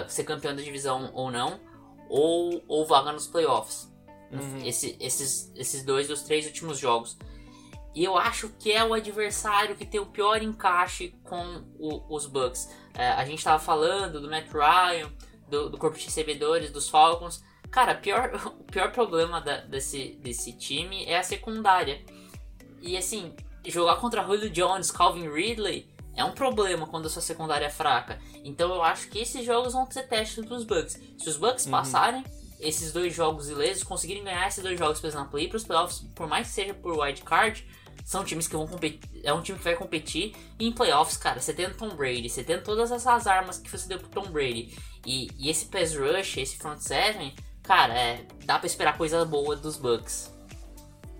ser 0.08 0.24
campeão 0.24 0.54
da 0.54 0.62
divisão 0.62 1.10
ou 1.14 1.30
não, 1.30 1.58
ou, 2.08 2.62
ou 2.68 2.84
vaga 2.86 3.12
nos 3.12 3.26
playoffs. 3.26 3.92
Uhum. 4.32 4.58
Esse- 4.64 4.96
esses, 5.00 5.52
esses 5.54 5.84
dois 5.84 6.08
dos 6.08 6.22
três 6.22 6.44
últimos 6.46 6.78
jogos. 6.78 7.16
E 7.96 8.04
eu 8.04 8.18
acho 8.18 8.50
que 8.58 8.70
é 8.70 8.84
o 8.84 8.92
adversário 8.92 9.74
que 9.74 9.86
tem 9.86 9.98
o 9.98 10.04
pior 10.04 10.42
encaixe 10.42 11.14
com 11.24 11.64
o, 11.78 12.14
os 12.14 12.26
Bucks. 12.26 12.68
É, 12.92 13.08
a 13.08 13.24
gente 13.24 13.42
tava 13.42 13.58
falando 13.58 14.20
do 14.20 14.28
Matt 14.28 14.48
Ryan, 14.52 15.10
do, 15.48 15.70
do 15.70 15.78
corpo 15.78 15.96
de 15.96 16.04
recebedores, 16.04 16.70
dos 16.70 16.90
Falcons. 16.90 17.42
Cara, 17.70 17.94
pior, 17.94 18.32
o 18.60 18.64
pior 18.64 18.92
problema 18.92 19.40
da, 19.40 19.62
desse, 19.62 20.10
desse 20.20 20.52
time 20.52 21.06
é 21.06 21.16
a 21.16 21.22
secundária. 21.22 22.04
E 22.82 22.98
assim, 22.98 23.34
jogar 23.64 23.96
contra 23.96 24.22
Julio 24.22 24.50
Jones, 24.50 24.90
Calvin 24.90 25.30
Ridley 25.30 25.88
é 26.14 26.22
um 26.22 26.32
problema 26.32 26.86
quando 26.86 27.06
a 27.06 27.08
sua 27.08 27.22
secundária 27.22 27.64
é 27.64 27.70
fraca. 27.70 28.20
Então 28.44 28.74
eu 28.74 28.82
acho 28.82 29.08
que 29.08 29.20
esses 29.20 29.42
jogos 29.42 29.72
vão 29.72 29.90
ser 29.90 30.06
testes 30.06 30.44
dos 30.44 30.64
Bucks. 30.64 31.00
Se 31.16 31.30
os 31.30 31.38
Bucks 31.38 31.64
uhum. 31.64 31.70
passarem 31.70 32.22
esses 32.60 32.92
dois 32.92 33.14
jogos 33.14 33.48
ilesos, 33.48 33.82
conseguirem 33.82 34.22
ganhar 34.22 34.46
esses 34.48 34.62
dois 34.62 34.78
jogos, 34.78 35.00
por 35.00 35.06
exemplo, 35.06 35.38
ir 35.38 35.48
para 35.48 35.56
os 35.56 35.64
playoffs, 35.64 36.00
por 36.14 36.26
mais 36.26 36.48
que 36.48 36.52
seja 36.52 36.74
por 36.74 36.98
wild 36.98 37.22
card, 37.22 37.66
são 38.04 38.24
times 38.24 38.46
que 38.46 38.56
vão 38.56 38.66
competir. 38.66 39.00
É 39.22 39.32
um 39.32 39.42
time 39.42 39.58
que 39.58 39.64
vai 39.64 39.74
competir. 39.74 40.34
Em 40.58 40.72
playoffs, 40.72 41.16
cara, 41.16 41.40
você 41.40 41.52
tem 41.52 41.68
Tom 41.70 41.90
Brady, 41.90 42.28
você 42.28 42.44
tem 42.44 42.60
todas 42.60 42.90
essas 42.92 43.26
armas 43.26 43.58
que 43.58 43.70
você 43.70 43.88
deu 43.88 43.98
pro 43.98 44.08
Tom 44.08 44.30
Brady. 44.30 44.76
E, 45.04 45.28
e 45.38 45.48
esse 45.48 45.66
pass 45.66 45.94
rush, 45.94 46.38
esse 46.38 46.56
front 46.56 46.78
seven, 46.78 47.34
cara, 47.62 47.94
é, 47.94 48.26
dá 48.44 48.58
pra 48.58 48.66
esperar 48.66 48.96
coisa 48.96 49.24
boa 49.24 49.56
dos 49.56 49.76
Bucks. 49.76 50.34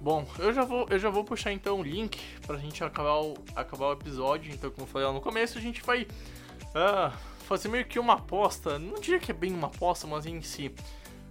Bom, 0.00 0.26
eu 0.38 0.52
já 0.52 0.64
vou, 0.64 0.86
eu 0.88 0.98
já 0.98 1.10
vou 1.10 1.24
puxar 1.24 1.52
então 1.52 1.80
o 1.80 1.82
link 1.82 2.20
pra 2.46 2.56
gente 2.58 2.84
acabar 2.84 3.20
o, 3.20 3.34
acabar 3.54 3.88
o 3.88 3.92
episódio. 3.92 4.52
Então, 4.52 4.70
como 4.70 4.86
eu 4.86 4.90
falei 4.90 5.06
lá 5.06 5.12
no 5.12 5.20
começo, 5.20 5.58
a 5.58 5.60
gente 5.60 5.82
vai 5.82 6.02
uh, 6.02 7.12
fazer 7.46 7.68
meio 7.68 7.84
que 7.86 7.98
uma 7.98 8.14
aposta. 8.14 8.78
Não 8.78 9.00
diria 9.00 9.18
que 9.18 9.30
é 9.30 9.34
bem 9.34 9.52
uma 9.52 9.66
aposta, 9.66 10.06
mas 10.06 10.26
em 10.26 10.40
si. 10.42 10.72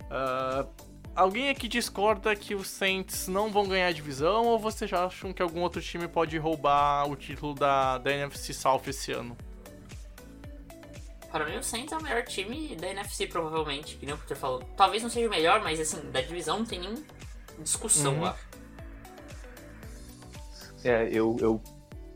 Uh, 0.05 0.67
alguém 1.15 1.49
aqui 1.49 1.67
discorda 1.67 2.35
que 2.35 2.53
os 2.53 2.67
Saints 2.67 3.27
não 3.27 3.51
vão 3.51 3.67
ganhar 3.67 3.87
a 3.87 3.91
divisão 3.91 4.45
ou 4.45 4.59
vocês 4.59 4.89
já 4.89 5.05
acham 5.05 5.31
que 5.31 5.41
algum 5.41 5.61
outro 5.61 5.81
time 5.81 6.07
pode 6.07 6.37
roubar 6.37 7.09
o 7.09 7.15
título 7.15 7.53
da, 7.53 7.97
da 7.97 8.11
NFC 8.11 8.53
South 8.53 8.81
esse 8.87 9.11
ano? 9.11 9.37
Para 11.31 11.45
mim, 11.45 11.57
o 11.57 11.63
Saints 11.63 11.91
é 11.91 11.97
o 11.97 12.01
melhor 12.01 12.23
time 12.23 12.75
da 12.77 12.87
NFC, 12.87 13.27
provavelmente, 13.27 13.97
que 13.97 14.05
nem 14.05 14.15
o 14.15 14.17
Peter 14.17 14.37
falou. 14.37 14.63
Talvez 14.77 15.03
não 15.03 15.09
seja 15.09 15.27
o 15.27 15.29
melhor, 15.29 15.61
mas 15.61 15.79
assim, 15.81 15.99
da 16.09 16.21
divisão 16.21 16.59
não 16.59 16.65
tem 16.65 16.79
nem 16.79 16.95
discussão, 17.59 18.13
uhum. 18.13 18.19
eu 18.19 18.25
acho. 18.27 18.45
É, 20.83 21.09
eu, 21.11 21.35
eu 21.41 21.61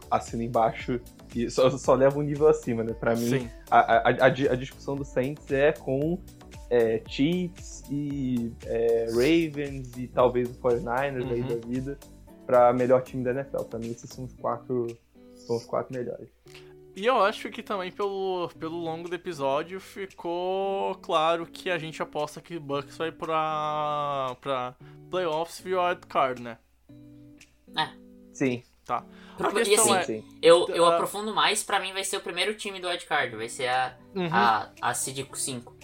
assino 0.10 0.41
embaixo 0.43 1.02
e 1.36 1.50
só, 1.50 1.70
só 1.72 1.93
levo 1.95 2.20
um 2.20 2.24
nível 2.24 2.47
acima, 2.47 2.84
né? 2.84 2.93
Pra 2.93 3.16
mim, 3.16 3.50
a, 3.70 3.80
a, 3.80 4.10
a, 4.10 4.26
a, 4.26 4.56
discussão 4.56 4.95
do 4.95 5.04
Saints 5.04 5.52
é 5.52 5.72
com 5.72 6.18
é, 6.70 7.02
Chiefs 7.08 7.84
e 7.90 8.52
é, 8.66 9.08
Ravens 9.10 9.98
e 9.98 10.08
talvez 10.08 10.50
o 10.50 10.54
49ers 10.56 11.24
uhum. 11.24 11.32
aí 11.32 11.44
da 11.44 11.68
vida 11.68 12.00
para 12.46 12.74
melhor 12.74 13.02
time 13.02 13.24
da 13.24 13.32
NFL. 13.32 13.64
Para 13.64 13.80
mim, 13.80 13.92
esses 13.92 14.10
são 14.10 14.26
os 14.26 14.34
quatro, 14.34 14.88
são 15.36 15.56
os 15.56 15.66
quatro 15.66 15.94
melhores. 15.94 16.30
E 16.96 17.06
eu 17.06 17.22
acho 17.22 17.50
que 17.50 17.64
também 17.64 17.92
pelo, 17.92 18.50
pelo 18.60 18.78
longo 18.78 19.08
do 19.08 19.16
episódio 19.16 19.80
ficou 19.80 20.96
claro 20.96 21.46
que 21.46 21.70
a 21.70 21.78
gente 21.78 22.02
aposta 22.02 22.42
que 22.42 22.60
Bucks 22.60 22.98
vai 22.98 23.12
pra, 23.12 24.36
pra 24.42 24.76
playoffs 25.10 25.60
via 25.62 25.82
wild 25.82 26.08
card, 26.08 26.42
né? 26.42 26.58
É. 27.78 27.90
Sim. 28.34 28.64
Tá. 28.84 29.06
A 29.40 29.60
e 29.62 29.76
assim, 29.76 29.96
é, 29.96 30.04
sim. 30.04 30.24
eu, 30.42 30.68
eu 30.70 30.84
uh, 30.84 30.88
aprofundo 30.88 31.34
mais, 31.34 31.64
pra 31.64 31.80
mim 31.80 31.94
vai 31.94 32.04
ser 32.04 32.18
o 32.18 32.22
primeiro 32.22 32.56
time 32.56 32.80
do 32.80 32.88
wild 32.88 33.06
card, 33.06 33.36
vai 33.36 33.48
ser 33.48 33.68
a, 33.68 33.96
uhum. 34.16 34.28
a, 34.32 34.70
a 34.82 34.94
Seed 34.94 35.26
5. 35.32 35.79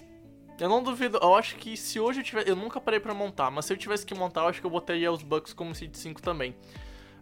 Eu 0.59 0.69
não 0.69 0.81
duvido, 0.81 1.19
eu 1.21 1.35
acho 1.35 1.55
que 1.57 1.75
se 1.75 1.99
hoje 1.99 2.21
eu 2.21 2.23
tivesse. 2.23 2.49
Eu 2.49 2.55
nunca 2.55 2.79
parei 2.79 2.99
para 2.99 3.13
montar, 3.13 3.51
mas 3.51 3.65
se 3.65 3.73
eu 3.73 3.77
tivesse 3.77 4.05
que 4.05 4.15
montar, 4.15 4.41
eu 4.41 4.47
acho 4.47 4.61
que 4.61 4.65
eu 4.65 4.71
botaria 4.71 5.11
os 5.11 5.21
Bucks 5.21 5.53
como 5.53 5.75
seed 5.75 5.93
5 5.95 6.21
também. 6.21 6.55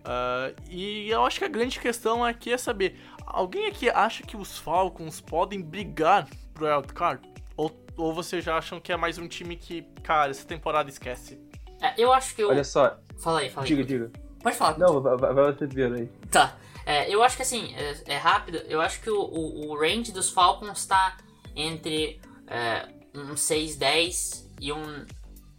Uh, 0.03 0.53
e 0.69 1.09
eu 1.09 1.25
acho 1.25 1.39
que 1.39 1.45
a 1.45 1.47
grande 1.47 1.79
questão 1.79 2.23
aqui 2.23 2.51
é 2.51 2.57
saber: 2.57 2.99
alguém 3.25 3.67
aqui 3.67 3.89
acha 3.89 4.23
que 4.23 4.37
os 4.37 4.59
Falcons 4.59 5.19
podem 5.19 5.61
brigar 5.61 6.27
pro 6.53 6.67
wildcard? 6.67 7.27
Ou, 7.57 7.71
ou 7.97 8.13
vocês 8.13 8.43
já 8.43 8.57
acham 8.57 8.79
que 8.79 8.91
é 8.91 8.97
mais 8.97 9.17
um 9.17 9.27
time 9.27 9.55
que, 9.55 9.81
cara, 10.03 10.29
essa 10.29 10.45
temporada 10.45 10.89
esquece? 10.89 11.39
É, 11.81 11.93
eu 11.97 12.13
acho 12.13 12.35
que 12.35 12.43
eu. 12.43 12.49
Olha 12.49 12.63
só. 12.63 12.97
Fala 13.17 13.39
aí, 13.39 13.49
fala 13.49 13.65
aí. 13.65 13.67
Diga, 13.67 13.83
diga. 13.83 14.11
Pode 14.41 14.55
falar. 14.55 14.77
Não, 14.77 15.01
vai, 15.01 15.17
vai 15.17 15.53
você 15.53 15.65
ver 15.65 15.93
aí. 15.93 16.07
Tá. 16.29 16.55
É, 16.85 17.09
eu 17.09 17.23
acho 17.23 17.37
que 17.37 17.41
assim, 17.41 17.73
é, 17.75 18.13
é, 18.13 18.17
rápido. 18.17 18.57
Eu 18.67 18.81
acho 18.81 19.01
que 19.01 19.09
o, 19.09 19.21
o, 19.21 19.69
o 19.69 19.79
range 19.79 20.11
dos 20.11 20.29
Falcons 20.29 20.85
tá 20.85 21.17
entre. 21.55 22.19
É, 22.47 22.89
um 23.13 23.33
6-10 23.33 24.45
e 24.59 24.71
um, 24.71 25.05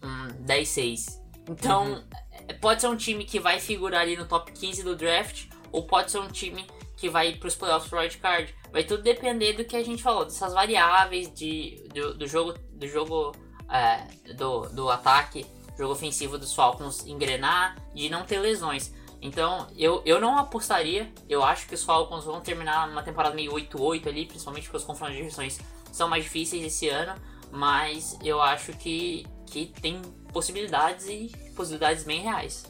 um 0.03 0.29
10-6. 0.45 1.21
Então, 1.49 1.93
uhum. 1.93 2.59
pode 2.61 2.81
ser 2.81 2.89
um 2.89 2.97
time 2.97 3.25
que 3.25 3.39
vai 3.39 3.61
figurar 3.61 4.03
ali 4.03 4.17
no 4.17 4.27
top 4.27 4.51
15 4.53 4.83
do 4.83 4.97
draft, 4.97 5.47
ou 5.71 5.87
pode 5.87 6.11
ser 6.11 6.19
um 6.19 6.29
time 6.29 6.67
que 6.97 7.09
vai 7.09 7.35
para 7.35 7.49
os 7.49 7.55
playoffs 7.55 7.89
pro 7.89 8.21
card. 8.21 8.55
Vai 8.73 8.85
tudo 8.85 9.03
depender 9.03 9.53
do 9.55 9.65
que 9.65 9.77
a 9.77 9.85
gente 9.85 10.03
falou, 10.03 10.25
dessas 10.25 10.53
variáveis 10.53 11.33
de, 11.33 11.83
do, 11.93 12.15
do 12.15 12.27
jogo, 12.27 12.55
do 12.73 12.89
jogo 12.89 13.33
é, 13.71 14.33
do, 14.35 14.63
do 14.71 14.91
ataque, 14.91 15.47
jogo 15.77 15.93
ofensivo 15.93 16.39
dos 16.39 16.55
Falcons 16.55 17.07
engrenar, 17.07 17.77
de 17.95 18.09
não 18.09 18.25
ter 18.25 18.39
lesões. 18.39 18.93
Então, 19.21 19.67
eu, 19.77 20.03
eu 20.05 20.21
não 20.21 20.39
apostaria. 20.39 21.11
Eu 21.29 21.43
acho 21.43 21.67
que 21.67 21.75
os 21.75 21.83
Falcons 21.83 22.25
vão 22.25 22.41
terminar 22.41 22.89
uma 22.89 23.03
temporada 23.03 23.35
meio 23.35 23.53
8-8 23.53 24.07
ali, 24.07 24.27
principalmente 24.27 24.65
porque 24.65 24.77
os 24.77 24.85
confrontos 24.85 25.17
de 25.17 25.23
divisões 25.23 25.59
são 25.91 26.09
mais 26.09 26.25
difíceis 26.25 26.63
esse 26.63 26.89
ano 26.89 27.15
mas 27.55 28.19
eu 28.23 28.43
acho 28.43 28.73
que, 28.73 29.25
que 29.47 29.67
tem 29.81 30.03
possibilidades 30.33 31.07
e 31.07 31.31
possibilidades 31.55 32.03
bem 32.03 32.21
reais. 32.21 32.65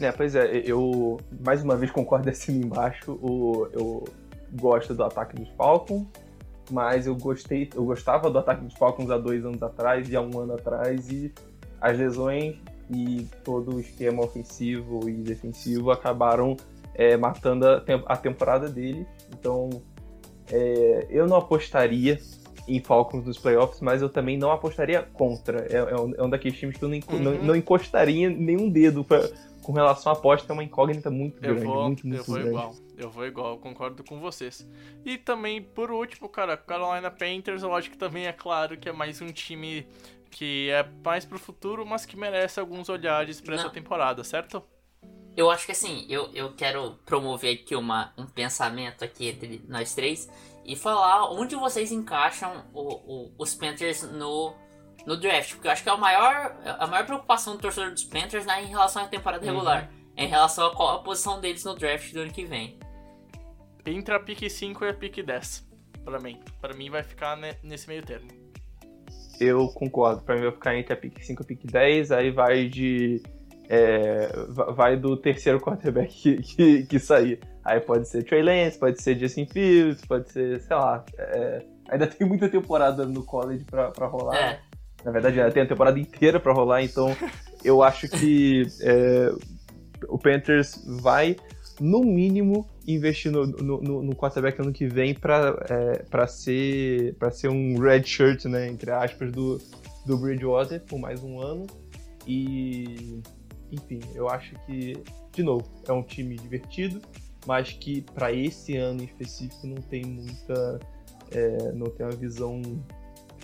É, 0.00 0.10
pois 0.10 0.34
é, 0.34 0.62
eu 0.64 1.20
mais 1.44 1.62
uma 1.62 1.76
vez 1.76 1.92
concordo 1.92 2.28
assim 2.28 2.60
embaixo. 2.60 3.12
O, 3.12 3.68
eu 3.72 4.04
gosto 4.52 4.92
do 4.94 5.04
ataque 5.04 5.36
dos 5.36 5.48
Falcons, 5.50 6.06
mas 6.70 7.06
eu 7.06 7.14
gostei, 7.14 7.70
eu 7.74 7.84
gostava 7.84 8.28
do 8.28 8.38
ataque 8.38 8.64
dos 8.64 8.74
Falcons 8.74 9.10
há 9.10 9.18
dois 9.18 9.44
anos 9.44 9.62
atrás 9.62 10.08
e 10.08 10.16
há 10.16 10.20
um 10.20 10.40
ano 10.40 10.54
atrás, 10.54 11.08
e 11.08 11.32
as 11.80 11.96
lesões 11.96 12.56
e 12.90 13.26
todo 13.44 13.76
o 13.76 13.80
esquema 13.80 14.24
ofensivo 14.24 15.08
e 15.08 15.12
defensivo 15.12 15.90
acabaram 15.90 16.56
é, 16.94 17.16
matando 17.16 17.66
a, 17.66 17.82
a, 18.06 18.16
temporada 18.16 18.68
deles. 18.68 19.06
Então 19.32 19.70
é, 20.50 21.06
eu 21.08 21.26
não 21.26 21.36
apostaria 21.36 22.18
em 22.66 22.80
Falcons 22.80 23.24
nos 23.24 23.38
playoffs, 23.38 23.80
mas 23.80 24.02
eu 24.02 24.08
também 24.08 24.36
não 24.38 24.50
apostaria 24.50 25.02
contra. 25.02 25.66
É, 25.70 25.76
é, 25.76 25.96
um, 25.96 26.14
é 26.14 26.22
um, 26.22 26.30
daqueles 26.30 26.58
times 26.58 26.76
que 26.76 26.84
eu 26.84 26.88
não, 26.88 26.96
uhum. 26.96 27.18
não, 27.18 27.44
não 27.44 27.56
encostaria 27.56 28.30
nenhum 28.30 28.68
dedo 28.68 29.02
pra, 29.02 29.28
com 29.62 29.72
relação 29.72 30.12
à 30.12 30.16
aposta, 30.16 30.52
é 30.52 30.54
uma 30.54 30.64
incógnita 30.64 31.10
muito 31.10 31.36
eu 31.36 31.54
grande. 31.54 31.64
Vou, 31.64 31.82
muito, 31.84 32.06
muito 32.06 32.20
eu 32.20 32.24
vou 32.24 32.34
grande. 32.34 32.50
igual, 32.50 32.74
eu 32.96 33.10
vou 33.10 33.26
igual, 33.26 33.50
eu 33.52 33.58
concordo 33.58 34.04
com 34.04 34.20
vocês. 34.20 34.68
E 35.04 35.16
também, 35.16 35.62
por 35.62 35.90
último, 35.90 36.28
cara, 36.28 36.56
Carolina 36.56 37.10
Panthers, 37.10 37.62
eu 37.62 37.74
acho 37.74 37.90
que 37.90 37.96
também 37.96 38.26
é 38.26 38.32
claro 38.32 38.76
que 38.76 38.88
é 38.88 38.92
mais 38.92 39.20
um 39.20 39.32
time 39.32 39.86
que 40.30 40.70
é 40.70 40.86
mais 41.04 41.24
pro 41.24 41.38
futuro, 41.38 41.84
mas 41.84 42.06
que 42.06 42.16
merece 42.16 42.58
alguns 42.58 42.88
olhares 42.88 43.40
para 43.40 43.54
essa 43.54 43.68
temporada, 43.70 44.24
certo? 44.24 44.62
Eu 45.36 45.50
acho 45.50 45.64
que 45.66 45.72
assim, 45.72 46.06
eu, 46.08 46.30
eu 46.34 46.52
quero 46.52 46.98
promover 47.06 47.54
aqui 47.54 47.74
uma, 47.74 48.12
um 48.18 48.26
pensamento 48.26 49.04
aqui 49.04 49.28
entre 49.28 49.62
nós 49.68 49.94
três 49.94 50.28
e 50.64 50.76
falar 50.76 51.30
onde 51.32 51.56
vocês 51.56 51.90
encaixam 51.90 52.64
o, 52.72 52.82
o, 52.82 53.34
os 53.38 53.54
Panthers 53.54 54.02
no, 54.02 54.54
no 55.06 55.16
draft. 55.16 55.54
Porque 55.54 55.68
eu 55.68 55.72
acho 55.72 55.82
que 55.82 55.88
é 55.88 55.92
a 55.92 55.96
maior, 55.96 56.56
a 56.64 56.86
maior 56.86 57.04
preocupação 57.04 57.56
do 57.56 57.62
torcedor 57.62 57.90
dos 57.90 58.04
Panthers 58.04 58.46
né, 58.46 58.62
em 58.62 58.66
relação 58.66 59.02
à 59.02 59.08
temporada 59.08 59.44
uhum. 59.44 59.52
regular. 59.52 59.90
É 60.16 60.24
em 60.24 60.28
relação 60.28 60.66
a 60.66 60.76
qual 60.76 60.96
a 60.96 61.02
posição 61.02 61.40
deles 61.40 61.64
no 61.64 61.74
draft 61.74 62.12
do 62.12 62.20
ano 62.20 62.32
que 62.32 62.44
vem. 62.44 62.78
Entre 63.84 64.14
a 64.14 64.20
pick 64.20 64.48
5 64.48 64.84
e 64.84 64.88
a 64.88 64.94
pick 64.94 65.22
10, 65.24 65.68
para 66.04 66.20
mim. 66.20 66.38
Para 66.60 66.74
mim 66.74 66.90
vai 66.90 67.02
ficar 67.02 67.36
nesse 67.62 67.88
meio 67.88 68.02
termo. 68.02 68.28
Eu 69.40 69.68
concordo. 69.68 70.22
Para 70.22 70.36
mim 70.36 70.42
vai 70.42 70.52
ficar 70.52 70.76
entre 70.76 70.92
a 70.92 70.96
pick 70.96 71.18
5 71.20 71.42
e 71.42 71.44
a 71.44 71.46
pick 71.46 71.66
10. 71.66 72.12
Aí 72.12 72.30
vai 72.30 72.68
de 72.68 73.22
é, 73.68 74.28
vai 74.74 74.96
do 74.96 75.16
terceiro 75.16 75.60
quarterback 75.60 76.12
que, 76.12 76.42
que, 76.42 76.86
que, 76.86 76.98
sair. 76.98 77.40
Aí 77.64 77.80
pode 77.80 78.08
ser 78.08 78.24
Trey 78.24 78.42
Lance, 78.42 78.78
pode 78.78 79.00
ser 79.00 79.18
Justin 79.18 79.46
Fields, 79.46 80.04
pode 80.04 80.30
ser, 80.30 80.60
sei 80.60 80.76
lá. 80.76 81.04
É, 81.16 81.62
ainda 81.88 82.06
tem 82.06 82.26
muita 82.26 82.48
temporada 82.48 83.06
no 83.06 83.22
college 83.22 83.64
pra, 83.64 83.90
pra 83.90 84.06
rolar. 84.06 84.36
É. 84.36 84.60
Na 85.04 85.10
verdade, 85.10 85.40
ainda 85.40 85.52
tem 85.52 85.62
a 85.62 85.66
temporada 85.66 85.98
inteira 85.98 86.38
pra 86.40 86.52
rolar, 86.52 86.82
então 86.82 87.16
eu 87.64 87.82
acho 87.82 88.08
que 88.08 88.66
é, 88.80 89.32
o 90.08 90.18
Panthers 90.18 90.84
vai, 91.00 91.36
no 91.80 92.00
mínimo, 92.04 92.68
investir 92.86 93.30
no, 93.30 93.46
no, 93.46 94.02
no 94.02 94.14
quarterback 94.16 94.60
ano 94.60 94.72
que 94.72 94.86
vem 94.86 95.14
pra, 95.14 95.56
é, 95.68 96.02
pra, 96.10 96.26
ser, 96.26 97.14
pra 97.14 97.30
ser 97.30 97.48
um 97.48 97.78
red 97.78 98.02
shirt, 98.04 98.44
né, 98.46 98.68
entre 98.68 98.90
aspas, 98.90 99.30
do, 99.30 99.60
do 100.04 100.18
Bridgewater 100.18 100.80
por 100.80 100.98
mais 100.98 101.22
um 101.22 101.40
ano. 101.40 101.66
E 102.26 103.20
enfim, 103.72 104.00
eu 104.14 104.28
acho 104.28 104.54
que, 104.66 105.02
de 105.32 105.42
novo, 105.42 105.66
é 105.88 105.92
um 105.92 106.02
time 106.02 106.36
divertido, 106.36 107.00
mas 107.46 107.72
que 107.72 108.02
para 108.02 108.32
esse 108.32 108.76
ano 108.76 109.02
em 109.02 109.06
específico 109.06 109.66
não 109.66 109.82
tem 109.82 110.04
muita. 110.04 110.80
É, 111.30 111.72
não 111.72 111.86
tem 111.86 112.04
uma 112.04 112.14
visão 112.14 112.60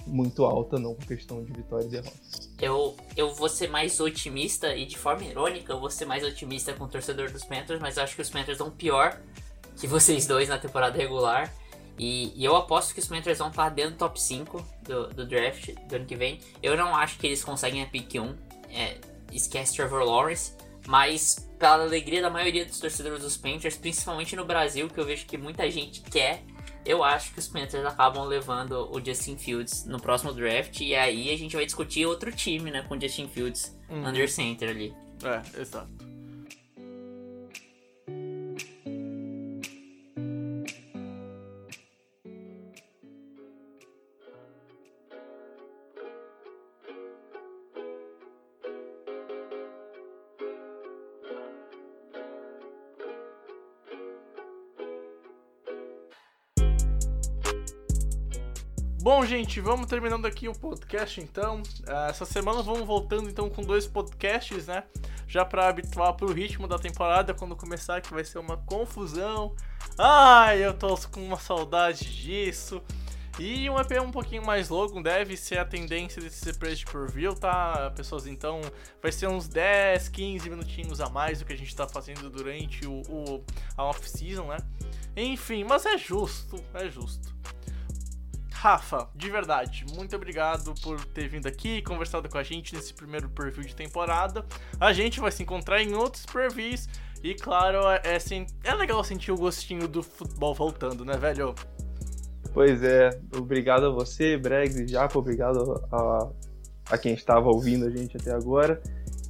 muito 0.06 0.44
alta, 0.44 0.78
não, 0.78 0.94
com 0.94 1.02
questão 1.02 1.42
de 1.42 1.52
vitória 1.52 1.84
e 1.84 1.88
derrota. 1.88 2.16
Eu, 2.60 2.96
eu 3.16 3.34
vou 3.34 3.48
ser 3.48 3.68
mais 3.68 3.98
otimista 4.00 4.74
e 4.74 4.84
de 4.86 4.96
forma 4.96 5.24
irônica, 5.24 5.72
eu 5.72 5.80
vou 5.80 5.90
ser 5.90 6.04
mais 6.04 6.24
otimista 6.24 6.72
com 6.72 6.84
o 6.84 6.88
torcedor 6.88 7.30
dos 7.30 7.44
Panthers, 7.44 7.80
mas 7.80 7.96
eu 7.96 8.02
acho 8.02 8.14
que 8.14 8.22
os 8.22 8.30
Panthers 8.30 8.58
vão 8.58 8.70
pior 8.70 9.20
que 9.76 9.86
vocês 9.86 10.26
dois 10.26 10.48
na 10.48 10.58
temporada 10.58 10.96
regular. 10.96 11.52
E, 11.98 12.32
e 12.36 12.44
eu 12.44 12.54
aposto 12.54 12.94
que 12.94 13.00
os 13.00 13.06
Panthers 13.06 13.38
vão 13.38 13.48
estar 13.48 13.68
dentro 13.70 13.92
do 13.92 13.98
top 13.98 14.20
5 14.20 14.64
do, 14.82 15.08
do 15.08 15.26
draft 15.26 15.74
do 15.88 15.96
ano 15.96 16.04
que 16.04 16.14
vem. 16.14 16.38
Eu 16.62 16.76
não 16.76 16.94
acho 16.94 17.18
que 17.18 17.26
eles 17.26 17.42
conseguem 17.42 17.82
a 17.82 17.86
pick 17.86 18.14
1. 18.14 18.34
É, 18.70 18.98
esquece 19.32 19.74
Trevor 19.74 20.04
Lawrence. 20.04 20.52
Mas, 20.88 21.46
pela 21.58 21.82
alegria 21.82 22.22
da 22.22 22.30
maioria 22.30 22.64
dos 22.64 22.80
torcedores 22.80 23.20
dos 23.20 23.36
Panthers, 23.36 23.76
principalmente 23.76 24.34
no 24.34 24.46
Brasil, 24.46 24.88
que 24.88 24.98
eu 24.98 25.04
vejo 25.04 25.26
que 25.26 25.36
muita 25.36 25.70
gente 25.70 26.00
quer, 26.00 26.42
eu 26.82 27.04
acho 27.04 27.30
que 27.34 27.38
os 27.38 27.46
Panthers 27.46 27.84
acabam 27.84 28.24
levando 28.24 28.90
o 28.90 29.04
Justin 29.04 29.36
Fields 29.36 29.84
no 29.84 30.00
próximo 30.00 30.32
draft. 30.32 30.80
E 30.80 30.94
aí 30.94 31.30
a 31.30 31.36
gente 31.36 31.54
vai 31.54 31.66
discutir 31.66 32.06
outro 32.06 32.32
time, 32.32 32.70
né? 32.70 32.80
Com 32.88 32.96
o 32.96 33.00
Justin 33.00 33.28
Fields 33.28 33.76
Uhum. 33.90 34.08
under 34.08 34.30
center 34.30 34.70
ali. 34.70 34.94
É, 35.22 35.60
exato. 35.60 35.90
Bom, 59.10 59.24
gente, 59.24 59.58
vamos 59.58 59.86
terminando 59.86 60.26
aqui 60.26 60.50
o 60.50 60.52
podcast 60.52 61.18
então. 61.18 61.62
Ah, 61.86 62.08
Essa 62.10 62.26
semana 62.26 62.62
vamos 62.62 62.86
voltando 62.86 63.30
então 63.30 63.48
com 63.48 63.62
dois 63.62 63.86
podcasts, 63.86 64.66
né? 64.66 64.84
Já 65.26 65.46
pra 65.46 65.66
habituar 65.66 66.12
pro 66.12 66.30
ritmo 66.30 66.68
da 66.68 66.78
temporada 66.78 67.32
quando 67.32 67.56
começar, 67.56 68.02
que 68.02 68.12
vai 68.12 68.22
ser 68.22 68.38
uma 68.38 68.58
confusão. 68.58 69.56
Ai, 69.96 70.62
eu 70.62 70.74
tô 70.74 70.94
com 71.10 71.24
uma 71.24 71.38
saudade 71.38 72.04
disso. 72.04 72.82
E 73.38 73.70
um 73.70 73.80
EP 73.80 73.92
um 73.92 74.10
pouquinho 74.10 74.44
mais 74.44 74.68
longo 74.68 75.02
deve 75.02 75.38
ser 75.38 75.56
a 75.56 75.64
tendência 75.64 76.20
desse 76.20 76.52
preço 76.58 76.84
por 76.84 77.10
view, 77.10 77.34
tá, 77.34 77.90
pessoas? 77.96 78.26
Então 78.26 78.60
vai 79.00 79.10
ser 79.10 79.26
uns 79.26 79.48
10, 79.48 80.10
15 80.10 80.50
minutinhos 80.50 81.00
a 81.00 81.08
mais 81.08 81.38
do 81.38 81.46
que 81.46 81.54
a 81.54 81.56
gente 81.56 81.74
tá 81.74 81.88
fazendo 81.88 82.28
durante 82.28 82.86
o, 82.86 83.00
o 83.08 83.44
a 83.74 83.84
off-season, 83.84 84.48
né? 84.48 84.58
Enfim, 85.16 85.64
mas 85.64 85.86
é 85.86 85.96
justo, 85.96 86.62
é 86.74 86.90
justo. 86.90 87.38
Rafa, 88.60 89.08
de 89.14 89.30
verdade, 89.30 89.84
muito 89.94 90.16
obrigado 90.16 90.74
por 90.82 91.04
ter 91.04 91.28
vindo 91.28 91.46
aqui 91.46 91.76
e 91.76 91.82
conversado 91.82 92.28
com 92.28 92.36
a 92.38 92.42
gente 92.42 92.74
nesse 92.74 92.92
primeiro 92.92 93.28
preview 93.28 93.62
de 93.62 93.72
temporada. 93.72 94.44
A 94.80 94.92
gente 94.92 95.20
vai 95.20 95.30
se 95.30 95.44
encontrar 95.44 95.80
em 95.80 95.94
outros 95.94 96.26
previews 96.26 96.88
e, 97.22 97.36
claro, 97.36 97.78
é, 98.02 98.18
sen- 98.18 98.46
é 98.64 98.74
legal 98.74 99.04
sentir 99.04 99.30
o 99.30 99.36
gostinho 99.36 99.86
do 99.86 100.02
futebol 100.02 100.52
voltando, 100.56 101.04
né, 101.04 101.16
velho? 101.16 101.54
Pois 102.52 102.82
é, 102.82 103.10
obrigado 103.36 103.86
a 103.86 103.90
você, 103.90 104.36
Bregs 104.36 104.74
e 104.76 104.88
Japa, 104.88 105.16
obrigado 105.16 105.80
a, 105.92 106.28
a 106.90 106.98
quem 106.98 107.14
estava 107.14 107.46
ouvindo 107.48 107.86
a 107.86 107.90
gente 107.90 108.16
até 108.16 108.32
agora. 108.32 108.82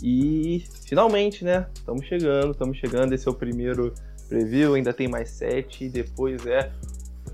E 0.02 0.64
finalmente, 0.86 1.44
né? 1.44 1.66
Estamos 1.74 2.06
chegando, 2.06 2.52
estamos 2.52 2.78
chegando. 2.78 3.12
Esse 3.12 3.28
é 3.28 3.30
o 3.30 3.34
primeiro 3.34 3.92
preview, 4.26 4.72
ainda 4.74 4.94
tem 4.94 5.06
mais 5.06 5.28
sete. 5.30 5.84
E 5.84 5.88
depois 5.90 6.46
é 6.46 6.72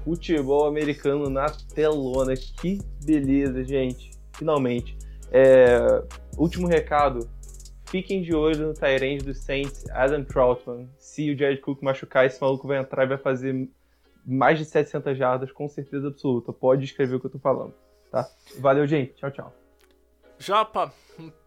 futebol 0.05 0.67
americano 0.67 1.29
na 1.31 1.47
telona. 1.75 2.35
Que 2.37 2.79
beleza, 3.05 3.65
gente! 3.65 4.11
Finalmente. 4.35 4.97
É, 5.33 6.03
último 6.37 6.67
recado: 6.67 7.29
fiquem 7.87 8.23
de 8.23 8.35
olho 8.35 8.69
no 8.69 8.75
Tyrande 8.75 9.25
dos 9.25 9.39
Saints, 9.39 9.89
Adam 9.91 10.25
Troutman. 10.25 10.89
Se 10.99 11.31
o 11.31 11.39
Jared 11.39 11.61
Cook 11.61 11.83
machucar, 11.83 12.27
esse 12.27 12.41
maluco 12.41 12.69
vai 12.69 12.79
entrar 12.79 13.05
e 13.05 13.09
vai 13.09 13.19
fazer 13.19 13.69
mais 14.27 14.59
de 14.59 14.65
700 14.65 15.17
jardas, 15.17 15.53
com 15.53 15.69
certeza 15.69 16.09
absoluta. 16.09 16.53
Pode 16.53 16.85
escrever 16.85 17.17
o 17.17 17.21
que 17.21 17.27
eu 17.27 17.31
tô 17.31 17.39
falando, 17.39 17.75
tá? 18.11 18.29
Valeu, 18.59 18.87
gente. 18.87 19.15
Tchau, 19.15 19.31
tchau. 19.31 19.55
Japa, 20.39 20.93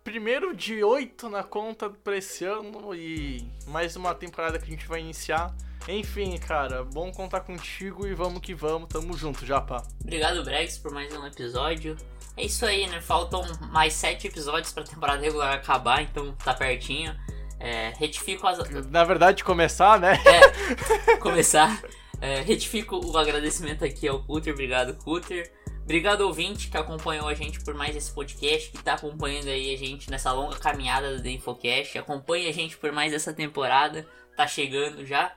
primeiro 0.03 0.55
de 0.55 0.83
oito 0.83 1.27
na 1.29 1.43
conta 1.43 1.89
pra 1.89 2.15
esse 2.15 2.45
ano 2.45 2.95
e 2.95 3.45
mais 3.67 3.95
uma 3.95 4.15
temporada 4.15 4.57
que 4.57 4.65
a 4.65 4.69
gente 4.69 4.87
vai 4.87 5.01
iniciar. 5.01 5.53
Enfim, 5.87 6.37
cara, 6.37 6.83
bom 6.83 7.11
contar 7.11 7.41
contigo 7.41 8.05
e 8.05 8.13
vamos 8.13 8.41
que 8.41 8.53
vamos, 8.53 8.89
tamo 8.89 9.17
junto, 9.17 9.45
Japa. 9.45 9.87
Obrigado, 10.01 10.43
Bregs, 10.43 10.77
por 10.77 10.91
mais 10.91 11.15
um 11.15 11.25
episódio. 11.25 11.95
É 12.35 12.43
isso 12.43 12.65
aí, 12.65 12.85
né? 12.87 12.99
Faltam 12.99 13.41
mais 13.71 13.93
sete 13.93 14.27
episódios 14.27 14.73
pra 14.73 14.83
temporada 14.83 15.21
regular 15.21 15.53
acabar, 15.53 16.01
então 16.03 16.33
tá 16.43 16.53
pertinho. 16.53 17.15
É, 17.59 17.93
retifico 17.97 18.45
as. 18.45 18.59
Na 18.89 19.03
verdade, 19.03 19.43
começar, 19.43 19.99
né? 19.99 20.19
É, 20.25 21.15
começar. 21.17 21.81
É, 22.19 22.41
retifico 22.41 22.99
o 23.03 23.17
agradecimento 23.17 23.85
aqui 23.85 24.07
ao 24.07 24.21
Cutter. 24.23 24.53
Obrigado, 24.53 24.93
Cutter. 24.95 25.51
Obrigado, 25.83 26.21
ouvinte, 26.21 26.67
que 26.67 26.75
acompanhou 26.75 27.29
a 27.29 27.33
gente 27.33 27.63
por 27.63 27.73
mais 27.73 27.95
esse 27.95 28.11
podcast, 28.11 28.71
que 28.71 28.83
tá 28.83 28.95
acompanhando 28.95 29.47
aí 29.47 29.73
a 29.73 29.77
gente 29.77 30.11
nessa 30.11 30.33
longa 30.33 30.57
caminhada 30.57 31.15
do 31.15 31.23
The 31.23 31.29
Infocast. 31.29 31.97
Acompanhe 31.97 32.49
a 32.49 32.53
gente 32.53 32.75
por 32.75 32.91
mais 32.91 33.13
essa 33.13 33.33
temporada. 33.33 34.05
Tá 34.35 34.45
chegando 34.45 35.05
já. 35.05 35.33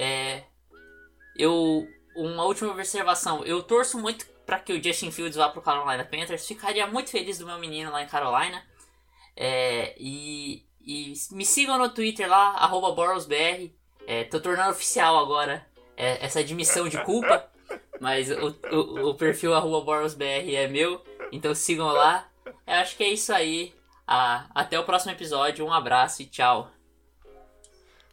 É, 0.00 0.44
eu. 1.36 1.86
Uma 2.16 2.44
última 2.44 2.72
observação. 2.72 3.44
Eu 3.44 3.62
torço 3.62 3.98
muito 3.98 4.26
para 4.46 4.58
que 4.58 4.72
o 4.72 4.82
Justin 4.82 5.12
Fields 5.12 5.36
vá 5.36 5.50
pro 5.50 5.60
Carolina 5.60 6.04
Panthers. 6.04 6.48
Ficaria 6.48 6.86
muito 6.86 7.10
feliz 7.10 7.38
do 7.38 7.46
meu 7.46 7.58
menino 7.58 7.92
lá 7.92 8.02
em 8.02 8.08
Carolina. 8.08 8.64
É, 9.36 9.94
e, 9.98 10.64
e 10.80 11.12
me 11.32 11.44
sigam 11.44 11.78
no 11.78 11.90
Twitter 11.90 12.28
lá, 12.28 12.54
arroba 12.56 12.92
BorosBR. 12.92 13.72
É, 14.06 14.24
tô 14.24 14.40
tornando 14.40 14.70
oficial 14.70 15.18
agora 15.18 15.64
é, 15.96 16.24
essa 16.24 16.40
admissão 16.40 16.88
de 16.88 16.98
culpa. 17.04 17.48
Mas 18.00 18.30
o, 18.30 18.56
o, 18.72 19.10
o 19.10 19.14
perfil 19.14 19.54
arroba 19.54 19.84
BorosBR 19.84 20.56
é 20.56 20.66
meu. 20.66 21.04
Então 21.30 21.54
sigam 21.54 21.88
lá. 21.88 22.26
Eu 22.66 22.74
acho 22.76 22.96
que 22.96 23.04
é 23.04 23.08
isso 23.08 23.32
aí. 23.32 23.74
Ah, 24.06 24.46
até 24.54 24.80
o 24.80 24.84
próximo 24.84 25.12
episódio. 25.12 25.64
Um 25.64 25.72
abraço 25.72 26.22
e 26.22 26.26
tchau. 26.26 26.70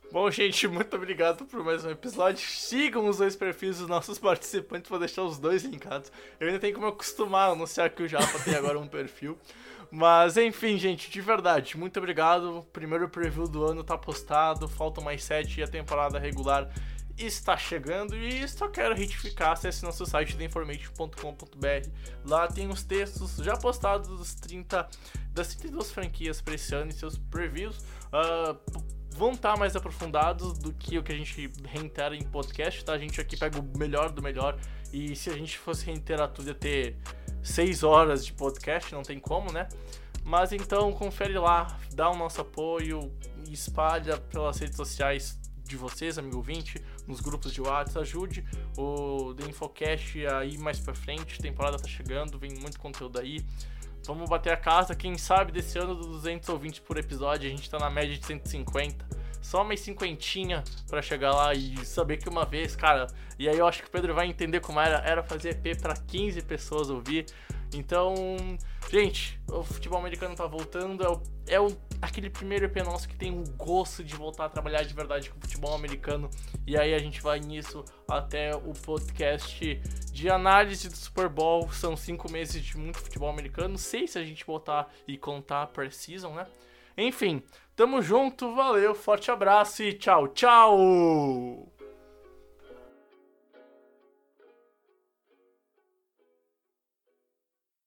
Bom, 0.10 0.32
gente, 0.32 0.70
muito 0.70 0.96
obrigado 0.96 1.46
por 1.46 1.62
mais 1.66 1.84
um 1.84 1.90
episódio. 1.90 2.40
Sigam 2.40 3.10
os 3.10 3.18
dois 3.18 3.36
perfis 3.36 3.80
dos 3.80 3.90
nossos 3.90 4.18
participantes, 4.18 4.90
vou 4.90 4.98
deixar 4.98 5.24
os 5.24 5.38
dois 5.38 5.66
linkados. 5.66 6.10
Eu 6.40 6.48
ainda 6.48 6.60
tenho 6.60 6.74
que 6.74 6.80
me 6.80 6.88
acostumar 6.88 7.50
a 7.50 7.52
anunciar 7.52 7.90
que 7.90 8.02
o 8.02 8.08
Japa 8.08 8.40
tem 8.40 8.56
agora 8.56 8.80
um 8.80 8.88
perfil. 8.88 9.38
Mas 9.92 10.38
enfim, 10.38 10.78
gente, 10.78 11.12
de 11.12 11.20
verdade, 11.20 11.78
muito 11.78 11.98
obrigado. 11.98 12.66
Primeiro 12.72 13.10
preview 13.10 13.50
do 13.50 13.66
ano 13.66 13.84
tá 13.84 13.98
postado, 13.98 14.68
faltam 14.68 15.04
mais 15.04 15.24
sete 15.24 15.60
e 15.60 15.64
a 15.64 15.68
temporada 15.68 16.18
regular 16.18 16.70
está 17.18 17.58
chegando. 17.58 18.16
E 18.16 18.48
só 18.48 18.70
quero 18.70 18.96
retificar, 18.96 19.52
acesse 19.52 19.84
nosso 19.84 20.06
site 20.06 20.38
theinformation.com.br. 20.38 21.90
Lá 22.26 22.48
tem 22.48 22.70
os 22.70 22.82
textos 22.82 23.36
já 23.38 23.58
postados 23.58 24.08
dos 24.08 24.36
30, 24.36 24.88
das 25.34 25.54
32 25.56 25.92
franquias 25.92 26.40
para 26.40 26.56
esse 26.56 26.74
ano 26.74 26.92
e 26.92 26.94
seus 26.94 27.18
previews. 27.18 27.84
Ah, 28.12 28.56
vão 29.18 29.32
estar 29.32 29.58
mais 29.58 29.76
aprofundados 29.76 30.60
do 30.60 30.72
que 30.72 30.98
o 30.98 31.04
que 31.04 31.12
a 31.12 31.16
gente 31.16 31.52
reitera 31.66 32.16
em 32.16 32.22
podcast, 32.22 32.86
tá? 32.86 32.94
A 32.94 32.98
gente 33.00 33.20
aqui 33.20 33.36
pega 33.36 33.60
o 33.60 33.78
melhor 33.78 34.12
do 34.12 34.22
melhor 34.22 34.58
e 34.94 35.16
se 35.16 35.32
a 35.32 35.34
gente 35.34 35.58
fosse 35.58 35.86
reiterar 35.88 36.30
tudo 36.30 36.50
ia 36.50 36.54
ter 36.54 36.96
6 37.42 37.84
horas 37.84 38.24
de 38.24 38.32
podcast, 38.32 38.94
não 38.94 39.02
tem 39.02 39.20
como, 39.20 39.52
né? 39.52 39.68
Mas 40.24 40.52
então 40.52 40.92
confere 40.94 41.38
lá, 41.38 41.80
dá 41.94 42.12
o 42.12 42.16
nosso 42.16 42.42
apoio, 42.42 43.12
espalha 43.50 44.18
pelas 44.18 44.60
redes 44.60 44.76
sociais 44.76 45.40
de 45.64 45.76
vocês, 45.76 46.18
amigo 46.18 46.38
ouvinte, 46.38 46.82
nos 47.08 47.20
grupos 47.20 47.52
de 47.52 47.62
WhatsApp, 47.62 48.00
ajude 48.00 48.46
o 48.78 49.34
The 49.34 49.50
Infocast 49.50 50.28
a 50.28 50.46
ir 50.46 50.60
mais 50.60 50.80
pra 50.80 50.94
frente, 50.94 51.42
temporada 51.42 51.78
tá 51.78 51.88
chegando, 51.88 52.38
vem 52.38 52.52
muito 52.54 52.80
conteúdo 52.80 53.20
aí. 53.20 53.44
Vamos 54.08 54.30
bater 54.30 54.54
a 54.54 54.58
casa, 54.58 54.96
quem 54.96 55.18
sabe 55.18 55.52
desse 55.52 55.78
ano 55.78 55.94
dos 55.94 56.08
200 56.08 56.48
ouvintes 56.48 56.80
por 56.80 56.98
episódio, 56.98 57.46
a 57.46 57.52
gente 57.52 57.70
tá 57.70 57.78
na 57.78 57.90
média 57.90 58.18
de 58.18 58.26
150. 58.26 59.06
Só 59.42 59.66
mais 59.66 59.82
cinquentinha 59.82 60.64
pra 60.90 61.02
chegar 61.02 61.34
lá 61.34 61.54
e 61.54 61.76
saber 61.86 62.16
que 62.16 62.30
uma 62.30 62.46
vez, 62.46 62.74
cara. 62.74 63.08
E 63.38 63.50
aí 63.50 63.58
eu 63.58 63.68
acho 63.68 63.82
que 63.82 63.90
o 63.90 63.92
Pedro 63.92 64.16
vai 64.16 64.28
entender 64.28 64.62
como 64.62 64.80
era, 64.80 65.00
era 65.00 65.22
fazer 65.22 65.60
EP 65.62 65.78
pra 65.82 65.94
15 65.94 66.42
pessoas 66.44 66.90
ouvir. 66.90 67.26
Então, 67.74 68.16
gente, 68.90 69.40
o 69.52 69.64
futebol 69.64 70.00
americano 70.00 70.36
tá 70.36 70.46
voltando. 70.48 71.04
É, 71.04 71.10
o, 71.10 71.22
é 71.48 71.60
o, 71.60 71.78
aquele 72.02 72.30
primeiro 72.30 72.66
EP 72.66 72.78
nosso 72.78 73.08
que 73.08 73.16
tem 73.16 73.32
o 73.32 73.44
gosto 73.56 74.04
de 74.04 74.16
voltar 74.16 74.46
a 74.46 74.50
trabalhar 74.50 74.84
de 74.84 74.94
verdade 74.94 75.30
com 75.30 75.38
o 75.38 75.42
futebol 75.42 75.76
americano. 75.76 76.30
E 76.66 76.78
aí 76.78 76.94
a 76.94 77.00
gente 77.00 77.22
vai 77.22 77.40
nisso 77.40 77.84
até 78.10 78.56
o 78.56 78.74
podcast 78.74 79.76
de 80.12 80.30
análise 80.30 80.90
do 80.90 80.96
Super 80.96 81.30
Bowl. 81.30 81.72
São 81.72 81.96
cinco 81.96 82.32
meses 82.32 82.64
de 82.64 82.78
muito 82.78 83.00
futebol 83.00 83.30
americano. 83.30 83.78
Seis 83.78 84.12
se 84.12 84.20
a 84.20 84.24
gente 84.24 84.46
botar 84.46 84.90
e 85.08 85.18
contar 85.18 85.68
per 85.68 85.92
season, 85.92 86.34
né? 86.34 86.48
Enfim, 86.98 87.44
tamo 87.76 88.02
junto, 88.02 88.56
valeu, 88.56 88.96
forte 88.96 89.30
abraço 89.30 89.84
e 89.84 89.94
tchau, 89.94 90.30
tchau! 90.30 91.77